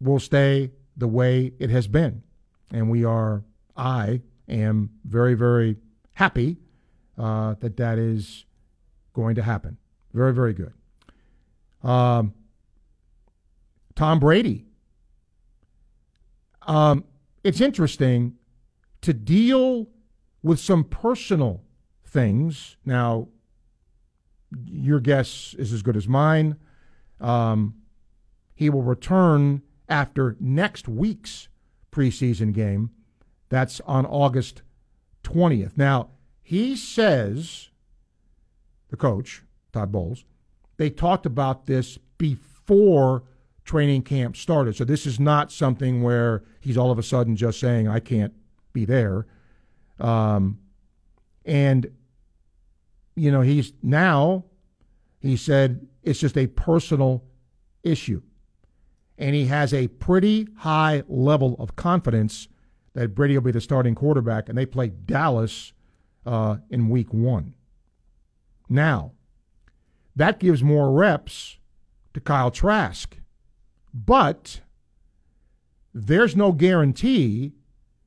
will 0.00 0.18
stay 0.18 0.72
the 0.96 1.06
way 1.06 1.52
it 1.58 1.70
has 1.70 1.86
been. 1.86 2.22
And 2.72 2.90
we 2.90 3.04
are, 3.04 3.44
I 3.76 4.22
am 4.48 4.90
very, 5.04 5.34
very 5.34 5.76
happy 6.14 6.56
uh, 7.18 7.54
that 7.60 7.76
that 7.76 7.98
is 7.98 8.44
going 9.12 9.34
to 9.34 9.42
happen. 9.42 9.78
Very, 10.12 10.32
very 10.32 10.52
good. 10.52 10.72
Um, 11.82 12.34
Tom 13.94 14.18
Brady. 14.18 14.66
Um, 16.62 17.04
it's 17.42 17.60
interesting 17.60 18.36
to 19.00 19.12
deal 19.12 19.88
with 20.42 20.60
some 20.60 20.84
personal 20.84 21.62
things. 22.04 22.76
Now, 22.84 23.28
your 24.66 25.00
guess 25.00 25.54
is 25.58 25.72
as 25.72 25.82
good 25.82 25.96
as 25.96 26.08
mine. 26.08 26.56
Um, 27.20 27.74
he 28.54 28.68
will 28.68 28.82
return 28.82 29.62
after 29.88 30.36
next 30.38 30.88
week's 30.88 31.48
preseason 31.90 32.52
game. 32.52 32.90
That's 33.48 33.80
on 33.82 34.06
August 34.06 34.62
20th. 35.24 35.76
Now, 35.76 36.10
he 36.42 36.76
says, 36.76 37.70
the 38.90 38.96
coach, 38.96 39.42
Todd 39.72 39.90
Bowles, 39.90 40.24
they 40.76 40.90
talked 40.90 41.26
about 41.26 41.66
this 41.66 41.98
before 42.18 43.24
training 43.64 44.02
camp 44.02 44.36
started. 44.36 44.76
So 44.76 44.84
this 44.84 45.06
is 45.06 45.20
not 45.20 45.52
something 45.52 46.02
where 46.02 46.42
he's 46.60 46.76
all 46.76 46.90
of 46.90 46.98
a 46.98 47.02
sudden 47.02 47.36
just 47.36 47.60
saying, 47.60 47.88
I 47.88 48.00
can't 48.00 48.32
be 48.72 48.84
there. 48.84 49.26
Um, 49.98 50.58
and, 51.44 51.90
you 53.14 53.30
know, 53.30 53.42
he's 53.42 53.72
now, 53.82 54.44
he 55.20 55.36
said, 55.36 55.86
it's 56.02 56.20
just 56.20 56.36
a 56.36 56.46
personal 56.46 57.24
issue. 57.82 58.22
And 59.18 59.34
he 59.34 59.46
has 59.46 59.74
a 59.74 59.88
pretty 59.88 60.48
high 60.56 61.02
level 61.06 61.56
of 61.58 61.76
confidence 61.76 62.48
that 62.94 63.14
Brady 63.14 63.34
will 63.34 63.42
be 63.42 63.52
the 63.52 63.60
starting 63.60 63.94
quarterback, 63.94 64.48
and 64.48 64.56
they 64.56 64.66
play 64.66 64.88
Dallas 64.88 65.72
uh, 66.26 66.56
in 66.70 66.88
week 66.88 67.12
one. 67.12 67.54
Now, 68.70 69.12
that 70.16 70.38
gives 70.38 70.62
more 70.62 70.92
reps 70.92 71.58
to 72.14 72.20
Kyle 72.20 72.50
Trask, 72.50 73.18
but 73.92 74.60
there's 75.92 76.36
no 76.36 76.52
guarantee 76.52 77.52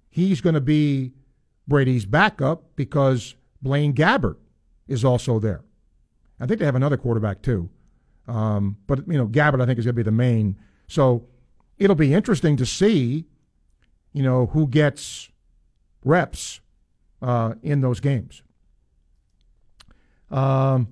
he's 0.09 0.41
going 0.41 0.55
to 0.55 0.61
be 0.61 1.11
Brady's 1.67 2.05
backup 2.05 2.63
because 2.75 3.35
Blaine 3.61 3.93
Gabbert 3.93 4.37
is 4.87 5.05
also 5.05 5.37
there. 5.37 5.61
I 6.39 6.47
think 6.47 6.59
they 6.59 6.65
have 6.65 6.75
another 6.75 6.97
quarterback 6.97 7.41
too. 7.41 7.69
Um, 8.27 8.77
but, 8.87 9.07
you 9.07 9.17
know, 9.17 9.27
Gabbert, 9.27 9.61
I 9.61 9.65
think, 9.65 9.77
is 9.77 9.85
going 9.85 9.93
to 9.95 9.97
be 9.97 10.03
the 10.03 10.11
main. 10.11 10.57
So 10.87 11.27
it'll 11.77 11.95
be 11.95 12.13
interesting 12.13 12.57
to 12.57 12.65
see 12.65 13.25
you 14.13 14.21
know, 14.21 14.45
who 14.47 14.67
gets 14.67 15.29
reps 16.05 16.61
uh, 17.21 17.55
in 17.63 17.81
those 17.81 17.99
games. 17.99 18.43
Um, 20.33 20.87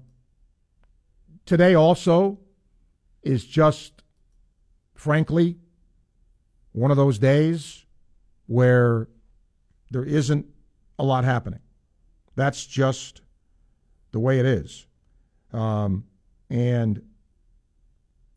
today 1.47 1.73
also 1.73 2.37
is 3.23 3.43
just, 3.43 4.03
frankly, 4.93 5.57
one 6.73 6.91
of 6.91 6.97
those 6.97 7.17
days 7.17 7.85
where 8.45 9.07
there 9.89 10.03
isn't 10.03 10.45
a 10.99 11.03
lot 11.03 11.23
happening. 11.23 11.59
That's 12.35 12.65
just 12.65 13.21
the 14.11 14.19
way 14.19 14.39
it 14.39 14.45
is. 14.45 14.85
Um, 15.51 16.05
and, 16.49 17.01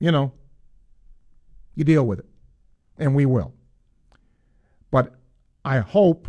you 0.00 0.10
know, 0.10 0.32
you 1.74 1.84
deal 1.84 2.06
with 2.06 2.20
it. 2.20 2.26
And 2.96 3.14
we 3.14 3.26
will. 3.26 3.52
But 4.90 5.14
I 5.64 5.80
hope 5.80 6.28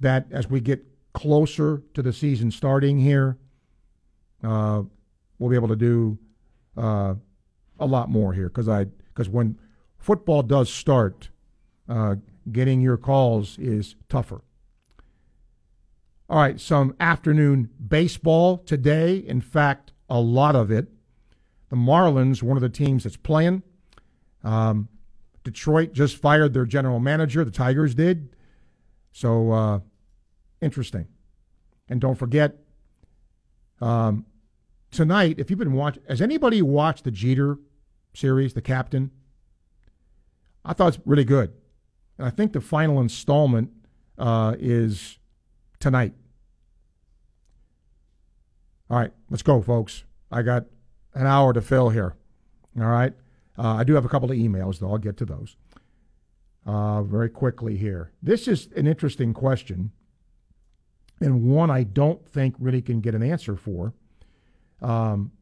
that 0.00 0.26
as 0.30 0.48
we 0.48 0.60
get 0.60 0.86
closer 1.14 1.82
to 1.94 2.02
the 2.02 2.12
season 2.12 2.50
starting 2.50 2.98
here, 2.98 3.38
uh, 4.42 4.82
we'll 5.38 5.48
be 5.48 5.56
able 5.56 5.68
to 5.68 5.76
do 5.76 6.18
uh, 6.76 7.14
a 7.78 7.86
lot 7.86 8.10
more 8.10 8.34
here 8.34 8.48
because 8.48 8.68
I 8.68 8.84
because 8.84 9.28
when 9.28 9.58
football 9.96 10.42
does 10.42 10.68
start, 10.68 11.30
uh, 11.88 12.16
getting 12.50 12.80
your 12.80 12.98
calls 12.98 13.58
is 13.58 13.96
tougher. 14.08 14.42
All 16.28 16.38
right, 16.38 16.60
some 16.60 16.94
afternoon 17.00 17.70
baseball 17.86 18.58
today. 18.58 19.18
In 19.18 19.40
fact, 19.40 19.92
a 20.08 20.20
lot 20.20 20.56
of 20.56 20.70
it. 20.70 20.88
The 21.68 21.76
Marlins, 21.76 22.42
one 22.42 22.56
of 22.56 22.60
the 22.62 22.68
teams 22.68 23.04
that's 23.04 23.16
playing. 23.16 23.62
Um, 24.42 24.88
Detroit 25.42 25.92
just 25.92 26.16
fired 26.16 26.54
their 26.54 26.64
general 26.64 26.98
manager. 26.98 27.44
The 27.44 27.50
Tigers 27.50 27.94
did. 27.94 28.34
So 29.12 29.52
uh, 29.52 29.80
interesting. 30.64 31.06
And 31.88 32.00
don't 32.00 32.16
forget, 32.16 32.56
um, 33.80 34.24
tonight, 34.90 35.36
if 35.38 35.50
you've 35.50 35.58
been 35.58 35.74
watching, 35.74 36.02
has 36.08 36.22
anybody 36.22 36.62
watched 36.62 37.04
the 37.04 37.10
Jeter 37.10 37.58
series, 38.14 38.54
The 38.54 38.62
Captain? 38.62 39.10
I 40.64 40.72
thought 40.72 40.94
it's 40.94 41.06
really 41.06 41.24
good. 41.24 41.52
And 42.16 42.26
I 42.26 42.30
think 42.30 42.52
the 42.52 42.60
final 42.60 43.00
installment 43.00 43.70
uh, 44.16 44.56
is 44.58 45.18
tonight. 45.78 46.14
All 48.88 48.98
right, 48.98 49.12
let's 49.30 49.42
go, 49.42 49.60
folks. 49.60 50.04
I 50.30 50.42
got 50.42 50.66
an 51.14 51.26
hour 51.26 51.52
to 51.52 51.60
fill 51.60 51.90
here. 51.90 52.14
All 52.78 52.86
right. 52.86 53.12
Uh, 53.56 53.76
I 53.76 53.84
do 53.84 53.94
have 53.94 54.04
a 54.04 54.08
couple 54.08 54.30
of 54.30 54.36
emails, 54.36 54.78
though. 54.78 54.90
I'll 54.90 54.98
get 54.98 55.16
to 55.18 55.24
those 55.24 55.56
uh, 56.66 57.02
very 57.02 57.28
quickly 57.28 57.76
here. 57.76 58.12
This 58.22 58.48
is 58.48 58.68
an 58.76 58.86
interesting 58.86 59.32
question, 59.32 59.92
and 61.20 61.44
one 61.44 61.70
I 61.70 61.84
don't 61.84 62.26
think 62.26 62.54
really 62.58 62.82
can 62.82 63.00
get 63.00 63.14
an 63.14 63.22
answer 63.22 63.56
for. 63.56 63.94
Um, 64.82 65.32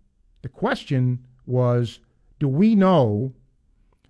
the 0.43 0.49
question 0.49 1.25
was 1.47 2.01
Do 2.39 2.49
we 2.49 2.75
know 2.75 3.33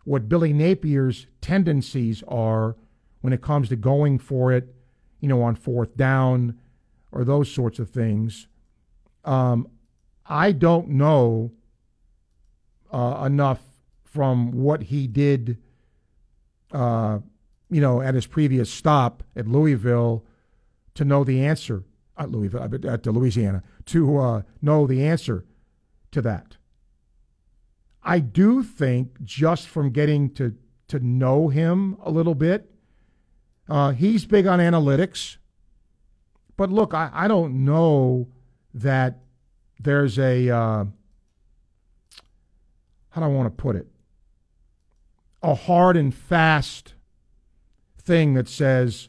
what 0.05 0.29
Billy 0.29 0.53
Napier's 0.53 1.27
tendencies 1.41 2.23
are 2.29 2.77
when 3.21 3.33
it 3.33 3.41
comes 3.41 3.69
to 3.69 3.77
going 3.77 4.19
for 4.19 4.53
it, 4.53 4.75
you 5.21 5.29
know, 5.29 5.43
on 5.43 5.55
fourth 5.55 5.97
down 5.97 6.59
or 7.13 7.25
those 7.25 7.51
sorts 7.51 7.79
of 7.79 7.91
things? 7.91 8.49
Um, 9.25 9.69
I 10.27 10.53
don't 10.53 10.89
know 10.89 11.53
uh, 12.91 13.23
enough 13.25 13.61
from 14.05 14.53
what 14.53 14.83
he 14.83 15.07
did, 15.07 15.59
uh, 16.73 17.19
you 17.71 17.81
know, 17.81 18.03
at 18.03 18.15
his 18.15 18.27
previous 18.27 18.71
stop 18.71 19.23
at 19.35 19.47
Louisville 19.47 20.25
to 20.95 21.05
know 21.05 21.25
the 21.25 21.45
answer 21.45 21.85
at 22.17 22.31
Louisville, 22.31 22.63
at 22.63 23.07
Louisiana, 23.07 23.63
to 23.87 24.19
uh, 24.19 24.43
know 24.61 24.87
the 24.87 25.05
answer 25.05 25.45
to 26.11 26.23
that. 26.23 26.57
I 28.03 28.19
do 28.19 28.63
think 28.63 29.23
just 29.23 29.69
from 29.69 29.91
getting 29.91 30.31
to 30.35 30.57
to 30.89 30.99
know 30.99 31.49
him 31.49 31.97
a 32.03 32.11
little 32.11 32.35
bit, 32.35 32.71
uh, 33.69 33.93
he's 33.93 34.27
big 34.27 34.47
on 34.47 34.59
analytics. 34.59 35.39
But 36.57 36.71
look, 36.71 36.93
I, 36.93 37.11
I 37.13 37.29
don't 37.29 37.65
know 37.65 38.29
that 38.75 39.21
there's 39.81 40.19
a 40.19 40.51
uh, 40.51 40.85
how 43.13 43.21
do 43.21 43.27
I 43.27 43.29
want 43.29 43.47
to 43.47 43.63
put 43.63 43.77
it? 43.77 43.87
A 45.43 45.55
hard 45.55 45.97
and 45.97 46.15
fast 46.15 46.95
thing 47.99 48.35
that 48.35 48.49
says, 48.49 49.09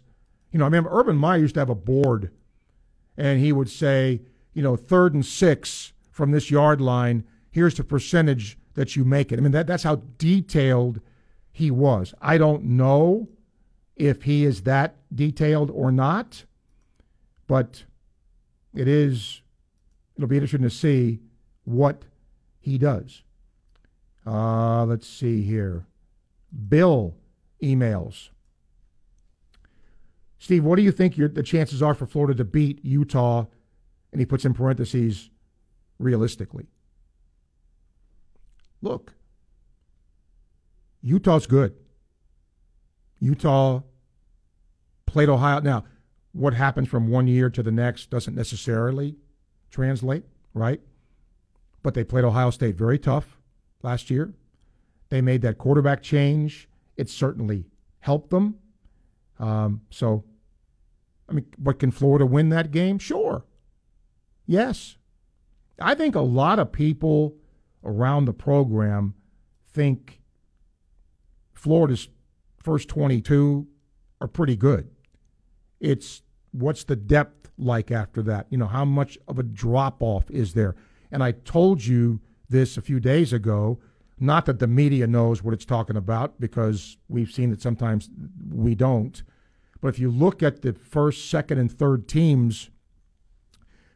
you 0.54 0.60
know, 0.60 0.66
I 0.66 0.68
remember 0.68 0.91
Urban 0.93 1.18
Meyer 1.18 1.39
used 1.39 1.56
to 1.56 1.62
have 1.62 1.72
a 1.72 1.76
board, 1.76 2.32
and 3.18 3.39
he 3.39 3.51
would 3.51 3.70
say, 3.70 4.22
you 4.54 4.62
know, 4.62 4.76
third 4.76 5.16
and 5.16 5.26
six 5.26 5.93
from 6.12 6.30
this 6.30 6.51
yard 6.51 6.80
line. 6.80 7.24
Here's 7.49 7.74
the 7.74 7.84
percentage 7.84 8.60
that 8.76 8.95
you 8.95 9.04
make 9.04 9.32
it. 9.32 9.39
I 9.39 9.41
mean, 9.41 9.51
that 9.51 9.66
that's 9.66 9.82
how 9.82 10.04
detailed 10.20 11.01
he 11.51 11.72
was. 11.72 12.14
I 12.22 12.38
don't 12.38 12.64
know 12.64 13.30
if 13.95 14.24
he 14.24 14.45
is 14.45 14.62
that 14.62 14.95
detailed 15.14 15.72
or 15.72 15.91
not, 15.91 16.45
but 17.47 17.84
it 18.76 18.88
is. 18.88 19.41
It'll 20.16 20.30
be 20.30 20.38
interesting 20.38 20.62
to 20.62 20.70
see 20.70 21.20
what 21.64 22.04
he 22.60 22.78
does. 22.78 23.24
Uh, 24.26 24.86
let's 24.86 25.08
see 25.08 25.41
here. 25.41 25.88
Bill 26.70 27.16
emails. 27.62 28.30
Steve, 30.44 30.66
what 30.66 30.76
do 30.76 30.82
you 30.82 30.91
think 30.91 31.16
your, 31.16 31.30
the 31.30 31.41
chances 31.41 31.82
are 31.82 31.94
for 31.94 32.06
Florida 32.06 32.36
to 32.36 32.44
beat 32.44 32.84
Utah? 32.84 33.46
And 34.12 34.20
he 34.20 34.26
puts 34.26 34.44
in 34.44 34.54
parentheses, 34.54 35.30
realistically. 36.00 36.68
Look, 38.82 39.14
Utah's 41.02 41.48
good. 41.48 41.76
Utah 43.22 43.84
played 45.06 45.30
Ohio. 45.30 45.62
Now, 45.62 45.86
what 46.34 46.54
happens 46.54 46.89
from 46.89 47.08
one 47.08 47.28
year 47.28 47.50
to 47.50 47.64
the 47.64 47.72
next 47.72 48.10
doesn't 48.10 48.36
necessarily 48.36 49.16
translate, 49.72 50.26
right? 50.54 50.82
But 51.84 51.94
they 51.94 52.04
played 52.04 52.26
Ohio 52.26 52.50
State 52.50 52.76
very 52.76 53.00
tough 53.00 53.38
last 53.82 54.10
year. 54.10 54.34
They 55.08 55.22
made 55.22 55.41
that 55.44 55.58
quarterback 55.58 56.04
change. 56.04 56.68
It 56.98 57.10
certainly 57.10 57.64
helped 58.00 58.30
them. 58.30 58.56
Um, 59.39 59.80
so, 59.89 60.26
I 61.34 61.36
mean, 61.38 61.46
but 61.58 61.80
can 61.80 61.90
Florida 61.90 62.28
win 62.28 62.50
that 62.50 62.70
game? 62.70 63.00
Sure. 63.00 63.44
Yes. 64.46 64.98
I 65.80 65.96
think 65.96 66.14
a 66.14 66.22
lot 66.22 66.60
of 66.60 66.72
people 66.72 67.36
around 67.84 68.26
the 68.26 68.34
program 68.34 69.16
think 69.68 70.22
Florida's 71.54 72.08
first 72.62 72.88
22 72.90 73.68
are 74.22 74.28
pretty 74.28 74.56
good. 74.56 74.92
It's 75.80 76.22
what's 76.52 76.84
the 76.84 76.96
depth 76.96 77.50
like 77.58 77.90
after 77.90 78.22
that? 78.22 78.46
You 78.52 78.60
know, 78.60 78.68
how 78.68 78.86
much 78.86 79.18
of 79.28 79.40
a 79.40 79.44
drop 79.44 80.04
off 80.04 80.30
is 80.30 80.54
there? 80.54 80.76
And 81.12 81.24
I 81.24 81.32
told 81.32 81.84
you 81.84 82.22
this 82.48 82.78
a 82.78 82.82
few 82.82 83.00
days 83.00 83.34
ago. 83.34 83.80
Not 84.20 84.46
that 84.46 84.60
the 84.60 84.68
media 84.68 85.07
knows 85.07 85.44
what 85.44 85.56
it's 85.56 85.66
talking 85.66 85.98
about 85.98 86.40
because 86.40 86.98
we've 87.10 87.32
seen 87.32 87.49
that 87.49 87.62
sometimes 87.62 88.12
we 88.52 88.76
don't. 88.76 89.24
But 89.84 89.89
if 89.89 89.99
you 89.99 90.10
look 90.10 90.41
at 90.41 90.61
the 90.61 90.72
first, 90.72 91.30
second, 91.30 91.60
and 91.60 91.69
third 91.69 92.07
teams 92.07 92.69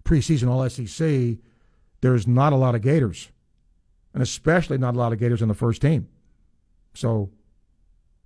preseason 0.04 0.50
All 0.50 0.70
SEC, 0.70 1.38
there's 2.02 2.28
not 2.28 2.52
a 2.52 2.58
lot 2.58 2.76
of 2.76 2.82
Gators, 2.82 3.32
and 4.14 4.22
especially 4.22 4.78
not 4.78 4.96
a 4.96 4.98
lot 4.98 5.14
of 5.14 5.20
Gators 5.20 5.42
on 5.42 5.48
the 5.48 5.54
first 5.54 5.82
team. 5.82 6.10
So, 6.94 7.30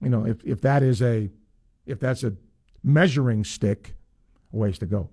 you 0.02 0.10
know, 0.10 0.26
if, 0.26 0.44
if 0.44 0.62
that 0.62 0.82
is 0.82 1.04
a 1.04 1.30
if 1.86 2.00
that's 2.00 2.24
a 2.24 2.34
measuring 2.84 3.44
stick, 3.44 3.94
a 4.52 4.58
ways 4.58 4.80
to 4.80 4.88
go. 4.88 5.12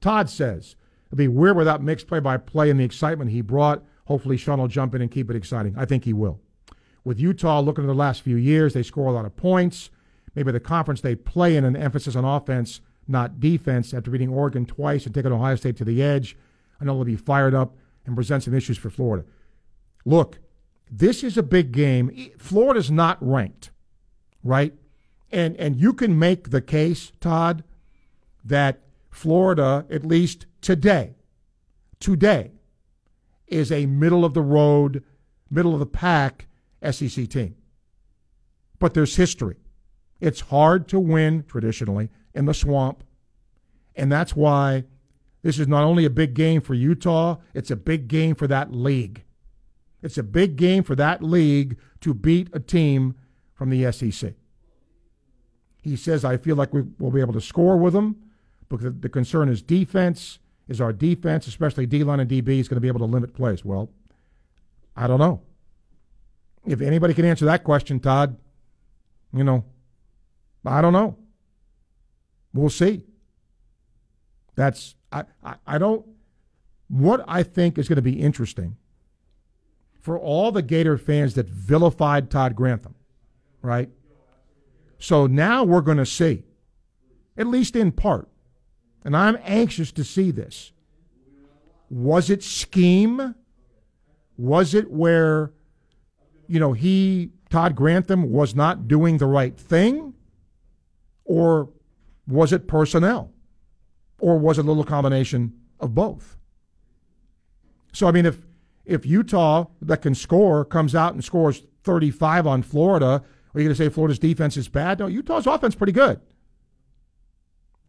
Todd 0.00 0.30
says 0.30 0.76
it'd 1.08 1.18
be 1.18 1.28
weird 1.28 1.54
without 1.54 1.82
Mick's 1.82 2.02
play 2.02 2.18
by 2.18 2.38
play 2.38 2.70
and 2.70 2.80
the 2.80 2.84
excitement 2.84 3.30
he 3.30 3.42
brought. 3.42 3.84
Hopefully, 4.06 4.38
Sean 4.38 4.58
will 4.58 4.68
jump 4.68 4.94
in 4.94 5.02
and 5.02 5.10
keep 5.10 5.28
it 5.28 5.36
exciting. 5.36 5.74
I 5.76 5.84
think 5.84 6.06
he 6.06 6.14
will. 6.14 6.40
With 7.04 7.20
Utah 7.20 7.60
looking 7.60 7.84
at 7.84 7.88
the 7.88 7.94
last 7.94 8.22
few 8.22 8.36
years, 8.36 8.72
they 8.72 8.82
score 8.82 9.08
a 9.08 9.12
lot 9.12 9.26
of 9.26 9.36
points. 9.36 9.90
Maybe 10.34 10.52
the 10.52 10.60
conference 10.60 11.00
they 11.00 11.14
play 11.14 11.56
in, 11.56 11.64
an 11.64 11.76
emphasis 11.76 12.16
on 12.16 12.24
offense, 12.24 12.80
not 13.06 13.40
defense, 13.40 13.94
after 13.94 14.10
beating 14.10 14.30
Oregon 14.30 14.66
twice 14.66 15.06
and 15.06 15.14
taking 15.14 15.32
Ohio 15.32 15.56
State 15.56 15.76
to 15.76 15.84
the 15.84 16.02
edge. 16.02 16.36
I 16.80 16.84
know 16.84 16.94
they'll 16.94 17.04
be 17.04 17.16
fired 17.16 17.54
up 17.54 17.76
and 18.06 18.16
present 18.16 18.42
some 18.42 18.54
issues 18.54 18.78
for 18.78 18.90
Florida. 18.90 19.24
Look, 20.04 20.38
this 20.90 21.22
is 21.22 21.38
a 21.38 21.42
big 21.42 21.72
game. 21.72 22.30
Florida's 22.38 22.90
not 22.90 23.18
ranked, 23.20 23.70
right? 24.42 24.74
And 25.32 25.56
and 25.56 25.76
you 25.76 25.92
can 25.92 26.18
make 26.18 26.50
the 26.50 26.60
case, 26.60 27.12
Todd, 27.20 27.64
that 28.44 28.80
Florida, 29.10 29.86
at 29.90 30.04
least 30.04 30.46
today, 30.60 31.14
today, 31.98 32.52
is 33.46 33.72
a 33.72 33.86
middle 33.86 34.24
of 34.24 34.34
the 34.34 34.42
road, 34.42 35.02
middle 35.50 35.72
of 35.72 35.80
the 35.80 35.86
pack 35.86 36.46
SEC 36.90 37.28
team. 37.28 37.56
But 38.78 38.94
there's 38.94 39.16
history. 39.16 39.56
It's 40.24 40.40
hard 40.40 40.88
to 40.88 40.98
win 40.98 41.44
traditionally 41.46 42.08
in 42.32 42.46
the 42.46 42.54
swamp. 42.54 43.04
And 43.94 44.10
that's 44.10 44.34
why 44.34 44.84
this 45.42 45.58
is 45.58 45.68
not 45.68 45.84
only 45.84 46.06
a 46.06 46.10
big 46.10 46.32
game 46.32 46.62
for 46.62 46.72
Utah, 46.72 47.36
it's 47.52 47.70
a 47.70 47.76
big 47.76 48.08
game 48.08 48.34
for 48.34 48.46
that 48.46 48.72
league. 48.72 49.22
It's 50.02 50.16
a 50.16 50.22
big 50.22 50.56
game 50.56 50.82
for 50.82 50.96
that 50.96 51.22
league 51.22 51.76
to 52.00 52.14
beat 52.14 52.48
a 52.54 52.58
team 52.58 53.16
from 53.52 53.68
the 53.68 53.92
SEC. 53.92 54.32
He 55.82 55.94
says, 55.94 56.24
I 56.24 56.38
feel 56.38 56.56
like 56.56 56.72
we 56.72 56.84
will 56.98 57.10
be 57.10 57.20
able 57.20 57.34
to 57.34 57.40
score 57.42 57.76
with 57.76 57.92
them 57.92 58.16
because 58.70 58.94
the 59.00 59.10
concern 59.10 59.50
is 59.50 59.60
defense. 59.60 60.38
Is 60.68 60.80
our 60.80 60.94
defense, 60.94 61.46
especially 61.46 61.84
D 61.84 62.02
line 62.02 62.20
and 62.20 62.30
DB, 62.30 62.60
is 62.60 62.68
going 62.68 62.76
to 62.76 62.80
be 62.80 62.88
able 62.88 63.00
to 63.00 63.04
limit 63.04 63.34
plays? 63.34 63.62
Well, 63.62 63.90
I 64.96 65.06
don't 65.06 65.18
know. 65.18 65.42
If 66.64 66.80
anybody 66.80 67.12
can 67.12 67.26
answer 67.26 67.44
that 67.44 67.62
question, 67.62 68.00
Todd, 68.00 68.38
you 69.34 69.44
know, 69.44 69.66
I 70.64 70.80
don't 70.80 70.92
know. 70.92 71.16
We'll 72.52 72.70
see. 72.70 73.02
That's 74.54 74.94
I, 75.12 75.24
I, 75.42 75.54
I 75.66 75.78
don't 75.78 76.06
what 76.88 77.24
I 77.26 77.42
think 77.42 77.78
is 77.78 77.88
going 77.88 77.96
to 77.96 78.02
be 78.02 78.20
interesting 78.20 78.76
for 80.00 80.18
all 80.18 80.52
the 80.52 80.62
Gator 80.62 80.98
fans 80.98 81.34
that 81.34 81.48
vilified 81.48 82.30
Todd 82.30 82.54
Grantham, 82.54 82.94
right? 83.62 83.88
So 84.98 85.26
now 85.26 85.64
we're 85.64 85.80
going 85.80 85.98
to 85.98 86.06
see, 86.06 86.44
at 87.36 87.46
least 87.46 87.74
in 87.74 87.90
part, 87.90 88.28
and 89.04 89.16
I'm 89.16 89.38
anxious 89.42 89.92
to 89.92 90.04
see 90.04 90.30
this. 90.30 90.72
Was 91.90 92.30
it 92.30 92.42
scheme? 92.42 93.34
Was 94.36 94.74
it 94.74 94.90
where, 94.90 95.52
you 96.46 96.60
know, 96.60 96.72
he, 96.72 97.30
Todd 97.50 97.74
Grantham, 97.74 98.30
was 98.30 98.54
not 98.54 98.88
doing 98.88 99.18
the 99.18 99.26
right 99.26 99.56
thing? 99.56 100.14
Or 101.24 101.70
was 102.26 102.52
it 102.52 102.66
personnel? 102.66 103.32
Or 104.18 104.38
was 104.38 104.58
it 104.58 104.64
a 104.64 104.68
little 104.68 104.84
combination 104.84 105.54
of 105.80 105.94
both? 105.94 106.36
So, 107.92 108.08
I 108.08 108.12
mean, 108.12 108.26
if, 108.26 108.38
if 108.84 109.06
Utah, 109.06 109.66
that 109.82 110.02
can 110.02 110.14
score, 110.14 110.64
comes 110.64 110.94
out 110.94 111.14
and 111.14 111.22
scores 111.22 111.62
35 111.84 112.46
on 112.46 112.62
Florida, 112.62 113.22
are 113.54 113.60
you 113.60 113.66
going 113.66 113.76
to 113.76 113.82
say 113.82 113.88
Florida's 113.88 114.18
defense 114.18 114.56
is 114.56 114.68
bad? 114.68 114.98
No, 114.98 115.06
Utah's 115.06 115.46
offense 115.46 115.74
pretty 115.74 115.92
good. 115.92 116.20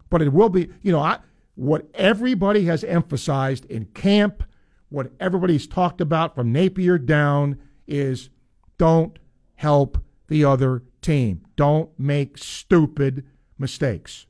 But 0.10 0.22
it 0.22 0.32
will 0.32 0.50
be, 0.50 0.70
you 0.84 0.92
know, 0.92 1.00
I, 1.00 1.20
what 1.56 1.88
everybody 1.96 2.66
has 2.66 2.84
emphasized 2.84 3.66
in 3.66 3.86
camp, 3.86 4.44
what 4.90 5.12
everybody's 5.20 5.66
talked 5.66 6.02
about 6.02 6.36
from 6.36 6.52
Napier 6.52 6.98
down 6.98 7.58
is 7.88 8.30
don't 8.78 9.18
help 9.56 9.98
the 10.28 10.46
other 10.46 10.84
team. 11.06 11.42
Don't 11.56 11.90
make 12.00 12.38
stupid 12.38 13.26
mistakes. 13.58 14.26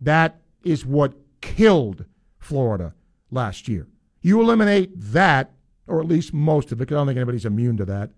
That 0.00 0.40
is 0.64 0.84
what 0.84 1.14
killed 1.40 2.04
Florida 2.38 2.94
last 3.30 3.68
year. 3.68 3.86
You 4.20 4.40
eliminate 4.40 4.90
that, 4.94 5.52
or 5.86 6.00
at 6.00 6.06
least 6.06 6.34
most 6.34 6.72
of 6.72 6.78
it, 6.80 6.84
because 6.84 6.96
I 6.96 6.98
don't 6.98 7.06
think 7.06 7.16
anybody's 7.16 7.46
immune 7.46 7.76
to 7.78 7.84
that, 7.86 8.10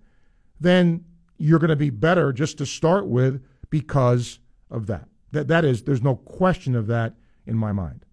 then 0.59 1.05
you're 1.39 1.59
going 1.59 1.71
to 1.71 1.77
be 1.77 1.91
better 1.91 2.33
just 2.33 2.59
to 2.59 2.67
start 2.67 3.07
with 3.07 3.43
because 3.71 4.39
of 4.71 4.87
that. 4.87 5.09
That 5.33 5.49
that 5.49 5.65
is, 5.65 5.83
there's 5.83 6.03
no 6.03 6.17
question 6.17 6.75
of 6.75 6.87
that 6.89 7.15
in 7.47 7.57
my 7.57 7.73
mind. 7.73 8.05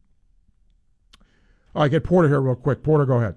All 1.73 1.83
right, 1.83 1.91
get 1.91 2.03
Porter 2.03 2.27
here 2.27 2.41
real 2.41 2.55
quick. 2.55 2.83
Porter, 2.83 3.05
go 3.05 3.17
ahead. 3.17 3.35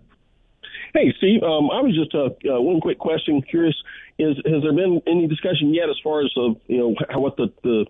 Hey, 0.94 1.14
Steve. 1.18 1.42
Um, 1.42 1.70
I 1.70 1.80
was 1.80 1.94
just 1.94 2.14
uh, 2.14 2.30
uh, 2.52 2.60
one 2.60 2.80
quick 2.80 2.98
question. 2.98 3.42
Curious, 3.42 3.76
is 4.20 4.36
has 4.44 4.62
there 4.62 4.72
been 4.72 5.00
any 5.06 5.26
discussion 5.26 5.74
yet 5.74 5.88
as 5.88 5.96
far 6.02 6.20
as 6.22 6.30
uh, 6.36 6.54
you 6.66 6.78
know 6.78 6.94
how, 7.08 7.20
what 7.20 7.36
the, 7.36 7.52
the 7.62 7.86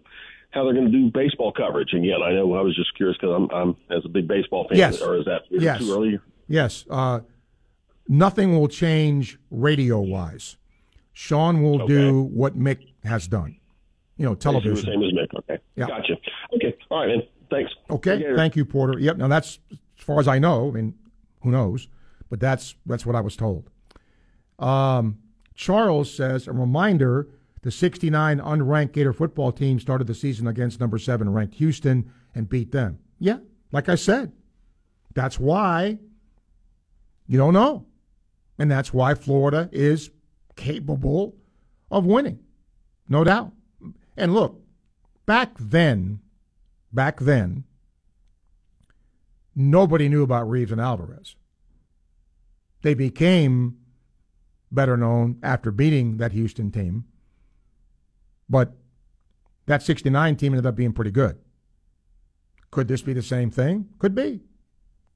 how 0.51 0.65
they're 0.65 0.75
going 0.75 0.87
to 0.87 0.93
do 0.93 1.11
baseball 1.11 1.53
coverage? 1.53 1.93
And 1.93 2.05
yet, 2.05 2.23
I 2.23 2.33
know 2.33 2.55
I 2.55 2.63
was 2.63 2.75
just 2.75 2.97
curious 2.97 3.17
because 3.21 3.35
I'm, 3.35 3.51
I'm 3.51 3.77
as 3.97 4.05
a 4.05 4.09
big 4.09 4.27
baseball 4.27 4.67
fan. 4.69 4.79
Yes. 4.79 5.01
Or 5.01 5.17
is 5.17 5.25
that 5.27 5.43
is 5.51 5.63
yes. 5.63 5.79
too 5.79 5.93
early? 5.93 6.21
Yes. 6.49 6.85
Uh, 6.89 7.21
nothing 8.09 8.59
will 8.59 8.69
change 8.69 9.39
radio 9.51 10.01
wise. 10.01 10.57
Sean 11.13 11.63
will 11.63 11.83
Okay. 11.83 11.95
do 11.95 12.23
what 12.23 12.59
Mick 12.59 12.95
has 13.05 13.29
done. 13.29 13.57
You 14.17 14.27
know, 14.27 14.35
television. 14.35 14.75
The 14.75 14.93
same 14.93 15.03
as 15.03 15.13
Mick. 15.13 15.39
Okay. 15.39 15.63
Yeah. 15.77 15.87
Gotcha. 15.87 16.15
Okay. 16.55 16.77
All 16.91 17.01
right, 17.01 17.09
man. 17.09 17.23
Thanks. 17.51 17.73
Okay, 17.91 18.35
thank 18.37 18.55
you, 18.55 18.65
Porter. 18.65 18.99
Yep. 18.99 19.17
Now 19.17 19.29
that's 19.29 19.59
as 19.71 20.05
far 20.05 20.21
as 20.21 20.29
I 20.29 20.39
know. 20.39 20.69
I 20.69 20.71
mean, 20.73 20.95
who 21.43 21.51
knows? 21.51 21.89
But 22.29 22.39
that's 22.39 22.77
that's 22.87 23.05
what 23.05 23.17
I 23.17 23.21
was 23.21 23.35
told. 23.35 23.69
Um, 24.59 25.19
Charles 25.61 26.11
says 26.11 26.49
a 26.49 26.53
reminder: 26.53 27.29
the 27.61 27.71
69 27.71 28.41
unranked 28.41 28.93
Gator 28.93 29.13
football 29.13 29.53
team 29.53 29.79
started 29.79 30.07
the 30.07 30.15
season 30.15 30.47
against 30.47 30.81
number 30.81 30.97
seven 30.97 31.31
ranked 31.31 31.57
Houston 31.57 32.11
and 32.35 32.49
beat 32.49 32.73
them. 32.73 32.99
Yeah, 33.19 33.41
like 33.71 33.91
I 33.91 33.97
said, 33.97 34.33
that's 35.13 35.39
why 35.39 35.99
you 37.27 37.37
don't 37.37 37.53
know, 37.53 37.85
and 38.59 38.71
that's 38.71 38.95
why 38.95 39.13
Florida 39.13 39.69
is 39.71 40.09
capable 40.57 41.37
of 41.91 42.07
winning, 42.07 42.39
no 43.07 43.23
doubt. 43.23 43.53
And 44.17 44.33
look, 44.33 44.63
back 45.27 45.51
then, 45.59 46.21
back 46.91 47.21
then, 47.21 47.65
nobody 49.55 50.09
knew 50.09 50.23
about 50.23 50.49
Reaves 50.49 50.73
and 50.73 50.81
Alvarez. 50.81 51.37
They 52.81 52.95
became 52.95 53.77
better 54.71 54.97
known 54.97 55.39
after 55.43 55.71
beating 55.71 56.19
that 56.19 56.33
Houston 56.33 56.71
team. 56.71 57.05
But 58.49 58.73
that 59.67 59.83
69 59.83 60.37
team 60.37 60.53
ended 60.53 60.67
up 60.67 60.77
being 60.77 60.93
pretty 60.93 61.11
good. 61.11 61.39
Could 62.71 62.89
this 62.89 63.03
be 63.03 63.13
the 63.13 63.23
same 63.23 63.51
thing? 63.51 63.89
Could 63.99 64.15
be. 64.15 64.41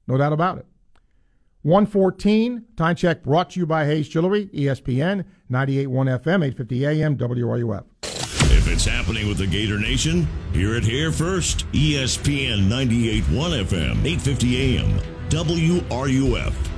No 0.07 0.17
doubt 0.17 0.33
about 0.33 0.57
it. 0.57 0.65
114, 1.63 2.63
time 2.77 2.95
check 2.95 3.23
brought 3.23 3.49
to 3.51 3.59
you 3.59 3.65
by 3.65 3.85
Hayes 3.85 4.07
Jewelry, 4.07 4.47
ESPN, 4.47 5.25
98.1 5.49 5.87
FM, 6.21 6.45
850 6.45 6.85
AM, 6.85 7.17
WRUF. 7.17 7.85
If 8.03 8.67
it's 8.67 8.85
happening 8.85 9.27
with 9.27 9.39
the 9.39 9.47
Gator 9.47 9.79
Nation, 9.79 10.27
hear 10.53 10.75
it 10.75 10.83
here 10.83 11.11
first. 11.11 11.65
ESPN 11.71 12.67
98.1 12.67 13.23
FM, 13.65 14.05
850 14.05 14.77
AM, 14.77 14.99
WRUF. 15.29 16.74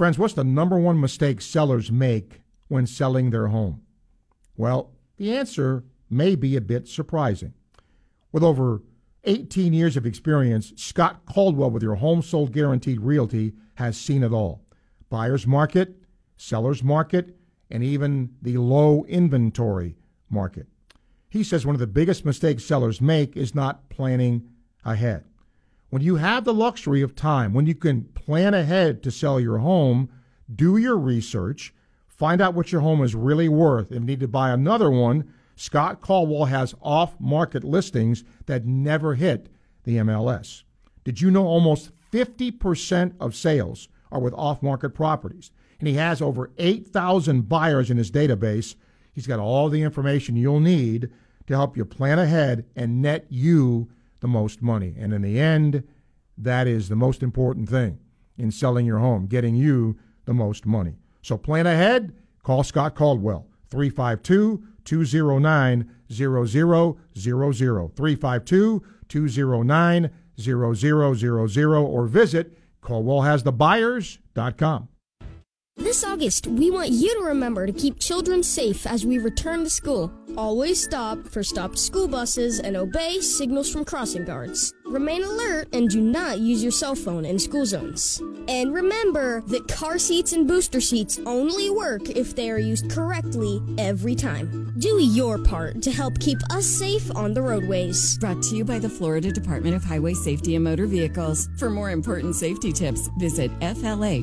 Friends, 0.00 0.18
what's 0.18 0.32
the 0.32 0.44
number 0.44 0.78
one 0.78 0.98
mistake 0.98 1.42
sellers 1.42 1.92
make 1.92 2.40
when 2.68 2.86
selling 2.86 3.28
their 3.28 3.48
home? 3.48 3.82
Well, 4.56 4.92
the 5.18 5.36
answer 5.36 5.84
may 6.08 6.36
be 6.36 6.56
a 6.56 6.62
bit 6.62 6.88
surprising. 6.88 7.52
With 8.32 8.42
over 8.42 8.80
18 9.24 9.74
years 9.74 9.98
of 9.98 10.06
experience, 10.06 10.72
Scott 10.76 11.26
Caldwell 11.26 11.70
with 11.70 11.82
your 11.82 11.96
Home 11.96 12.22
Sold 12.22 12.50
Guaranteed 12.50 13.02
Realty 13.02 13.52
has 13.74 14.00
seen 14.00 14.22
it 14.22 14.32
all. 14.32 14.64
Buyer's 15.10 15.46
market, 15.46 15.96
seller's 16.34 16.82
market, 16.82 17.36
and 17.70 17.84
even 17.84 18.30
the 18.40 18.56
low 18.56 19.04
inventory 19.04 19.96
market. 20.30 20.66
He 21.28 21.44
says 21.44 21.66
one 21.66 21.74
of 21.74 21.78
the 21.78 21.86
biggest 21.86 22.24
mistakes 22.24 22.64
sellers 22.64 23.02
make 23.02 23.36
is 23.36 23.54
not 23.54 23.90
planning 23.90 24.48
ahead. 24.82 25.24
When 25.90 26.02
you 26.02 26.16
have 26.16 26.44
the 26.44 26.54
luxury 26.54 27.02
of 27.02 27.16
time, 27.16 27.52
when 27.52 27.66
you 27.66 27.74
can 27.74 28.04
plan 28.04 28.54
ahead 28.54 29.02
to 29.02 29.10
sell 29.10 29.40
your 29.40 29.58
home, 29.58 30.08
do 30.54 30.76
your 30.76 30.96
research, 30.96 31.74
find 32.06 32.40
out 32.40 32.54
what 32.54 32.70
your 32.70 32.80
home 32.80 33.02
is 33.02 33.16
really 33.16 33.48
worth. 33.48 33.90
If 33.90 33.94
you 33.94 34.00
need 34.00 34.20
to 34.20 34.28
buy 34.28 34.50
another 34.50 34.88
one, 34.88 35.32
Scott 35.56 36.00
Caldwell 36.00 36.44
has 36.44 36.76
off 36.80 37.18
market 37.18 37.64
listings 37.64 38.22
that 38.46 38.64
never 38.64 39.16
hit 39.16 39.48
the 39.82 39.96
MLS. 39.96 40.62
Did 41.02 41.20
you 41.20 41.28
know 41.28 41.44
almost 41.44 41.90
50% 42.12 43.14
of 43.18 43.34
sales 43.34 43.88
are 44.12 44.20
with 44.20 44.34
off 44.34 44.62
market 44.62 44.90
properties? 44.90 45.50
And 45.80 45.88
he 45.88 45.94
has 45.94 46.22
over 46.22 46.52
8,000 46.56 47.48
buyers 47.48 47.90
in 47.90 47.96
his 47.96 48.12
database. 48.12 48.76
He's 49.12 49.26
got 49.26 49.40
all 49.40 49.68
the 49.68 49.82
information 49.82 50.36
you'll 50.36 50.60
need 50.60 51.10
to 51.48 51.54
help 51.54 51.76
you 51.76 51.84
plan 51.84 52.20
ahead 52.20 52.64
and 52.76 53.02
net 53.02 53.26
you 53.28 53.88
the 54.20 54.28
most 54.28 54.62
money. 54.62 54.94
And 54.98 55.12
in 55.12 55.22
the 55.22 55.40
end, 55.40 55.84
that 56.38 56.66
is 56.66 56.88
the 56.88 56.96
most 56.96 57.22
important 57.22 57.68
thing 57.68 57.98
in 58.38 58.50
selling 58.50 58.86
your 58.86 58.98
home, 58.98 59.26
getting 59.26 59.54
you 59.54 59.98
the 60.24 60.34
most 60.34 60.66
money. 60.66 60.96
So 61.22 61.36
plan 61.36 61.66
ahead, 61.66 62.14
call 62.42 62.62
Scott 62.62 62.94
Caldwell, 62.94 63.46
352 63.70 64.62
209 64.84 65.90
0000, 66.10 67.96
352 67.96 68.82
209 69.08 70.10
0000, 70.38 71.74
or 71.74 72.06
visit 72.06 72.56
CaldwellHasTheBuyers.com. 72.82 74.88
This 75.80 76.04
August, 76.04 76.46
we 76.46 76.70
want 76.70 76.90
you 76.90 77.08
to 77.14 77.24
remember 77.24 77.66
to 77.66 77.72
keep 77.72 77.98
children 77.98 78.42
safe 78.42 78.86
as 78.86 79.06
we 79.06 79.16
return 79.16 79.64
to 79.64 79.70
school. 79.70 80.12
Always 80.36 80.80
stop 80.80 81.26
for 81.26 81.42
stopped 81.42 81.78
school 81.78 82.06
buses 82.06 82.60
and 82.60 82.76
obey 82.76 83.20
signals 83.20 83.72
from 83.72 83.86
crossing 83.86 84.26
guards. 84.26 84.74
Remain 84.90 85.22
alert 85.22 85.68
and 85.72 85.88
do 85.88 86.00
not 86.00 86.40
use 86.40 86.64
your 86.64 86.72
cell 86.72 86.96
phone 86.96 87.24
in 87.24 87.38
school 87.38 87.64
zones. 87.64 88.20
And 88.48 88.74
remember 88.74 89.42
that 89.42 89.68
car 89.68 90.00
seats 90.00 90.32
and 90.32 90.48
booster 90.48 90.80
seats 90.80 91.20
only 91.26 91.70
work 91.70 92.10
if 92.10 92.34
they 92.34 92.50
are 92.50 92.58
used 92.58 92.90
correctly 92.90 93.62
every 93.78 94.16
time. 94.16 94.74
Do 94.78 95.00
your 95.00 95.38
part 95.38 95.80
to 95.82 95.92
help 95.92 96.18
keep 96.18 96.38
us 96.50 96.66
safe 96.66 97.08
on 97.14 97.34
the 97.34 97.42
roadways. 97.42 98.18
Brought 98.18 98.42
to 98.42 98.56
you 98.56 98.64
by 98.64 98.80
the 98.80 98.88
Florida 98.88 99.30
Department 99.30 99.76
of 99.76 99.84
Highway 99.84 100.14
Safety 100.14 100.56
and 100.56 100.64
Motor 100.64 100.86
Vehicles. 100.86 101.48
For 101.56 101.70
more 101.70 101.90
important 101.90 102.34
safety 102.34 102.72
tips, 102.72 103.08
visit 103.16 103.56
flhsmv.gov. 103.60 104.16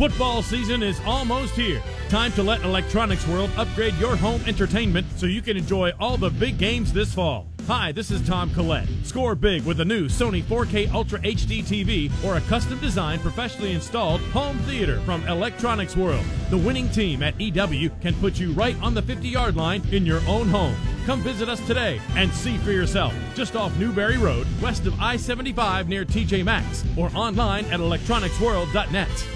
Football 0.00 0.40
season 0.40 0.82
is 0.82 0.98
almost 1.04 1.52
here. 1.52 1.82
Time 2.08 2.32
to 2.32 2.42
let 2.42 2.62
Electronics 2.62 3.28
World 3.28 3.50
upgrade 3.58 3.94
your 3.96 4.16
home 4.16 4.40
entertainment 4.46 5.06
so 5.16 5.26
you 5.26 5.42
can 5.42 5.58
enjoy 5.58 5.92
all 6.00 6.16
the 6.16 6.30
big 6.30 6.56
games 6.56 6.90
this 6.90 7.12
fall. 7.12 7.48
Hi, 7.66 7.92
this 7.92 8.10
is 8.10 8.26
Tom 8.26 8.48
Collette. 8.54 8.88
Score 9.02 9.34
big 9.34 9.62
with 9.64 9.78
a 9.80 9.84
new 9.84 10.06
Sony 10.06 10.42
4K 10.42 10.90
Ultra 10.94 11.18
HD 11.18 11.62
TV 11.62 12.10
or 12.24 12.38
a 12.38 12.40
custom 12.40 12.78
designed, 12.80 13.20
professionally 13.20 13.72
installed 13.72 14.22
home 14.32 14.56
theater 14.60 15.02
from 15.02 15.22
Electronics 15.28 15.94
World. 15.94 16.24
The 16.48 16.56
winning 16.56 16.88
team 16.88 17.22
at 17.22 17.38
EW 17.38 17.90
can 18.00 18.14
put 18.14 18.40
you 18.40 18.52
right 18.52 18.80
on 18.80 18.94
the 18.94 19.02
50 19.02 19.28
yard 19.28 19.54
line 19.54 19.82
in 19.92 20.06
your 20.06 20.22
own 20.26 20.48
home. 20.48 20.76
Come 21.04 21.20
visit 21.20 21.50
us 21.50 21.60
today 21.66 22.00
and 22.16 22.32
see 22.32 22.56
for 22.56 22.72
yourself. 22.72 23.12
Just 23.34 23.54
off 23.54 23.76
Newberry 23.76 24.16
Road, 24.16 24.46
west 24.62 24.86
of 24.86 24.98
I 24.98 25.18
75 25.18 25.90
near 25.90 26.06
TJ 26.06 26.42
Maxx, 26.42 26.86
or 26.96 27.10
online 27.14 27.66
at 27.66 27.80
electronicsworld.net. 27.80 29.26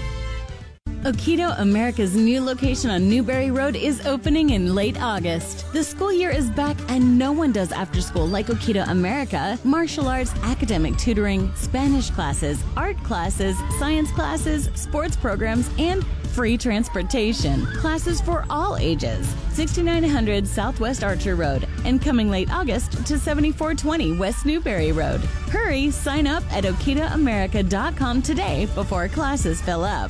Okito 1.05 1.53
America's 1.59 2.15
new 2.15 2.41
location 2.41 2.89
on 2.89 3.07
Newberry 3.07 3.51
Road 3.51 3.75
is 3.75 4.03
opening 4.07 4.49
in 4.49 4.73
late 4.73 4.99
August. 4.99 5.71
The 5.71 5.83
school 5.83 6.11
year 6.11 6.31
is 6.31 6.49
back 6.49 6.75
and 6.89 7.19
no 7.19 7.31
one 7.31 7.51
does 7.51 7.71
after 7.71 8.01
school 8.01 8.25
like 8.25 8.47
Okito 8.47 8.87
America. 8.89 9.59
Martial 9.63 10.07
arts, 10.07 10.33
academic 10.41 10.97
tutoring, 10.97 11.53
Spanish 11.53 12.09
classes, 12.09 12.63
art 12.75 12.97
classes, 13.03 13.55
science 13.77 14.11
classes, 14.13 14.71
sports 14.73 15.15
programs, 15.15 15.69
and 15.77 16.03
free 16.33 16.57
transportation. 16.57 17.67
Classes 17.77 18.19
for 18.19 18.43
all 18.49 18.75
ages. 18.77 19.27
6900 19.51 20.47
Southwest 20.47 21.03
Archer 21.03 21.35
Road 21.35 21.67
and 21.83 22.01
coming 22.01 22.31
late 22.31 22.51
August 22.51 22.93
to 23.05 23.19
7420 23.19 24.17
West 24.17 24.43
Newberry 24.47 24.91
Road. 24.91 25.21
Hurry, 25.51 25.91
sign 25.91 26.25
up 26.25 26.41
at 26.51 26.63
okitoamerica.com 26.63 28.23
today 28.23 28.65
before 28.73 29.07
classes 29.07 29.61
fill 29.61 29.83
up. 29.83 30.09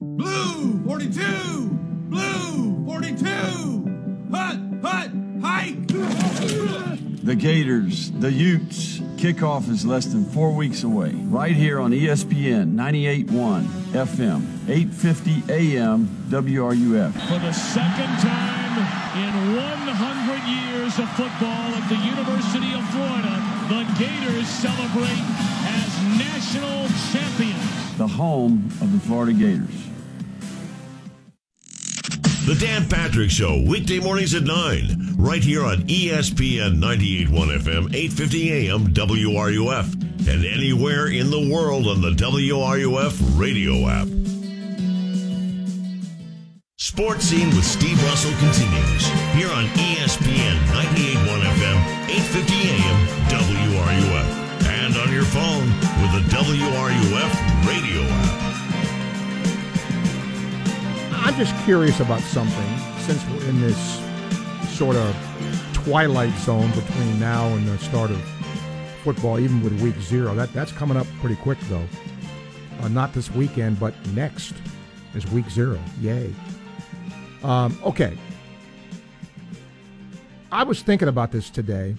Blue 0.00 0.80
42! 0.84 1.70
Blue 2.08 2.84
42! 2.86 3.24
Hut! 4.30 4.56
Hut! 4.80 5.10
Hike! 5.42 5.88
The 7.24 7.34
Gators, 7.34 8.12
the 8.12 8.30
Utes. 8.30 9.00
Kickoff 9.16 9.68
is 9.68 9.84
less 9.84 10.06
than 10.06 10.24
four 10.24 10.52
weeks 10.52 10.84
away. 10.84 11.10
Right 11.24 11.56
here 11.56 11.80
on 11.80 11.90
ESPN 11.90 12.76
98.1 12.76 13.66
FM, 13.90 14.42
8:50 14.68 15.50
AM, 15.50 16.06
WRUF. 16.30 17.12
For 17.26 17.40
the 17.40 17.52
second 17.52 18.14
time 18.22 18.78
in 19.18 19.56
100 19.56 20.46
years 20.46 20.96
of 21.00 21.10
football 21.16 21.74
at 21.74 21.88
the 21.88 21.98
University 22.06 22.72
of 22.72 22.88
Florida, 22.90 23.34
the 23.66 23.82
Gators 23.98 24.46
celebrate 24.46 25.26
as 25.66 25.90
national 26.16 26.86
champions. 27.10 27.98
The 27.98 28.06
home 28.06 28.64
of 28.80 28.92
the 28.92 29.00
Florida 29.00 29.32
Gators. 29.32 29.87
The 32.48 32.54
Dan 32.54 32.88
Patrick 32.88 33.30
Show, 33.30 33.62
weekday 33.68 34.00
mornings 34.00 34.32
at 34.32 34.42
9, 34.42 35.16
right 35.18 35.44
here 35.44 35.66
on 35.66 35.82
ESPN 35.82 36.78
98.1 36.80 37.58
FM, 37.58 37.88
8.50 37.92 38.50
AM, 38.50 38.86
WRUF, 38.94 39.92
and 40.26 40.46
anywhere 40.46 41.08
in 41.08 41.28
the 41.28 41.52
world 41.52 41.86
on 41.86 42.00
the 42.00 42.12
WRUF 42.12 43.38
radio 43.38 43.86
app. 43.86 44.08
Sports 46.78 47.26
Scene 47.26 47.50
with 47.50 47.66
Steve 47.66 48.02
Russell 48.04 48.32
continues 48.38 49.06
here 49.36 49.52
on 49.52 49.66
ESPN 49.76 50.56
98.1 50.72 51.42
FM, 51.52 52.06
8.50 52.08 52.64
AM, 52.64 53.06
WRUF, 53.28 54.64
and 54.64 54.96
on 54.96 55.12
your 55.12 55.24
phone 55.24 55.66
with 56.00 56.12
the 56.16 56.34
WRUF 56.34 57.66
radio 57.68 58.00
app. 58.08 58.57
I'm 61.20 61.34
just 61.34 61.54
curious 61.64 62.00
about 62.00 62.20
something 62.20 62.78
since 63.00 63.24
we're 63.26 63.48
in 63.48 63.60
this 63.60 64.00
sort 64.76 64.96
of 64.96 65.14
twilight 65.74 66.34
zone 66.38 66.70
between 66.70 67.18
now 67.18 67.46
and 67.48 67.66
the 67.66 67.78
start 67.78 68.10
of 68.10 68.20
football, 69.02 69.38
even 69.38 69.62
with 69.62 69.80
week 69.80 69.96
zero. 70.00 70.34
That 70.34 70.52
that's 70.52 70.72
coming 70.72 70.96
up 70.96 71.06
pretty 71.20 71.36
quick 71.36 71.58
though. 71.68 71.86
Uh, 72.80 72.88
not 72.88 73.12
this 73.12 73.30
weekend, 73.32 73.80
but 73.80 73.94
next 74.08 74.54
is 75.14 75.26
week 75.30 75.48
zero. 75.50 75.78
Yay. 76.00 76.32
Um, 77.42 77.78
okay. 77.84 78.16
I 80.50 80.62
was 80.62 80.82
thinking 80.82 81.08
about 81.08 81.32
this 81.32 81.50
today, 81.50 81.96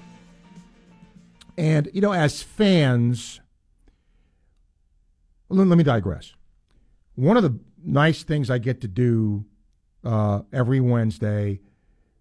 and 1.57 1.89
you 1.93 2.01
know, 2.01 2.13
as 2.13 2.41
fans, 2.41 3.41
let, 5.49 5.67
let 5.67 5.77
me 5.77 5.83
digress. 5.83 6.33
One 7.15 7.37
of 7.37 7.43
the 7.43 7.59
nice 7.84 8.23
things 8.23 8.49
I 8.49 8.57
get 8.57 8.81
to 8.81 8.88
do 8.88 9.45
uh, 10.03 10.41
every 10.53 10.80
Wednesday 10.80 11.61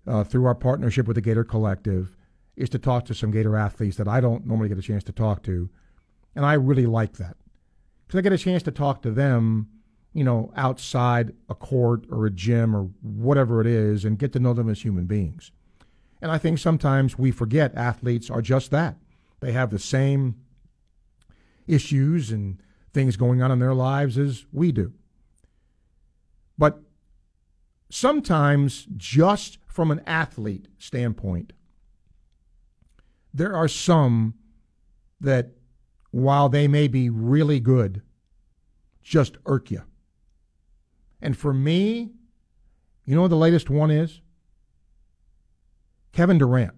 uh, 0.07 0.25
through 0.25 0.47
our 0.47 0.55
partnership 0.55 1.07
with 1.07 1.15
the 1.17 1.21
Gator 1.21 1.45
Collective 1.45 2.17
is 2.57 2.69
to 2.71 2.79
talk 2.79 3.05
to 3.07 3.15
some 3.15 3.31
Gator 3.31 3.57
athletes 3.57 3.97
that 3.99 4.09
I 4.09 4.21
don't 4.21 4.47
normally 4.47 4.69
get 4.69 4.79
a 4.79 4.83
chance 4.83 5.05
to 5.05 5.13
talk 5.13 5.43
to, 5.45 5.71
and 6.35 6.45
I 6.45 6.55
really 6.55 6.87
like 6.87 7.15
that 7.15 7.37
because 8.07 8.19
I 8.19 8.23
get 8.23 8.33
a 8.33 8.39
chance 8.39 8.63
to 8.65 8.71
talk 8.71 9.03
to 9.03 9.11
them, 9.11 9.69
you 10.13 10.25
know, 10.25 10.51
outside 10.57 11.35
a 11.49 11.55
court 11.55 12.07
or 12.11 12.27
a 12.27 12.31
gym 12.31 12.75
or 12.75 12.91
whatever 13.03 13.61
it 13.61 13.67
is, 13.67 14.05
and 14.05 14.19
get 14.19 14.33
to 14.33 14.41
know 14.41 14.55
them 14.55 14.69
as 14.69 14.83
human 14.83 15.07
beings. 15.07 15.53
And 16.21 16.33
I 16.33 16.39
think 16.39 16.59
sometimes 16.59 17.17
we 17.19 17.31
forget 17.31 17.75
athletes 17.77 18.29
are 18.29 18.43
just 18.43 18.71
that. 18.73 18.97
They 19.41 19.53
have 19.53 19.71
the 19.71 19.79
same 19.79 20.37
issues 21.69 22.33
and 22.33 22.61
things 22.93 23.17
going 23.17 23.43
on 23.43 23.53
in 23.53 23.61
their 23.61 23.75
lives 23.75 24.19
as 24.19 24.47
we 24.53 24.73
do. 24.73 24.93
But 26.59 26.83
sometimes, 27.91 28.87
just 28.97 29.59
from 29.67 29.91
an 29.91 30.01
athlete 30.07 30.69
standpoint, 30.79 31.53
there 33.33 33.55
are 33.55 33.69
some 33.69 34.35
that, 35.21 35.53
while 36.11 36.49
they 36.49 36.67
may 36.67 36.89
be 36.89 37.09
really 37.09 37.61
good, 37.61 38.03
just 39.03 39.37
irk 39.47 39.71
you. 39.71 39.83
And 41.21 41.37
for 41.37 41.53
me, 41.53 42.11
you 43.05 43.15
know 43.15 43.23
what 43.23 43.29
the 43.29 43.37
latest 43.37 43.71
one 43.71 43.91
is? 43.91 44.21
Kevin 46.13 46.39
Durant. 46.39 46.75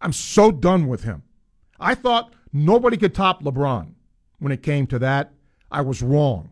I'm 0.00 0.12
so 0.12 0.50
done 0.50 0.88
with 0.88 1.04
him. 1.04 1.22
I 1.78 1.94
thought 1.94 2.34
nobody 2.52 2.96
could 2.96 3.14
top 3.14 3.42
LeBron 3.42 3.92
when 4.38 4.52
it 4.52 4.62
came 4.62 4.86
to 4.88 4.98
that. 4.98 5.32
I 5.70 5.80
was 5.80 6.02
wrong. 6.02 6.51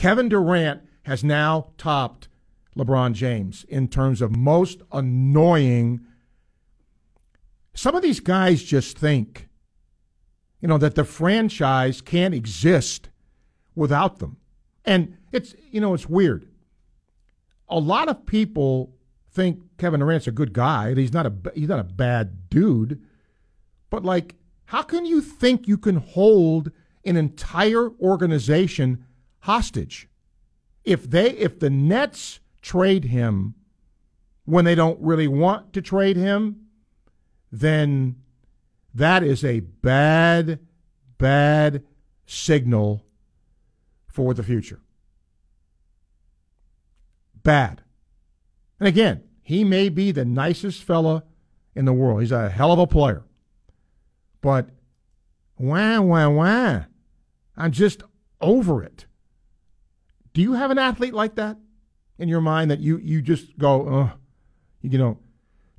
Kevin 0.00 0.30
Durant 0.30 0.80
has 1.02 1.22
now 1.22 1.72
topped 1.76 2.28
LeBron 2.74 3.12
James 3.12 3.66
in 3.68 3.86
terms 3.86 4.22
of 4.22 4.34
most 4.34 4.80
annoying 4.90 6.00
Some 7.74 7.94
of 7.94 8.00
these 8.00 8.18
guys 8.18 8.62
just 8.62 8.98
think, 8.98 9.50
you 10.58 10.68
know, 10.68 10.78
that 10.78 10.94
the 10.94 11.04
franchise 11.04 12.00
can't 12.00 12.32
exist 12.32 13.10
without 13.74 14.20
them. 14.20 14.38
And 14.86 15.18
it's, 15.32 15.54
you 15.70 15.82
know, 15.82 15.92
it's 15.92 16.08
weird. 16.08 16.48
A 17.68 17.78
lot 17.78 18.08
of 18.08 18.24
people 18.24 18.96
think 19.30 19.60
Kevin 19.76 20.00
Durant's 20.00 20.26
a 20.26 20.32
good 20.32 20.54
guy. 20.54 20.94
He's 20.94 21.12
not 21.12 21.26
a 21.26 21.34
he's 21.54 21.68
not 21.68 21.78
a 21.78 21.84
bad 21.84 22.48
dude. 22.48 23.02
But 23.90 24.06
like, 24.06 24.36
how 24.64 24.80
can 24.80 25.04
you 25.04 25.20
think 25.20 25.68
you 25.68 25.76
can 25.76 25.96
hold 25.96 26.72
an 27.04 27.18
entire 27.18 27.90
organization 28.00 29.04
hostage? 29.40 30.08
If 30.84 31.08
they 31.10 31.30
if 31.30 31.58
the 31.58 31.70
Nets 31.70 32.40
trade 32.62 33.04
him 33.04 33.54
when 34.44 34.64
they 34.64 34.74
don't 34.74 35.00
really 35.00 35.28
want 35.28 35.72
to 35.74 35.82
trade 35.82 36.16
him, 36.16 36.66
then 37.52 38.16
that 38.94 39.22
is 39.22 39.44
a 39.44 39.60
bad, 39.60 40.58
bad 41.18 41.84
signal 42.26 43.04
for 44.08 44.34
the 44.34 44.42
future. 44.42 44.80
Bad. 47.42 47.82
And 48.78 48.88
again, 48.88 49.22
he 49.42 49.64
may 49.64 49.88
be 49.88 50.12
the 50.12 50.24
nicest 50.24 50.82
fella 50.82 51.24
in 51.74 51.84
the 51.84 51.92
world. 51.92 52.20
He's 52.20 52.32
a 52.32 52.50
hell 52.50 52.72
of 52.72 52.78
a 52.78 52.86
player. 52.86 53.24
But 54.40 54.70
wah, 55.58 56.00
wah, 56.00 56.28
wah. 56.28 56.84
I'm 57.56 57.72
just 57.72 58.02
over 58.40 58.82
it. 58.82 59.06
Do 60.32 60.42
you 60.42 60.52
have 60.52 60.70
an 60.70 60.78
athlete 60.78 61.14
like 61.14 61.34
that 61.36 61.56
in 62.18 62.28
your 62.28 62.40
mind 62.40 62.70
that 62.70 62.80
you, 62.80 62.98
you 62.98 63.22
just 63.22 63.58
go, 63.58 63.88
uh, 63.88 64.10
you 64.82 64.98
know? 64.98 65.18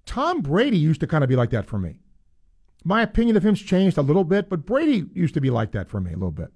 Tom 0.06 0.41
Brady 0.41 0.78
used 0.78 0.99
to 1.02 1.07
kind 1.07 1.23
of 1.23 1.30
be 1.30 1.36
like 1.36 1.52
that 1.52 1.65
for 1.65 1.78
me. 1.78 1.99
My 2.84 3.02
opinion 3.02 3.38
of 3.38 3.44
him's 3.44 3.61
changed 3.61 3.98
a 3.98 4.02
little 4.02 4.23
bit, 4.23 4.49
but 4.49 4.65
Brady 4.65 5.06
used 5.14 5.36
to 5.36 5.41
be 5.41 5.49
like 5.49 5.72
that 5.72 5.88
for 5.88 6.02
me 6.02 6.11
a 6.11 6.15
little 6.15 6.32
bit. 6.32 6.52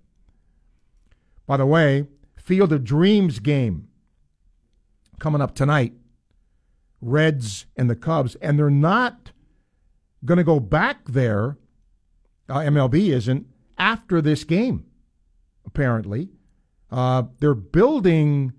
By 1.46 1.58
the 1.58 1.66
way, 1.66 2.08
Field 2.36 2.74
of 2.74 2.84
Dreams 2.84 3.40
game 3.40 3.88
coming 5.20 5.42
up 5.42 5.56
tonight. 5.56 5.94
Reds 7.02 7.68
and 7.76 7.90
the 7.90 7.96
Cubs, 7.96 8.36
and 8.36 8.58
they're 8.58 8.70
not 8.70 9.32
going 10.24 10.38
to 10.38 10.44
go 10.44 10.60
back 10.60 11.06
there. 11.06 11.58
Uh, 12.50 12.60
MLB 12.60 13.10
isn't 13.10 13.46
after 13.78 14.22
this 14.22 14.44
game, 14.44 14.86
apparently. 15.66 16.30
Uh, 16.96 17.24
they're 17.42 17.54
building, 17.54 18.54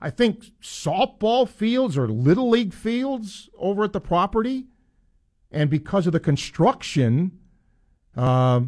I 0.00 0.10
think, 0.10 0.52
softball 0.62 1.48
fields 1.48 1.98
or 1.98 2.06
little 2.06 2.48
league 2.48 2.72
fields 2.72 3.50
over 3.58 3.82
at 3.82 3.92
the 3.92 4.00
property. 4.00 4.66
And 5.50 5.68
because 5.68 6.06
of 6.06 6.12
the 6.12 6.20
construction, 6.20 7.40
uh, 8.16 8.60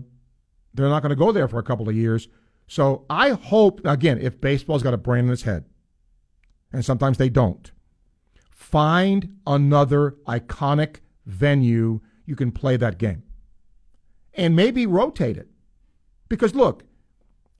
they're 0.74 0.88
not 0.88 1.00
going 1.00 1.10
to 1.10 1.16
go 1.16 1.30
there 1.30 1.46
for 1.46 1.60
a 1.60 1.62
couple 1.62 1.88
of 1.88 1.94
years. 1.94 2.26
So 2.66 3.06
I 3.08 3.30
hope, 3.30 3.86
again, 3.86 4.18
if 4.20 4.40
baseball's 4.40 4.82
got 4.82 4.94
a 4.94 4.98
brain 4.98 5.26
in 5.26 5.30
its 5.30 5.42
head, 5.42 5.66
and 6.72 6.84
sometimes 6.84 7.16
they 7.16 7.28
don't, 7.28 7.70
find 8.50 9.36
another 9.46 10.16
iconic 10.26 10.96
venue 11.24 12.00
you 12.26 12.34
can 12.34 12.50
play 12.50 12.76
that 12.78 12.98
game. 12.98 13.22
And 14.34 14.56
maybe 14.56 14.86
rotate 14.86 15.36
it. 15.36 15.50
Because 16.28 16.52
look, 16.56 16.82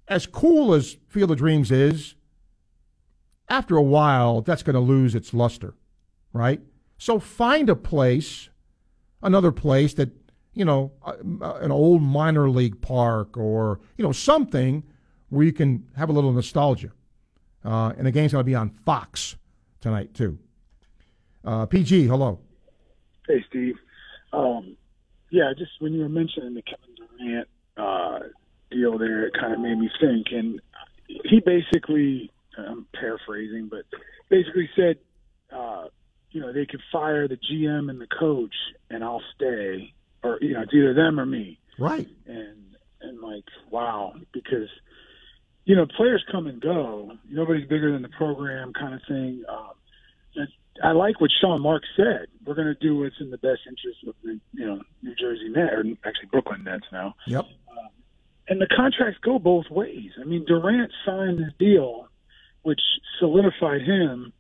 as 0.09 0.27
cool 0.27 0.75
as 0.75 0.97
Field 1.09 1.31
of 1.31 1.39
Dreams 1.39 1.71
is, 1.71 2.15
after 3.49 3.77
a 3.77 3.83
while, 3.83 4.41
that's 4.41 4.63
going 4.63 4.75
to 4.75 4.81
lose 4.81 5.15
its 5.15 5.35
luster, 5.35 5.75
right? 6.33 6.61
So 6.99 7.19
find 7.19 7.69
a 7.69 7.77
place, 7.77 8.49
another 9.23 9.53
place 9.53 9.95
that, 9.95 10.11
you 10.55 10.65
know, 10.65 10.93
an 11.03 11.71
old 11.71 12.03
minor 12.03 12.49
league 12.49 12.81
park 12.81 13.37
or, 13.37 13.81
you 13.97 14.05
know, 14.05 14.13
something 14.13 14.85
where 15.29 15.45
you 15.45 15.53
can 15.53 15.87
have 15.97 16.09
a 16.09 16.13
little 16.13 16.33
nostalgia. 16.33 16.93
Uh, 17.65 17.93
and 17.97 18.07
the 18.07 18.13
game's 18.13 18.33
going 18.33 18.41
to 18.41 18.47
be 18.47 18.55
on 18.55 18.71
Fox 18.85 19.37
tonight, 19.81 20.15
too. 20.15 20.39
Uh, 21.45 21.67
PG, 21.67 22.07
hello. 22.07 22.39
Hey, 23.27 23.45
Steve. 23.49 23.77
Um, 24.33 24.77
yeah, 25.31 25.53
just 25.57 25.73
when 25.81 25.93
you 25.93 26.03
were 26.03 26.09
mentioning 26.09 26.55
the 26.55 26.63
Kevin 26.63 26.95
Durant 26.95 27.49
uh, 27.77 28.29
deal 28.75 28.99
there, 28.99 29.27
it 29.27 29.35
kind 29.39 29.53
of 29.53 29.61
made 29.61 29.79
me 29.79 29.91
think. 30.01 30.27
And 30.33 30.61
he 31.07 31.41
basically, 31.45 32.31
I'm 32.59 32.87
paraphrasing, 32.99 33.69
but 33.71 33.85
basically 34.29 34.69
said, 34.77 34.99
uh, 35.53 35.87
you 36.31 36.41
know, 36.41 36.53
they 36.53 36.67
could 36.67 36.81
fire 36.91 37.29
the 37.29 37.37
GM 37.37 37.91
and 37.91 38.01
the 38.01 38.09
coach, 38.19 38.55
and 38.91 39.05
I'll 39.05 39.23
stay, 39.37 39.95
or 40.23 40.39
you 40.41 40.55
know, 40.55 40.63
it's 40.63 40.75
either 40.75 40.95
them 40.95 41.21
or 41.21 41.27
me. 41.27 41.59
Right. 41.79 42.09
And 42.27 42.77
and 43.01 43.21
like, 43.21 43.45
wow, 43.71 44.15
because 44.33 44.69
you 45.65 45.77
know, 45.77 45.87
players 45.97 46.25
come 46.31 46.47
and 46.47 46.61
go. 46.61 47.13
Nobody's 47.31 47.69
bigger 47.69 47.93
than 47.93 48.03
the 48.03 48.09
program, 48.09 48.73
kind 48.73 48.95
of 48.95 49.01
thing. 49.09 49.45
Um, 49.49 50.47
I 50.83 50.93
like 50.93 51.21
what 51.21 51.31
Sean 51.41 51.63
Marks 51.63 51.87
said. 51.97 52.27
We're 52.45 52.55
going 52.55 52.67
to 52.67 52.75
do 52.75 52.99
what's 52.99 53.15
in 53.21 53.31
the 53.31 53.39
best 53.39 53.61
interest 53.69 53.99
of 54.07 54.15
the 54.25 54.41
you 54.53 54.67
know 54.67 54.83
New 55.03 55.15
Jersey 55.15 55.49
Nets, 55.49 55.73
or 55.73 55.85
actually 56.05 56.29
Brooklyn 56.31 56.65
Nets 56.65 56.85
now. 56.93 57.15
Yep. 57.27 57.45
Uh, 57.69 57.89
and 58.49 58.61
the 58.61 58.67
contracts 58.67 59.19
go 59.23 59.39
both 59.39 59.71
ways. 59.71 60.11
I 60.21 60.25
mean, 60.25 60.45
Durant 60.47 60.93
signed 61.07 61.39
this 61.39 61.53
deal, 61.59 62.09
which 62.63 62.81
solidified 63.19 63.83
him. 63.83 64.33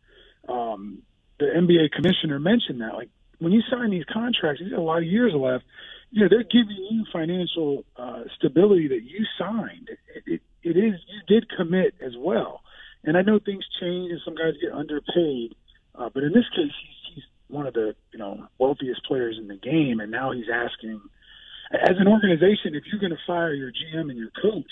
Um, 0.48 1.02
the 1.38 1.46
NBA 1.46 1.92
commissioner 1.92 2.38
mentioned 2.38 2.80
that, 2.80 2.94
like 2.94 3.08
when 3.38 3.52
you 3.52 3.62
sign 3.70 3.90
these 3.90 4.04
contracts, 4.12 4.60
he's 4.62 4.70
got 4.70 4.78
a 4.78 4.82
lot 4.82 4.98
of 4.98 5.04
years 5.04 5.32
left. 5.34 5.64
You 6.10 6.22
know, 6.22 6.28
they're 6.28 6.44
giving 6.44 6.86
you 6.90 7.04
financial 7.12 7.84
uh, 7.96 8.24
stability 8.36 8.88
that 8.88 9.02
you 9.02 9.24
signed. 9.38 9.88
It, 10.14 10.22
it, 10.26 10.42
it 10.62 10.76
is 10.76 11.00
you 11.08 11.20
did 11.26 11.48
commit 11.56 11.94
as 12.00 12.12
well. 12.16 12.60
And 13.02 13.16
I 13.16 13.22
know 13.22 13.38
things 13.38 13.64
change 13.80 14.12
and 14.12 14.20
some 14.24 14.34
guys 14.34 14.54
get 14.62 14.72
underpaid 14.72 15.54
uh, 15.94 16.08
but 16.12 16.22
in 16.22 16.32
this 16.32 16.48
case, 16.54 16.72
he's, 16.82 17.14
he's 17.14 17.24
one 17.48 17.66
of 17.66 17.74
the 17.74 17.94
you 18.12 18.18
know 18.18 18.46
wealthiest 18.58 19.04
players 19.04 19.38
in 19.38 19.48
the 19.48 19.56
game, 19.56 20.00
and 20.00 20.10
now 20.10 20.32
he's 20.32 20.48
asking, 20.52 21.00
as 21.72 21.96
an 21.98 22.08
organization, 22.08 22.74
if 22.74 22.84
you're 22.90 23.00
going 23.00 23.12
to 23.12 23.26
fire 23.26 23.52
your 23.52 23.70
GM 23.70 24.10
and 24.10 24.16
your 24.18 24.30
coach, 24.40 24.70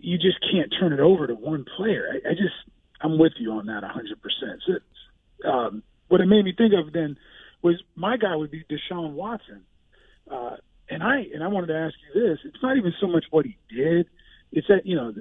you 0.00 0.16
just 0.16 0.38
can't 0.50 0.72
turn 0.78 0.92
it 0.92 1.00
over 1.00 1.26
to 1.26 1.34
one 1.34 1.64
player. 1.76 2.08
I, 2.12 2.30
I 2.30 2.32
just 2.32 2.54
I'm 3.00 3.18
with 3.18 3.32
you 3.38 3.52
on 3.52 3.66
that 3.66 3.82
100. 3.82 4.18
percent 4.22 4.62
So, 4.66 5.48
um, 5.48 5.82
what 6.08 6.20
it 6.20 6.26
made 6.26 6.44
me 6.44 6.54
think 6.56 6.72
of 6.74 6.92
then 6.92 7.16
was 7.62 7.82
my 7.94 8.16
guy 8.16 8.34
would 8.34 8.50
be 8.50 8.64
Deshaun 8.64 9.12
Watson, 9.12 9.62
uh, 10.30 10.56
and 10.88 11.02
I 11.02 11.26
and 11.32 11.42
I 11.42 11.48
wanted 11.48 11.68
to 11.68 11.76
ask 11.76 11.94
you 12.14 12.20
this. 12.20 12.38
It's 12.44 12.62
not 12.62 12.76
even 12.76 12.92
so 13.00 13.06
much 13.06 13.24
what 13.30 13.44
he 13.46 13.56
did; 13.74 14.06
it's 14.52 14.68
that 14.68 14.84
you 14.84 14.96
know 14.96 15.14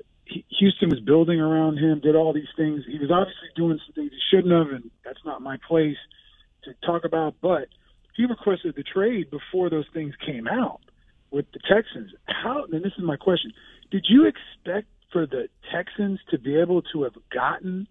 Houston 0.59 0.89
was 0.89 0.99
building 0.99 1.39
around 1.39 1.77
him, 1.77 1.99
did 1.99 2.15
all 2.15 2.33
these 2.33 2.51
things. 2.55 2.83
He 2.87 2.99
was 2.99 3.11
obviously 3.11 3.49
doing 3.55 3.79
some 3.85 3.93
things 3.93 4.11
he 4.11 4.35
shouldn't 4.35 4.53
have, 4.53 4.73
and 4.73 4.91
that's 5.03 5.23
not 5.25 5.41
my 5.41 5.57
place 5.67 5.97
to 6.63 6.73
talk 6.85 7.05
about. 7.05 7.35
But 7.41 7.67
he 8.15 8.25
requested 8.25 8.75
the 8.75 8.83
trade 8.83 9.29
before 9.31 9.69
those 9.69 9.85
things 9.93 10.13
came 10.25 10.47
out 10.47 10.81
with 11.31 11.45
the 11.53 11.59
Texans. 11.59 12.11
How? 12.25 12.65
And 12.71 12.83
this 12.83 12.93
is 12.97 13.03
my 13.03 13.15
question: 13.15 13.51
Did 13.89 14.05
you 14.09 14.25
expect 14.25 14.87
for 15.11 15.25
the 15.25 15.47
Texans 15.73 16.19
to 16.29 16.37
be 16.37 16.55
able 16.57 16.81
to 16.93 17.03
have 17.03 17.15
gotten 17.33 17.87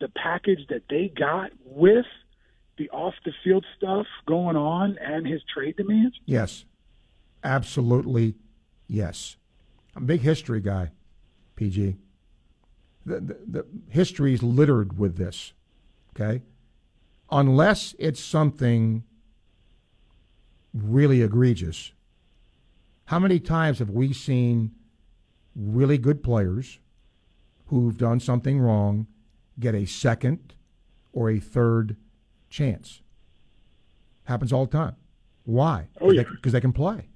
the 0.00 0.08
package 0.08 0.60
that 0.68 0.82
they 0.88 1.12
got 1.14 1.50
with 1.64 2.06
the 2.78 2.88
off 2.90 3.14
the 3.24 3.32
field 3.44 3.64
stuff 3.76 4.06
going 4.26 4.56
on 4.56 4.96
and 4.98 5.26
his 5.26 5.42
trade 5.52 5.76
demands? 5.76 6.16
Yes, 6.24 6.64
absolutely. 7.44 8.34
Yes, 8.88 9.36
I'm 9.94 10.04
a 10.04 10.06
big 10.06 10.20
history 10.20 10.60
guy. 10.60 10.90
PG. 11.56 11.96
The, 13.04 13.20
the, 13.20 13.36
the 13.46 13.66
history 13.88 14.32
is 14.32 14.42
littered 14.42 14.98
with 14.98 15.16
this. 15.16 15.52
Okay, 16.14 16.42
unless 17.30 17.94
it's 17.98 18.20
something 18.20 19.04
really 20.72 21.22
egregious. 21.22 21.92
How 23.06 23.18
many 23.18 23.40
times 23.40 23.78
have 23.80 23.90
we 23.90 24.12
seen 24.12 24.72
really 25.54 25.98
good 25.98 26.22
players 26.22 26.78
who've 27.66 27.96
done 27.96 28.20
something 28.20 28.60
wrong 28.60 29.06
get 29.58 29.74
a 29.74 29.84
second 29.84 30.54
or 31.12 31.30
a 31.30 31.40
third 31.40 31.96
chance? 32.48 33.02
Happens 34.24 34.52
all 34.52 34.66
the 34.66 34.76
time. 34.76 34.96
Why? 35.44 35.88
Because 35.94 36.08
oh, 36.08 36.12
yeah. 36.12 36.22
they, 36.42 36.50
they, 36.50 36.60
can 36.60 36.72
play. 36.72 37.08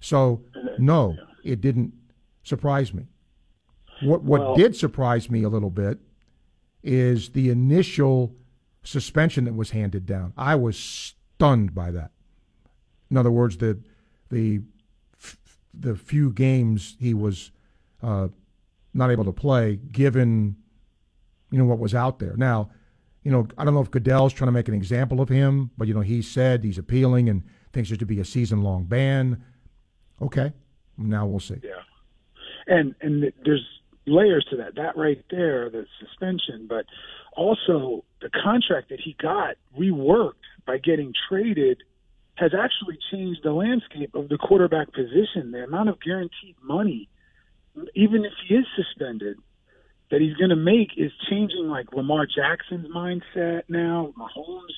So, 0.00 0.42
no, 0.78 1.16
it 1.42 1.60
didn't 1.60 1.94
surprise 2.44 2.94
me. 2.94 3.08
What 4.02 4.22
what 4.22 4.40
well, 4.40 4.54
did 4.54 4.76
surprise 4.76 5.28
me 5.28 5.42
a 5.42 5.48
little 5.48 5.70
bit 5.70 5.98
is 6.84 7.30
the 7.30 7.50
initial 7.50 8.36
suspension 8.84 9.44
that 9.44 9.54
was 9.54 9.70
handed 9.70 10.06
down. 10.06 10.32
I 10.36 10.54
was 10.54 10.78
stunned 10.78 11.74
by 11.74 11.90
that. 11.90 12.12
In 13.10 13.16
other 13.16 13.30
words, 13.30 13.56
the 13.56 13.78
the 14.30 14.60
the 15.74 15.94
few 15.96 16.32
games 16.32 16.96
he 16.98 17.14
was 17.14 17.50
uh, 18.02 18.28
not 18.94 19.10
able 19.10 19.24
to 19.24 19.32
play, 19.32 19.76
given 19.76 20.56
you 21.50 21.58
know 21.58 21.64
what 21.64 21.78
was 21.78 21.94
out 21.94 22.18
there. 22.18 22.36
Now, 22.36 22.70
you 23.22 23.30
know, 23.30 23.48
I 23.56 23.64
don't 23.64 23.74
know 23.74 23.80
if 23.80 23.90
Goodell's 23.90 24.32
trying 24.32 24.48
to 24.48 24.52
make 24.52 24.68
an 24.68 24.74
example 24.74 25.20
of 25.20 25.28
him, 25.28 25.70
but 25.78 25.88
you 25.88 25.94
know, 25.94 26.00
he 26.00 26.22
said 26.22 26.64
he's 26.64 26.78
appealing, 26.78 27.28
and 27.28 27.42
thinks 27.72 27.88
there 27.88 27.98
should 27.98 28.08
be 28.08 28.20
a 28.20 28.24
season 28.24 28.62
long 28.62 28.84
ban. 28.84 29.42
Okay, 30.20 30.52
now 30.96 31.26
we'll 31.26 31.40
see. 31.40 31.60
Yeah, 31.62 31.82
and 32.66 32.94
and 33.00 33.32
there's 33.44 33.66
layers 34.06 34.46
to 34.50 34.56
that. 34.56 34.74
That 34.76 34.96
right 34.96 35.24
there, 35.30 35.70
the 35.70 35.86
suspension, 36.00 36.66
but 36.68 36.86
also 37.36 38.04
the 38.20 38.30
contract 38.30 38.90
that 38.90 39.00
he 39.00 39.16
got 39.20 39.56
reworked 39.78 40.32
by 40.66 40.78
getting 40.78 41.12
traded 41.28 41.82
has 42.38 42.52
actually 42.54 42.98
changed 43.10 43.40
the 43.42 43.52
landscape 43.52 44.14
of 44.14 44.28
the 44.28 44.38
quarterback 44.38 44.92
position. 44.92 45.50
The 45.50 45.64
amount 45.64 45.88
of 45.88 46.00
guaranteed 46.00 46.56
money, 46.62 47.08
even 47.94 48.24
if 48.24 48.32
he 48.46 48.54
is 48.54 48.66
suspended, 48.76 49.36
that 50.10 50.20
he's 50.20 50.34
going 50.34 50.50
to 50.50 50.56
make 50.56 50.90
is 50.96 51.12
changing. 51.28 51.68
Like 51.68 51.92
Lamar 51.92 52.26
Jackson's 52.26 52.88
mindset 52.94 53.62
now. 53.68 54.14
Mahomes, 54.16 54.74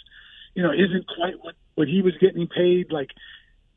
you 0.55 0.63
know, 0.63 0.73
isn't 0.73 1.07
quite 1.07 1.35
what 1.41 1.55
what 1.75 1.89
he 1.89 2.03
was 2.03 2.15
getting 2.21 2.47
paid. 2.47 2.91
Like 2.91 3.11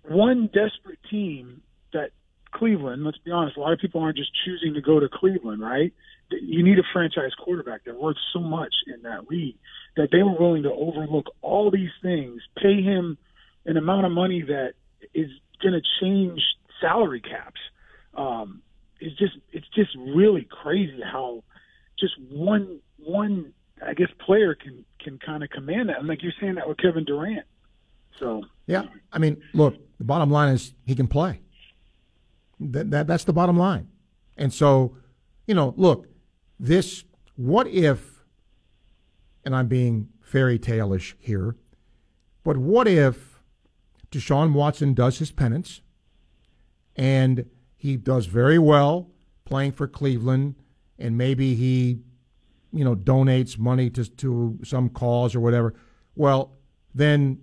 one 0.04 0.48
desperate 0.48 1.00
team 1.10 1.62
that 1.92 2.12
Cleveland. 2.54 3.04
Let's 3.04 3.18
be 3.18 3.32
honest. 3.32 3.58
A 3.58 3.60
lot 3.60 3.74
of 3.74 3.80
people 3.80 4.02
aren't 4.02 4.18
just 4.18 4.32
choosing 4.46 4.76
to 4.76 4.82
go 4.82 5.00
to 5.00 5.10
Cleveland, 5.12 5.62
right? 5.62 5.94
You 6.32 6.64
need 6.64 6.80
a 6.80 6.84
franchise 6.94 7.32
quarterback. 7.38 7.84
They're 7.84 7.94
worth 7.94 8.18
so 8.32 8.40
much 8.40 8.74
in 8.88 9.04
that 9.04 9.30
league 9.30 9.58
that 9.98 10.10
they 10.12 10.24
were 10.24 10.36
willing 10.40 10.64
to 10.64 10.72
overlook 10.72 11.28
all 11.42 11.70
these 11.70 11.92
things, 12.02 12.42
pay 12.58 12.82
him 12.82 13.18
an 13.66 13.78
amount 13.78 14.06
of 14.06 14.12
money 14.12 14.42
that 14.42 14.74
is 15.14 15.30
going 15.62 15.74
to 15.74 15.82
change 16.02 16.42
salary 16.82 17.22
caps. 17.22 17.60
Um, 18.16 18.62
it's 19.00 19.18
just 19.18 19.34
it's 19.52 19.68
just 19.76 19.90
really 19.96 20.48
crazy 20.50 21.02
how 21.04 21.44
just 22.00 22.14
one 22.30 22.80
one 22.98 23.54
I 23.86 23.94
guess 23.94 24.10
player 24.26 24.56
can 24.56 24.86
can 25.00 25.20
kind 25.20 25.44
of 25.44 25.50
command 25.50 25.90
that. 25.90 26.00
And 26.00 26.08
like 26.08 26.24
you're 26.24 26.34
saying 26.40 26.56
that 26.56 26.68
with 26.68 26.78
Kevin 26.78 27.06
Durant. 27.06 27.46
So 28.20 28.44
yeah, 28.68 28.84
I 29.12 29.20
mean, 29.20 29.42
look, 29.54 29.76
the 29.98 30.04
bottom 30.04 30.30
line 30.30 30.54
is 30.54 30.74
he 30.86 30.96
can 30.96 31.08
play. 31.08 31.42
That, 32.60 32.92
that 32.92 33.08
that's 33.08 33.24
the 33.24 33.34
bottom 33.34 33.58
line. 33.58 33.90
And 34.38 34.54
so, 34.54 34.96
you 35.48 35.56
know, 35.56 35.74
look, 35.78 36.08
this 36.60 37.04
what 37.36 37.68
if 37.68 38.22
and 39.46 39.56
I'm 39.56 39.68
being 39.68 40.10
fairy 40.22 40.58
tale-ish 40.58 41.16
here, 41.20 41.56
but 42.44 42.58
what 42.58 42.88
if 42.88 43.33
Deshaun 44.14 44.54
Watson 44.54 44.94
does 44.94 45.20
his 45.20 45.32
penance 45.32 45.82
and 46.96 47.46
he 47.76 47.98
does 47.98 48.28
very 48.28 48.60
well 48.60 49.10
playing 49.46 49.72
for 49.74 49.88
Cleveland 49.88 50.56
and 50.98 51.18
maybe 51.18 51.56
he 51.56 52.00
you 52.72 52.84
know 52.84 52.96
donates 52.96 53.58
money 53.58 53.90
to 53.90 54.06
to 54.06 54.60
some 54.64 54.90
cause 54.90 55.36
or 55.36 55.40
whatever. 55.40 55.74
Well, 56.16 56.54
then 56.94 57.42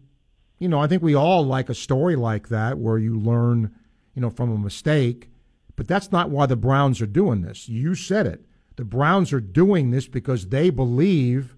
you 0.59 0.68
know, 0.68 0.80
I 0.80 0.86
think 0.86 1.02
we 1.02 1.14
all 1.14 1.44
like 1.44 1.68
a 1.68 1.74
story 1.74 2.16
like 2.16 2.48
that 2.48 2.78
where 2.78 2.98
you 2.98 3.18
learn 3.18 3.74
you 4.14 4.22
know, 4.22 4.30
from 4.30 4.52
a 4.52 4.59
mistake. 4.59 5.30
But 5.76 5.88
that's 5.88 6.12
not 6.12 6.30
why 6.30 6.47
the 6.47 6.56
Browns 6.56 7.01
are 7.01 7.06
doing 7.06 7.42
this. 7.42 7.68
You 7.68 7.94
said 7.94 8.26
it. 8.26 8.44
The 8.76 8.84
Browns 8.84 9.32
are 9.32 9.40
doing 9.40 9.90
this 9.90 10.09
because 10.09 10.48
they 10.48 10.70
believe 10.70 11.56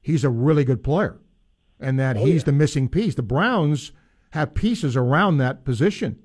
he's 0.00 0.24
a 0.24 0.30
really 0.30 0.64
good 0.64 0.84
player 0.84 1.18
and 1.80 1.98
that 1.98 2.16
oh, 2.16 2.24
he's 2.24 2.42
yeah. 2.42 2.46
the 2.46 2.52
missing 2.52 2.88
piece. 2.88 3.14
The 3.14 3.22
Browns 3.22 3.92
have 4.30 4.54
pieces 4.54 4.96
around 4.96 5.38
that 5.38 5.64
position, 5.64 6.18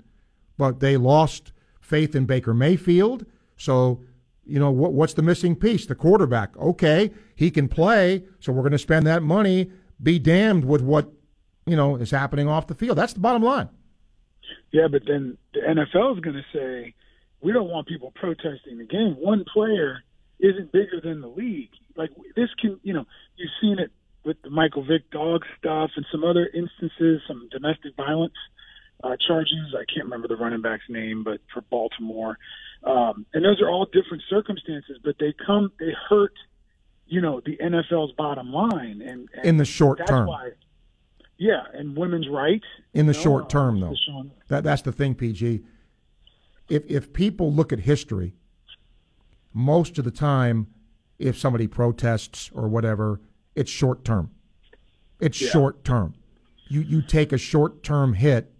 but 0.58 0.80
they 0.80 0.96
lost 0.96 1.52
faith 1.80 2.14
in 2.14 2.26
Baker 2.26 2.54
Mayfield. 2.54 3.26
So, 3.56 4.02
you 4.44 4.58
know, 4.58 4.70
what, 4.70 4.92
what's 4.92 5.14
the 5.14 5.22
missing 5.22 5.56
piece? 5.56 5.86
The 5.86 5.94
quarterback. 5.94 6.56
Okay, 6.56 7.10
he 7.34 7.50
can 7.50 7.68
play, 7.68 8.24
so 8.40 8.52
we're 8.52 8.62
going 8.62 8.72
to 8.72 8.78
spend 8.78 9.06
that 9.06 9.22
money. 9.22 9.70
Be 10.02 10.18
damned 10.18 10.64
with 10.64 10.82
what, 10.82 11.12
you 11.66 11.76
know, 11.76 11.96
is 11.96 12.10
happening 12.10 12.48
off 12.48 12.66
the 12.66 12.74
field. 12.74 12.98
That's 12.98 13.12
the 13.12 13.20
bottom 13.20 13.42
line. 13.42 13.68
Yeah, 14.72 14.88
but 14.90 15.02
then 15.06 15.38
the 15.54 15.60
NFL 15.60 16.16
is 16.16 16.20
going 16.20 16.36
to 16.36 16.44
say 16.52 16.94
we 17.40 17.52
don't 17.52 17.68
want 17.68 17.86
people 17.86 18.12
protesting 18.14 18.78
the 18.78 18.84
game. 18.84 19.16
One 19.18 19.44
player 19.52 20.02
isn't 20.40 20.72
bigger 20.72 21.00
than 21.02 21.20
the 21.20 21.28
league. 21.28 21.70
Like 21.96 22.10
this 22.36 22.48
can, 22.60 22.80
you 22.82 22.92
know, 22.92 23.04
you've 23.36 23.50
seen 23.60 23.78
it 23.78 23.92
with 24.24 24.40
the 24.42 24.50
Michael 24.50 24.84
Vick 24.84 25.10
dog 25.10 25.44
stuff 25.58 25.90
and 25.96 26.06
some 26.10 26.24
other 26.24 26.48
instances, 26.54 27.20
some 27.26 27.48
domestic 27.50 27.96
violence 27.96 28.34
uh, 29.02 29.16
charges. 29.26 29.74
I 29.74 29.84
can't 29.92 30.04
remember 30.04 30.28
the 30.28 30.36
running 30.36 30.62
back's 30.62 30.84
name, 30.88 31.24
but 31.24 31.40
for 31.52 31.62
Baltimore, 31.62 32.38
um, 32.84 33.26
and 33.32 33.44
those 33.44 33.60
are 33.60 33.68
all 33.68 33.86
different 33.86 34.22
circumstances, 34.28 34.98
but 35.04 35.16
they 35.18 35.34
come, 35.44 35.72
they 35.78 35.92
hurt, 36.08 36.34
you 37.06 37.20
know, 37.20 37.40
the 37.44 37.56
NFL's 37.56 38.12
bottom 38.12 38.52
line, 38.52 39.02
and, 39.02 39.28
and 39.34 39.44
in 39.44 39.56
the 39.56 39.64
short 39.64 39.98
that's 39.98 40.10
term. 40.10 40.26
Why, 40.26 40.50
yeah, 41.38 41.62
and 41.74 41.96
women's 41.96 42.28
rights 42.28 42.66
in 42.92 43.06
the 43.06 43.12
know, 43.12 43.18
short 43.18 43.48
term, 43.48 43.80
though. 43.80 43.94
That 44.48 44.64
that's 44.64 44.82
the 44.82 44.92
thing, 44.92 45.14
PG. 45.14 45.62
If 46.68 46.84
if 46.88 47.12
people 47.12 47.52
look 47.52 47.72
at 47.72 47.80
history, 47.80 48.34
most 49.52 49.98
of 49.98 50.04
the 50.04 50.10
time, 50.10 50.68
if 51.18 51.38
somebody 51.38 51.66
protests 51.66 52.50
or 52.54 52.68
whatever, 52.68 53.20
it's 53.54 53.70
short 53.70 54.04
term. 54.04 54.30
It's 55.20 55.40
yeah. 55.40 55.50
short 55.50 55.84
term. 55.84 56.14
You 56.68 56.80
you 56.80 57.02
take 57.02 57.32
a 57.32 57.38
short 57.38 57.82
term 57.82 58.14
hit, 58.14 58.52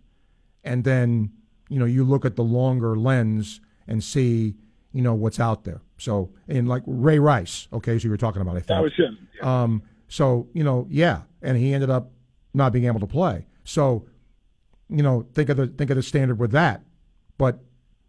and 0.65 0.85
then 0.85 1.33
you 1.69 1.79
know 1.79 1.87
you 1.87 2.05
look 2.05 2.25
at 2.25 2.37
the 2.37 2.45
longer 2.45 2.97
lens 2.97 3.61
and 3.87 4.03
see 4.03 4.55
you 4.93 5.03
know 5.03 5.15
what's 5.15 5.41
out 5.41 5.65
there. 5.65 5.81
So 5.99 6.31
and 6.49 6.69
like 6.69 6.83
Ray 6.87 7.19
Rice, 7.19 7.69
okay, 7.73 7.99
so 7.99 8.05
you 8.05 8.11
were 8.11 8.17
talking 8.17 8.43
about, 8.43 8.53
I 8.53 8.61
think 8.61 8.67
that 8.69 8.83
was 8.83 8.95
him. 8.97 9.29
Yeah. 9.37 9.63
Um, 9.63 9.83
so 10.09 10.49
you 10.53 10.65
know, 10.65 10.87
yeah, 10.91 11.23
and 11.41 11.57
he 11.57 11.73
ended 11.73 11.91
up 11.91 12.11
not 12.55 12.73
being 12.73 12.85
able 12.85 13.01
to 13.01 13.07
play. 13.07 13.47
So, 13.65 14.07
you 14.89 15.03
know, 15.03 15.27
think 15.33 15.49
of 15.49 15.57
the 15.57 15.67
think 15.69 15.91
of 15.91 15.97
the 15.97 16.03
standard 16.03 16.39
with 16.39 16.53
that. 16.53 16.83
But 17.39 17.61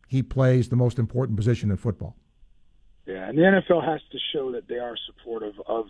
he 0.07 0.21
plays 0.21 0.69
the 0.69 0.75
most 0.75 0.99
important 0.99 1.37
position 1.37 1.71
in 1.71 1.77
football. 1.77 2.15
Yeah, 3.05 3.29
and 3.29 3.37
the 3.37 3.41
NFL 3.41 3.85
has 3.85 4.01
to 4.11 4.19
show 4.31 4.51
that 4.51 4.67
they 4.67 4.77
are 4.77 4.95
supportive 5.07 5.55
of 5.65 5.87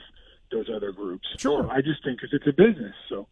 those 0.54 0.70
other 0.74 0.92
groups. 0.92 1.28
Sure. 1.38 1.64
So 1.64 1.70
I 1.70 1.82
just 1.82 2.04
think 2.04 2.22
because 2.22 2.34
it's 2.34 2.48
a 2.48 2.54
business. 2.54 2.94
So, 3.10 3.28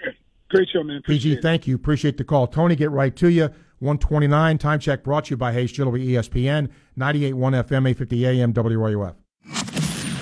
great 0.50 0.68
show, 0.72 0.82
man. 0.82 0.98
Appreciate 0.98 1.36
PG, 1.36 1.42
thank 1.42 1.66
you. 1.66 1.74
Appreciate 1.74 2.16
the 2.16 2.24
call. 2.24 2.46
Tony, 2.46 2.76
get 2.76 2.90
right 2.90 3.14
to 3.16 3.28
you. 3.28 3.50
129 3.78 4.58
time 4.58 4.78
check 4.78 5.04
brought 5.04 5.26
to 5.26 5.30
you 5.30 5.36
by 5.36 5.52
Hayes 5.52 5.70
Jewelry 5.70 6.06
ESPN, 6.06 6.70
98.1 6.98 7.34
FM, 7.34 7.88
850 7.90 8.26
AM, 8.26 8.54
WRUF. 8.54 9.14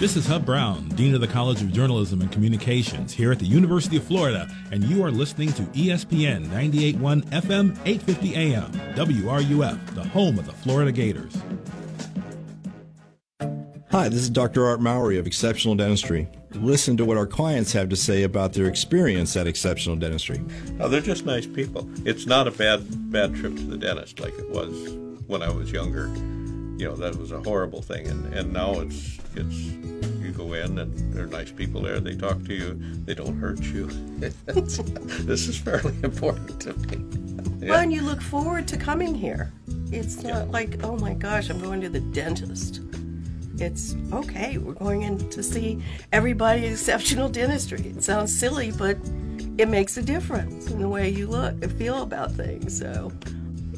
This 0.01 0.17
is 0.17 0.27
Hub 0.27 0.45
Brown, 0.45 0.89
Dean 0.89 1.15
of 1.15 1.21
the 1.21 1.29
College 1.29 1.63
of 1.63 1.73
Journalism 1.73 2.21
and 2.21 2.31
Communications 2.33 3.13
here 3.13 3.31
at 3.31 3.39
the 3.39 3.47
University 3.47 3.97
of 3.97 4.03
Florida, 4.03 4.53
and 4.73 4.83
you 4.85 5.05
are 5.05 5.11
listening 5.11 5.53
to 5.53 5.63
ESPN 5.63 6.47
98.1 6.49 7.25
FM, 7.31 7.79
850 7.87 8.35
AM, 8.35 8.73
WRUF, 8.97 9.95
the 9.95 10.03
home 10.03 10.37
of 10.37 10.47
the 10.47 10.53
Florida 10.53 10.91
Gators. 10.91 11.37
Hi, 13.95 14.09
this 14.09 14.23
is 14.23 14.31
Dr. 14.31 14.67
Art 14.67 14.81
Mowry 14.81 15.19
of 15.19 15.27
Exceptional 15.29 15.77
Dentistry. 15.77 16.27
Listen 16.51 16.97
to 16.97 17.05
what 17.05 17.17
our 17.17 17.29
clients 17.29 17.73
have 17.75 17.89
to 17.91 17.95
say 17.95 18.25
about 18.25 18.53
their 18.53 18.67
experience 18.67 19.37
at 19.37 19.47
Exceptional 19.47 19.95
Dentistry. 19.95 20.43
Oh, 20.81 20.89
they're 20.89 21.01
just 21.01 21.25
nice 21.25 21.47
people. 21.47 21.89
It's 22.05 22.27
not 22.27 22.49
a 22.49 22.51
bad 22.51 23.13
bad 23.13 23.37
trip 23.37 23.55
to 23.55 23.63
the 23.63 23.77
dentist 23.77 24.19
like 24.19 24.37
it 24.37 24.51
was 24.51 24.95
when 25.29 25.43
I 25.43 25.49
was 25.49 25.71
younger 25.71 26.09
you 26.77 26.89
know 26.89 26.97
that 26.97 27.15
was 27.15 27.31
a 27.31 27.41
horrible 27.43 27.83
thing 27.83 28.09
and 28.09 28.35
and 28.35 28.53
now 28.53 28.81
it's 28.81 29.21
it's 29.37 29.55
you 29.55 30.33
go 30.37 30.55
in 30.55 30.77
and 30.77 31.15
there 31.15 31.23
are 31.23 31.29
nice 31.29 31.53
people 31.53 31.81
there 31.81 32.01
they 32.01 32.17
talk 32.17 32.43
to 32.47 32.53
you 32.53 32.75
they 33.05 33.15
don't 33.15 33.37
hurt 33.37 33.61
you 33.61 33.87
this 34.47 35.47
is 35.47 35.57
fairly 35.57 35.95
important 36.03 36.61
to 36.61 36.75
me 36.89 36.99
yeah. 37.61 37.71
well 37.71 37.79
and 37.79 37.93
you 37.93 38.03
look 38.03 38.21
forward 38.21 38.67
to 38.67 38.77
coming 38.77 39.15
here 39.15 39.53
it's 39.93 40.25
not 40.25 40.47
yeah. 40.47 40.51
like 40.51 40.83
oh 40.83 40.97
my 40.97 41.15
gosh 41.15 41.49
i'm 41.49 41.61
going 41.61 41.81
to 41.81 41.89
the 41.89 42.01
dentist 42.01 42.81
it's 43.59 43.97
okay 44.13 44.59
we're 44.59 44.73
going 44.75 45.03
in 45.03 45.19
to 45.31 45.43
see 45.43 45.83
everybody 46.13 46.67
exceptional 46.67 47.29
dentistry 47.29 47.81
it 47.81 48.03
sounds 48.03 48.37
silly 48.37 48.73
but 48.73 48.97
it 49.59 49.69
makes 49.69 49.97
a 49.97 50.03
difference 50.03 50.71
in 50.71 50.81
the 50.81 50.89
way 50.89 51.09
you 51.09 51.27
look 51.27 51.53
and 51.63 51.73
feel 51.73 52.03
about 52.03 52.33
things 52.33 52.79
so 52.79 53.13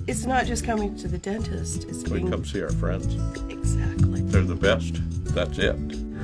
it's 0.06 0.24
not 0.24 0.46
just 0.46 0.64
coming 0.64 0.96
to 0.96 1.08
the 1.08 1.18
dentist. 1.18 1.84
It's 1.84 2.04
we 2.04 2.20
being... 2.20 2.30
come 2.30 2.42
see 2.44 2.62
our 2.62 2.70
friends. 2.70 3.12
Exactly. 3.50 4.20
They're 4.22 4.42
the 4.42 4.54
best. 4.54 5.00
That's 5.34 5.58
it. 5.58 5.74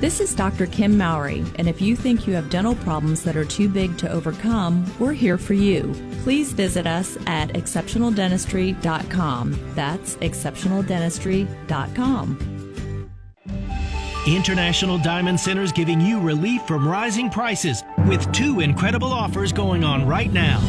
This 0.00 0.20
is 0.20 0.32
Dr. 0.34 0.66
Kim 0.66 0.96
Mowry, 0.98 1.44
and 1.56 1.68
if 1.68 1.80
you 1.80 1.94
think 1.94 2.26
you 2.26 2.34
have 2.34 2.50
dental 2.50 2.74
problems 2.76 3.22
that 3.22 3.36
are 3.36 3.44
too 3.44 3.68
big 3.68 3.96
to 3.98 4.10
overcome, 4.10 4.84
we're 4.98 5.12
here 5.12 5.38
for 5.38 5.54
you. 5.54 5.94
Please 6.22 6.52
visit 6.52 6.88
us 6.88 7.16
at 7.26 7.50
exceptionaldentistry.com. 7.50 9.74
That's 9.74 10.16
exceptionaldentistry.com. 10.16 12.51
International 14.26 14.98
Diamond 14.98 15.40
Centers 15.40 15.72
giving 15.72 16.00
you 16.00 16.20
relief 16.20 16.62
from 16.62 16.86
rising 16.86 17.28
prices 17.28 17.82
with 18.06 18.30
two 18.32 18.60
incredible 18.60 19.12
offers 19.12 19.52
going 19.52 19.82
on 19.82 20.06
right 20.06 20.32
now. 20.32 20.60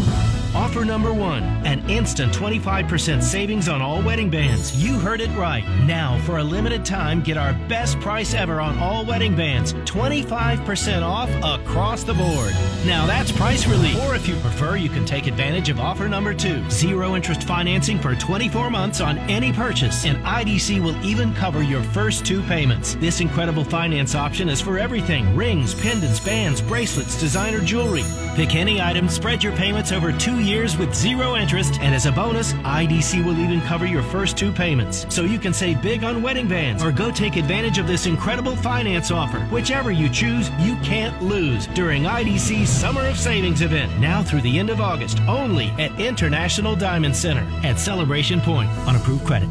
Offer 0.55 0.85
number 0.85 1.11
one 1.11 1.43
an 1.65 1.89
instant 1.89 2.31
25% 2.33 3.23
savings 3.23 3.67
on 3.67 3.81
all 3.81 4.03
wedding 4.03 4.29
bands. 4.29 4.83
You 4.83 4.99
heard 4.99 5.19
it 5.19 5.35
right. 5.35 5.63
Now, 5.87 6.19
for 6.19 6.37
a 6.37 6.43
limited 6.43 6.85
time, 6.85 7.23
get 7.23 7.37
our 7.37 7.53
best 7.67 7.99
price 7.99 8.35
ever 8.35 8.61
on 8.61 8.77
all 8.77 9.03
wedding 9.03 9.35
bands 9.35 9.73
25% 9.73 11.01
off 11.01 11.29
across 11.43 12.03
the 12.03 12.13
board. 12.13 12.53
Now, 12.85 13.07
that's 13.07 13.31
price 13.31 13.65
relief. 13.65 13.97
Or 14.03 14.13
if 14.13 14.27
you 14.27 14.35
prefer, 14.35 14.75
you 14.75 14.89
can 14.89 15.05
take 15.05 15.25
advantage 15.25 15.69
of 15.69 15.79
offer 15.79 16.07
number 16.07 16.33
two 16.33 16.69
zero 16.69 17.15
interest 17.15 17.43
financing 17.43 17.97
for 17.97 18.13
24 18.13 18.69
months 18.69 19.01
on 19.01 19.17
any 19.29 19.51
purchase, 19.51 20.05
and 20.05 20.23
IDC 20.23 20.83
will 20.83 21.03
even 21.03 21.33
cover 21.33 21.63
your 21.63 21.81
first 21.81 22.25
two 22.25 22.43
payments. 22.43 22.93
This 22.95 23.21
incredible 23.21 23.63
finance 23.63 24.13
option 24.13 24.49
is 24.49 24.61
for 24.61 24.77
everything 24.77 25.35
rings, 25.35 25.73
pendants, 25.73 26.19
bands, 26.19 26.61
bracelets, 26.61 27.19
designer 27.19 27.61
jewelry. 27.61 28.03
Pick 28.35 28.53
any 28.55 28.81
item, 28.81 29.09
spread 29.09 29.43
your 29.43 29.55
payments 29.55 29.91
over 29.91 30.11
two 30.11 30.42
years 30.43 30.77
with 30.77 30.93
zero 30.93 31.35
interest, 31.35 31.79
and 31.81 31.95
as 31.95 32.05
a 32.05 32.11
bonus, 32.11 32.53
IDC 32.53 33.25
will 33.25 33.39
even 33.39 33.61
cover 33.61 33.85
your 33.85 34.03
first 34.03 34.37
two 34.37 34.51
payments. 34.51 35.05
So 35.13 35.23
you 35.23 35.39
can 35.39 35.53
save 35.53 35.81
big 35.81 36.03
on 36.03 36.21
wedding 36.21 36.47
bands 36.47 36.83
or 36.83 36.91
go 36.91 37.11
take 37.11 37.35
advantage 37.35 37.77
of 37.77 37.87
this 37.87 38.05
incredible 38.05 38.55
finance 38.55 39.09
offer. 39.11 39.39
Whichever 39.45 39.91
you 39.91 40.09
choose, 40.09 40.49
you 40.59 40.75
can't 40.83 41.19
lose 41.21 41.67
during 41.67 42.03
IDC's 42.03 42.69
Summer 42.69 43.05
of 43.07 43.17
Savings 43.17 43.61
event, 43.61 43.97
now 43.99 44.21
through 44.21 44.41
the 44.41 44.59
end 44.59 44.69
of 44.69 44.81
August, 44.81 45.19
only 45.21 45.67
at 45.79 45.99
International 45.99 46.75
Diamond 46.75 47.15
Center 47.15 47.47
at 47.65 47.79
Celebration 47.79 48.41
Point 48.41 48.69
on 48.87 48.95
approved 48.95 49.25
credit. 49.25 49.49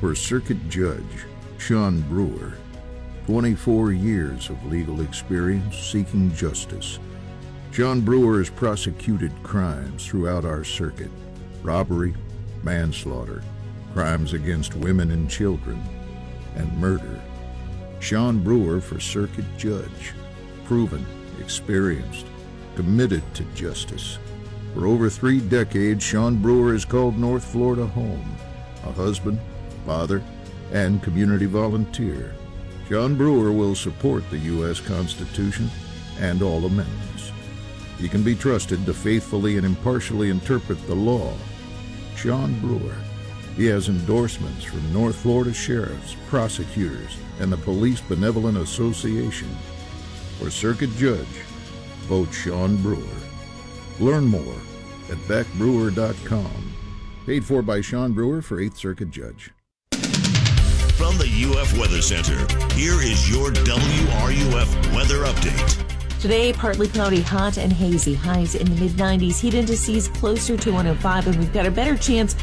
For 0.00 0.14
Circuit 0.14 0.68
Judge 0.70 1.26
Sean 1.60 2.00
Brewer, 2.02 2.54
24 3.26 3.92
years 3.92 4.48
of 4.48 4.64
legal 4.64 5.02
experience 5.02 5.76
seeking 5.76 6.34
justice. 6.34 6.98
Sean 7.72 8.00
Brewer 8.00 8.38
has 8.38 8.50
prosecuted 8.50 9.30
crimes 9.44 10.04
throughout 10.04 10.44
our 10.44 10.64
circuit 10.64 11.10
robbery, 11.62 12.14
manslaughter, 12.64 13.42
crimes 13.92 14.32
against 14.32 14.74
women 14.74 15.10
and 15.10 15.30
children, 15.30 15.80
and 16.56 16.76
murder. 16.78 17.20
Sean 18.00 18.42
Brewer 18.42 18.80
for 18.80 18.98
Circuit 18.98 19.44
Judge, 19.58 20.14
proven, 20.64 21.04
experienced, 21.38 22.26
committed 22.76 23.22
to 23.34 23.44
justice. 23.54 24.18
For 24.74 24.86
over 24.86 25.10
three 25.10 25.38
decades, 25.40 26.02
Sean 26.02 26.40
Brewer 26.40 26.72
has 26.72 26.84
called 26.84 27.18
North 27.18 27.44
Florida 27.44 27.86
home, 27.86 28.36
a 28.84 28.92
husband, 28.92 29.38
father, 29.84 30.22
and 30.72 31.02
community 31.02 31.46
volunteer. 31.46 32.34
Sean 32.88 33.16
Brewer 33.16 33.52
will 33.52 33.74
support 33.74 34.28
the 34.30 34.38
U.S. 34.38 34.80
Constitution 34.80 35.70
and 36.18 36.42
all 36.42 36.64
amendments. 36.64 37.09
He 38.00 38.08
can 38.08 38.22
be 38.22 38.34
trusted 38.34 38.86
to 38.86 38.94
faithfully 38.94 39.58
and 39.58 39.66
impartially 39.66 40.30
interpret 40.30 40.84
the 40.86 40.94
law. 40.94 41.34
Sean 42.16 42.58
Brewer. 42.60 42.96
He 43.56 43.66
has 43.66 43.90
endorsements 43.90 44.64
from 44.64 44.92
North 44.92 45.16
Florida 45.16 45.52
sheriffs, 45.52 46.16
prosecutors, 46.28 47.18
and 47.40 47.52
the 47.52 47.58
Police 47.58 48.00
Benevolent 48.00 48.56
Association. 48.56 49.48
For 50.38 50.50
Circuit 50.50 50.90
Judge, 50.96 51.26
vote 52.08 52.32
Sean 52.32 52.76
Brewer. 52.78 53.04
Learn 53.98 54.24
more 54.24 54.56
at 55.10 55.18
beckbrewer.com. 55.28 56.74
Paid 57.26 57.44
for 57.44 57.60
by 57.60 57.82
Sean 57.82 58.12
Brewer 58.12 58.40
for 58.40 58.56
8th 58.58 58.76
Circuit 58.76 59.10
Judge. 59.10 59.50
From 60.96 61.18
the 61.18 61.54
UF 61.58 61.78
Weather 61.78 62.00
Center, 62.00 62.38
here 62.74 63.02
is 63.02 63.28
your 63.28 63.50
WRUF 63.50 64.94
weather 64.94 65.24
update. 65.24 65.89
Today, 66.20 66.52
partly 66.52 66.86
cloudy, 66.86 67.22
hot 67.22 67.56
and 67.56 67.72
hazy. 67.72 68.12
Highs 68.12 68.54
in 68.54 68.66
the 68.66 68.78
mid 68.78 68.90
90s. 68.92 69.40
Heat 69.40 69.54
indices 69.54 70.08
closer 70.08 70.54
to 70.54 70.70
105, 70.70 71.26
and 71.28 71.36
we've 71.38 71.50
got 71.50 71.64
a 71.64 71.70
better 71.70 71.96
chance 71.96 72.34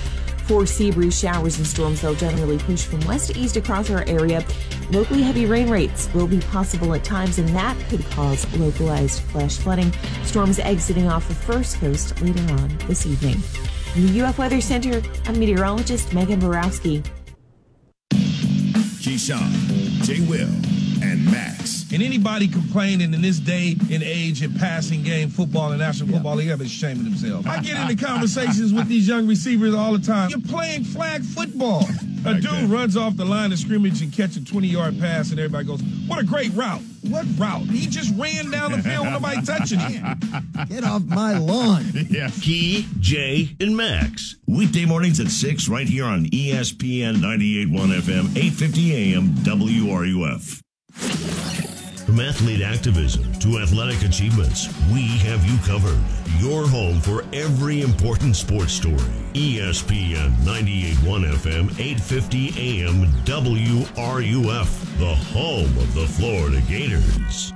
for 0.48 0.66
sea 0.66 0.90
breeze 0.90 1.20
showers 1.20 1.60
and 1.60 1.68
storms. 1.68 2.02
They'll 2.02 2.16
generally 2.16 2.58
push 2.58 2.86
from 2.86 3.02
west 3.02 3.32
to 3.32 3.40
east 3.40 3.56
across 3.56 3.92
our 3.92 4.04
area. 4.08 4.44
Locally 4.90 5.22
heavy 5.22 5.46
rain 5.46 5.70
rates 5.70 6.12
will 6.16 6.26
be 6.26 6.40
possible 6.40 6.92
at 6.96 7.04
times, 7.04 7.38
and 7.38 7.48
that 7.50 7.78
could 7.88 8.04
cause 8.10 8.52
localized 8.58 9.22
flash 9.22 9.58
flooding. 9.58 9.94
Storms 10.24 10.58
exiting 10.58 11.08
off 11.08 11.28
the 11.28 11.36
first 11.36 11.80
coast 11.80 12.20
later 12.20 12.52
on 12.54 12.76
this 12.88 13.06
evening. 13.06 13.38
The 13.96 14.22
UF 14.22 14.40
Weather 14.40 14.60
Center, 14.60 15.04
I'm 15.28 15.38
meteorologist 15.38 16.14
Megan 16.14 16.40
Borowski. 16.40 17.04
Keyshawn, 18.12 19.52
J. 20.04 20.22
Will, 20.28 20.50
and 21.04 21.24
Max. 21.26 21.77
And 21.92 22.04
anybody 22.04 22.50
complaining 22.50 23.14
in 23.14 23.22
this 23.22 23.40
day 23.40 23.76
and 23.92 24.04
age 24.04 24.44
in 24.44 24.54
passing 24.56 25.04
game 25.04 25.30
football 25.30 25.72
and 25.72 25.80
National 25.80 26.10
Football 26.10 26.36
League, 26.36 26.50
have 26.50 26.60
been 26.60 26.68
shaming 26.68 27.06
themselves. 27.06 27.48
I 27.48 27.62
get 27.62 27.80
into 27.90 28.06
conversations 28.06 28.74
with 28.74 28.88
these 28.88 29.08
young 29.08 29.26
receivers 29.26 29.74
all 29.74 29.94
the 29.94 30.06
time. 30.06 30.30
You're 30.30 30.42
playing 30.42 30.84
flag 30.84 31.24
football. 31.24 31.86
A 32.26 32.34
dude 32.34 32.70
runs 32.70 32.98
off 32.98 33.16
the 33.16 33.24
line 33.24 33.54
of 33.54 33.60
scrimmage 33.60 34.02
and 34.02 34.12
catch 34.12 34.36
a 34.36 34.44
20 34.44 34.68
yard 34.68 35.00
pass, 35.00 35.30
and 35.30 35.40
everybody 35.40 35.66
goes, 35.66 35.82
What 36.08 36.20
a 36.20 36.26
great 36.26 36.52
route. 36.54 36.82
What 37.08 37.26
route? 37.38 37.68
He 37.68 37.88
just 37.88 38.14
ran 38.18 38.52
down 38.52 38.74
the 38.74 38.80
field 38.80 39.06
with 39.06 39.14
nobody 39.14 39.42
touching 39.44 39.80
him. 39.80 40.20
Get 40.68 40.84
off 40.84 41.04
my 41.04 41.38
lawn. 41.38 41.86
yeah. 42.10 42.30
Key, 42.42 42.86
Jay, 43.00 43.56
and 43.62 43.78
Max. 43.78 44.36
Weekday 44.46 44.84
mornings 44.84 45.22
at 45.22 45.28
6 45.30 45.70
right 45.70 45.88
here 45.88 46.04
on 46.04 46.26
ESPN 46.26 47.18
98.1 47.18 48.02
FM, 48.02 48.36
850 48.36 49.14
AM, 49.14 49.30
WRUF. 49.46 50.62
From 52.08 52.22
athlete 52.22 52.62
activism 52.62 53.34
to 53.42 53.60
athletic 53.60 54.02
achievements, 54.02 54.68
we 54.94 55.02
have 55.28 55.44
you 55.46 55.58
covered. 55.68 56.00
Your 56.40 56.66
home 56.66 57.02
for 57.02 57.26
every 57.34 57.82
important 57.82 58.38
sports 58.38 58.72
story. 58.72 58.96
ESPN 59.34 60.32
98.1 60.38 61.34
FM, 61.34 61.64
850 61.78 62.82
AM, 62.82 63.12
WRUF, 63.26 65.00
the 65.00 65.16
home 65.34 65.78
of 65.78 65.94
the 65.94 66.08
Florida 66.08 66.62
Gators. 66.70 67.52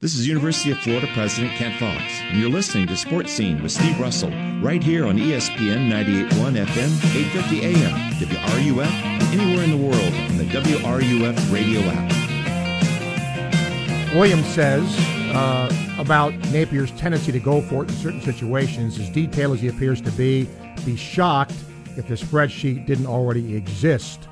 This 0.00 0.14
is 0.14 0.26
University 0.26 0.70
of 0.70 0.78
Florida 0.78 1.06
President 1.12 1.52
Kent 1.52 1.78
Fuchs, 1.78 2.20
and 2.22 2.40
you're 2.40 2.48
listening 2.48 2.86
to 2.86 2.96
Sports 2.96 3.32
Scene 3.32 3.62
with 3.62 3.72
Steve 3.72 4.00
Russell, 4.00 4.30
right 4.62 4.82
here 4.82 5.04
on 5.04 5.18
ESPN 5.18 5.90
98.1 5.90 6.64
FM, 6.64 6.90
850 7.14 7.66
AM, 7.66 8.12
WRUF, 8.14 8.90
and 9.04 9.38
anywhere 9.38 9.64
in 9.64 9.70
the 9.72 9.76
world 9.76 10.14
on 10.30 10.38
the 10.38 10.44
WRUF 10.44 11.52
radio 11.52 11.80
app. 11.80 12.27
Williams 14.14 14.46
says 14.46 14.84
uh, 15.34 15.70
about 15.98 16.32
Napier's 16.50 16.90
tendency 16.92 17.30
to 17.30 17.38
go 17.38 17.60
for 17.60 17.84
it 17.84 17.90
in 17.90 17.96
certain 17.96 18.22
situations, 18.22 18.98
as 18.98 19.10
detailed 19.10 19.54
as 19.54 19.60
he 19.60 19.68
appears 19.68 20.00
to 20.00 20.10
be, 20.12 20.48
be 20.86 20.96
shocked 20.96 21.54
if 21.96 22.08
the 22.08 22.14
spreadsheet 22.14 22.86
didn't 22.86 23.06
already 23.06 23.54
exist. 23.54 24.26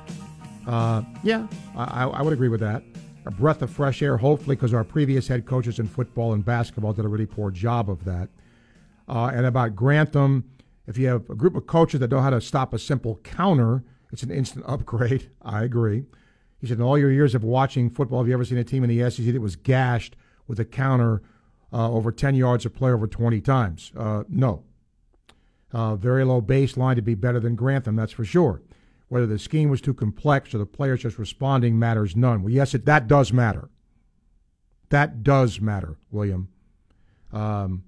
Uh, 0.65 1.03
yeah, 1.21 1.47
I, 1.75 2.05
I 2.05 2.21
would 2.23 2.33
agree 2.33 2.49
with 2.49 2.59
that. 2.61 2.83
A 3.27 3.31
breath 3.31 3.61
of 3.61 3.69
fresh 3.69 4.01
air, 4.01 4.17
hopefully, 4.17 4.55
because 4.55 4.73
our 4.73 4.83
previous 4.83 5.27
head 5.27 5.45
coaches 5.45 5.77
in 5.77 5.87
football 5.87 6.33
and 6.33 6.43
basketball 6.43 6.93
did 6.93 7.05
a 7.05 7.07
really 7.07 7.27
poor 7.27 7.51
job 7.51 7.89
of 7.89 8.03
that. 8.05 8.29
Uh, 9.07 9.31
and 9.33 9.45
about 9.45 9.75
Grantham, 9.75 10.43
if 10.87 10.97
you 10.97 11.07
have 11.07 11.29
a 11.29 11.35
group 11.35 11.55
of 11.55 11.67
coaches 11.67 11.99
that 11.99 12.09
know 12.09 12.21
how 12.21 12.31
to 12.31 12.41
stop 12.41 12.73
a 12.73 12.79
simple 12.79 13.19
counter, 13.23 13.83
it's 14.11 14.23
an 14.23 14.31
instant 14.31 14.65
upgrade. 14.67 15.29
I 15.41 15.63
agree. 15.63 16.05
He 16.59 16.67
said, 16.67 16.77
in 16.77 16.83
all 16.83 16.97
your 16.97 17.11
years 17.11 17.35
of 17.35 17.43
watching 17.43 17.89
football, 17.89 18.19
have 18.19 18.27
you 18.27 18.33
ever 18.33 18.45
seen 18.45 18.57
a 18.57 18.63
team 18.63 18.83
in 18.83 18.89
the 18.89 19.09
SEC 19.09 19.25
that 19.25 19.41
was 19.41 19.55
gashed 19.55 20.15
with 20.47 20.59
a 20.59 20.65
counter 20.65 21.21
uh, 21.71 21.91
over 21.91 22.11
10 22.11 22.35
yards 22.35 22.65
of 22.65 22.73
play 22.73 22.91
over 22.91 23.07
20 23.07 23.41
times? 23.41 23.91
Uh, 23.95 24.23
no. 24.27 24.63
Uh, 25.71 25.95
very 25.95 26.23
low 26.23 26.41
baseline 26.41 26.95
to 26.95 27.01
be 27.01 27.13
better 27.13 27.39
than 27.39 27.55
Grantham, 27.55 27.95
that's 27.95 28.13
for 28.13 28.25
sure. 28.25 28.61
Whether 29.09 29.27
the 29.27 29.39
scheme 29.39 29.69
was 29.69 29.81
too 29.81 29.93
complex 29.93 30.53
or 30.53 30.57
the 30.57 30.65
players 30.65 31.01
just 31.01 31.19
responding 31.19 31.77
matters 31.77 32.15
none. 32.15 32.41
Well, 32.41 32.53
yes, 32.53 32.73
it, 32.73 32.85
that 32.85 33.07
does 33.07 33.31
matter. 33.31 33.69
That 34.89 35.23
does 35.23 35.61
matter, 35.61 35.97
William. 36.09 36.49
Um, 37.31 37.83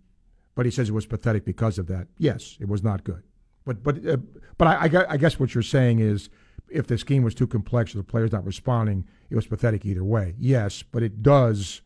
but 0.56 0.66
he 0.66 0.72
says 0.72 0.90
it 0.90 0.94
was 0.94 1.06
pathetic 1.06 1.46
because 1.46 1.80
of 1.80 1.88
that. 1.88 2.08
Yes, 2.18 2.58
it 2.60 2.68
was 2.68 2.84
not 2.84 3.04
good. 3.04 3.24
But 3.66 3.84
but 3.84 4.06
uh, 4.06 4.18
but 4.58 4.68
I, 4.68 4.88
I, 4.88 5.14
I 5.14 5.18
guess 5.18 5.40
what 5.40 5.54
you're 5.54 5.64
saying 5.64 6.00
is 6.00 6.30
if 6.72 6.88
the 6.88 6.98
scheme 6.98 7.24
was 7.24 7.36
too 7.36 7.48
complex 7.48 7.94
or 7.94 8.00
the 8.00 8.04
player's 8.04 8.32
not 8.32 8.46
responding, 8.46 9.06
it 9.30 9.36
was 9.36 9.48
pathetic 9.48 9.86
either 9.86 10.04
way. 10.04 10.36
Yes, 10.40 10.84
but 10.84 11.04
it 11.04 11.22
does 11.22 11.82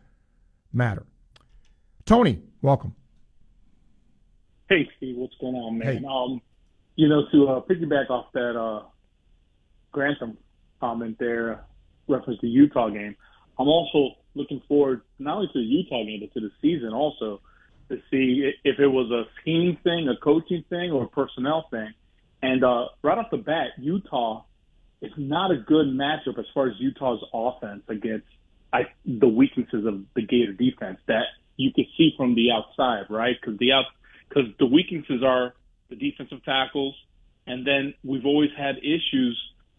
matter. 0.72 1.06
Tony, 2.06 2.42
welcome. 2.62 2.96
Hey, 4.70 4.90
Steve, 4.98 5.18
what's 5.18 5.36
going 5.40 5.56
on, 5.56 5.78
man? 5.78 5.98
Hey. 5.98 6.06
Um, 6.06 6.42
you 6.96 7.08
know, 7.08 7.24
to 7.32 7.48
uh, 7.48 7.62
piggyback 7.62 8.10
off 8.10 8.28
that 8.34 8.60
uh, 8.60 8.84
Grantham 9.92 10.38
comment 10.80 11.18
there, 11.20 11.64
reference 12.08 12.40
to 12.42 12.48
the 12.48 12.52
Utah 12.52 12.90
game, 12.90 13.16
I'm 13.58 13.68
also 13.68 14.16
looking 14.36 14.62
forward 14.68 15.02
not 15.20 15.38
only 15.38 15.48
to 15.48 15.60
the 15.60 15.66
Utah 15.66 16.04
game 16.04 16.20
but 16.22 16.34
to 16.34 16.40
the 16.40 16.52
season 16.62 16.94
also 16.94 17.42
to 17.90 17.98
see 18.10 18.52
if 18.64 18.80
it 18.80 18.88
was 18.88 19.12
a 19.12 19.26
scheme 19.42 19.78
thing, 19.84 20.10
a 20.10 20.18
coaching 20.24 20.64
thing, 20.70 20.92
or 20.92 21.04
a 21.04 21.08
personnel 21.08 21.68
thing. 21.70 21.94
And 22.42 22.64
uh, 22.64 22.88
right 23.02 23.18
off 23.18 23.30
the 23.32 23.38
bat, 23.38 23.68
Utah 23.78 24.44
is 25.04 25.12
not 25.18 25.52
a 25.52 25.58
good 25.58 25.88
matchup 25.88 26.40
as 26.40 26.46
far 26.54 26.68
as 26.68 26.74
Utah's 26.80 27.24
offense 27.34 27.84
against 27.90 28.26
I, 28.72 28.86
the 29.06 29.28
weaknesses 29.28 29.86
of 29.86 30.02
the 30.16 30.22
Gator 30.22 30.54
defense. 30.54 30.98
That 31.08 31.26
you 31.58 31.72
can 31.74 31.86
see 31.98 32.14
from 32.18 32.36
the 32.36 32.52
outside, 32.52 33.06
right? 33.10 33.36
Because 33.40 33.60
the 33.60 33.74
out 33.74 33.86
because 34.30 34.50
the 34.58 34.66
weaknesses 34.66 35.22
are 35.24 35.54
the 35.90 35.96
defensive 35.96 36.44
tackles, 36.44 36.96
and 37.46 37.68
then 37.68 37.94
we've 38.04 38.26
always 38.26 38.50
had 38.58 38.78
issues 38.78 39.38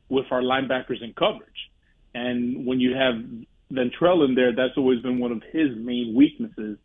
with 0.09 0.27
our 0.31 0.43
linebackers 0.43 1.03
in 1.03 1.15
coverage. 1.15 1.71
And 2.15 2.67
when 2.67 2.79
you 2.79 2.95
have 2.95 3.15
Ventrell 3.73 4.25
in 4.25 4.35
there, 4.35 4.55
that's 4.55 4.77
always 4.77 5.01
been 5.01 5.19
one 5.19 5.33
of 5.33 5.43
his 5.53 5.71
main 5.77 6.15
weaknesses. 6.15 6.79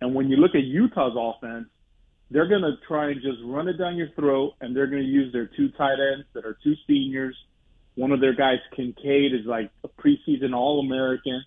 And 0.00 0.14
when 0.14 0.28
you 0.28 0.36
look 0.36 0.54
at 0.54 0.62
Utah's 0.62 1.14
offense, 1.16 1.66
they're 2.30 2.48
going 2.48 2.62
to 2.62 2.74
try 2.86 3.10
and 3.10 3.20
just 3.20 3.38
run 3.44 3.66
it 3.66 3.78
down 3.78 3.96
your 3.96 4.10
throat, 4.10 4.54
and 4.60 4.76
they're 4.76 4.86
going 4.86 5.02
to 5.02 5.08
use 5.08 5.32
their 5.32 5.46
two 5.46 5.70
tight 5.70 5.96
ends 6.12 6.26
that 6.34 6.44
are 6.44 6.56
two 6.62 6.74
seniors. 6.86 7.36
One 8.00 8.12
of 8.12 8.20
their 8.22 8.32
guys, 8.32 8.60
Kincaid, 8.74 9.34
is 9.34 9.44
like 9.44 9.70
a 9.84 9.88
preseason 9.88 10.54
All 10.54 10.80
American, 10.80 11.44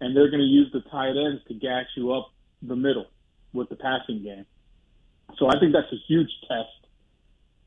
and 0.00 0.16
they're 0.16 0.30
going 0.30 0.40
to 0.40 0.46
use 0.46 0.70
the 0.72 0.80
tight 0.90 1.10
ends 1.10 1.42
to 1.48 1.52
gash 1.52 1.88
you 1.94 2.14
up 2.14 2.32
the 2.62 2.74
middle 2.74 3.04
with 3.52 3.68
the 3.68 3.76
passing 3.76 4.22
game. 4.22 4.46
So 5.38 5.48
I 5.48 5.60
think 5.60 5.74
that's 5.74 5.92
a 5.92 6.00
huge 6.08 6.30
test 6.48 6.88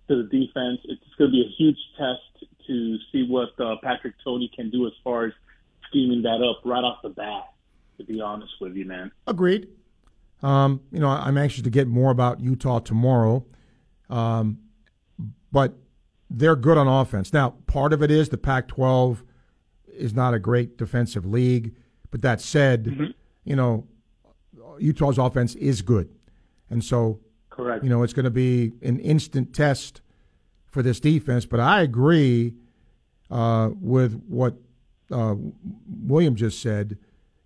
to 0.08 0.24
the 0.24 0.24
defense. 0.24 0.80
It's 0.86 1.16
going 1.20 1.30
to 1.30 1.32
be 1.32 1.44
a 1.46 1.54
huge 1.60 1.78
test 1.96 2.50
to 2.66 2.98
see 3.12 3.28
what 3.30 3.50
uh, 3.64 3.76
Patrick 3.84 4.16
Toney 4.24 4.50
can 4.56 4.72
do 4.72 4.88
as 4.88 4.94
far 5.04 5.26
as 5.26 5.34
scheming 5.88 6.24
that 6.24 6.42
up 6.42 6.66
right 6.66 6.84
off 6.84 7.04
the 7.04 7.10
bat. 7.10 7.54
To 8.00 8.04
be 8.04 8.20
honest 8.20 8.54
with 8.60 8.74
you, 8.74 8.86
man. 8.86 9.12
Agreed. 9.28 9.68
Um, 10.42 10.82
you 10.92 11.00
know, 11.00 11.10
I'm 11.10 11.38
anxious 11.38 11.62
to 11.62 11.70
get 11.70 11.88
more 11.88 12.10
about 12.10 12.40
Utah 12.40 12.80
tomorrow, 12.80 13.46
um, 14.10 14.58
but 15.52 15.76
they're 16.34 16.56
good 16.56 16.78
on 16.78 16.88
offense. 16.88 17.32
Now, 17.32 17.52
part 17.68 17.94
of 17.94 18.02
it 18.02 18.10
is 18.12 18.30
the 18.30 18.38
Pac-12 18.38 19.20
is 19.88 20.14
not 20.14 20.34
a 20.34 20.40
great 20.40 20.78
defensive 20.78 21.26
league, 21.26 21.76
but 22.12 22.22
that 22.24 22.42
said, 22.42 22.86
Mm-hmm. 22.86 23.12
you 23.46 23.56
know, 23.56 23.88
Utah's 24.80 25.20
offense 25.20 25.54
is 25.56 25.84
good, 25.84 26.10
and 26.72 26.84
so 26.84 27.20
Correct. 27.52 27.84
you 27.84 27.90
know 27.92 28.02
it's 28.02 28.14
going 28.14 28.24
to 28.26 28.32
be 28.32 28.72
an 28.82 29.00
instant 29.00 29.54
test 29.54 30.02
for 30.66 30.82
this 30.82 31.00
defense. 31.00 31.46
But 31.46 31.60
I 31.60 31.82
agree 31.82 32.56
uh, 33.30 33.70
with 33.80 34.20
what 34.28 34.56
uh, 35.12 35.36
William 36.02 36.36
just 36.36 36.60
said. 36.60 36.98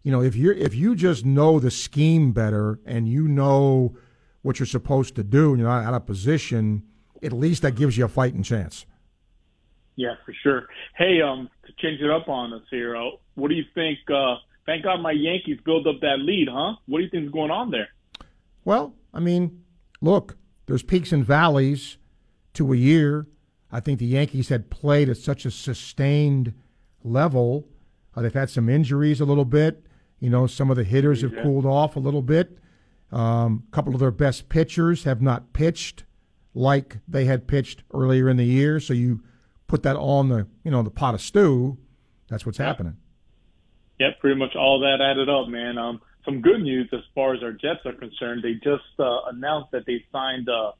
You 0.04 0.12
know, 0.14 0.22
if 0.22 0.38
you 0.38 0.52
if 0.54 0.74
you 0.74 0.96
just 0.96 1.26
know 1.26 1.60
the 1.60 1.70
scheme 1.70 2.32
better 2.32 2.80
and 2.86 3.10
you 3.10 3.28
know 3.28 3.98
what 4.42 4.58
you're 4.60 4.66
supposed 4.66 5.16
to 5.16 5.24
do, 5.24 5.50
and 5.50 5.60
you're 5.60 5.68
not 5.68 5.84
out 5.84 5.94
of 5.94 6.06
position, 6.06 6.84
at 7.24 7.34
least 7.34 7.62
that 7.62 7.76
gives 7.76 7.98
you 7.98 8.06
a 8.06 8.10
fighting 8.10 8.44
chance. 8.44 8.86
Yeah, 9.96 10.16
for 10.26 10.34
sure. 10.44 10.68
Hey, 10.96 11.22
um, 11.22 11.50
to 11.66 11.74
change 11.80 12.02
it 12.02 12.10
up 12.10 12.30
on 12.30 12.54
us 12.54 12.62
here, 12.70 12.96
uh, 12.96 13.10
what 13.36 13.50
do 13.50 13.56
you 13.56 13.66
think? 13.74 14.00
Uh, 14.08 14.36
thank 14.66 14.84
God 14.84 15.02
my 15.02 15.12
Yankees 15.12 15.60
build 15.66 15.88
up 15.88 16.02
that 16.02 16.20
lead, 16.20 16.48
huh? 16.52 16.76
What 16.86 17.00
do 17.00 17.04
you 17.04 17.10
think 17.10 17.26
is 17.26 17.32
going 17.32 17.52
on 17.52 17.72
there? 17.72 17.88
Well, 18.64 18.94
I 19.14 19.20
mean, 19.20 19.64
look, 20.02 20.38
there's 20.68 20.84
peaks 20.84 21.12
and 21.12 21.26
valleys 21.26 21.98
to 22.54 22.74
a 22.74 22.76
year. 22.76 23.28
I 23.72 23.80
think 23.80 24.00
the 24.00 24.06
Yankees 24.06 24.50
had 24.50 24.70
played 24.70 25.10
at 25.10 25.18
such 25.18 25.46
a 25.46 25.52
sustained 25.52 26.54
level. 27.04 27.68
Uh, 28.16 28.22
they've 28.22 28.34
had 28.34 28.50
some 28.50 28.70
injuries 28.70 29.20
a 29.20 29.26
little 29.26 29.46
bit. 29.46 29.84
You 30.20 30.30
know, 30.30 30.48
some 30.48 30.70
of 30.70 30.78
the 30.78 30.84
hitters 30.84 31.22
have 31.22 31.36
cooled 31.44 31.66
off 31.66 31.96
a 31.96 32.00
little 32.00 32.22
bit. 32.22 32.58
Um, 33.12 33.64
a 33.68 33.72
couple 33.72 33.94
of 33.94 34.00
their 34.00 34.12
best 34.12 34.50
pitchers 34.50 35.06
have 35.06 35.22
not 35.22 35.54
pitched 35.54 36.04
like 36.58 36.98
they 37.08 37.26
had 37.26 37.48
pitched 37.48 37.84
earlier 37.94 38.30
in 38.30 38.38
the 38.38 38.46
year. 38.46 38.80
So 38.80 38.94
you 38.94 39.22
put 39.68 39.84
that 39.84 39.96
on 39.96 40.30
the 40.30 40.48
you 40.64 40.72
know 40.72 40.82
the 40.82 40.90
pot 40.90 41.14
of 41.14 41.22
stew. 41.22 41.78
That's 42.30 42.46
what's 42.46 42.58
happening. 42.58 42.98
Yeah, 44.00 44.10
pretty 44.20 44.38
much 44.38 44.56
all 44.56 44.80
that 44.82 45.02
added 45.02 45.30
up, 45.30 45.48
man. 45.48 45.78
Um, 45.78 46.02
some 46.26 46.42
good 46.42 46.62
news 46.62 46.90
as 46.92 47.00
far 47.16 47.34
as 47.34 47.42
our 47.42 47.54
Jets 47.54 47.86
are 47.86 47.94
concerned. 47.94 48.44
They 48.44 48.54
just 48.56 48.84
uh, 49.00 49.30
announced 49.32 49.72
that 49.72 49.86
they 49.86 50.04
signed 50.12 50.50
uh, 50.50 50.74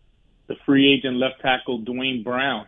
the 0.48 0.56
free 0.66 0.94
agent 0.94 1.18
left 1.18 1.42
tackle 1.42 1.80
Duane 1.80 2.22
Brown 2.24 2.68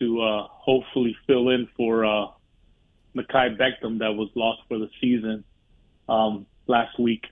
to 0.00 0.22
uh, 0.22 0.46
hopefully 0.48 1.14
fill 1.26 1.50
in 1.50 1.68
for 1.76 2.04
uh, 2.04 2.28
Mekhi 3.14 3.56
Becton 3.56 3.98
that 3.98 4.12
was 4.14 4.30
lost 4.34 4.62
for 4.66 4.78
the 4.78 4.88
season 5.00 5.44
um, 6.08 6.46
last 6.66 6.98
week. 6.98 7.24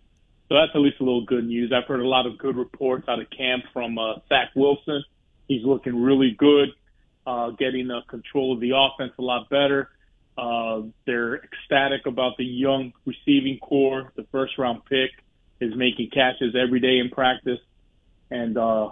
So 0.48 0.54
that's 0.54 0.72
at 0.74 0.80
least 0.80 0.96
a 1.00 1.04
little 1.04 1.24
good 1.24 1.46
news. 1.46 1.72
I've 1.72 1.86
heard 1.86 2.00
a 2.00 2.08
lot 2.08 2.26
of 2.26 2.38
good 2.38 2.56
reports 2.56 3.06
out 3.08 3.20
of 3.20 3.28
camp 3.30 3.64
from 3.72 3.98
uh, 3.98 4.14
Zach 4.28 4.50
Wilson. 4.56 5.04
He's 5.46 5.64
looking 5.64 6.02
really 6.02 6.34
good, 6.38 6.70
uh, 7.26 7.50
getting 7.50 7.90
uh, 7.90 8.00
control 8.08 8.54
of 8.54 8.60
the 8.60 8.72
offense 8.74 9.12
a 9.18 9.22
lot 9.22 9.50
better. 9.50 9.90
Uh, 10.38 10.82
they're 11.04 11.36
ecstatic 11.36 12.06
about 12.06 12.36
the 12.38 12.44
young 12.44 12.92
receiving 13.04 13.58
corps. 13.58 14.12
The 14.16 14.24
first 14.32 14.56
round 14.56 14.84
pick 14.86 15.10
is 15.60 15.74
making 15.76 16.10
catches 16.10 16.54
every 16.54 16.80
day 16.80 16.98
in 16.98 17.10
practice. 17.10 17.58
And 18.30 18.56
uh, 18.56 18.88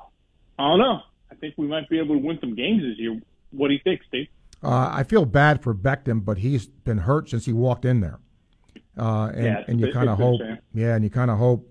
I 0.58 0.68
don't 0.68 0.78
know. 0.78 1.00
I 1.30 1.36
think 1.36 1.54
we 1.56 1.66
might 1.66 1.88
be 1.88 1.98
able 1.98 2.16
to 2.16 2.26
win 2.26 2.38
some 2.40 2.54
games 2.54 2.82
this 2.82 2.98
year. 2.98 3.20
What 3.50 3.68
do 3.68 3.74
you 3.74 3.80
think, 3.82 4.00
Steve? 4.08 4.28
Uh, 4.62 4.90
I 4.92 5.04
feel 5.04 5.24
bad 5.24 5.62
for 5.62 5.74
Becton, 5.74 6.24
but 6.24 6.38
he's 6.38 6.66
been 6.66 6.98
hurt 6.98 7.30
since 7.30 7.46
he 7.46 7.52
walked 7.52 7.84
in 7.84 8.00
there. 8.00 8.18
Uh, 8.96 9.30
and, 9.34 9.44
Yeah, 9.44 9.64
and 9.68 9.80
you 9.80 9.92
kind 9.92 10.08
of 10.08 10.18
hope, 10.18 10.40
yeah, 10.74 10.94
and 10.94 11.04
you 11.04 11.10
kind 11.10 11.30
of 11.30 11.38
hope, 11.38 11.68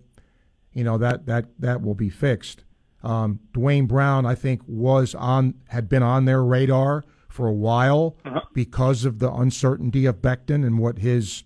you 0.74 0.84
know, 0.84 0.98
that 0.98 1.26
that 1.26 1.46
that 1.60 1.82
will 1.82 1.96
be 1.96 2.10
fixed. 2.10 2.64
Um, 3.04 3.40
Duane 3.54 3.86
Brown, 3.86 4.26
I 4.26 4.36
think, 4.36 4.62
was 4.68 5.14
on 5.16 5.54
had 5.68 5.88
been 5.90 6.04
on 6.04 6.26
their 6.26 6.44
radar 6.44 7.04
for 7.30 7.48
a 7.48 7.54
while 7.54 8.18
Uh-huh. 8.26 8.42
because 8.54 9.06
of 9.06 9.20
the 9.20 9.32
uncertainty 9.32 10.06
of 10.06 10.22
Becton 10.22 10.66
and 10.66 10.80
what 10.80 10.98
his, 11.00 11.44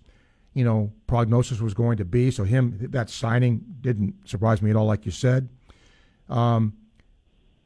you 0.54 0.64
know, 0.64 0.92
prognosis 1.06 1.60
was 1.60 1.74
going 1.74 1.96
to 1.98 2.04
be. 2.04 2.30
So 2.30 2.44
him 2.44 2.78
that 2.90 3.10
signing 3.10 3.64
didn't 3.80 4.14
surprise 4.28 4.62
me 4.62 4.70
at 4.70 4.76
all, 4.76 4.86
like 4.86 5.04
you 5.04 5.12
said. 5.12 5.48
Um, 6.28 6.74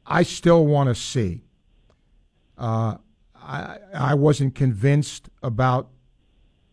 I 0.05 0.23
still 0.23 0.65
want 0.65 0.89
to 0.89 0.95
see. 0.95 1.43
Uh, 2.57 2.97
I 3.35 3.77
I 3.93 4.13
wasn't 4.15 4.55
convinced 4.55 5.29
about 5.43 5.89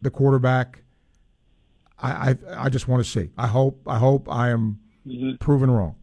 the 0.00 0.10
quarterback. 0.10 0.81
I 2.02 2.30
I, 2.30 2.64
I 2.64 2.68
just 2.68 2.88
want 2.88 3.04
to 3.04 3.08
see. 3.08 3.30
I 3.38 3.46
hope 3.46 3.82
I 3.86 3.98
hope 3.98 4.28
I 4.30 4.50
am 4.50 4.78
Mhm. 5.06 5.38
proven 5.40 5.70
wrong. 5.70 5.96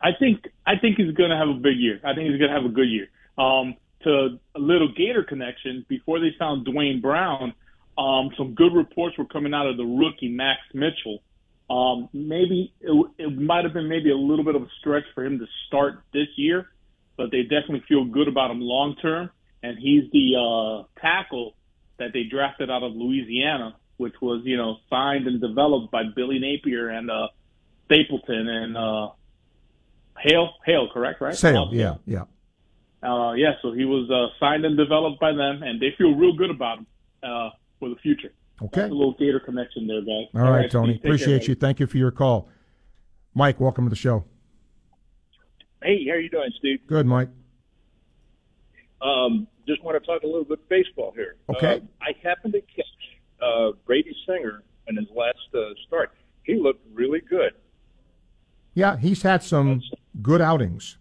I 0.00 0.10
think 0.18 0.48
I 0.66 0.76
think 0.76 0.96
he's 0.96 1.12
going 1.14 1.30
to 1.30 1.36
have 1.36 1.48
a 1.48 1.54
big 1.54 1.76
year. 1.78 2.00
I 2.04 2.14
think 2.14 2.28
he's 2.30 2.38
going 2.38 2.50
to 2.50 2.56
have 2.56 2.64
a 2.64 2.74
good 2.74 2.88
year. 2.88 3.08
Um, 3.38 3.76
to 4.02 4.38
a 4.56 4.58
little 4.58 4.88
Gator 4.96 5.22
connection, 5.22 5.84
before 5.88 6.18
they 6.18 6.30
found 6.38 6.64
Duane 6.64 7.00
Brown, 7.00 7.54
um, 7.96 8.30
some 8.36 8.54
good 8.54 8.72
reports 8.74 9.16
were 9.16 9.24
coming 9.26 9.54
out 9.54 9.66
of 9.68 9.76
the 9.76 9.84
rookie 9.84 10.28
Max 10.28 10.58
Mitchell. 10.74 11.22
Um, 11.70 12.08
maybe 12.12 12.72
it, 12.80 13.06
it 13.18 13.38
might 13.38 13.64
have 13.64 13.72
been 13.72 13.88
maybe 13.88 14.10
a 14.10 14.16
little 14.16 14.44
bit 14.44 14.56
of 14.56 14.62
a 14.62 14.68
stretch 14.80 15.04
for 15.14 15.24
him 15.24 15.38
to 15.38 15.46
start 15.68 16.02
this 16.12 16.26
year, 16.36 16.68
but 17.16 17.30
they 17.30 17.42
definitely 17.42 17.84
feel 17.88 18.04
good 18.04 18.26
about 18.28 18.50
him 18.50 18.60
long 18.60 18.96
term. 18.96 19.30
And 19.62 19.78
he's 19.78 20.10
the 20.10 20.34
uh, 20.36 21.00
tackle 21.00 21.54
that 21.98 22.12
they 22.12 22.24
drafted 22.24 22.70
out 22.70 22.82
of 22.82 22.92
Louisiana, 22.96 23.76
which 23.96 24.14
was 24.20 24.42
you 24.44 24.56
know 24.56 24.76
signed 24.90 25.26
and 25.26 25.40
developed 25.40 25.90
by 25.90 26.02
Billy 26.14 26.38
Napier 26.38 26.88
and 26.88 27.10
uh, 27.10 27.28
Stapleton 27.86 28.48
and 28.48 28.76
uh, 28.76 29.10
Hale, 30.18 30.50
Hale, 30.64 30.88
correct, 30.92 31.20
right? 31.20 31.34
Sale, 31.34 31.66
Ross 31.66 31.74
yeah, 31.74 31.94
yeah. 32.06 32.24
Uh, 33.02 33.32
yeah, 33.32 33.52
so 33.62 33.72
he 33.72 33.84
was 33.84 34.08
uh, 34.10 34.28
signed 34.38 34.64
and 34.64 34.76
developed 34.76 35.20
by 35.20 35.32
them, 35.32 35.62
and 35.62 35.80
they 35.80 35.92
feel 35.98 36.14
real 36.14 36.36
good 36.36 36.50
about 36.50 36.78
him 36.78 36.86
uh, 37.24 37.50
for 37.80 37.88
the 37.88 37.96
future. 37.96 38.32
Okay. 38.62 38.82
That's 38.82 38.92
a 38.92 38.94
little 38.94 39.14
Gator 39.18 39.40
connection 39.40 39.88
there, 39.88 40.02
guys. 40.02 40.28
All 40.34 40.52
right, 40.52 40.70
Tony. 40.70 40.94
Steve, 40.94 40.94
take 40.94 41.02
care, 41.02 41.10
Appreciate 41.10 41.38
buddy. 41.38 41.48
you. 41.48 41.54
Thank 41.56 41.80
you 41.80 41.86
for 41.88 41.96
your 41.96 42.12
call. 42.12 42.48
Mike, 43.34 43.58
welcome 43.58 43.86
to 43.86 43.90
the 43.90 43.96
show. 43.96 44.24
Hey, 45.82 46.06
how 46.06 46.12
are 46.12 46.20
you 46.20 46.28
doing, 46.28 46.50
Steve? 46.58 46.78
Good, 46.86 47.06
Mike. 47.06 47.28
Um, 49.00 49.48
just 49.66 49.82
want 49.82 50.00
to 50.00 50.06
talk 50.06 50.22
a 50.22 50.26
little 50.26 50.44
bit 50.44 50.68
baseball 50.68 51.12
here. 51.16 51.34
Okay. 51.48 51.76
Uh, 51.76 52.04
I 52.04 52.12
happened 52.22 52.52
to 52.52 52.60
catch 52.60 52.86
uh, 53.42 53.72
Brady 53.86 54.14
Singer 54.26 54.62
in 54.88 54.96
his 54.96 55.06
last 55.14 55.38
uh, 55.54 55.74
start. 55.86 56.12
He 56.44 56.54
looked 56.54 56.84
really 56.92 57.20
good. 57.20 57.52
Yeah, 58.74 58.96
he's 58.96 59.22
had 59.22 59.42
some 59.42 59.82
good 60.22 60.40
outings. 60.40 60.96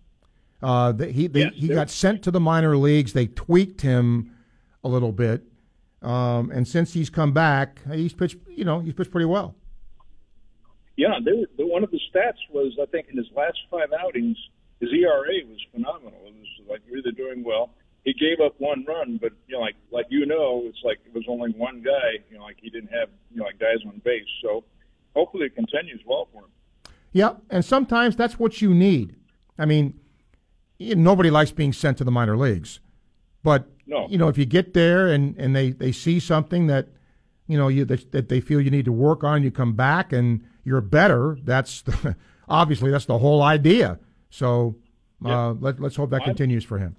Uh, 0.62 0.92
the, 0.92 1.08
he 1.08 1.28
they, 1.28 1.48
he 1.50 1.70
got 1.70 1.90
sent 1.90 2.22
to 2.24 2.32
the 2.32 2.40
minor 2.40 2.78
leagues. 2.78 3.14
They 3.14 3.28
tweaked 3.28 3.82
him 3.82 4.36
a 4.84 4.88
little 4.88 5.12
bit, 5.12 5.44
um, 6.02 6.52
and 6.52 6.68
since 6.68 6.94
he's 6.94 7.10
come 7.10 7.34
back, 7.34 7.80
he's 7.92 8.14
pitched. 8.14 8.38
You 8.48 8.66
know, 8.66 8.80
he's 8.80 8.94
pitched 8.94 9.12
pretty 9.12 9.26
well. 9.26 9.56
Yeah, 10.98 11.18
they 11.24 11.32
were, 11.32 11.48
the, 11.58 11.66
one 11.66 11.84
of 11.84 11.90
the 11.90 12.00
stats 12.14 12.38
was 12.52 12.78
I 12.80 12.86
think 12.88 13.08
in 13.10 13.18
his 13.18 13.28
last 13.36 13.58
five 13.72 13.90
outings, 14.00 14.38
his 14.80 14.90
ERA 14.94 15.46
was 15.48 15.60
phenomenal. 15.72 16.20
It 16.26 16.36
was 16.36 16.70
like 16.70 16.82
really 16.92 17.12
doing 17.14 17.44
well. 17.44 17.72
He 18.04 18.14
gave 18.14 18.40
up 18.44 18.56
one 18.58 18.84
run, 18.88 19.20
but 19.22 19.32
you 19.48 19.56
know, 19.56 19.62
like 19.62 19.76
like 19.92 20.06
you 20.10 20.26
know, 20.26 20.64
it's 20.66 20.80
like 20.84 21.00
it 21.06 21.14
was 21.14 21.24
only 21.28 21.52
one 21.52 21.82
guy. 21.84 22.24
You 22.32 22.38
know, 22.38 22.44
like 22.44 22.58
he 22.62 22.70
didn't 22.70 22.92
have 22.92 23.10
you 23.32 23.38
know 23.38 23.46
like 23.46 23.60
guys 23.60 23.78
on 23.86 24.02
base. 24.04 24.24
So 24.42 24.64
hopefully 25.16 25.46
it 25.46 25.56
continues 25.56 26.02
well 26.06 26.28
for 26.34 26.40
him. 26.44 26.50
Yeah, 27.12 27.34
and 27.50 27.64
sometimes 27.64 28.16
that's 28.16 28.40
what 28.40 28.62
you 28.62 28.74
need. 28.74 29.16
I 29.60 29.66
mean, 29.66 30.00
nobody 30.80 31.30
likes 31.30 31.52
being 31.52 31.74
sent 31.74 31.98
to 32.00 32.04
the 32.04 32.12
minor 32.12 32.38
leagues, 32.38 32.80
but 33.44 33.68
No. 33.86 34.08
you 34.10 34.18
know, 34.18 34.30
if 34.30 34.38
you 34.38 34.46
get 34.46 34.74
there 34.74 35.08
and, 35.10 35.36
and 35.38 35.56
they, 35.56 35.72
they 35.72 35.92
see 35.92 36.20
something 36.20 36.68
that 36.68 36.88
you 37.48 37.58
know 37.58 37.68
you 37.68 37.86
that, 37.86 38.12
that 38.14 38.30
they 38.30 38.40
feel 38.40 38.62
you 38.62 38.72
need 38.72 38.86
to 38.86 38.92
work 38.92 39.24
on, 39.24 39.44
you 39.44 39.52
come 39.52 39.74
back 39.74 40.12
and 40.14 40.42
you're 40.64 40.82
better. 40.82 41.38
That's 41.44 41.82
the, 41.82 42.16
obviously 42.50 42.90
that's 42.90 43.06
the 43.06 43.20
whole 43.20 43.42
idea. 43.44 44.00
So 44.30 44.78
uh, 45.24 45.52
let, 45.52 45.80
let's 45.80 45.98
hope 45.98 46.10
that 46.12 46.24
continues 46.24 46.64
for 46.64 46.80
him. 46.80 46.96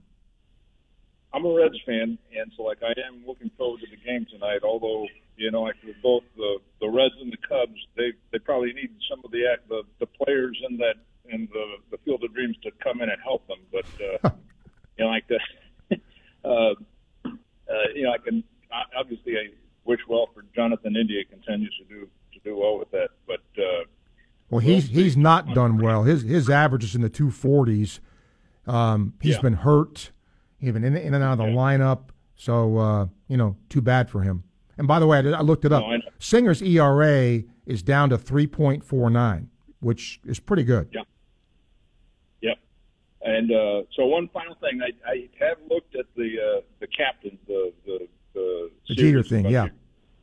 I'm 1.34 1.44
a 1.46 1.52
Reds 1.52 1.80
fan, 1.86 2.18
and 2.38 2.52
so 2.56 2.62
like 2.64 2.78
I 2.82 2.92
am 3.08 3.24
looking 3.26 3.50
forward 3.56 3.80
to 3.80 3.86
the 3.90 3.96
game 3.96 4.26
tonight. 4.30 4.60
Although 4.62 5.06
you 5.36 5.50
know, 5.50 5.62
like 5.62 5.76
with 5.86 5.96
both 6.02 6.24
the 6.36 6.58
the 6.80 6.88
Reds 6.88 7.14
and 7.20 7.32
the 7.32 7.38
Cubs, 7.48 7.78
they 7.96 8.12
they 8.32 8.38
probably 8.38 8.72
need 8.72 8.90
some 9.10 9.20
of 9.24 9.30
the 9.30 9.46
act- 9.52 9.68
the 9.68 9.82
the 10.00 10.06
players 10.06 10.60
in 10.68 10.76
that 10.78 10.96
in 11.30 11.48
the 11.52 11.64
the 11.90 11.98
Field 12.04 12.22
of 12.24 12.34
Dreams 12.34 12.56
to 12.64 12.70
come 12.82 13.00
in 13.00 13.08
and 13.08 13.20
help 13.22 13.46
them. 13.48 13.58
But 13.72 13.86
uh, 14.00 14.30
you 14.98 15.04
know, 15.04 15.10
like 15.10 15.26
the 15.28 15.38
uh, 16.44 16.74
uh, 17.24 17.30
you 17.94 18.02
know, 18.04 18.12
I 18.12 18.18
can 18.18 18.44
I- 18.72 18.98
obviously 19.00 19.32
I 19.38 19.48
wish 19.84 20.00
well 20.08 20.28
for 20.34 20.44
Jonathan 20.54 20.96
India 20.96 21.24
continues 21.24 21.74
to 21.78 21.84
do 21.94 22.08
to 22.34 22.38
do 22.44 22.56
well 22.58 22.78
with 22.78 22.90
that, 22.90 23.08
but. 23.26 23.40
uh 23.58 23.84
Well, 24.50 24.60
he's 24.60 24.88
he's 24.88 25.16
not 25.16 25.54
done 25.54 25.78
well. 25.78 26.02
His 26.04 26.22
his 26.22 26.50
average 26.50 26.84
is 26.84 26.94
in 26.94 27.00
the 27.00 27.08
two 27.08 27.30
forties. 27.30 28.00
Um, 28.66 29.14
he's 29.20 29.36
Yeah. 29.36 29.40
been 29.40 29.54
hurt, 29.54 30.12
even 30.62 30.84
in 30.84 30.96
in 30.96 31.12
and 31.14 31.22
out 31.22 31.32
of 31.32 31.38
the 31.38 31.44
lineup. 31.44 32.08
So 32.36 32.78
uh, 32.78 33.06
you 33.28 33.36
know, 33.36 33.56
too 33.68 33.82
bad 33.82 34.08
for 34.08 34.22
him. 34.22 34.44
And 34.78 34.88
by 34.88 34.98
the 34.98 35.06
way, 35.06 35.18
I, 35.18 35.22
did- 35.22 35.34
I 35.34 35.42
looked 35.42 35.64
it 35.64 35.72
up. 35.72 35.82
No, 35.82 35.98
Singer's 36.18 36.62
ERA 36.62 37.42
is 37.66 37.82
down 37.82 38.08
to 38.10 38.18
three 38.18 38.46
point 38.46 38.82
four 38.82 39.10
nine, 39.10 39.50
which 39.80 40.20
is 40.24 40.40
pretty 40.40 40.64
good. 40.64 40.88
Yeah. 40.92 41.02
Yep. 42.40 42.58
And 43.22 43.52
uh, 43.52 43.82
so 43.94 44.06
one 44.06 44.28
final 44.32 44.54
thing, 44.56 44.80
I, 44.82 45.10
I 45.10 45.28
have 45.44 45.58
looked 45.70 45.94
at 45.94 46.06
the 46.16 46.22
uh, 46.38 46.60
the 46.80 46.86
captains, 46.86 47.38
the 47.46 47.72
the 47.86 48.08
the, 48.34 48.70
The 48.88 48.94
Jeter 48.94 49.22
thing, 49.22 49.46
yeah. 49.46 49.66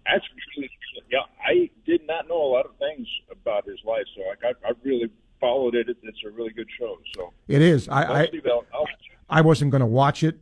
That's 0.05 0.25
really, 0.57 0.69
yeah. 1.11 1.19
I 1.45 1.69
did 1.85 2.01
not 2.07 2.27
know 2.27 2.41
a 2.41 2.49
lot 2.51 2.65
of 2.65 2.71
things 2.79 3.07
about 3.31 3.65
his 3.65 3.77
life, 3.85 4.05
so 4.15 4.23
I 4.23 4.35
got 4.41 4.55
I 4.65 4.71
really 4.83 5.09
followed 5.39 5.75
it. 5.75 5.87
It's 5.89 6.17
a 6.27 6.31
really 6.31 6.51
good 6.51 6.67
show. 6.79 6.97
So 7.15 7.31
It 7.47 7.61
is. 7.61 7.87
I 7.87 8.03
I'll 8.03 8.13
I, 8.15 8.25
that. 8.25 8.61
I'll, 8.73 8.87
I 9.29 9.41
wasn't 9.41 9.71
going 9.71 9.81
to 9.81 9.85
watch 9.87 10.23
it, 10.23 10.39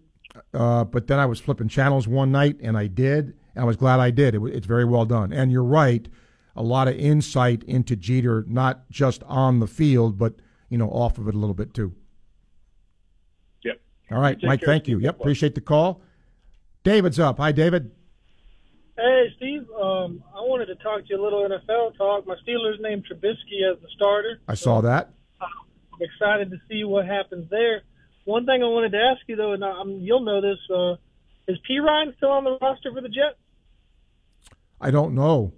uh, 0.54 0.84
but 0.86 1.08
then 1.08 1.20
I 1.20 1.26
was 1.26 1.40
flipping 1.40 1.68
channels 1.68 2.08
one 2.08 2.32
night, 2.32 2.58
and 2.62 2.78
I 2.78 2.88
did, 2.88 3.34
and 3.56 3.64
I 3.64 3.66
was 3.66 3.76
glad 3.76 4.00
I 4.00 4.12
did. 4.12 4.36
It, 4.36 4.42
it's 4.46 4.66
very 4.66 4.86
well 4.86 5.06
done. 5.06 5.34
And 5.34 5.52
you're 5.52 5.64
right, 5.64 6.08
a 6.56 6.64
lot 6.64 6.88
of 6.88 6.96
insight 6.96 7.64
into 7.64 7.96
Jeter, 7.96 8.46
not 8.48 8.90
just 8.90 9.24
on 9.24 9.60
the 9.60 9.68
field, 9.68 10.18
but 10.18 10.36
you 10.70 10.78
know, 10.78 10.90
off 10.90 11.18
of 11.18 11.28
it 11.28 11.36
a 11.36 11.38
little 11.38 11.54
bit 11.54 11.74
too. 11.74 11.94
Yep. 13.64 13.80
All 14.12 14.20
right, 14.20 14.38
Mike. 14.44 14.62
Thank 14.62 14.88
you. 14.88 15.00
Yep, 15.00 15.20
appreciate 15.20 15.56
the 15.56 15.62
call. 15.62 16.02
David's 16.84 17.20
up. 17.20 17.38
Hi, 17.38 17.52
David. 17.52 17.92
Hey, 18.98 19.26
Steve. 19.38 19.68
Um, 19.80 20.24
I 20.34 20.40
wanted 20.40 20.66
to 20.68 20.76
talk 20.76 21.02
to 21.02 21.06
you 21.10 21.22
a 21.22 21.24
little 21.24 21.48
NFL 21.48 21.98
talk. 21.98 22.26
My 22.26 22.36
Steelers 22.48 22.80
named 22.80 23.06
Trubisky 23.06 23.70
as 23.72 23.80
the 23.82 23.88
starter. 23.96 24.40
I 24.48 24.56
saw 24.56 24.82
that. 24.82 25.12
I'm 25.40 26.02
excited 26.02 26.50
to 26.52 26.58
see 26.70 26.84
what 26.84 27.06
happens 27.06 27.50
there. 27.50 27.84
One 28.28 28.46
thing 28.46 28.62
I 28.62 28.66
wanted 28.66 28.92
to 28.92 28.98
ask 28.98 29.22
you 29.28 29.38
though, 29.38 29.54
and 29.54 29.64
um, 29.64 30.00
you'll 30.02 30.20
know 30.20 30.42
this, 30.42 30.60
uh, 30.70 30.96
is 31.48 31.58
Perine 31.60 32.14
still 32.18 32.32
on 32.32 32.44
the 32.44 32.58
roster 32.62 32.92
for 32.94 33.00
the 33.00 33.08
Jets? 33.08 33.38
I 34.82 34.92
don't 34.92 35.16
know. 35.16 35.54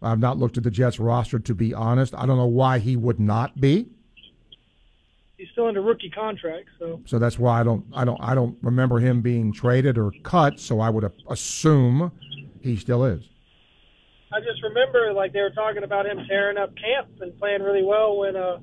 I've 0.00 0.20
not 0.20 0.38
looked 0.38 0.56
at 0.56 0.62
the 0.62 0.70
Jets 0.70 1.00
roster 1.00 1.40
to 1.40 1.54
be 1.56 1.74
honest. 1.74 2.14
I 2.14 2.24
don't 2.24 2.36
know 2.36 2.46
why 2.46 2.78
he 2.78 2.94
would 2.94 3.18
not 3.18 3.60
be. 3.60 3.88
He's 5.36 5.48
still 5.50 5.66
under 5.66 5.82
rookie 5.82 6.08
contract, 6.08 6.68
so 6.78 7.00
So 7.04 7.18
that's 7.18 7.36
why 7.36 7.58
I 7.58 7.64
don't 7.64 7.84
I 7.92 8.04
don't 8.04 8.20
I 8.22 8.36
don't 8.36 8.56
remember 8.62 9.00
him 9.00 9.20
being 9.20 9.52
traded 9.52 9.98
or 9.98 10.12
cut, 10.22 10.60
so 10.60 10.78
I 10.78 10.90
would 10.90 11.10
assume 11.28 12.12
he 12.60 12.76
still 12.76 13.04
is. 13.04 13.28
I 14.32 14.38
just 14.38 14.62
remember 14.62 15.12
like 15.12 15.32
they 15.32 15.40
were 15.40 15.50
talking 15.50 15.82
about 15.82 16.06
him 16.06 16.18
tearing 16.28 16.58
up 16.58 16.70
camp 16.76 17.08
and 17.20 17.36
playing 17.40 17.62
really 17.62 17.82
well 17.82 18.16
when 18.18 18.36
uh, 18.36 18.58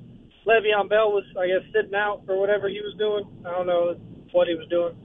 Le'Veon 0.46 0.88
Bell 0.88 1.12
was, 1.12 1.24
I 1.38 1.46
guess, 1.46 1.62
sitting 1.72 1.94
out 1.94 2.26
for 2.26 2.38
whatever 2.38 2.68
he 2.68 2.80
was 2.82 2.94
doing. 2.98 3.26
I 3.46 3.50
don't 3.50 3.66
know 3.66 3.94
what 4.32 4.48
he 4.48 4.54
was 4.54 4.66
doing, 4.68 4.96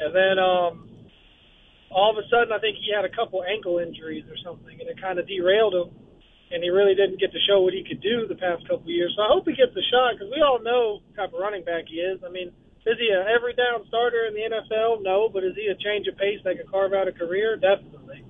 and 0.00 0.12
then 0.12 0.36
um, 0.36 0.90
all 1.94 2.10
of 2.10 2.18
a 2.18 2.26
sudden 2.28 2.52
I 2.52 2.58
think 2.58 2.76
he 2.76 2.90
had 2.90 3.06
a 3.06 3.12
couple 3.14 3.46
ankle 3.46 3.78
injuries 3.78 4.26
or 4.26 4.36
something, 4.42 4.74
and 4.74 4.90
it 4.90 5.00
kind 5.00 5.18
of 5.18 5.30
derailed 5.30 5.74
him. 5.74 5.90
And 6.52 6.62
he 6.62 6.70
really 6.70 6.94
didn't 6.94 7.18
get 7.18 7.32
to 7.32 7.40
show 7.48 7.62
what 7.62 7.72
he 7.72 7.82
could 7.82 8.04
do 8.04 8.28
the 8.28 8.38
past 8.38 8.68
couple 8.68 8.86
years. 8.86 9.10
So 9.16 9.22
I 9.24 9.32
hope 9.32 9.48
he 9.48 9.56
gets 9.56 9.74
a 9.74 9.86
shot 9.90 10.14
because 10.14 10.30
we 10.30 10.38
all 10.44 10.62
know 10.62 11.00
what 11.02 11.16
type 11.16 11.32
of 11.34 11.40
running 11.40 11.64
back 11.64 11.88
he 11.88 11.98
is. 11.98 12.20
I 12.22 12.30
mean, 12.30 12.52
is 12.84 13.00
he 13.00 13.08
a 13.10 13.24
every 13.24 13.56
down 13.56 13.82
starter 13.88 14.28
in 14.28 14.36
the 14.36 14.44
NFL? 14.44 15.02
No, 15.02 15.26
but 15.32 15.42
is 15.42 15.56
he 15.56 15.66
a 15.72 15.74
change 15.74 16.06
of 16.06 16.20
pace 16.20 16.38
that 16.44 16.60
could 16.60 16.70
carve 16.70 16.92
out 16.92 17.08
a 17.08 17.12
career? 17.16 17.56
Definitely. 17.56 18.22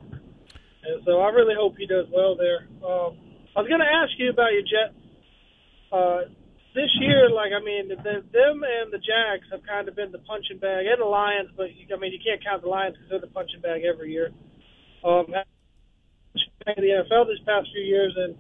And 0.87 1.03
so 1.05 1.21
I 1.21 1.35
really 1.35 1.59
hope 1.59 1.75
he 1.77 1.87
does 1.87 2.07
well 2.13 2.37
there. 2.37 2.71
Um, 2.81 3.19
I 3.57 3.61
was 3.61 3.69
going 3.69 3.83
to 3.83 3.93
ask 3.93 4.13
you 4.17 4.31
about 4.31 4.53
your 4.53 4.63
Jets. 4.63 4.95
Uh, 5.91 6.21
this 6.75 6.91
year, 6.99 7.31
like 7.31 7.55
I 7.55 7.63
mean, 7.63 7.89
the, 7.89 7.97
them 8.03 8.67
and 8.67 8.91
the 8.91 8.99
Jags 8.99 9.47
have 9.55 9.63
kind 9.63 9.87
of 9.87 9.95
been 9.95 10.11
the 10.11 10.19
punching 10.27 10.59
bag, 10.59 10.87
and 10.91 10.99
the 11.01 11.07
Lions. 11.07 11.55
But 11.57 11.71
you, 11.71 11.87
I 11.95 11.99
mean, 11.99 12.11
you 12.11 12.19
can't 12.19 12.43
count 12.43 12.63
the 12.63 12.69
Lions 12.69 12.99
because 12.99 13.11
they're 13.11 13.23
the 13.23 13.31
punching 13.31 13.63
bag 13.63 13.87
every 13.87 14.11
year. 14.11 14.35
Um, 15.07 15.31
the 16.67 16.75
NFL 16.75 17.31
this 17.31 17.39
past 17.47 17.71
few 17.71 17.87
years, 17.87 18.13
and 18.19 18.35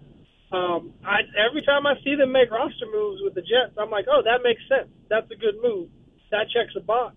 um, 0.50 0.92
I 1.06 1.22
every 1.38 1.62
time 1.62 1.86
I 1.86 1.94
see 2.02 2.18
them 2.18 2.34
make 2.34 2.50
roster 2.50 2.90
moves 2.90 3.22
with 3.22 3.38
the 3.38 3.46
Jets, 3.46 3.78
I'm 3.78 3.90
like, 3.90 4.10
oh, 4.10 4.26
that 4.26 4.42
makes 4.42 4.66
sense. 4.66 4.90
That's 5.08 5.30
a 5.30 5.38
good 5.38 5.62
move. 5.62 5.88
That 6.34 6.50
checks 6.50 6.74
a 6.74 6.82
box. 6.82 7.14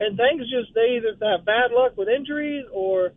And 0.00 0.16
things 0.16 0.48
just 0.48 0.72
they 0.72 0.96
either 0.96 1.12
have 1.20 1.44
bad 1.44 1.76
luck 1.76 1.98
with 1.98 2.08
injuries 2.08 2.64
or 2.72 3.12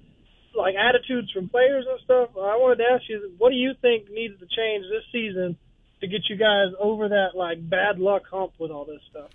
like 0.51 0.75
attitudes 0.75 1.31
from 1.31 1.47
players 1.47 1.85
and 1.87 1.99
stuff. 2.03 2.35
I 2.35 2.59
wanted 2.59 2.83
to 2.83 2.89
ask 2.91 3.07
you, 3.07 3.31
what 3.37 3.51
do 3.51 3.55
you 3.55 3.71
think 3.79 4.11
needs 4.11 4.35
to 4.43 4.47
change 4.51 4.83
this 4.91 5.05
season 5.13 5.55
to 6.01 6.07
get 6.07 6.29
you 6.29 6.35
guys 6.35 6.67
over 6.79 7.07
that 7.09 7.29
like 7.35 7.67
bad 7.69 7.99
luck 7.99 8.23
hump 8.29 8.53
with 8.59 8.71
all 8.71 8.85
this 8.85 9.01
stuff? 9.09 9.29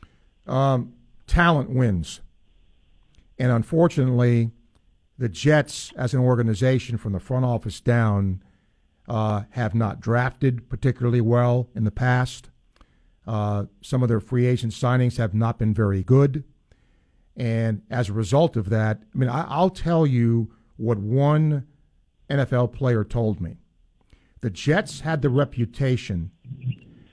Um, 0.53 0.95
talent 1.27 1.71
wins. 1.71 2.21
And 3.39 3.53
unfortunately, 3.53 4.51
the 5.19 5.29
Jets, 5.29 5.93
as 5.97 6.15
an 6.15 6.21
organization 6.21 6.99
from 6.99 7.13
the 7.13 7.21
front 7.21 7.45
office 7.45 7.81
down, 7.81 8.43
uh, 9.09 9.43
have 9.51 9.75
not 9.75 10.01
drafted 10.01 10.69
particularly 10.69 11.21
well 11.21 11.69
in 11.75 11.85
the 11.85 11.91
past. 11.91 12.51
Uh, 13.27 13.67
some 13.81 14.03
of 14.03 14.09
their 14.09 14.21
free 14.21 14.47
agent 14.47 14.73
signings 14.73 15.17
have 15.17 15.35
not 15.35 15.59
been 15.59 15.75
very 15.75 16.03
good. 16.03 16.45
And 17.37 17.83
as 17.91 18.09
a 18.09 18.13
result 18.13 18.57
of 18.57 18.71
that, 18.71 19.03
I 19.15 19.19
mean, 19.19 19.29
I, 19.29 19.47
I'll 19.49 19.71
tell 19.71 20.07
you 20.07 20.53
what 20.77 20.99
one 20.99 21.67
NFL 22.31 22.73
player 22.73 23.05
told 23.05 23.41
me. 23.41 23.59
The 24.41 24.51
Jets 24.51 25.01
had 25.01 25.23
the 25.23 25.31
reputation 25.31 26.31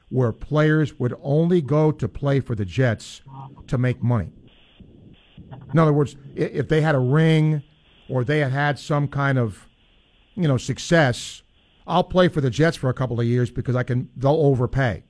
where 0.10 0.32
players 0.32 1.00
would 1.00 1.16
only 1.24 1.62
go 1.62 1.92
to 1.92 2.08
play 2.08 2.40
for 2.40 2.54
the 2.56 2.66
Jets 2.66 3.22
to 3.68 3.78
make 3.78 4.04
money. 4.04 4.32
In 5.72 5.80
other 5.80 5.94
words, 5.94 6.16
if 6.36 6.68
they 6.68 6.82
had 6.82 6.96
a 6.96 7.00
ring 7.00 7.64
or 8.10 8.24
they 8.24 8.40
had 8.40 8.52
had 8.52 8.78
some 8.78 9.08
kind 9.08 9.38
of, 9.40 9.68
you 10.36 10.48
know, 10.48 10.58
success, 10.58 11.42
I'll 11.88 12.04
play 12.04 12.28
for 12.28 12.42
the 12.42 12.50
Jets 12.50 12.78
for 12.78 12.90
a 12.90 12.94
couple 12.94 13.20
of 13.20 13.26
years 13.26 13.50
because 13.50 13.76
I 13.76 13.84
can. 13.84 14.10
They'll 14.16 14.34
overpay, 14.34 15.04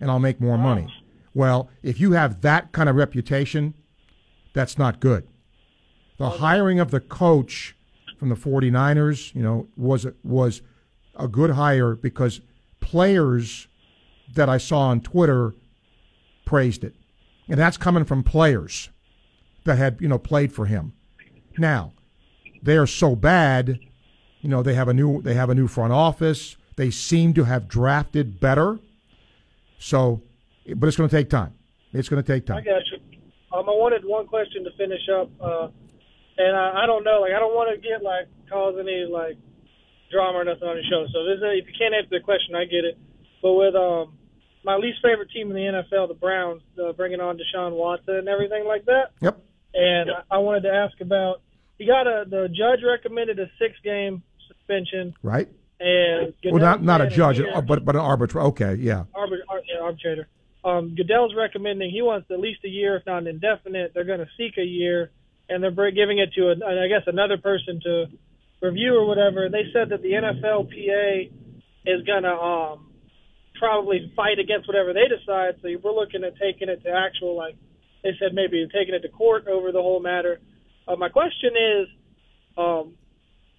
and 0.00 0.10
I'll 0.10 0.18
make 0.18 0.40
more 0.40 0.56
money. 0.56 0.86
Well, 1.34 1.68
if 1.82 2.00
you 2.00 2.12
have 2.12 2.40
that 2.42 2.72
kind 2.72 2.88
of 2.88 2.96
reputation, 2.96 3.74
that's 4.52 4.78
not 4.78 5.00
good. 5.00 5.26
The 6.18 6.30
hiring 6.30 6.78
of 6.78 6.90
the 6.90 7.00
coach 7.00 7.76
from 8.18 8.28
the 8.28 8.36
49ers, 8.36 9.34
you 9.34 9.42
know, 9.42 9.68
was 9.76 10.06
was 10.22 10.62
a 11.16 11.28
good 11.28 11.50
hire 11.50 11.94
because 11.94 12.40
players 12.80 13.68
that 14.34 14.48
I 14.48 14.58
saw 14.58 14.88
on 14.88 15.00
Twitter 15.00 15.54
praised 16.44 16.84
it. 16.84 16.94
And 17.48 17.58
that's 17.58 17.76
coming 17.76 18.04
from 18.04 18.22
players 18.22 18.88
that 19.64 19.78
had, 19.78 19.98
you 20.00 20.08
know, 20.08 20.18
played 20.18 20.52
for 20.52 20.66
him. 20.66 20.92
Now, 21.58 21.92
they 22.62 22.76
are 22.76 22.86
so 22.86 23.14
bad, 23.14 23.78
you 24.40 24.48
know, 24.48 24.62
they 24.62 24.74
have 24.74 24.88
a 24.88 24.94
new 24.94 25.20
they 25.22 25.34
have 25.34 25.50
a 25.50 25.54
new 25.54 25.68
front 25.68 25.92
office. 25.92 26.56
They 26.76 26.90
seem 26.90 27.34
to 27.34 27.44
have 27.44 27.68
drafted 27.68 28.40
better. 28.40 28.78
So, 29.78 30.22
but 30.76 30.86
it's 30.86 30.96
going 30.96 31.08
to 31.08 31.16
take 31.16 31.28
time. 31.28 31.54
It's 31.92 32.08
going 32.08 32.22
to 32.22 32.26
take 32.26 32.46
time. 32.46 32.58
I 32.58 32.62
got 32.62 32.82
you. 32.90 32.98
Um, 33.52 33.68
I 33.68 33.72
wanted 33.72 34.04
one 34.04 34.26
question 34.26 34.64
to 34.64 34.70
finish 34.78 35.02
up, 35.14 35.30
uh, 35.38 35.68
and 36.38 36.56
I, 36.56 36.84
I 36.84 36.86
don't 36.86 37.04
know, 37.04 37.20
like 37.20 37.32
I 37.32 37.38
don't 37.38 37.54
want 37.54 37.68
to 37.74 37.76
get 37.76 38.02
like 38.02 38.26
cause 38.48 38.76
any 38.80 39.04
like 39.04 39.36
drama 40.12 40.38
or 40.38 40.44
nothing 40.44 40.68
on 40.68 40.76
the 40.76 40.82
show. 40.84 41.06
So 41.12 41.24
if, 41.26 41.40
this, 41.40 41.48
if 41.64 41.66
you 41.66 41.74
can't 41.78 41.94
answer 41.94 42.10
the 42.12 42.20
question, 42.20 42.54
I 42.54 42.64
get 42.64 42.84
it. 42.84 42.98
But 43.40 43.54
with 43.54 43.74
um, 43.74 44.14
my 44.64 44.76
least 44.76 44.98
favorite 45.02 45.30
team 45.30 45.50
in 45.50 45.56
the 45.56 45.82
NFL, 45.82 46.08
the 46.08 46.14
Browns, 46.14 46.62
uh, 46.78 46.92
bringing 46.92 47.20
on 47.20 47.38
Deshaun 47.38 47.72
Watson 47.72 48.16
and 48.16 48.28
everything 48.28 48.64
like 48.66 48.84
that. 48.84 49.10
Yep. 49.20 49.40
And 49.74 50.10
I 50.10 50.36
I 50.36 50.38
wanted 50.38 50.62
to 50.64 50.72
ask 50.72 51.00
about 51.00 51.40
he 51.78 51.86
got 51.86 52.06
a 52.06 52.24
the 52.28 52.48
judge 52.48 52.84
recommended 52.86 53.38
a 53.40 53.46
six 53.58 53.74
game 53.82 54.22
suspension 54.46 55.14
Right? 55.22 55.48
and 55.80 56.34
Well, 56.44 56.60
not 56.60 56.82
not 56.82 57.00
a 57.00 57.08
judge, 57.08 57.38
saying- 57.38 57.50
uh, 57.52 57.60
but 57.62 57.84
but 57.84 57.96
an 57.96 58.02
arbitrator. 58.02 58.46
Okay, 58.48 58.74
yeah. 58.76 59.04
arbit, 59.16 59.40
ar, 59.48 59.60
yeah, 59.66 59.80
arbitrator. 59.80 60.28
Um, 60.64 60.94
Goodell's 60.94 61.34
recommending 61.34 61.90
he 61.90 62.02
wants 62.02 62.30
at 62.30 62.38
least 62.38 62.60
a 62.64 62.68
year, 62.68 62.96
if 62.96 63.04
not 63.06 63.18
an 63.18 63.26
indefinite. 63.26 63.92
They're 63.94 64.04
going 64.04 64.20
to 64.20 64.28
seek 64.36 64.58
a 64.58 64.64
year, 64.64 65.10
and 65.48 65.60
they're 65.60 65.90
giving 65.90 66.18
it 66.18 66.32
to, 66.34 66.50
a, 66.50 66.84
I 66.84 66.86
guess, 66.86 67.02
another 67.08 67.36
person 67.36 67.80
to 67.82 68.06
review 68.62 68.94
or 68.96 69.06
whatever. 69.06 69.48
They 69.50 69.66
said 69.72 69.90
that 69.90 70.02
the 70.02 70.12
NFLPA 70.12 71.30
is 71.84 72.06
going 72.06 72.22
to 72.22 72.32
um, 72.32 72.90
probably 73.58 74.12
fight 74.14 74.38
against 74.38 74.68
whatever 74.68 74.94
they 74.94 75.10
decide. 75.10 75.58
So 75.60 75.68
we're 75.82 75.92
looking 75.92 76.24
at 76.24 76.38
taking 76.38 76.68
it 76.68 76.82
to 76.84 76.90
actual, 76.90 77.36
like 77.36 77.56
they 78.02 78.10
said, 78.18 78.34
maybe 78.34 78.66
taking 78.72 78.94
it 78.94 79.02
to 79.02 79.08
court 79.08 79.46
over 79.48 79.72
the 79.72 79.82
whole 79.82 80.00
matter. 80.00 80.40
Uh, 80.86 80.96
my 80.96 81.08
question 81.08 81.50
is, 81.54 81.86
um, 82.56 82.94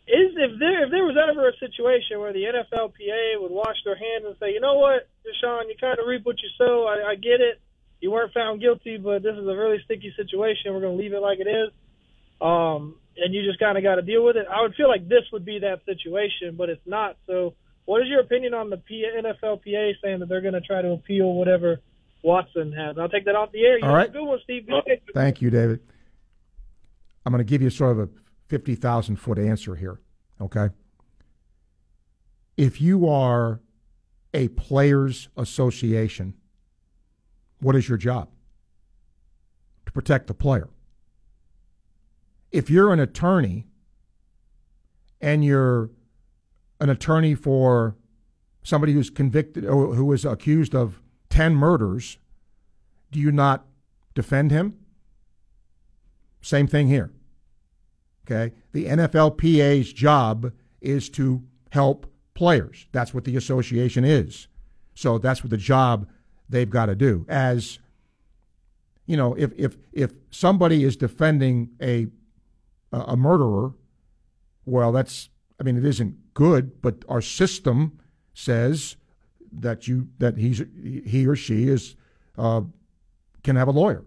is 0.06 0.36
if 0.36 0.60
there 0.60 0.84
if 0.84 0.92
there 0.92 1.08
was 1.08 1.16
ever 1.16 1.48
a 1.48 1.56
situation 1.64 2.20
where 2.20 2.34
the 2.34 2.44
NFLPA 2.44 3.40
would 3.40 3.52
wash 3.52 3.80
their 3.86 3.96
hands 3.96 4.26
and 4.28 4.36
say, 4.40 4.52
you 4.52 4.60
know 4.60 4.76
what, 4.76 5.08
Deshaun, 5.24 5.70
you 5.70 5.76
kind 5.80 5.98
of 5.98 6.06
reap 6.06 6.26
what 6.26 6.36
you 6.44 6.50
sow. 6.58 6.86
I, 6.88 7.12
I 7.12 7.16
get 7.16 7.40
it. 7.40 7.62
You 8.02 8.12
weren't 8.12 8.34
found 8.34 8.60
guilty, 8.60 8.98
but 8.98 9.24
this 9.24 9.32
is 9.32 9.48
a 9.48 9.56
really 9.56 9.80
sticky 9.86 10.12
situation. 10.18 10.74
We're 10.74 10.82
going 10.82 10.98
to 10.98 11.02
leave 11.02 11.14
it 11.14 11.22
like 11.22 11.40
it 11.40 11.48
is. 11.48 11.72
Um, 12.42 13.00
and 13.18 13.34
you 13.34 13.44
just 13.44 13.60
kind 13.60 13.78
of 13.78 13.84
got 13.84 13.96
to 13.96 14.02
deal 14.02 14.24
with 14.24 14.36
it. 14.36 14.46
I 14.50 14.62
would 14.62 14.76
feel 14.76 14.88
like 14.88 15.08
this 15.08 15.24
would 15.32 15.46
be 15.46 15.60
that 15.60 15.82
situation, 15.86 16.56
but 16.58 16.70
it's 16.70 16.86
not. 16.86 17.18
So, 17.28 17.54
what 17.86 18.02
is 18.02 18.08
your 18.08 18.22
opinion 18.22 18.54
on 18.54 18.70
the 18.70 18.78
P- 18.78 19.06
NFLPA 19.06 19.94
saying 20.02 20.20
that 20.20 20.30
they're 20.30 20.42
going 20.42 20.54
to 20.54 20.62
try 20.62 20.82
to 20.82 20.92
appeal 20.92 21.34
whatever 21.34 21.82
Watson 22.24 22.72
has? 22.72 22.98
I'll 22.98 23.10
take 23.10 23.26
that 23.26 23.36
off 23.36 23.52
the 23.52 23.64
air. 23.64 23.78
You 23.78 23.86
All 23.86 23.94
right. 23.94 24.12
Good 24.12 24.24
one, 24.24 24.40
Steve. 24.44 24.68
Thank 25.14 25.42
you, 25.42 25.50
David. 25.50 25.82
I'm 27.26 27.32
going 27.32 27.46
to 27.46 27.50
give 27.50 27.62
you 27.62 27.70
sort 27.70 27.92
of 27.92 28.00
a 28.00 28.10
50,000 28.48 29.16
foot 29.18 29.40
answer 29.40 29.76
here, 29.76 30.00
okay? 30.40 30.70
If 32.58 32.82
you 32.82 33.10
are 33.10 33.62
a 34.34 34.50
players' 34.50 35.30
association, 35.38 36.36
what 37.60 37.76
is 37.76 37.88
your 37.88 37.98
job? 37.98 38.30
To 39.86 39.92
protect 39.92 40.28
the 40.28 40.34
player. 40.34 40.70
If 42.54 42.70
you're 42.70 42.94
an 42.94 43.00
attorney 43.00 43.66
and 45.20 45.44
you're 45.44 45.90
an 46.80 46.90
attorney 46.90 47.36
for 47.36 47.98
somebody 48.62 48.94
who's 48.94 49.10
convicted 49.10 49.66
or 49.66 49.96
who 49.96 50.14
is 50.14 50.24
accused 50.24 50.74
of 50.74 51.02
10 51.30 51.56
murders, 51.56 52.20
do 53.12 53.20
you 53.20 53.32
not 53.32 53.66
defend 54.14 54.52
him? 54.52 54.78
Same 56.42 56.68
thing 56.68 56.88
here. 56.88 57.12
Okay? 58.26 58.54
The 58.72 58.86
NFLPA's 58.86 59.92
job 59.92 60.54
is 60.80 61.10
to 61.10 61.44
help 61.72 62.06
players. 62.36 62.88
That's 62.92 63.14
what 63.14 63.24
the 63.24 63.36
association 63.36 64.06
is. 64.06 64.48
So 64.94 65.18
that's 65.18 65.44
what 65.44 65.50
the 65.50 65.58
job 65.58 66.08
they've 66.50 66.70
got 66.70 66.86
to 66.86 66.96
do. 66.96 67.26
As 67.28 67.80
you 69.06 69.18
know, 69.18 69.34
if 69.34 69.52
if 69.58 69.78
if 69.92 70.14
somebody 70.30 70.84
is 70.84 70.96
defending 70.96 71.70
a 71.82 72.08
a 72.94 73.18
murderer, 73.18 73.74
well, 74.66 74.92
that's 74.92 75.30
I 75.60 75.64
mean, 75.64 75.78
it 75.78 75.86
isn't 75.86 76.34
good, 76.34 76.82
but 76.82 77.04
our 77.08 77.22
system 77.22 78.00
says 78.34 78.96
that 79.52 79.88
you 79.88 80.08
that 80.18 80.38
he's 80.38 80.64
he 81.06 81.28
or 81.28 81.36
she 81.36 81.68
is 81.68 81.96
uh, 82.38 82.62
can 83.44 83.56
have 83.56 83.68
a 83.68 83.72
lawyer. 83.72 84.04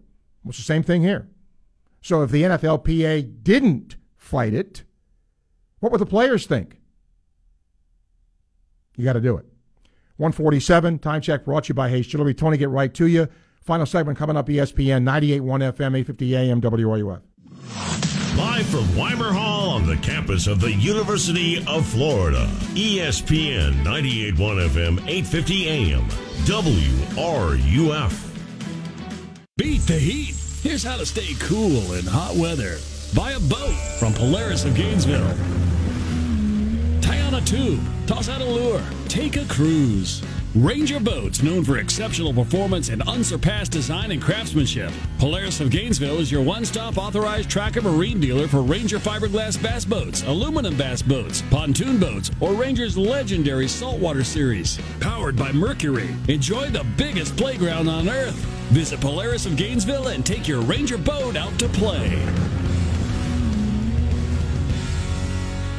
It's 0.47 0.59
the 0.59 0.65
same 0.65 0.83
thing 0.83 1.03
here. 1.03 1.29
So 2.03 2.23
if 2.23 2.31
the 2.31 2.43
NFLPA 2.43 3.43
didn't 3.43 3.97
fight 4.17 4.55
it, 4.55 4.85
what 5.81 5.93
would 5.93 6.01
the 6.01 6.07
players 6.07 6.47
think? 6.47 6.79
You 8.97 9.05
got 9.05 9.15
to 9.15 9.21
do 9.21 9.37
it. 9.37 9.47
147, 10.19 10.99
time 11.01 11.21
check 11.21 11.45
brought 11.45 11.65
to 11.65 11.69
you 11.69 11.75
by 11.75 11.91
Hayes 11.91 12.07
Jewelry. 12.07 12.33
Tony, 12.33 12.57
get 12.57 12.71
right 12.71 12.93
to 12.95 13.07
you. 13.07 13.29
Final 13.61 13.85
segment 13.85 14.17
coming 14.17 14.37
up 14.37 14.47
ESPN 14.47 15.03
98.1 15.03 15.43
FM, 15.73 15.99
850 15.99 16.37
AM, 16.37 16.61
WRUF. 16.61 18.06
Live 18.37 18.67
from 18.67 18.95
Weimer 18.95 19.33
Hall 19.33 19.71
on 19.71 19.87
the 19.87 19.97
campus 19.97 20.47
of 20.47 20.61
the 20.61 20.71
University 20.71 21.65
of 21.67 21.87
Florida. 21.87 22.47
ESPN 22.75 23.73
98.1 23.83 24.69
FM, 24.69 24.99
850 25.09 25.69
AM, 25.69 26.05
WRUF. 26.45 28.13
Beat 29.57 29.81
the 29.87 29.99
heat. 29.99 30.35
Here's 30.63 30.83
how 30.83 30.99
to 30.99 31.07
stay 31.07 31.33
cool 31.41 31.95
in 31.95 32.05
hot 32.05 32.35
weather. 32.37 32.77
Buy 33.15 33.31
a 33.31 33.41
boat 33.41 33.75
from 33.99 34.13
Polaris 34.13 34.67
of 34.67 34.75
Gainesville. 34.75 35.35
Tie 37.01 37.21
on 37.23 37.37
a 37.37 37.41
tube, 37.41 37.81
toss 38.07 38.29
out 38.29 38.43
a 38.43 38.45
lure, 38.45 38.83
take 39.09 39.39
a 39.39 39.47
cruise. 39.47 40.23
Ranger 40.57 40.99
Boats, 40.99 41.43
known 41.43 41.65
for 41.65 41.77
exceptional 41.77 42.33
performance 42.33 42.89
and 42.89 43.03
unsurpassed 43.03 43.73
design 43.73 44.11
and 44.11 44.23
craftsmanship. 44.23 44.91
Polaris 45.19 45.61
of 45.61 45.69
Gainesville 45.69 46.19
is 46.19 46.33
your 46.33 46.41
one 46.41 46.65
stop 46.65 46.97
authorized 46.97 47.51
tracker 47.51 47.83
marine 47.83 48.21
dealer 48.21 48.49
for 48.49 48.63
Ranger 48.63 48.99
fiberglass 48.99 49.63
bass 49.63 49.85
boats, 49.85 50.23
aluminum 50.23 50.75
bass 50.75 51.03
boats, 51.03 51.43
pontoon 51.51 51.99
boats, 51.99 52.31
or 52.41 52.55
Ranger's 52.55 52.97
legendary 52.97 53.69
saltwater 53.69 54.25
series. 54.25 54.79
Powered 54.99 55.37
by 55.37 55.53
Mercury. 55.53 56.09
Enjoy 56.29 56.69
the 56.71 56.87
biggest 56.97 57.37
playground 57.37 57.91
on 57.91 58.09
Earth. 58.09 58.37
Visit 58.71 58.99
Polaris 58.99 59.45
of 59.45 59.57
Gainesville 59.57 60.09
and 60.09 60.25
take 60.25 60.49
your 60.49 60.63
Ranger 60.63 60.97
boat 60.97 61.37
out 61.37 61.59
to 61.59 61.69
play. 61.69 62.19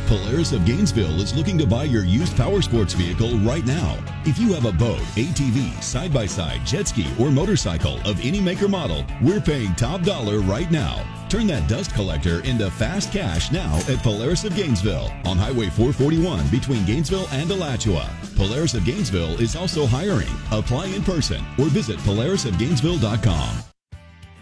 Polaris 0.07 0.53
of 0.53 0.63
Gainesville 0.63 1.19
is 1.19 1.35
looking 1.35 1.57
to 1.57 1.67
buy 1.67 1.83
your 1.83 2.05
used 2.05 2.37
power 2.37 2.61
sports 2.61 2.93
vehicle 2.93 3.37
right 3.39 3.65
now. 3.65 3.97
If 4.23 4.39
you 4.39 4.53
have 4.53 4.63
a 4.63 4.71
boat, 4.71 5.01
ATV, 5.15 5.83
side 5.83 6.13
by 6.13 6.25
side, 6.25 6.65
jet 6.65 6.87
ski, 6.87 7.05
or 7.19 7.29
motorcycle 7.29 7.97
of 8.07 8.17
any 8.23 8.39
maker 8.39 8.69
model, 8.69 9.05
we're 9.21 9.41
paying 9.41 9.75
top 9.75 10.03
dollar 10.03 10.39
right 10.39 10.71
now. 10.71 11.05
Turn 11.27 11.45
that 11.47 11.67
dust 11.67 11.93
collector 11.93 12.39
into 12.45 12.71
fast 12.71 13.11
cash 13.11 13.51
now 13.51 13.75
at 13.89 13.97
Polaris 13.97 14.45
of 14.45 14.55
Gainesville 14.55 15.11
on 15.25 15.37
Highway 15.37 15.67
441 15.71 16.47
between 16.47 16.85
Gainesville 16.85 17.27
and 17.33 17.51
Alachua. 17.51 18.09
Polaris 18.37 18.75
of 18.75 18.85
Gainesville 18.85 19.37
is 19.41 19.57
also 19.57 19.85
hiring. 19.85 20.29
Apply 20.51 20.85
in 20.85 21.03
person 21.03 21.43
or 21.59 21.65
visit 21.65 21.97
polarisofgainesville.com. 21.99 23.57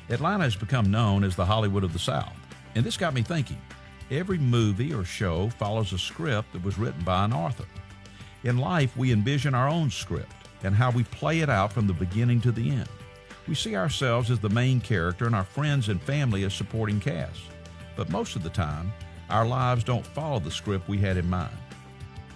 Atlanta 0.09 0.43
has 0.43 0.55
become 0.55 0.91
known 0.91 1.23
as 1.23 1.35
the 1.35 1.45
Hollywood 1.45 1.83
of 1.83 1.91
the 1.91 1.97
South, 1.97 2.37
and 2.75 2.85
this 2.85 2.97
got 2.97 3.15
me 3.15 3.23
thinking. 3.23 3.59
Every 4.11 4.37
movie 4.37 4.93
or 4.93 5.03
show 5.03 5.49
follows 5.49 5.91
a 5.91 5.97
script 5.97 6.53
that 6.53 6.63
was 6.63 6.77
written 6.77 7.03
by 7.03 7.25
an 7.25 7.33
author. 7.33 7.65
In 8.43 8.59
life, 8.59 8.95
we 8.95 9.11
envision 9.11 9.55
our 9.55 9.67
own 9.67 9.89
script 9.89 10.31
and 10.63 10.75
how 10.75 10.91
we 10.91 11.03
play 11.05 11.39
it 11.39 11.49
out 11.49 11.73
from 11.73 11.87
the 11.87 11.93
beginning 11.93 12.39
to 12.41 12.51
the 12.51 12.69
end. 12.69 12.89
We 13.47 13.55
see 13.55 13.75
ourselves 13.75 14.29
as 14.29 14.39
the 14.39 14.49
main 14.49 14.79
character 14.79 15.25
and 15.25 15.33
our 15.33 15.43
friends 15.43 15.89
and 15.89 16.01
family 16.01 16.43
as 16.43 16.53
supporting 16.53 16.99
cast. 16.99 17.41
But 17.95 18.11
most 18.11 18.35
of 18.35 18.43
the 18.43 18.49
time, 18.49 18.93
our 19.29 19.45
lives 19.45 19.83
don't 19.83 20.05
follow 20.05 20.39
the 20.39 20.51
script 20.51 20.87
we 20.87 20.99
had 20.99 21.17
in 21.17 21.27
mind. 21.27 21.57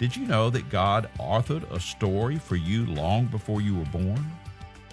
Did 0.00 0.16
you 0.16 0.26
know 0.26 0.50
that 0.50 0.70
God 0.70 1.08
authored 1.18 1.70
a 1.70 1.78
story 1.78 2.38
for 2.38 2.56
you 2.56 2.86
long 2.86 3.26
before 3.26 3.60
you 3.60 3.76
were 3.76 3.84
born? 3.86 4.24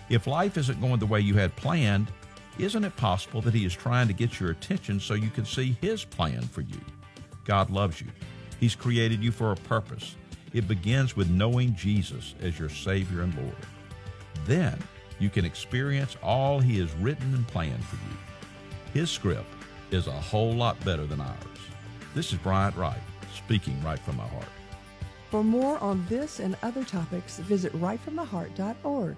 If 0.09 0.27
life 0.27 0.57
isn't 0.57 0.81
going 0.81 0.99
the 0.99 1.05
way 1.07 1.21
you 1.21 1.35
had 1.35 1.55
planned, 1.55 2.11
isn't 2.59 2.83
it 2.83 2.95
possible 2.95 3.41
that 3.41 3.53
He 3.53 3.65
is 3.65 3.73
trying 3.73 4.07
to 4.07 4.13
get 4.13 4.39
your 4.39 4.51
attention 4.51 4.99
so 4.99 5.13
you 5.13 5.29
can 5.29 5.45
see 5.45 5.77
His 5.81 6.03
plan 6.03 6.41
for 6.41 6.61
you? 6.61 6.79
God 7.45 7.69
loves 7.69 8.01
you. 8.01 8.07
He's 8.59 8.75
created 8.75 9.23
you 9.23 9.31
for 9.31 9.51
a 9.51 9.55
purpose. 9.55 10.15
It 10.53 10.67
begins 10.67 11.15
with 11.15 11.29
knowing 11.29 11.75
Jesus 11.75 12.35
as 12.41 12.57
your 12.57 12.69
Savior 12.69 13.21
and 13.21 13.35
Lord. 13.35 13.55
Then 14.45 14.77
you 15.19 15.29
can 15.29 15.45
experience 15.45 16.17
all 16.23 16.59
He 16.59 16.79
has 16.79 16.93
written 16.95 17.33
and 17.33 17.47
planned 17.47 17.83
for 17.83 17.95
you. 17.95 18.17
His 18.93 19.11
script 19.11 19.53
is 19.91 20.07
a 20.07 20.11
whole 20.11 20.53
lot 20.53 20.83
better 20.83 21.05
than 21.05 21.21
ours. 21.21 21.37
This 22.15 22.31
is 22.31 22.39
Bryant 22.39 22.75
Wright, 22.75 23.01
speaking 23.35 23.81
right 23.83 23.99
from 23.99 24.17
my 24.17 24.27
heart. 24.27 24.47
For 25.29 25.43
more 25.43 25.77
on 25.79 26.05
this 26.07 26.39
and 26.39 26.57
other 26.63 26.83
topics, 26.83 27.37
visit 27.39 27.73
rightfromtheheart.org. 27.73 29.17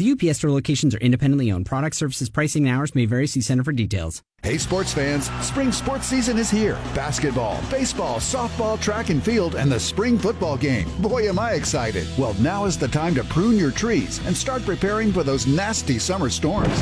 The 0.00 0.12
UPS 0.12 0.38
store 0.38 0.50
locations 0.50 0.94
are 0.94 0.98
independently 1.00 1.52
owned. 1.52 1.66
Product 1.66 1.94
services, 1.94 2.30
pricing, 2.30 2.66
and 2.66 2.74
hours 2.74 2.94
may 2.94 3.04
vary. 3.04 3.26
See 3.26 3.42
Center 3.42 3.62
for 3.62 3.72
details. 3.72 4.22
Hey, 4.42 4.56
sports 4.56 4.94
fans, 4.94 5.30
spring 5.44 5.70
sports 5.72 6.06
season 6.06 6.38
is 6.38 6.50
here. 6.50 6.76
Basketball, 6.94 7.60
baseball, 7.70 8.16
softball, 8.18 8.80
track 8.80 9.10
and 9.10 9.22
field, 9.22 9.56
and 9.56 9.70
the 9.70 9.78
spring 9.78 10.16
football 10.18 10.56
game. 10.56 10.90
Boy, 11.02 11.28
am 11.28 11.38
I 11.38 11.52
excited. 11.52 12.08
Well, 12.16 12.32
now 12.40 12.64
is 12.64 12.78
the 12.78 12.88
time 12.88 13.14
to 13.16 13.24
prune 13.24 13.58
your 13.58 13.72
trees 13.72 14.24
and 14.24 14.34
start 14.34 14.64
preparing 14.64 15.12
for 15.12 15.22
those 15.22 15.46
nasty 15.46 15.98
summer 15.98 16.30
storms. 16.30 16.80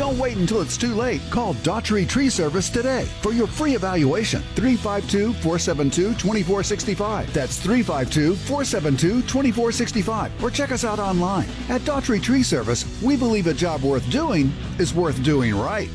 Don't 0.00 0.18
wait 0.18 0.38
until 0.38 0.62
it's 0.62 0.78
too 0.78 0.94
late. 0.94 1.20
Call 1.28 1.52
Daughtry 1.56 2.08
Tree 2.08 2.30
Service 2.30 2.70
today 2.70 3.04
for 3.20 3.34
your 3.34 3.46
free 3.46 3.74
evaluation. 3.74 4.40
352 4.54 5.34
472 5.34 6.14
2465. 6.14 7.34
That's 7.34 7.58
352 7.60 8.34
472 8.34 9.20
2465. 9.28 10.42
Or 10.42 10.50
check 10.50 10.72
us 10.72 10.86
out 10.86 11.00
online. 11.00 11.46
At 11.68 11.82
Daughtry 11.82 12.22
Tree 12.22 12.42
Service, 12.42 12.86
we 13.02 13.14
believe 13.14 13.46
a 13.46 13.52
job 13.52 13.82
worth 13.82 14.10
doing 14.10 14.50
is 14.78 14.94
worth 14.94 15.22
doing 15.22 15.54
right. 15.54 15.90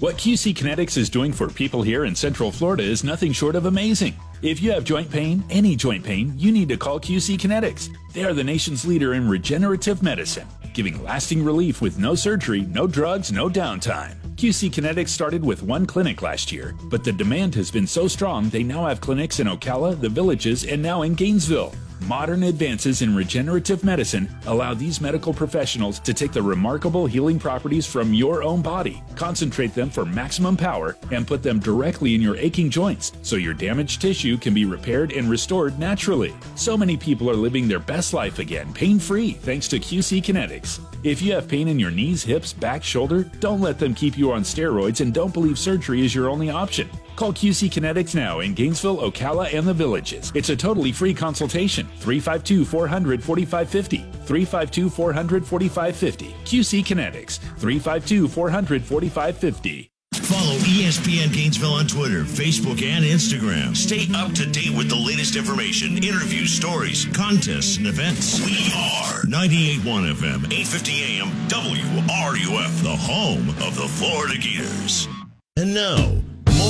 What 0.00 0.16
QC 0.16 0.52
Kinetix 0.54 0.96
is 0.96 1.08
doing 1.08 1.32
for 1.32 1.48
people 1.48 1.82
here 1.82 2.06
in 2.06 2.16
Central 2.16 2.50
Florida 2.50 2.82
is 2.82 3.04
nothing 3.04 3.30
short 3.30 3.54
of 3.54 3.66
amazing. 3.66 4.16
If 4.40 4.62
you 4.62 4.70
have 4.70 4.84
joint 4.84 5.10
pain, 5.10 5.42
any 5.50 5.74
joint 5.74 6.04
pain, 6.04 6.32
you 6.36 6.52
need 6.52 6.68
to 6.68 6.76
call 6.76 7.00
QC 7.00 7.36
Kinetix. 7.38 7.90
They 8.12 8.22
are 8.22 8.32
the 8.32 8.44
nation's 8.44 8.84
leader 8.84 9.14
in 9.14 9.28
regenerative 9.28 10.00
medicine, 10.00 10.46
giving 10.74 11.02
lasting 11.02 11.44
relief 11.44 11.82
with 11.82 11.98
no 11.98 12.14
surgery, 12.14 12.60
no 12.60 12.86
drugs, 12.86 13.32
no 13.32 13.48
downtime. 13.48 14.14
QC 14.36 14.70
Kinetix 14.70 15.08
started 15.08 15.44
with 15.44 15.64
one 15.64 15.86
clinic 15.86 16.22
last 16.22 16.52
year, 16.52 16.76
but 16.84 17.02
the 17.02 17.10
demand 17.10 17.52
has 17.56 17.72
been 17.72 17.86
so 17.86 18.06
strong 18.06 18.48
they 18.48 18.62
now 18.62 18.86
have 18.86 19.00
clinics 19.00 19.40
in 19.40 19.48
Ocala, 19.48 20.00
the 20.00 20.08
Villages, 20.08 20.64
and 20.64 20.80
now 20.80 21.02
in 21.02 21.14
Gainesville. 21.14 21.74
Modern 22.06 22.44
advances 22.44 23.02
in 23.02 23.14
regenerative 23.14 23.84
medicine 23.84 24.28
allow 24.46 24.72
these 24.72 25.00
medical 25.00 25.34
professionals 25.34 25.98
to 26.00 26.14
take 26.14 26.32
the 26.32 26.40
remarkable 26.40 27.06
healing 27.06 27.38
properties 27.38 27.86
from 27.86 28.14
your 28.14 28.42
own 28.42 28.62
body, 28.62 29.02
concentrate 29.16 29.74
them 29.74 29.90
for 29.90 30.04
maximum 30.04 30.56
power, 30.56 30.96
and 31.10 31.26
put 31.26 31.42
them 31.42 31.58
directly 31.58 32.14
in 32.14 32.22
your 32.22 32.36
aching 32.36 32.70
joints 32.70 33.12
so 33.22 33.36
your 33.36 33.52
damaged 33.52 34.00
tissue 34.00 34.38
can 34.38 34.54
be 34.54 34.64
repaired 34.64 35.12
and 35.12 35.28
restored 35.28 35.78
naturally. 35.78 36.34
So 36.54 36.76
many 36.76 36.96
people 36.96 37.28
are 37.30 37.34
living 37.34 37.66
their 37.66 37.80
best 37.80 38.14
life 38.14 38.38
again, 38.38 38.72
pain 38.72 38.98
free, 38.98 39.32
thanks 39.32 39.68
to 39.68 39.78
QC 39.78 40.22
Kinetix. 40.22 40.80
If 41.04 41.20
you 41.20 41.32
have 41.32 41.48
pain 41.48 41.68
in 41.68 41.78
your 41.78 41.90
knees, 41.90 42.22
hips, 42.22 42.52
back, 42.52 42.82
shoulder, 42.82 43.24
don't 43.40 43.60
let 43.60 43.78
them 43.78 43.94
keep 43.94 44.16
you 44.16 44.32
on 44.32 44.42
steroids 44.42 45.00
and 45.00 45.12
don't 45.12 45.34
believe 45.34 45.58
surgery 45.58 46.04
is 46.04 46.14
your 46.14 46.28
only 46.28 46.50
option. 46.50 46.88
Call 47.18 47.32
QC 47.32 47.68
Kinetix 47.68 48.14
now 48.14 48.38
in 48.38 48.54
Gainesville, 48.54 48.98
Ocala, 48.98 49.52
and 49.52 49.66
the 49.66 49.74
Villages. 49.74 50.30
It's 50.36 50.50
a 50.50 50.56
totally 50.56 50.92
free 50.92 51.12
consultation. 51.12 51.84
352 51.98 52.64
400 52.64 53.24
4550. 53.24 53.96
352 54.24 54.88
400 54.88 55.44
4550. 55.44 56.36
QC 56.44 56.84
Kinetix. 56.84 57.38
352 57.58 58.28
400 58.28 58.84
4550. 58.84 59.90
Follow 60.12 60.58
ESPN 60.58 61.34
Gainesville 61.34 61.72
on 61.72 61.88
Twitter, 61.88 62.22
Facebook, 62.22 62.84
and 62.84 63.04
Instagram. 63.04 63.76
Stay 63.76 64.06
up 64.14 64.30
to 64.34 64.46
date 64.46 64.76
with 64.76 64.88
the 64.88 64.94
latest 64.94 65.34
information, 65.34 65.96
interviews, 65.96 66.52
stories, 66.52 67.06
contests, 67.06 67.78
and 67.78 67.88
events. 67.88 68.38
We 68.46 68.70
are 68.76 69.22
98.1 69.26 70.14
FM, 70.14 70.46
850 70.54 71.18
AM, 71.18 71.30
WRUF, 71.48 72.82
the 72.84 72.94
home 72.94 73.48
of 73.66 73.74
the 73.74 73.88
Florida 73.88 74.38
Gators. 74.38 75.08
And 75.56 75.74
now, 75.74 76.22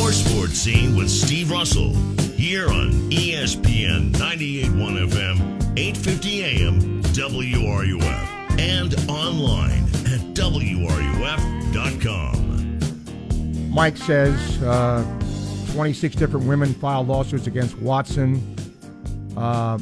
more 0.08 0.14
sports 0.14 0.54
scene 0.54 0.96
with 0.96 1.10
Steve 1.10 1.50
Russell 1.50 1.92
here 2.34 2.66
on 2.70 2.92
ESPN 3.10 4.10
98.1 4.12 5.06
FM, 5.10 5.38
850 5.76 6.44
AM, 6.44 7.02
WRUF, 7.02 8.58
and 8.58 8.94
online 9.10 9.84
at 10.06 10.20
WRUF.com. 10.32 10.80
Mike 13.70 13.98
says 13.98 14.62
uh, 14.62 15.04
26 15.74 16.16
different 16.16 16.46
women 16.46 16.72
filed 16.72 17.06
lawsuits 17.06 17.46
against 17.46 17.76
Watson. 17.78 18.56
Uh, 19.36 19.78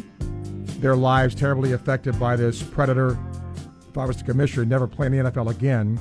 their 0.81 0.97
lives 0.97 1.37
terribly 1.37 1.71
affected 1.71 2.19
by 2.19 2.35
this 2.35 2.65
predator. 2.65 3.17
If 3.89 3.97
I 3.97 4.05
was 4.05 4.17
the 4.17 4.25
commissioner, 4.25 4.65
never 4.65 4.89
play 4.89 5.07
in 5.07 5.13
the 5.13 5.31
NFL 5.31 5.53
again. 5.53 6.01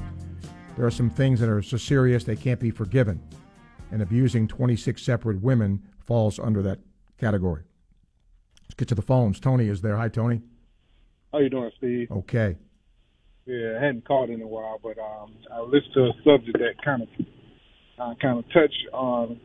There 0.77 0.85
are 0.87 0.91
some 0.91 1.11
things 1.11 1.39
that 1.41 1.49
are 1.49 1.61
so 1.61 1.77
serious 1.77 2.23
they 2.23 2.35
can't 2.35 2.59
be 2.59 2.71
forgiven. 2.71 3.21
And 3.91 4.01
abusing 4.01 4.47
26 4.47 5.01
separate 5.01 5.41
women 5.41 5.83
falls 5.99 6.39
under 6.39 6.61
that 6.63 6.79
category. 7.19 7.63
Let's 8.63 8.73
get 8.75 8.87
to 8.89 8.95
the 8.95 9.01
phones. 9.01 9.39
Tony 9.39 9.67
is 9.67 9.81
there. 9.81 9.95
Hi, 9.97 10.09
Tony. 10.09 10.41
How 11.31 11.39
you 11.39 11.49
doing, 11.49 11.71
Steve? 11.77 12.11
Okay. 12.11 12.57
Yeah, 13.45 13.77
I 13.77 13.85
hadn't 13.85 14.05
called 14.05 14.29
in 14.29 14.41
a 14.41 14.47
while, 14.47 14.79
but 14.81 14.97
um, 14.97 15.33
I 15.53 15.61
listened 15.61 15.93
to 15.93 16.01
a 16.05 16.13
subject 16.23 16.57
that 16.57 16.83
kind 16.83 17.03
of 17.03 17.09
uh, 17.99 18.13
kind 18.21 18.39
of 18.39 18.45
touched 18.51 18.87
on 18.91 19.39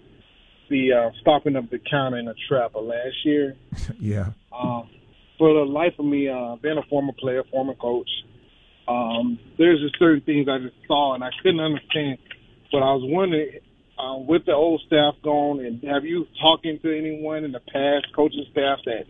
the 0.71 0.93
uh, 0.93 1.11
stopping 1.21 1.57
of 1.57 1.69
the 1.71 1.79
counter 1.91 2.19
in 2.19 2.29
a 2.29 2.35
trap 2.49 2.73
last 2.75 3.17
year. 3.25 3.57
yeah. 4.01 4.31
Um, 4.57 4.89
for 5.37 5.53
the 5.53 5.71
life 5.71 5.93
of 5.99 6.07
me, 6.07 6.29
uh, 6.29 6.57
being 6.57 6.79
a 6.79 6.89
former 6.89 7.13
player, 7.19 7.43
former 7.51 7.75
coach, 7.75 8.09
um, 8.89 9.39
there's 9.59 9.81
just 9.81 9.99
certain 9.99 10.23
things 10.23 10.49
I 10.49 10.59
just 10.59 10.77
saw 10.87 11.15
and 11.15 11.23
I 11.23 11.31
couldn't 11.43 11.61
understand. 11.61 12.19
But 12.73 12.79
I 12.79 12.93
was 12.95 13.03
wondering, 13.05 13.59
uh, 14.01 14.17
with 14.19 14.45
the 14.47 14.53
old 14.53 14.81
staff 14.87 15.15
gone, 15.23 15.65
and 15.65 15.83
have 15.85 16.05
you 16.05 16.27
talking 16.41 16.79
to 16.83 16.97
anyone 16.97 17.45
in 17.45 17.53
the 17.53 17.61
past, 17.61 18.07
coaching 18.15 18.45
staff 18.53 18.79
that 18.87 19.05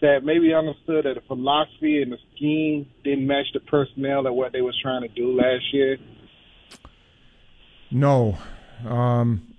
that 0.00 0.20
maybe 0.22 0.52
understood 0.52 1.06
that 1.06 1.14
the 1.14 1.22
philosophy 1.26 2.02
and 2.02 2.12
the 2.12 2.18
scheme 2.36 2.86
didn't 3.04 3.26
match 3.26 3.46
the 3.54 3.60
personnel 3.60 4.26
of 4.26 4.34
what 4.34 4.52
they 4.52 4.60
was 4.60 4.78
trying 4.82 5.00
to 5.02 5.08
do 5.08 5.32
last 5.32 5.64
year? 5.72 5.96
No. 7.90 8.36
Um, 8.86 9.54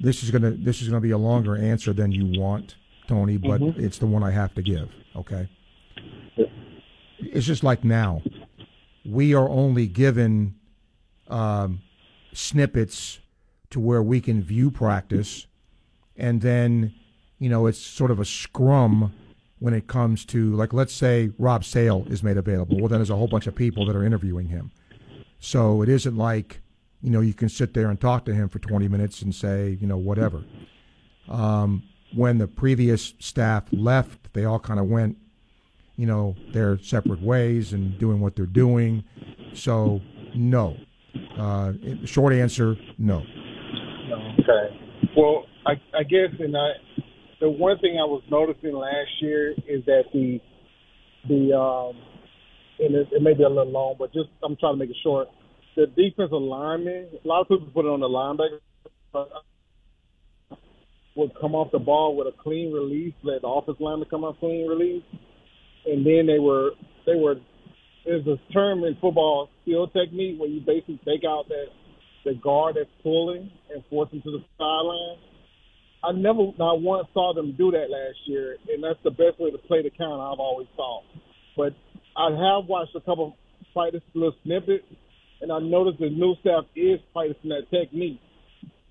this 0.00 0.22
is 0.22 0.30
gonna 0.30 0.52
this 0.52 0.80
is 0.80 0.88
gonna 0.88 1.00
be 1.00 1.10
a 1.10 1.18
longer 1.18 1.56
answer 1.56 1.92
than 1.92 2.10
you 2.12 2.40
want, 2.40 2.76
Tony, 3.06 3.36
but 3.36 3.60
Mhm. 3.60 3.78
it's 3.78 3.98
the 3.98 4.06
one 4.06 4.22
I 4.22 4.30
have 4.30 4.54
to 4.54 4.62
give. 4.62 4.90
Okay. 5.14 5.48
It's 7.18 7.46
just 7.46 7.62
like 7.62 7.84
now. 7.84 8.22
We 9.04 9.34
are 9.34 9.48
only 9.48 9.86
given 9.86 10.54
um, 11.28 11.80
snippets 12.32 13.20
to 13.70 13.80
where 13.80 14.02
we 14.02 14.20
can 14.20 14.42
view 14.42 14.70
practice, 14.70 15.46
and 16.16 16.40
then 16.40 16.92
you 17.38 17.48
know 17.48 17.66
it's 17.66 17.78
sort 17.78 18.10
of 18.10 18.20
a 18.20 18.24
scrum 18.24 19.12
when 19.58 19.74
it 19.74 19.86
comes 19.86 20.24
to 20.24 20.54
like 20.54 20.72
let's 20.72 20.92
say 20.92 21.30
Rob 21.38 21.64
Sale 21.64 22.06
is 22.08 22.22
made 22.22 22.36
available. 22.36 22.78
Well, 22.78 22.88
then 22.88 22.98
there's 22.98 23.10
a 23.10 23.16
whole 23.16 23.28
bunch 23.28 23.46
of 23.46 23.54
people 23.54 23.86
that 23.86 23.96
are 23.96 24.04
interviewing 24.04 24.48
him. 24.48 24.72
So 25.38 25.82
it 25.82 25.88
isn't 25.88 26.16
like 26.16 26.60
you 27.00 27.10
know 27.10 27.20
you 27.20 27.34
can 27.34 27.48
sit 27.48 27.74
there 27.74 27.88
and 27.88 28.00
talk 28.00 28.24
to 28.26 28.34
him 28.34 28.48
for 28.48 28.58
20 28.58 28.88
minutes 28.88 29.22
and 29.22 29.34
say 29.34 29.78
you 29.80 29.86
know 29.86 29.96
whatever. 29.96 30.44
Um, 31.28 31.84
when 32.14 32.38
the 32.38 32.48
previous 32.48 33.14
staff 33.20 33.64
left, 33.72 34.32
they 34.34 34.44
all 34.44 34.58
kind 34.58 34.78
of 34.80 34.86
went 34.86 35.16
you 35.96 36.06
know 36.06 36.34
their 36.52 36.78
separate 36.78 37.22
ways 37.22 37.72
and 37.72 37.98
doing 37.98 38.20
what 38.20 38.36
they're 38.36 38.46
doing. 38.46 39.04
So 39.54 40.00
no. 40.34 40.76
Uh, 41.38 41.72
short 42.04 42.32
answer, 42.32 42.76
no. 42.98 43.22
Okay. 44.38 44.80
Well, 45.16 45.44
I, 45.66 45.72
I 45.96 46.02
guess, 46.02 46.30
and 46.38 46.56
I, 46.56 46.70
the 47.40 47.50
one 47.50 47.78
thing 47.78 47.98
I 48.00 48.04
was 48.04 48.22
noticing 48.30 48.72
last 48.72 49.10
year 49.20 49.52
is 49.68 49.84
that 49.86 50.04
the, 50.12 50.40
the, 51.28 51.56
um, 51.56 51.96
and 52.78 52.94
it, 52.94 53.08
it 53.12 53.22
may 53.22 53.34
be 53.34 53.42
a 53.42 53.48
little 53.48 53.70
long, 53.70 53.96
but 53.98 54.12
just 54.12 54.28
I'm 54.42 54.56
trying 54.56 54.74
to 54.74 54.78
make 54.78 54.90
it 54.90 54.96
short. 55.02 55.28
The 55.76 55.86
defensive 55.86 56.32
lineman, 56.32 57.08
a 57.24 57.28
lot 57.28 57.42
of 57.42 57.48
people 57.48 57.68
put 57.72 57.84
it 57.84 57.88
on 57.88 58.00
the 58.00 58.08
linebacker, 58.08 58.60
but 59.12 59.28
would 61.14 61.32
come 61.40 61.54
off 61.54 61.70
the 61.72 61.78
ball 61.78 62.16
with 62.16 62.26
a 62.26 62.42
clean 62.42 62.72
release, 62.72 63.14
let 63.22 63.42
the 63.42 63.48
offensive 63.48 63.80
lineman 63.80 64.08
come 64.08 64.24
off 64.24 64.36
clean 64.40 64.66
release, 64.66 65.04
and 65.86 66.06
then 66.06 66.26
they 66.26 66.38
were 66.38 66.70
they 67.06 67.14
were 67.14 67.36
there's 68.04 68.26
a 68.26 68.36
term 68.52 68.84
in 68.84 68.94
football 69.00 69.48
field 69.64 69.92
technique 69.92 70.38
where 70.38 70.48
you 70.48 70.60
basically 70.60 71.00
take 71.04 71.22
out 71.26 71.48
that 71.48 71.66
the 72.24 72.34
guard 72.34 72.76
that's 72.76 72.90
pulling 73.02 73.50
and 73.72 73.82
force 73.90 74.10
him 74.10 74.22
to 74.22 74.30
the 74.30 74.44
sideline. 74.58 75.18
I 76.04 76.12
never 76.12 76.50
not 76.58 76.80
once 76.82 77.06
saw 77.14 77.32
them 77.34 77.54
do 77.56 77.70
that 77.70 77.90
last 77.90 78.18
year, 78.26 78.56
and 78.68 78.82
that's 78.82 78.98
the 79.04 79.10
best 79.10 79.38
way 79.38 79.50
to 79.50 79.58
play 79.58 79.82
the 79.82 79.90
counter. 79.90 80.22
I've 80.22 80.40
always 80.40 80.66
thought, 80.76 81.04
but 81.56 81.74
I 82.16 82.30
have 82.30 82.66
watched 82.66 82.94
a 82.96 83.00
couple 83.00 83.36
practice 83.72 84.02
little 84.14 84.34
snippets, 84.42 84.84
and 85.40 85.52
I 85.52 85.60
noticed 85.60 85.98
the 86.00 86.10
new 86.10 86.34
staff 86.40 86.64
is 86.74 86.98
practicing 87.12 87.50
that 87.50 87.70
technique. 87.70 88.20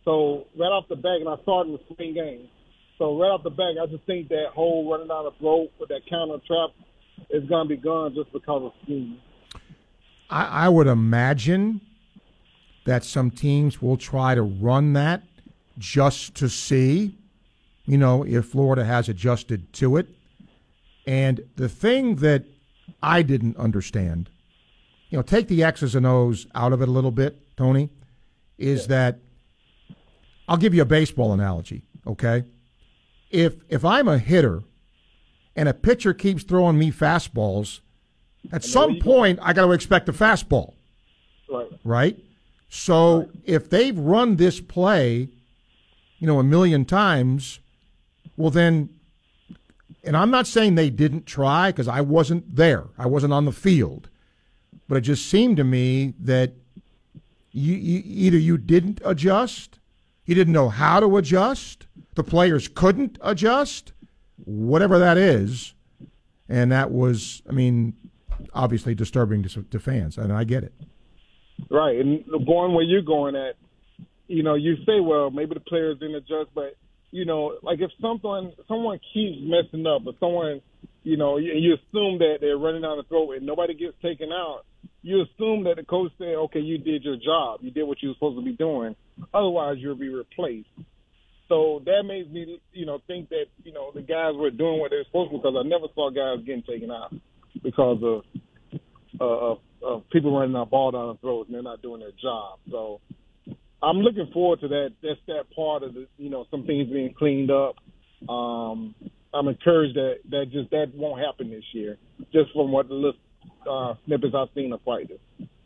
So 0.05 0.47
right 0.57 0.71
off 0.71 0.85
the 0.89 0.95
back, 0.95 1.19
and 1.19 1.29
I 1.29 1.35
saw 1.43 1.61
it 1.61 1.67
in 1.67 1.73
the 1.73 1.83
spring 1.91 2.13
game. 2.13 2.47
So 2.97 3.19
right 3.19 3.27
off 3.29 3.43
the 3.43 3.51
back, 3.51 3.75
I 3.81 3.85
just 3.91 4.05
think 4.05 4.29
that 4.29 4.55
whole 4.55 4.89
running 4.89 5.07
down 5.07 5.25
the 5.25 5.35
throat 5.39 5.69
with 5.79 5.89
that 5.89 6.01
counter 6.09 6.39
trap 6.47 6.71
is 7.30 7.48
going 7.48 7.68
to 7.68 7.76
be 7.76 7.81
gone 7.81 8.14
just 8.14 8.31
because 8.31 8.64
of 8.64 8.73
scheme. 8.84 9.19
I, 10.30 10.65
I 10.65 10.69
would 10.69 10.88
imagine 10.88 11.81
that 12.85 13.03
some 13.03 13.30
teams 13.30 13.81
will 13.81 13.98
try 13.98 14.35
to 14.35 14.41
run 14.41 14.93
that 14.93 15.23
just 15.77 16.35
to 16.35 16.49
see, 16.49 17.15
you 17.85 17.98
know, 17.98 18.23
if 18.23 18.45
Florida 18.45 18.84
has 18.84 19.10
adjusted 19.10 19.72
to 19.73 19.98
it. 19.98 20.07
And 21.06 21.41
the 21.56 21.69
thing 21.69 22.15
that 22.18 22.45
I 23.02 23.22
didn't 23.22 23.57
understand, 23.57 24.30
you 25.10 25.18
know, 25.18 25.22
take 25.22 25.48
the 25.48 25.64
X's 25.64 25.95
and 25.95 26.06
O's 26.06 26.48
out 26.56 26.73
of 26.73 26.81
it 26.81 26.88
a 26.88 26.91
little 26.91 27.11
bit, 27.11 27.39
Tony, 27.57 27.89
is 28.57 28.88
that 28.88 29.19
I'll 30.48 30.57
give 30.57 30.73
you 30.73 30.81
a 30.81 30.85
baseball 30.85 31.34
analogy, 31.34 31.84
okay? 32.06 32.43
If 33.30 33.56
if 33.69 33.85
I'm 33.85 34.07
a 34.07 34.18
hitter 34.18 34.64
and 35.56 35.68
a 35.69 35.73
pitcher 35.73 36.14
keeps 36.14 36.44
throwing 36.44 36.78
me 36.78 36.91
fastballs, 36.91 37.80
at 38.52 38.64
some 38.64 38.99
point 38.99 39.40
I 39.41 39.53
got 39.53 39.65
to 39.65 39.72
expect 39.72 40.10
a 40.10 40.14
fastball. 40.14 40.73
Right. 41.49 41.68
Right? 41.84 42.19
So 42.69 43.30
if 43.44 43.69
they've 43.69 43.98
run 43.98 44.38
this 44.38 44.61
play, 44.61 45.28
you 46.19 46.28
know, 46.28 46.40
a 46.40 46.44
million 46.44 46.86
times, 46.86 47.60
well, 48.38 48.49
then, 48.49 48.90
and 50.03 50.15
I'm 50.15 50.32
not 50.32 50.48
saying 50.48 50.76
they 50.76 50.90
didn't 50.90 51.26
try 51.26 51.72
because 51.72 51.88
I 51.88 52.02
wasn't 52.02 52.56
there, 52.56 52.86
I 52.98 53.07
wasn't 53.07 53.34
on 53.34 53.45
the 53.45 53.52
field, 53.52 54.10
but 54.88 54.98
it 54.98 55.02
just 55.02 55.30
seemed 55.30 55.57
to 55.57 55.64
me 55.64 56.14
that 56.22 56.53
you, 57.52 57.76
you 57.76 58.02
either 58.06 58.38
you 58.38 58.57
didn't 58.57 59.02
adjust, 59.03 59.80
you 60.26 60.34
didn't 60.34 60.53
know 60.53 60.69
how 60.69 61.02
to 61.02 61.18
adjust, 61.18 61.88
the 62.15 62.23
players 62.23 62.69
couldn't 62.69 63.18
adjust, 63.22 63.91
whatever 64.45 64.99
that 64.99 65.18
is, 65.18 65.73
and 66.49 66.72
that 66.72 66.91
was, 66.91 67.41
I 67.47 67.51
mean, 67.51 67.93
obviously 68.53 68.95
disturbing 68.95 69.43
to, 69.43 69.63
to 69.63 69.80
fans, 69.80 70.18
and 70.18 70.34
I 70.34 70.43
get 70.43 70.63
it. 70.63 70.73
Right, 71.69 71.97
and 71.99 72.26
going 72.26 72.73
where 72.73 72.84
you're 72.84 73.01
going 73.01 73.35
at, 73.35 73.55
you 74.27 74.43
know, 74.43 74.55
you 74.55 74.77
say, 74.85 74.99
well, 74.99 75.30
maybe 75.30 75.53
the 75.53 75.59
players 75.59 75.99
didn't 75.99 76.15
adjust, 76.15 76.49
but 76.55 76.76
you 77.11 77.26
know, 77.26 77.57
like 77.61 77.80
if 77.81 77.91
someone 78.01 78.53
someone 78.68 78.99
keeps 79.13 79.38
messing 79.41 79.85
up, 79.85 80.03
or 80.05 80.13
someone, 80.19 80.61
you 81.03 81.18
know, 81.18 81.38
you, 81.38 81.51
you 81.53 81.73
assume 81.73 82.19
that 82.19 82.38
they're 82.39 82.57
running 82.57 82.81
down 82.81 82.97
the 82.97 83.03
throat 83.03 83.34
and 83.34 83.45
nobody 83.45 83.73
gets 83.73 83.93
taken 84.01 84.31
out, 84.31 84.61
you 85.01 85.22
assume 85.22 85.65
that 85.65 85.76
the 85.76 85.84
coach 85.84 86.11
said, 86.18 86.35
okay, 86.35 86.59
you 86.59 86.77
did 86.77 87.03
your 87.03 87.18
job, 87.18 87.59
you 87.61 87.72
did 87.72 87.84
what 87.84 88.01
you 88.01 88.09
were 88.09 88.15
supposed 88.15 88.38
to 88.38 88.45
be 88.45 88.53
doing. 88.53 88.95
Otherwise, 89.34 89.77
you'll 89.80 89.95
be 89.95 90.09
replaced. 90.09 90.69
So 91.52 91.82
that 91.86 92.03
makes 92.06 92.30
me, 92.30 92.61
you 92.72 92.86
know, 92.86 93.02
think 93.07 93.28
that 93.28 93.48
you 93.65 93.73
know 93.73 93.91
the 93.94 94.02
guys 94.02 94.36
were 94.36 94.52
doing 94.52 94.80
what 94.80 94.91
they 94.91 94.95
were 94.95 95.03
supposed 95.03 95.32
to 95.32 95.38
because 95.38 95.53
I 95.60 95.68
never 95.68 95.88
saw 95.94 96.10
guys 96.10 96.45
getting 96.45 96.64
taken 96.64 96.90
out 96.90 97.14
because 97.61 98.02
of 98.02 98.23
uh, 99.19 99.26
of, 99.26 99.57
of 99.84 100.10
people 100.11 100.34
running 100.34 100.53
that 100.53 100.69
ball 100.69 100.91
down 100.91 101.10
the 101.10 101.18
throat 101.18 101.48
and 101.48 101.56
they're 101.56 101.61
not 101.61 101.82
doing 101.82 101.99
their 101.99 102.14
job. 102.22 102.60
So 102.72 103.02
I'm 103.84 103.98
looking 103.98 104.30
forward 104.32 104.61
to 104.61 104.69
that. 104.69 104.94
That's 105.03 105.19
that 105.28 105.53
part 105.53 105.84
of 105.84 105.94
the, 105.94 106.07
you 106.18 106.30
know, 106.30 106.45
some 106.49 106.65
things 106.65 106.90
being 106.90 107.14
cleaned 107.14 107.52
up. 107.52 107.76
Um, 108.30 108.95
I'm 109.34 109.49
encouraged 109.49 109.98
that 109.98 110.19
that 110.30 110.52
just 110.53 110.69
that 110.72 110.94
won't 110.95 111.22
happen 111.22 111.49
this 111.49 111.65
year, 111.73 111.98
just 112.32 112.53
from 112.53 112.72
what 112.72 112.88
the 112.88 112.94
list, 112.94 113.18
uh, 113.69 113.95
snippets 114.06 114.34
I've 114.34 114.48
seen 114.56 114.72
of 114.72 114.82
practice. 114.86 115.19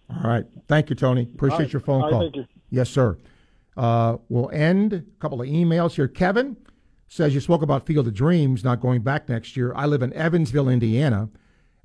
All 0.09 0.31
right. 0.31 0.45
Thank 0.67 0.89
you, 0.89 0.95
Tony. 0.95 1.29
Appreciate 1.31 1.59
right. 1.59 1.73
your 1.73 1.79
phone 1.79 2.01
All 2.01 2.09
right, 2.09 2.11
call. 2.11 2.21
thank 2.21 2.35
you. 2.37 2.45
Yes, 2.71 2.89
sir. 2.89 3.19
Uh, 3.75 4.17
we'll 4.29 4.49
end 4.51 4.93
a 4.93 5.03
couple 5.19 5.41
of 5.41 5.47
emails 5.47 5.95
here. 5.95 6.07
Kevin 6.07 6.57
says 7.07 7.33
you 7.33 7.41
spoke 7.41 7.61
about 7.61 7.85
Field 7.85 8.07
of 8.07 8.13
Dreams 8.13 8.63
not 8.63 8.79
going 8.79 9.01
back 9.01 9.29
next 9.29 9.55
year. 9.57 9.73
I 9.75 9.85
live 9.85 10.01
in 10.01 10.13
Evansville, 10.13 10.69
Indiana, 10.69 11.29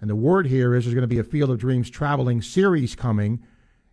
and 0.01 0.09
the 0.09 0.17
word 0.17 0.47
here 0.47 0.75
is 0.75 0.85
there's 0.85 0.95
going 0.95 1.03
to 1.03 1.09
be 1.09 1.19
a 1.19 1.25
Field 1.25 1.51
of 1.51 1.59
Dreams 1.59 1.91
traveling 1.91 2.41
series 2.43 2.95
coming, 2.95 3.43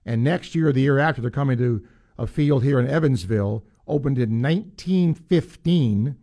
and 0.05 0.23
next 0.23 0.55
year 0.55 0.69
or 0.69 0.73
the 0.73 0.81
year 0.81 0.99
after 0.99 1.21
they're 1.21 1.31
coming 1.31 1.57
to 1.57 1.85
a 2.17 2.27
field 2.27 2.63
here 2.63 2.79
in 2.79 2.87
Evansville, 2.87 3.63
opened 3.87 4.17
in 4.17 4.41
1915, 4.41 6.15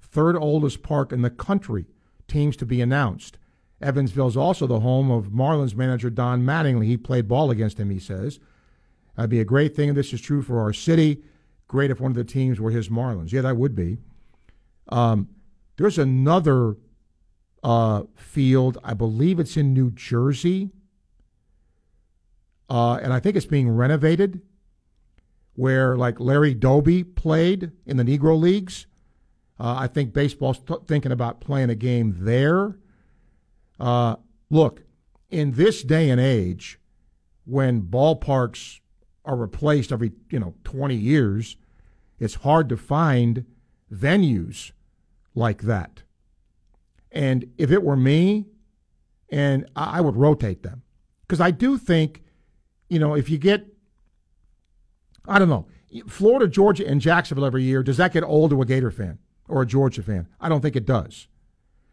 third 0.00 0.36
oldest 0.36 0.82
park 0.82 1.12
in 1.12 1.22
the 1.22 1.30
country. 1.30 1.86
Teams 2.28 2.56
to 2.56 2.66
be 2.66 2.80
announced. 2.80 3.38
Evansville 3.80 4.28
is 4.28 4.36
also 4.36 4.66
the 4.66 4.80
home 4.80 5.10
of 5.10 5.28
Marlins 5.28 5.74
manager 5.74 6.10
Don 6.10 6.42
Mattingly. 6.42 6.84
He 6.84 6.96
played 6.96 7.28
ball 7.28 7.50
against 7.50 7.78
him, 7.78 7.90
he 7.90 7.98
says. 7.98 8.38
That'd 9.20 9.28
be 9.28 9.40
a 9.40 9.44
great 9.44 9.76
thing 9.76 9.90
if 9.90 9.94
this 9.94 10.14
is 10.14 10.20
true 10.22 10.40
for 10.40 10.62
our 10.62 10.72
city. 10.72 11.22
Great 11.68 11.90
if 11.90 12.00
one 12.00 12.10
of 12.10 12.16
the 12.16 12.24
teams 12.24 12.58
were 12.58 12.70
his 12.70 12.88
Marlins. 12.88 13.32
Yeah, 13.32 13.42
that 13.42 13.58
would 13.58 13.74
be. 13.74 13.98
Um, 14.88 15.28
there's 15.76 15.98
another 15.98 16.78
uh, 17.62 18.04
field, 18.14 18.78
I 18.82 18.94
believe 18.94 19.38
it's 19.38 19.58
in 19.58 19.74
New 19.74 19.90
Jersey, 19.90 20.70
uh, 22.70 22.94
and 22.94 23.12
I 23.12 23.20
think 23.20 23.36
it's 23.36 23.44
being 23.44 23.68
renovated, 23.68 24.40
where 25.54 25.98
like 25.98 26.18
Larry 26.18 26.54
Doby 26.54 27.04
played 27.04 27.72
in 27.84 27.98
the 27.98 28.04
Negro 28.04 28.40
Leagues. 28.40 28.86
Uh, 29.58 29.74
I 29.80 29.86
think 29.86 30.14
baseball's 30.14 30.60
t- 30.60 30.76
thinking 30.86 31.12
about 31.12 31.42
playing 31.42 31.68
a 31.68 31.74
game 31.74 32.16
there. 32.20 32.78
Uh, 33.78 34.16
look, 34.48 34.84
in 35.28 35.52
this 35.52 35.82
day 35.82 36.08
and 36.08 36.18
age, 36.18 36.80
when 37.44 37.82
ballparks 37.82 38.80
are 39.24 39.36
replaced 39.36 39.92
every 39.92 40.12
you 40.30 40.38
know 40.38 40.54
20 40.64 40.94
years, 40.94 41.56
it's 42.18 42.36
hard 42.36 42.68
to 42.68 42.76
find 42.76 43.44
venues 43.92 44.72
like 45.34 45.62
that. 45.62 46.02
And 47.12 47.50
if 47.58 47.70
it 47.70 47.82
were 47.82 47.96
me, 47.96 48.46
and 49.30 49.68
I, 49.76 50.00
would 50.00 50.16
rotate 50.16 50.62
them 50.62 50.82
because 51.26 51.40
I 51.40 51.50
do 51.50 51.78
think, 51.78 52.22
you 52.88 52.98
know, 52.98 53.14
if 53.14 53.30
you 53.30 53.38
get, 53.38 53.66
I 55.26 55.38
don't 55.38 55.48
know, 55.48 55.66
Florida, 56.08 56.48
Georgia, 56.48 56.86
and 56.86 57.00
Jacksonville 57.00 57.44
every 57.44 57.62
year, 57.62 57.82
does 57.82 57.96
that 57.96 58.12
get 58.12 58.24
old 58.24 58.50
to 58.50 58.62
a 58.62 58.66
Gator 58.66 58.90
fan 58.90 59.18
or 59.48 59.62
a 59.62 59.66
Georgia 59.66 60.02
fan? 60.02 60.28
I 60.40 60.48
don't 60.48 60.60
think 60.60 60.76
it 60.76 60.86
does. 60.86 61.28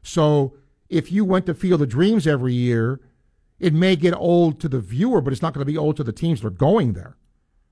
So 0.03 0.55
if 0.89 1.11
you 1.11 1.25
went 1.25 1.45
to 1.47 1.53
Field 1.53 1.81
of 1.81 1.89
Dreams 1.89 2.25
every 2.25 2.53
year, 2.53 2.99
it 3.59 3.73
may 3.73 3.95
get 3.95 4.13
old 4.13 4.59
to 4.61 4.69
the 4.69 4.79
viewer, 4.79 5.21
but 5.21 5.33
it's 5.33 5.41
not 5.41 5.53
going 5.53 5.65
to 5.65 5.71
be 5.71 5.77
old 5.77 5.97
to 5.97 6.03
the 6.03 6.11
teams 6.11 6.41
that 6.41 6.47
are 6.47 6.51
going 6.51 6.93
there. 6.93 7.17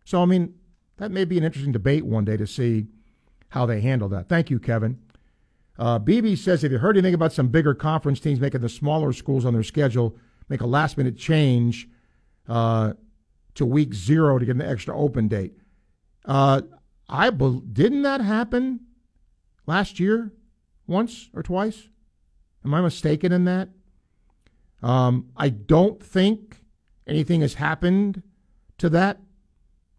So, 0.03 0.21
I 0.21 0.25
mean, 0.25 0.55
that 0.97 1.11
may 1.11 1.25
be 1.25 1.37
an 1.37 1.43
interesting 1.43 1.71
debate 1.71 2.05
one 2.05 2.25
day 2.25 2.37
to 2.37 2.47
see 2.47 2.87
how 3.49 3.65
they 3.65 3.81
handle 3.81 4.09
that. 4.09 4.27
Thank 4.29 4.49
you, 4.49 4.59
Kevin. 4.59 4.99
Uh, 5.77 5.99
BB 5.99 6.37
says, 6.37 6.61
Have 6.61 6.71
you 6.71 6.77
heard 6.77 6.97
anything 6.97 7.13
about 7.13 7.33
some 7.33 7.49
bigger 7.49 7.73
conference 7.73 8.19
teams 8.19 8.39
making 8.39 8.61
the 8.61 8.69
smaller 8.69 9.11
schools 9.13 9.45
on 9.45 9.53
their 9.53 9.63
schedule 9.63 10.15
make 10.47 10.61
a 10.61 10.67
last 10.67 10.97
minute 10.97 11.17
change 11.17 11.89
uh, 12.47 12.93
to 13.55 13.65
week 13.65 13.93
zero 13.93 14.39
to 14.39 14.45
get 14.45 14.55
an 14.55 14.61
extra 14.61 14.97
open 14.97 15.27
date? 15.27 15.53
Uh, 16.23 16.61
I 17.09 17.29
be- 17.29 17.61
didn't 17.71 18.03
that 18.03 18.21
happen 18.21 18.81
last 19.67 19.99
year, 19.99 20.31
once 20.87 21.29
or 21.33 21.43
twice? 21.43 21.89
Am 22.63 22.73
I 22.73 22.81
mistaken 22.81 23.31
in 23.31 23.45
that? 23.45 23.69
Um, 24.81 25.27
I 25.35 25.49
don't 25.49 26.01
think 26.01 26.57
anything 27.07 27.41
has 27.41 27.55
happened 27.55 28.21
to 28.77 28.89
that 28.89 29.19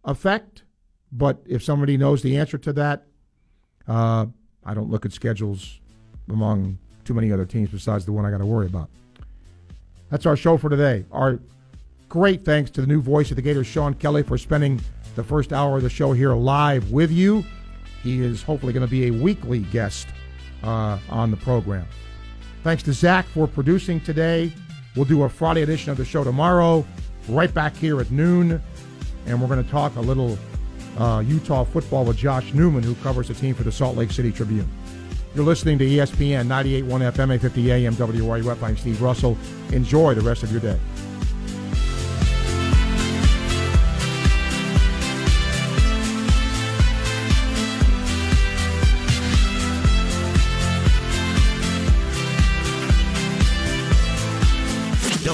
effect, 0.05 0.65
but 1.11 1.43
if 1.47 1.63
somebody 1.63 1.97
knows 1.97 2.23
the 2.23 2.37
answer 2.37 2.59
to 2.59 2.73
that, 2.75 3.07
uh, 3.89 4.27
I 4.65 4.75
don't 4.75 4.91
look 4.91 5.07
at 5.07 5.13
schedules 5.13 5.81
among 6.29 6.79
too 7.05 7.15
many 7.15 7.33
other 7.33 7.47
teams 7.47 7.71
besides 7.71 8.05
the 8.05 8.13
one 8.13 8.25
I 8.25 8.31
got 8.31 8.39
to 8.39 8.47
worry 8.47 8.67
about. 8.67 8.91
That's 10.11 10.27
our 10.27 10.37
show 10.37 10.57
for 10.57 10.69
today. 10.69 11.05
Our 11.11 11.41
great 12.09 12.45
thanks 12.45 12.71
to 12.73 12.81
the 12.81 12.87
new 12.87 13.01
voice 13.01 13.31
of 13.31 13.37
the 13.37 13.43
Gators, 13.43 13.67
Sean 13.67 13.95
Kelly, 13.95 14.23
for 14.23 14.39
spending 14.39 14.81
the 15.15 15.25
first 15.25 15.53
hour 15.53 15.77
of 15.77 15.83
the 15.83 15.91
show 15.91 16.13
here 16.13 16.35
live 16.35 16.91
with 16.93 17.11
you. 17.11 17.45
He 18.03 18.21
is 18.21 18.43
hopefully 18.43 18.73
going 18.73 18.87
to 18.87 18.91
be 18.91 19.07
a 19.07 19.11
weekly 19.11 19.61
guest 19.61 20.09
uh, 20.63 20.99
on 21.09 21.31
the 21.31 21.37
program. 21.37 21.87
Thanks 22.63 22.83
to 22.85 22.93
Zach 22.93 23.27
for 23.27 23.47
producing 23.47 24.01
today. 24.01 24.53
We'll 24.97 25.05
do 25.05 25.23
a 25.25 25.29
Friday 25.29 25.63
edition 25.63 25.91
of 25.91 25.99
the 25.99 26.05
show 26.07 26.25
tomorrow, 26.25 26.85
right 27.29 27.53
back 27.53 27.77
here 27.77 28.01
at 28.01 28.11
noon, 28.11 28.63
and 29.27 29.41
we're 29.41 29.47
going 29.47 29.63
to 29.63 29.71
talk 29.71 29.95
a 29.97 30.01
little 30.01 30.39
uh, 30.99 31.23
Utah 31.27 31.65
football 31.65 32.07
with 32.07 32.17
Josh 32.17 32.55
Newman, 32.55 32.83
who 32.83 32.95
covers 32.97 33.29
the 33.29 33.35
team 33.35 33.55
for 33.55 33.63
the 33.63 33.73
Salt 33.73 33.97
Lake 33.97 34.11
City 34.11 34.33
Tribune. 34.33 34.69
You're 35.35 35.45
listening 35.45 35.77
to 35.79 35.85
ESPN 35.85 36.47
98.1 36.47 36.85
FM, 36.85 37.35
850 37.35 37.73
AM, 37.73 37.95
WRUF. 37.95 38.63
I'm 38.63 38.77
Steve 38.79 39.03
Russell. 39.03 39.37
Enjoy 39.71 40.15
the 40.15 40.23
rest 40.23 40.43
of 40.43 40.51
your 40.51 40.63
day. 40.63 40.79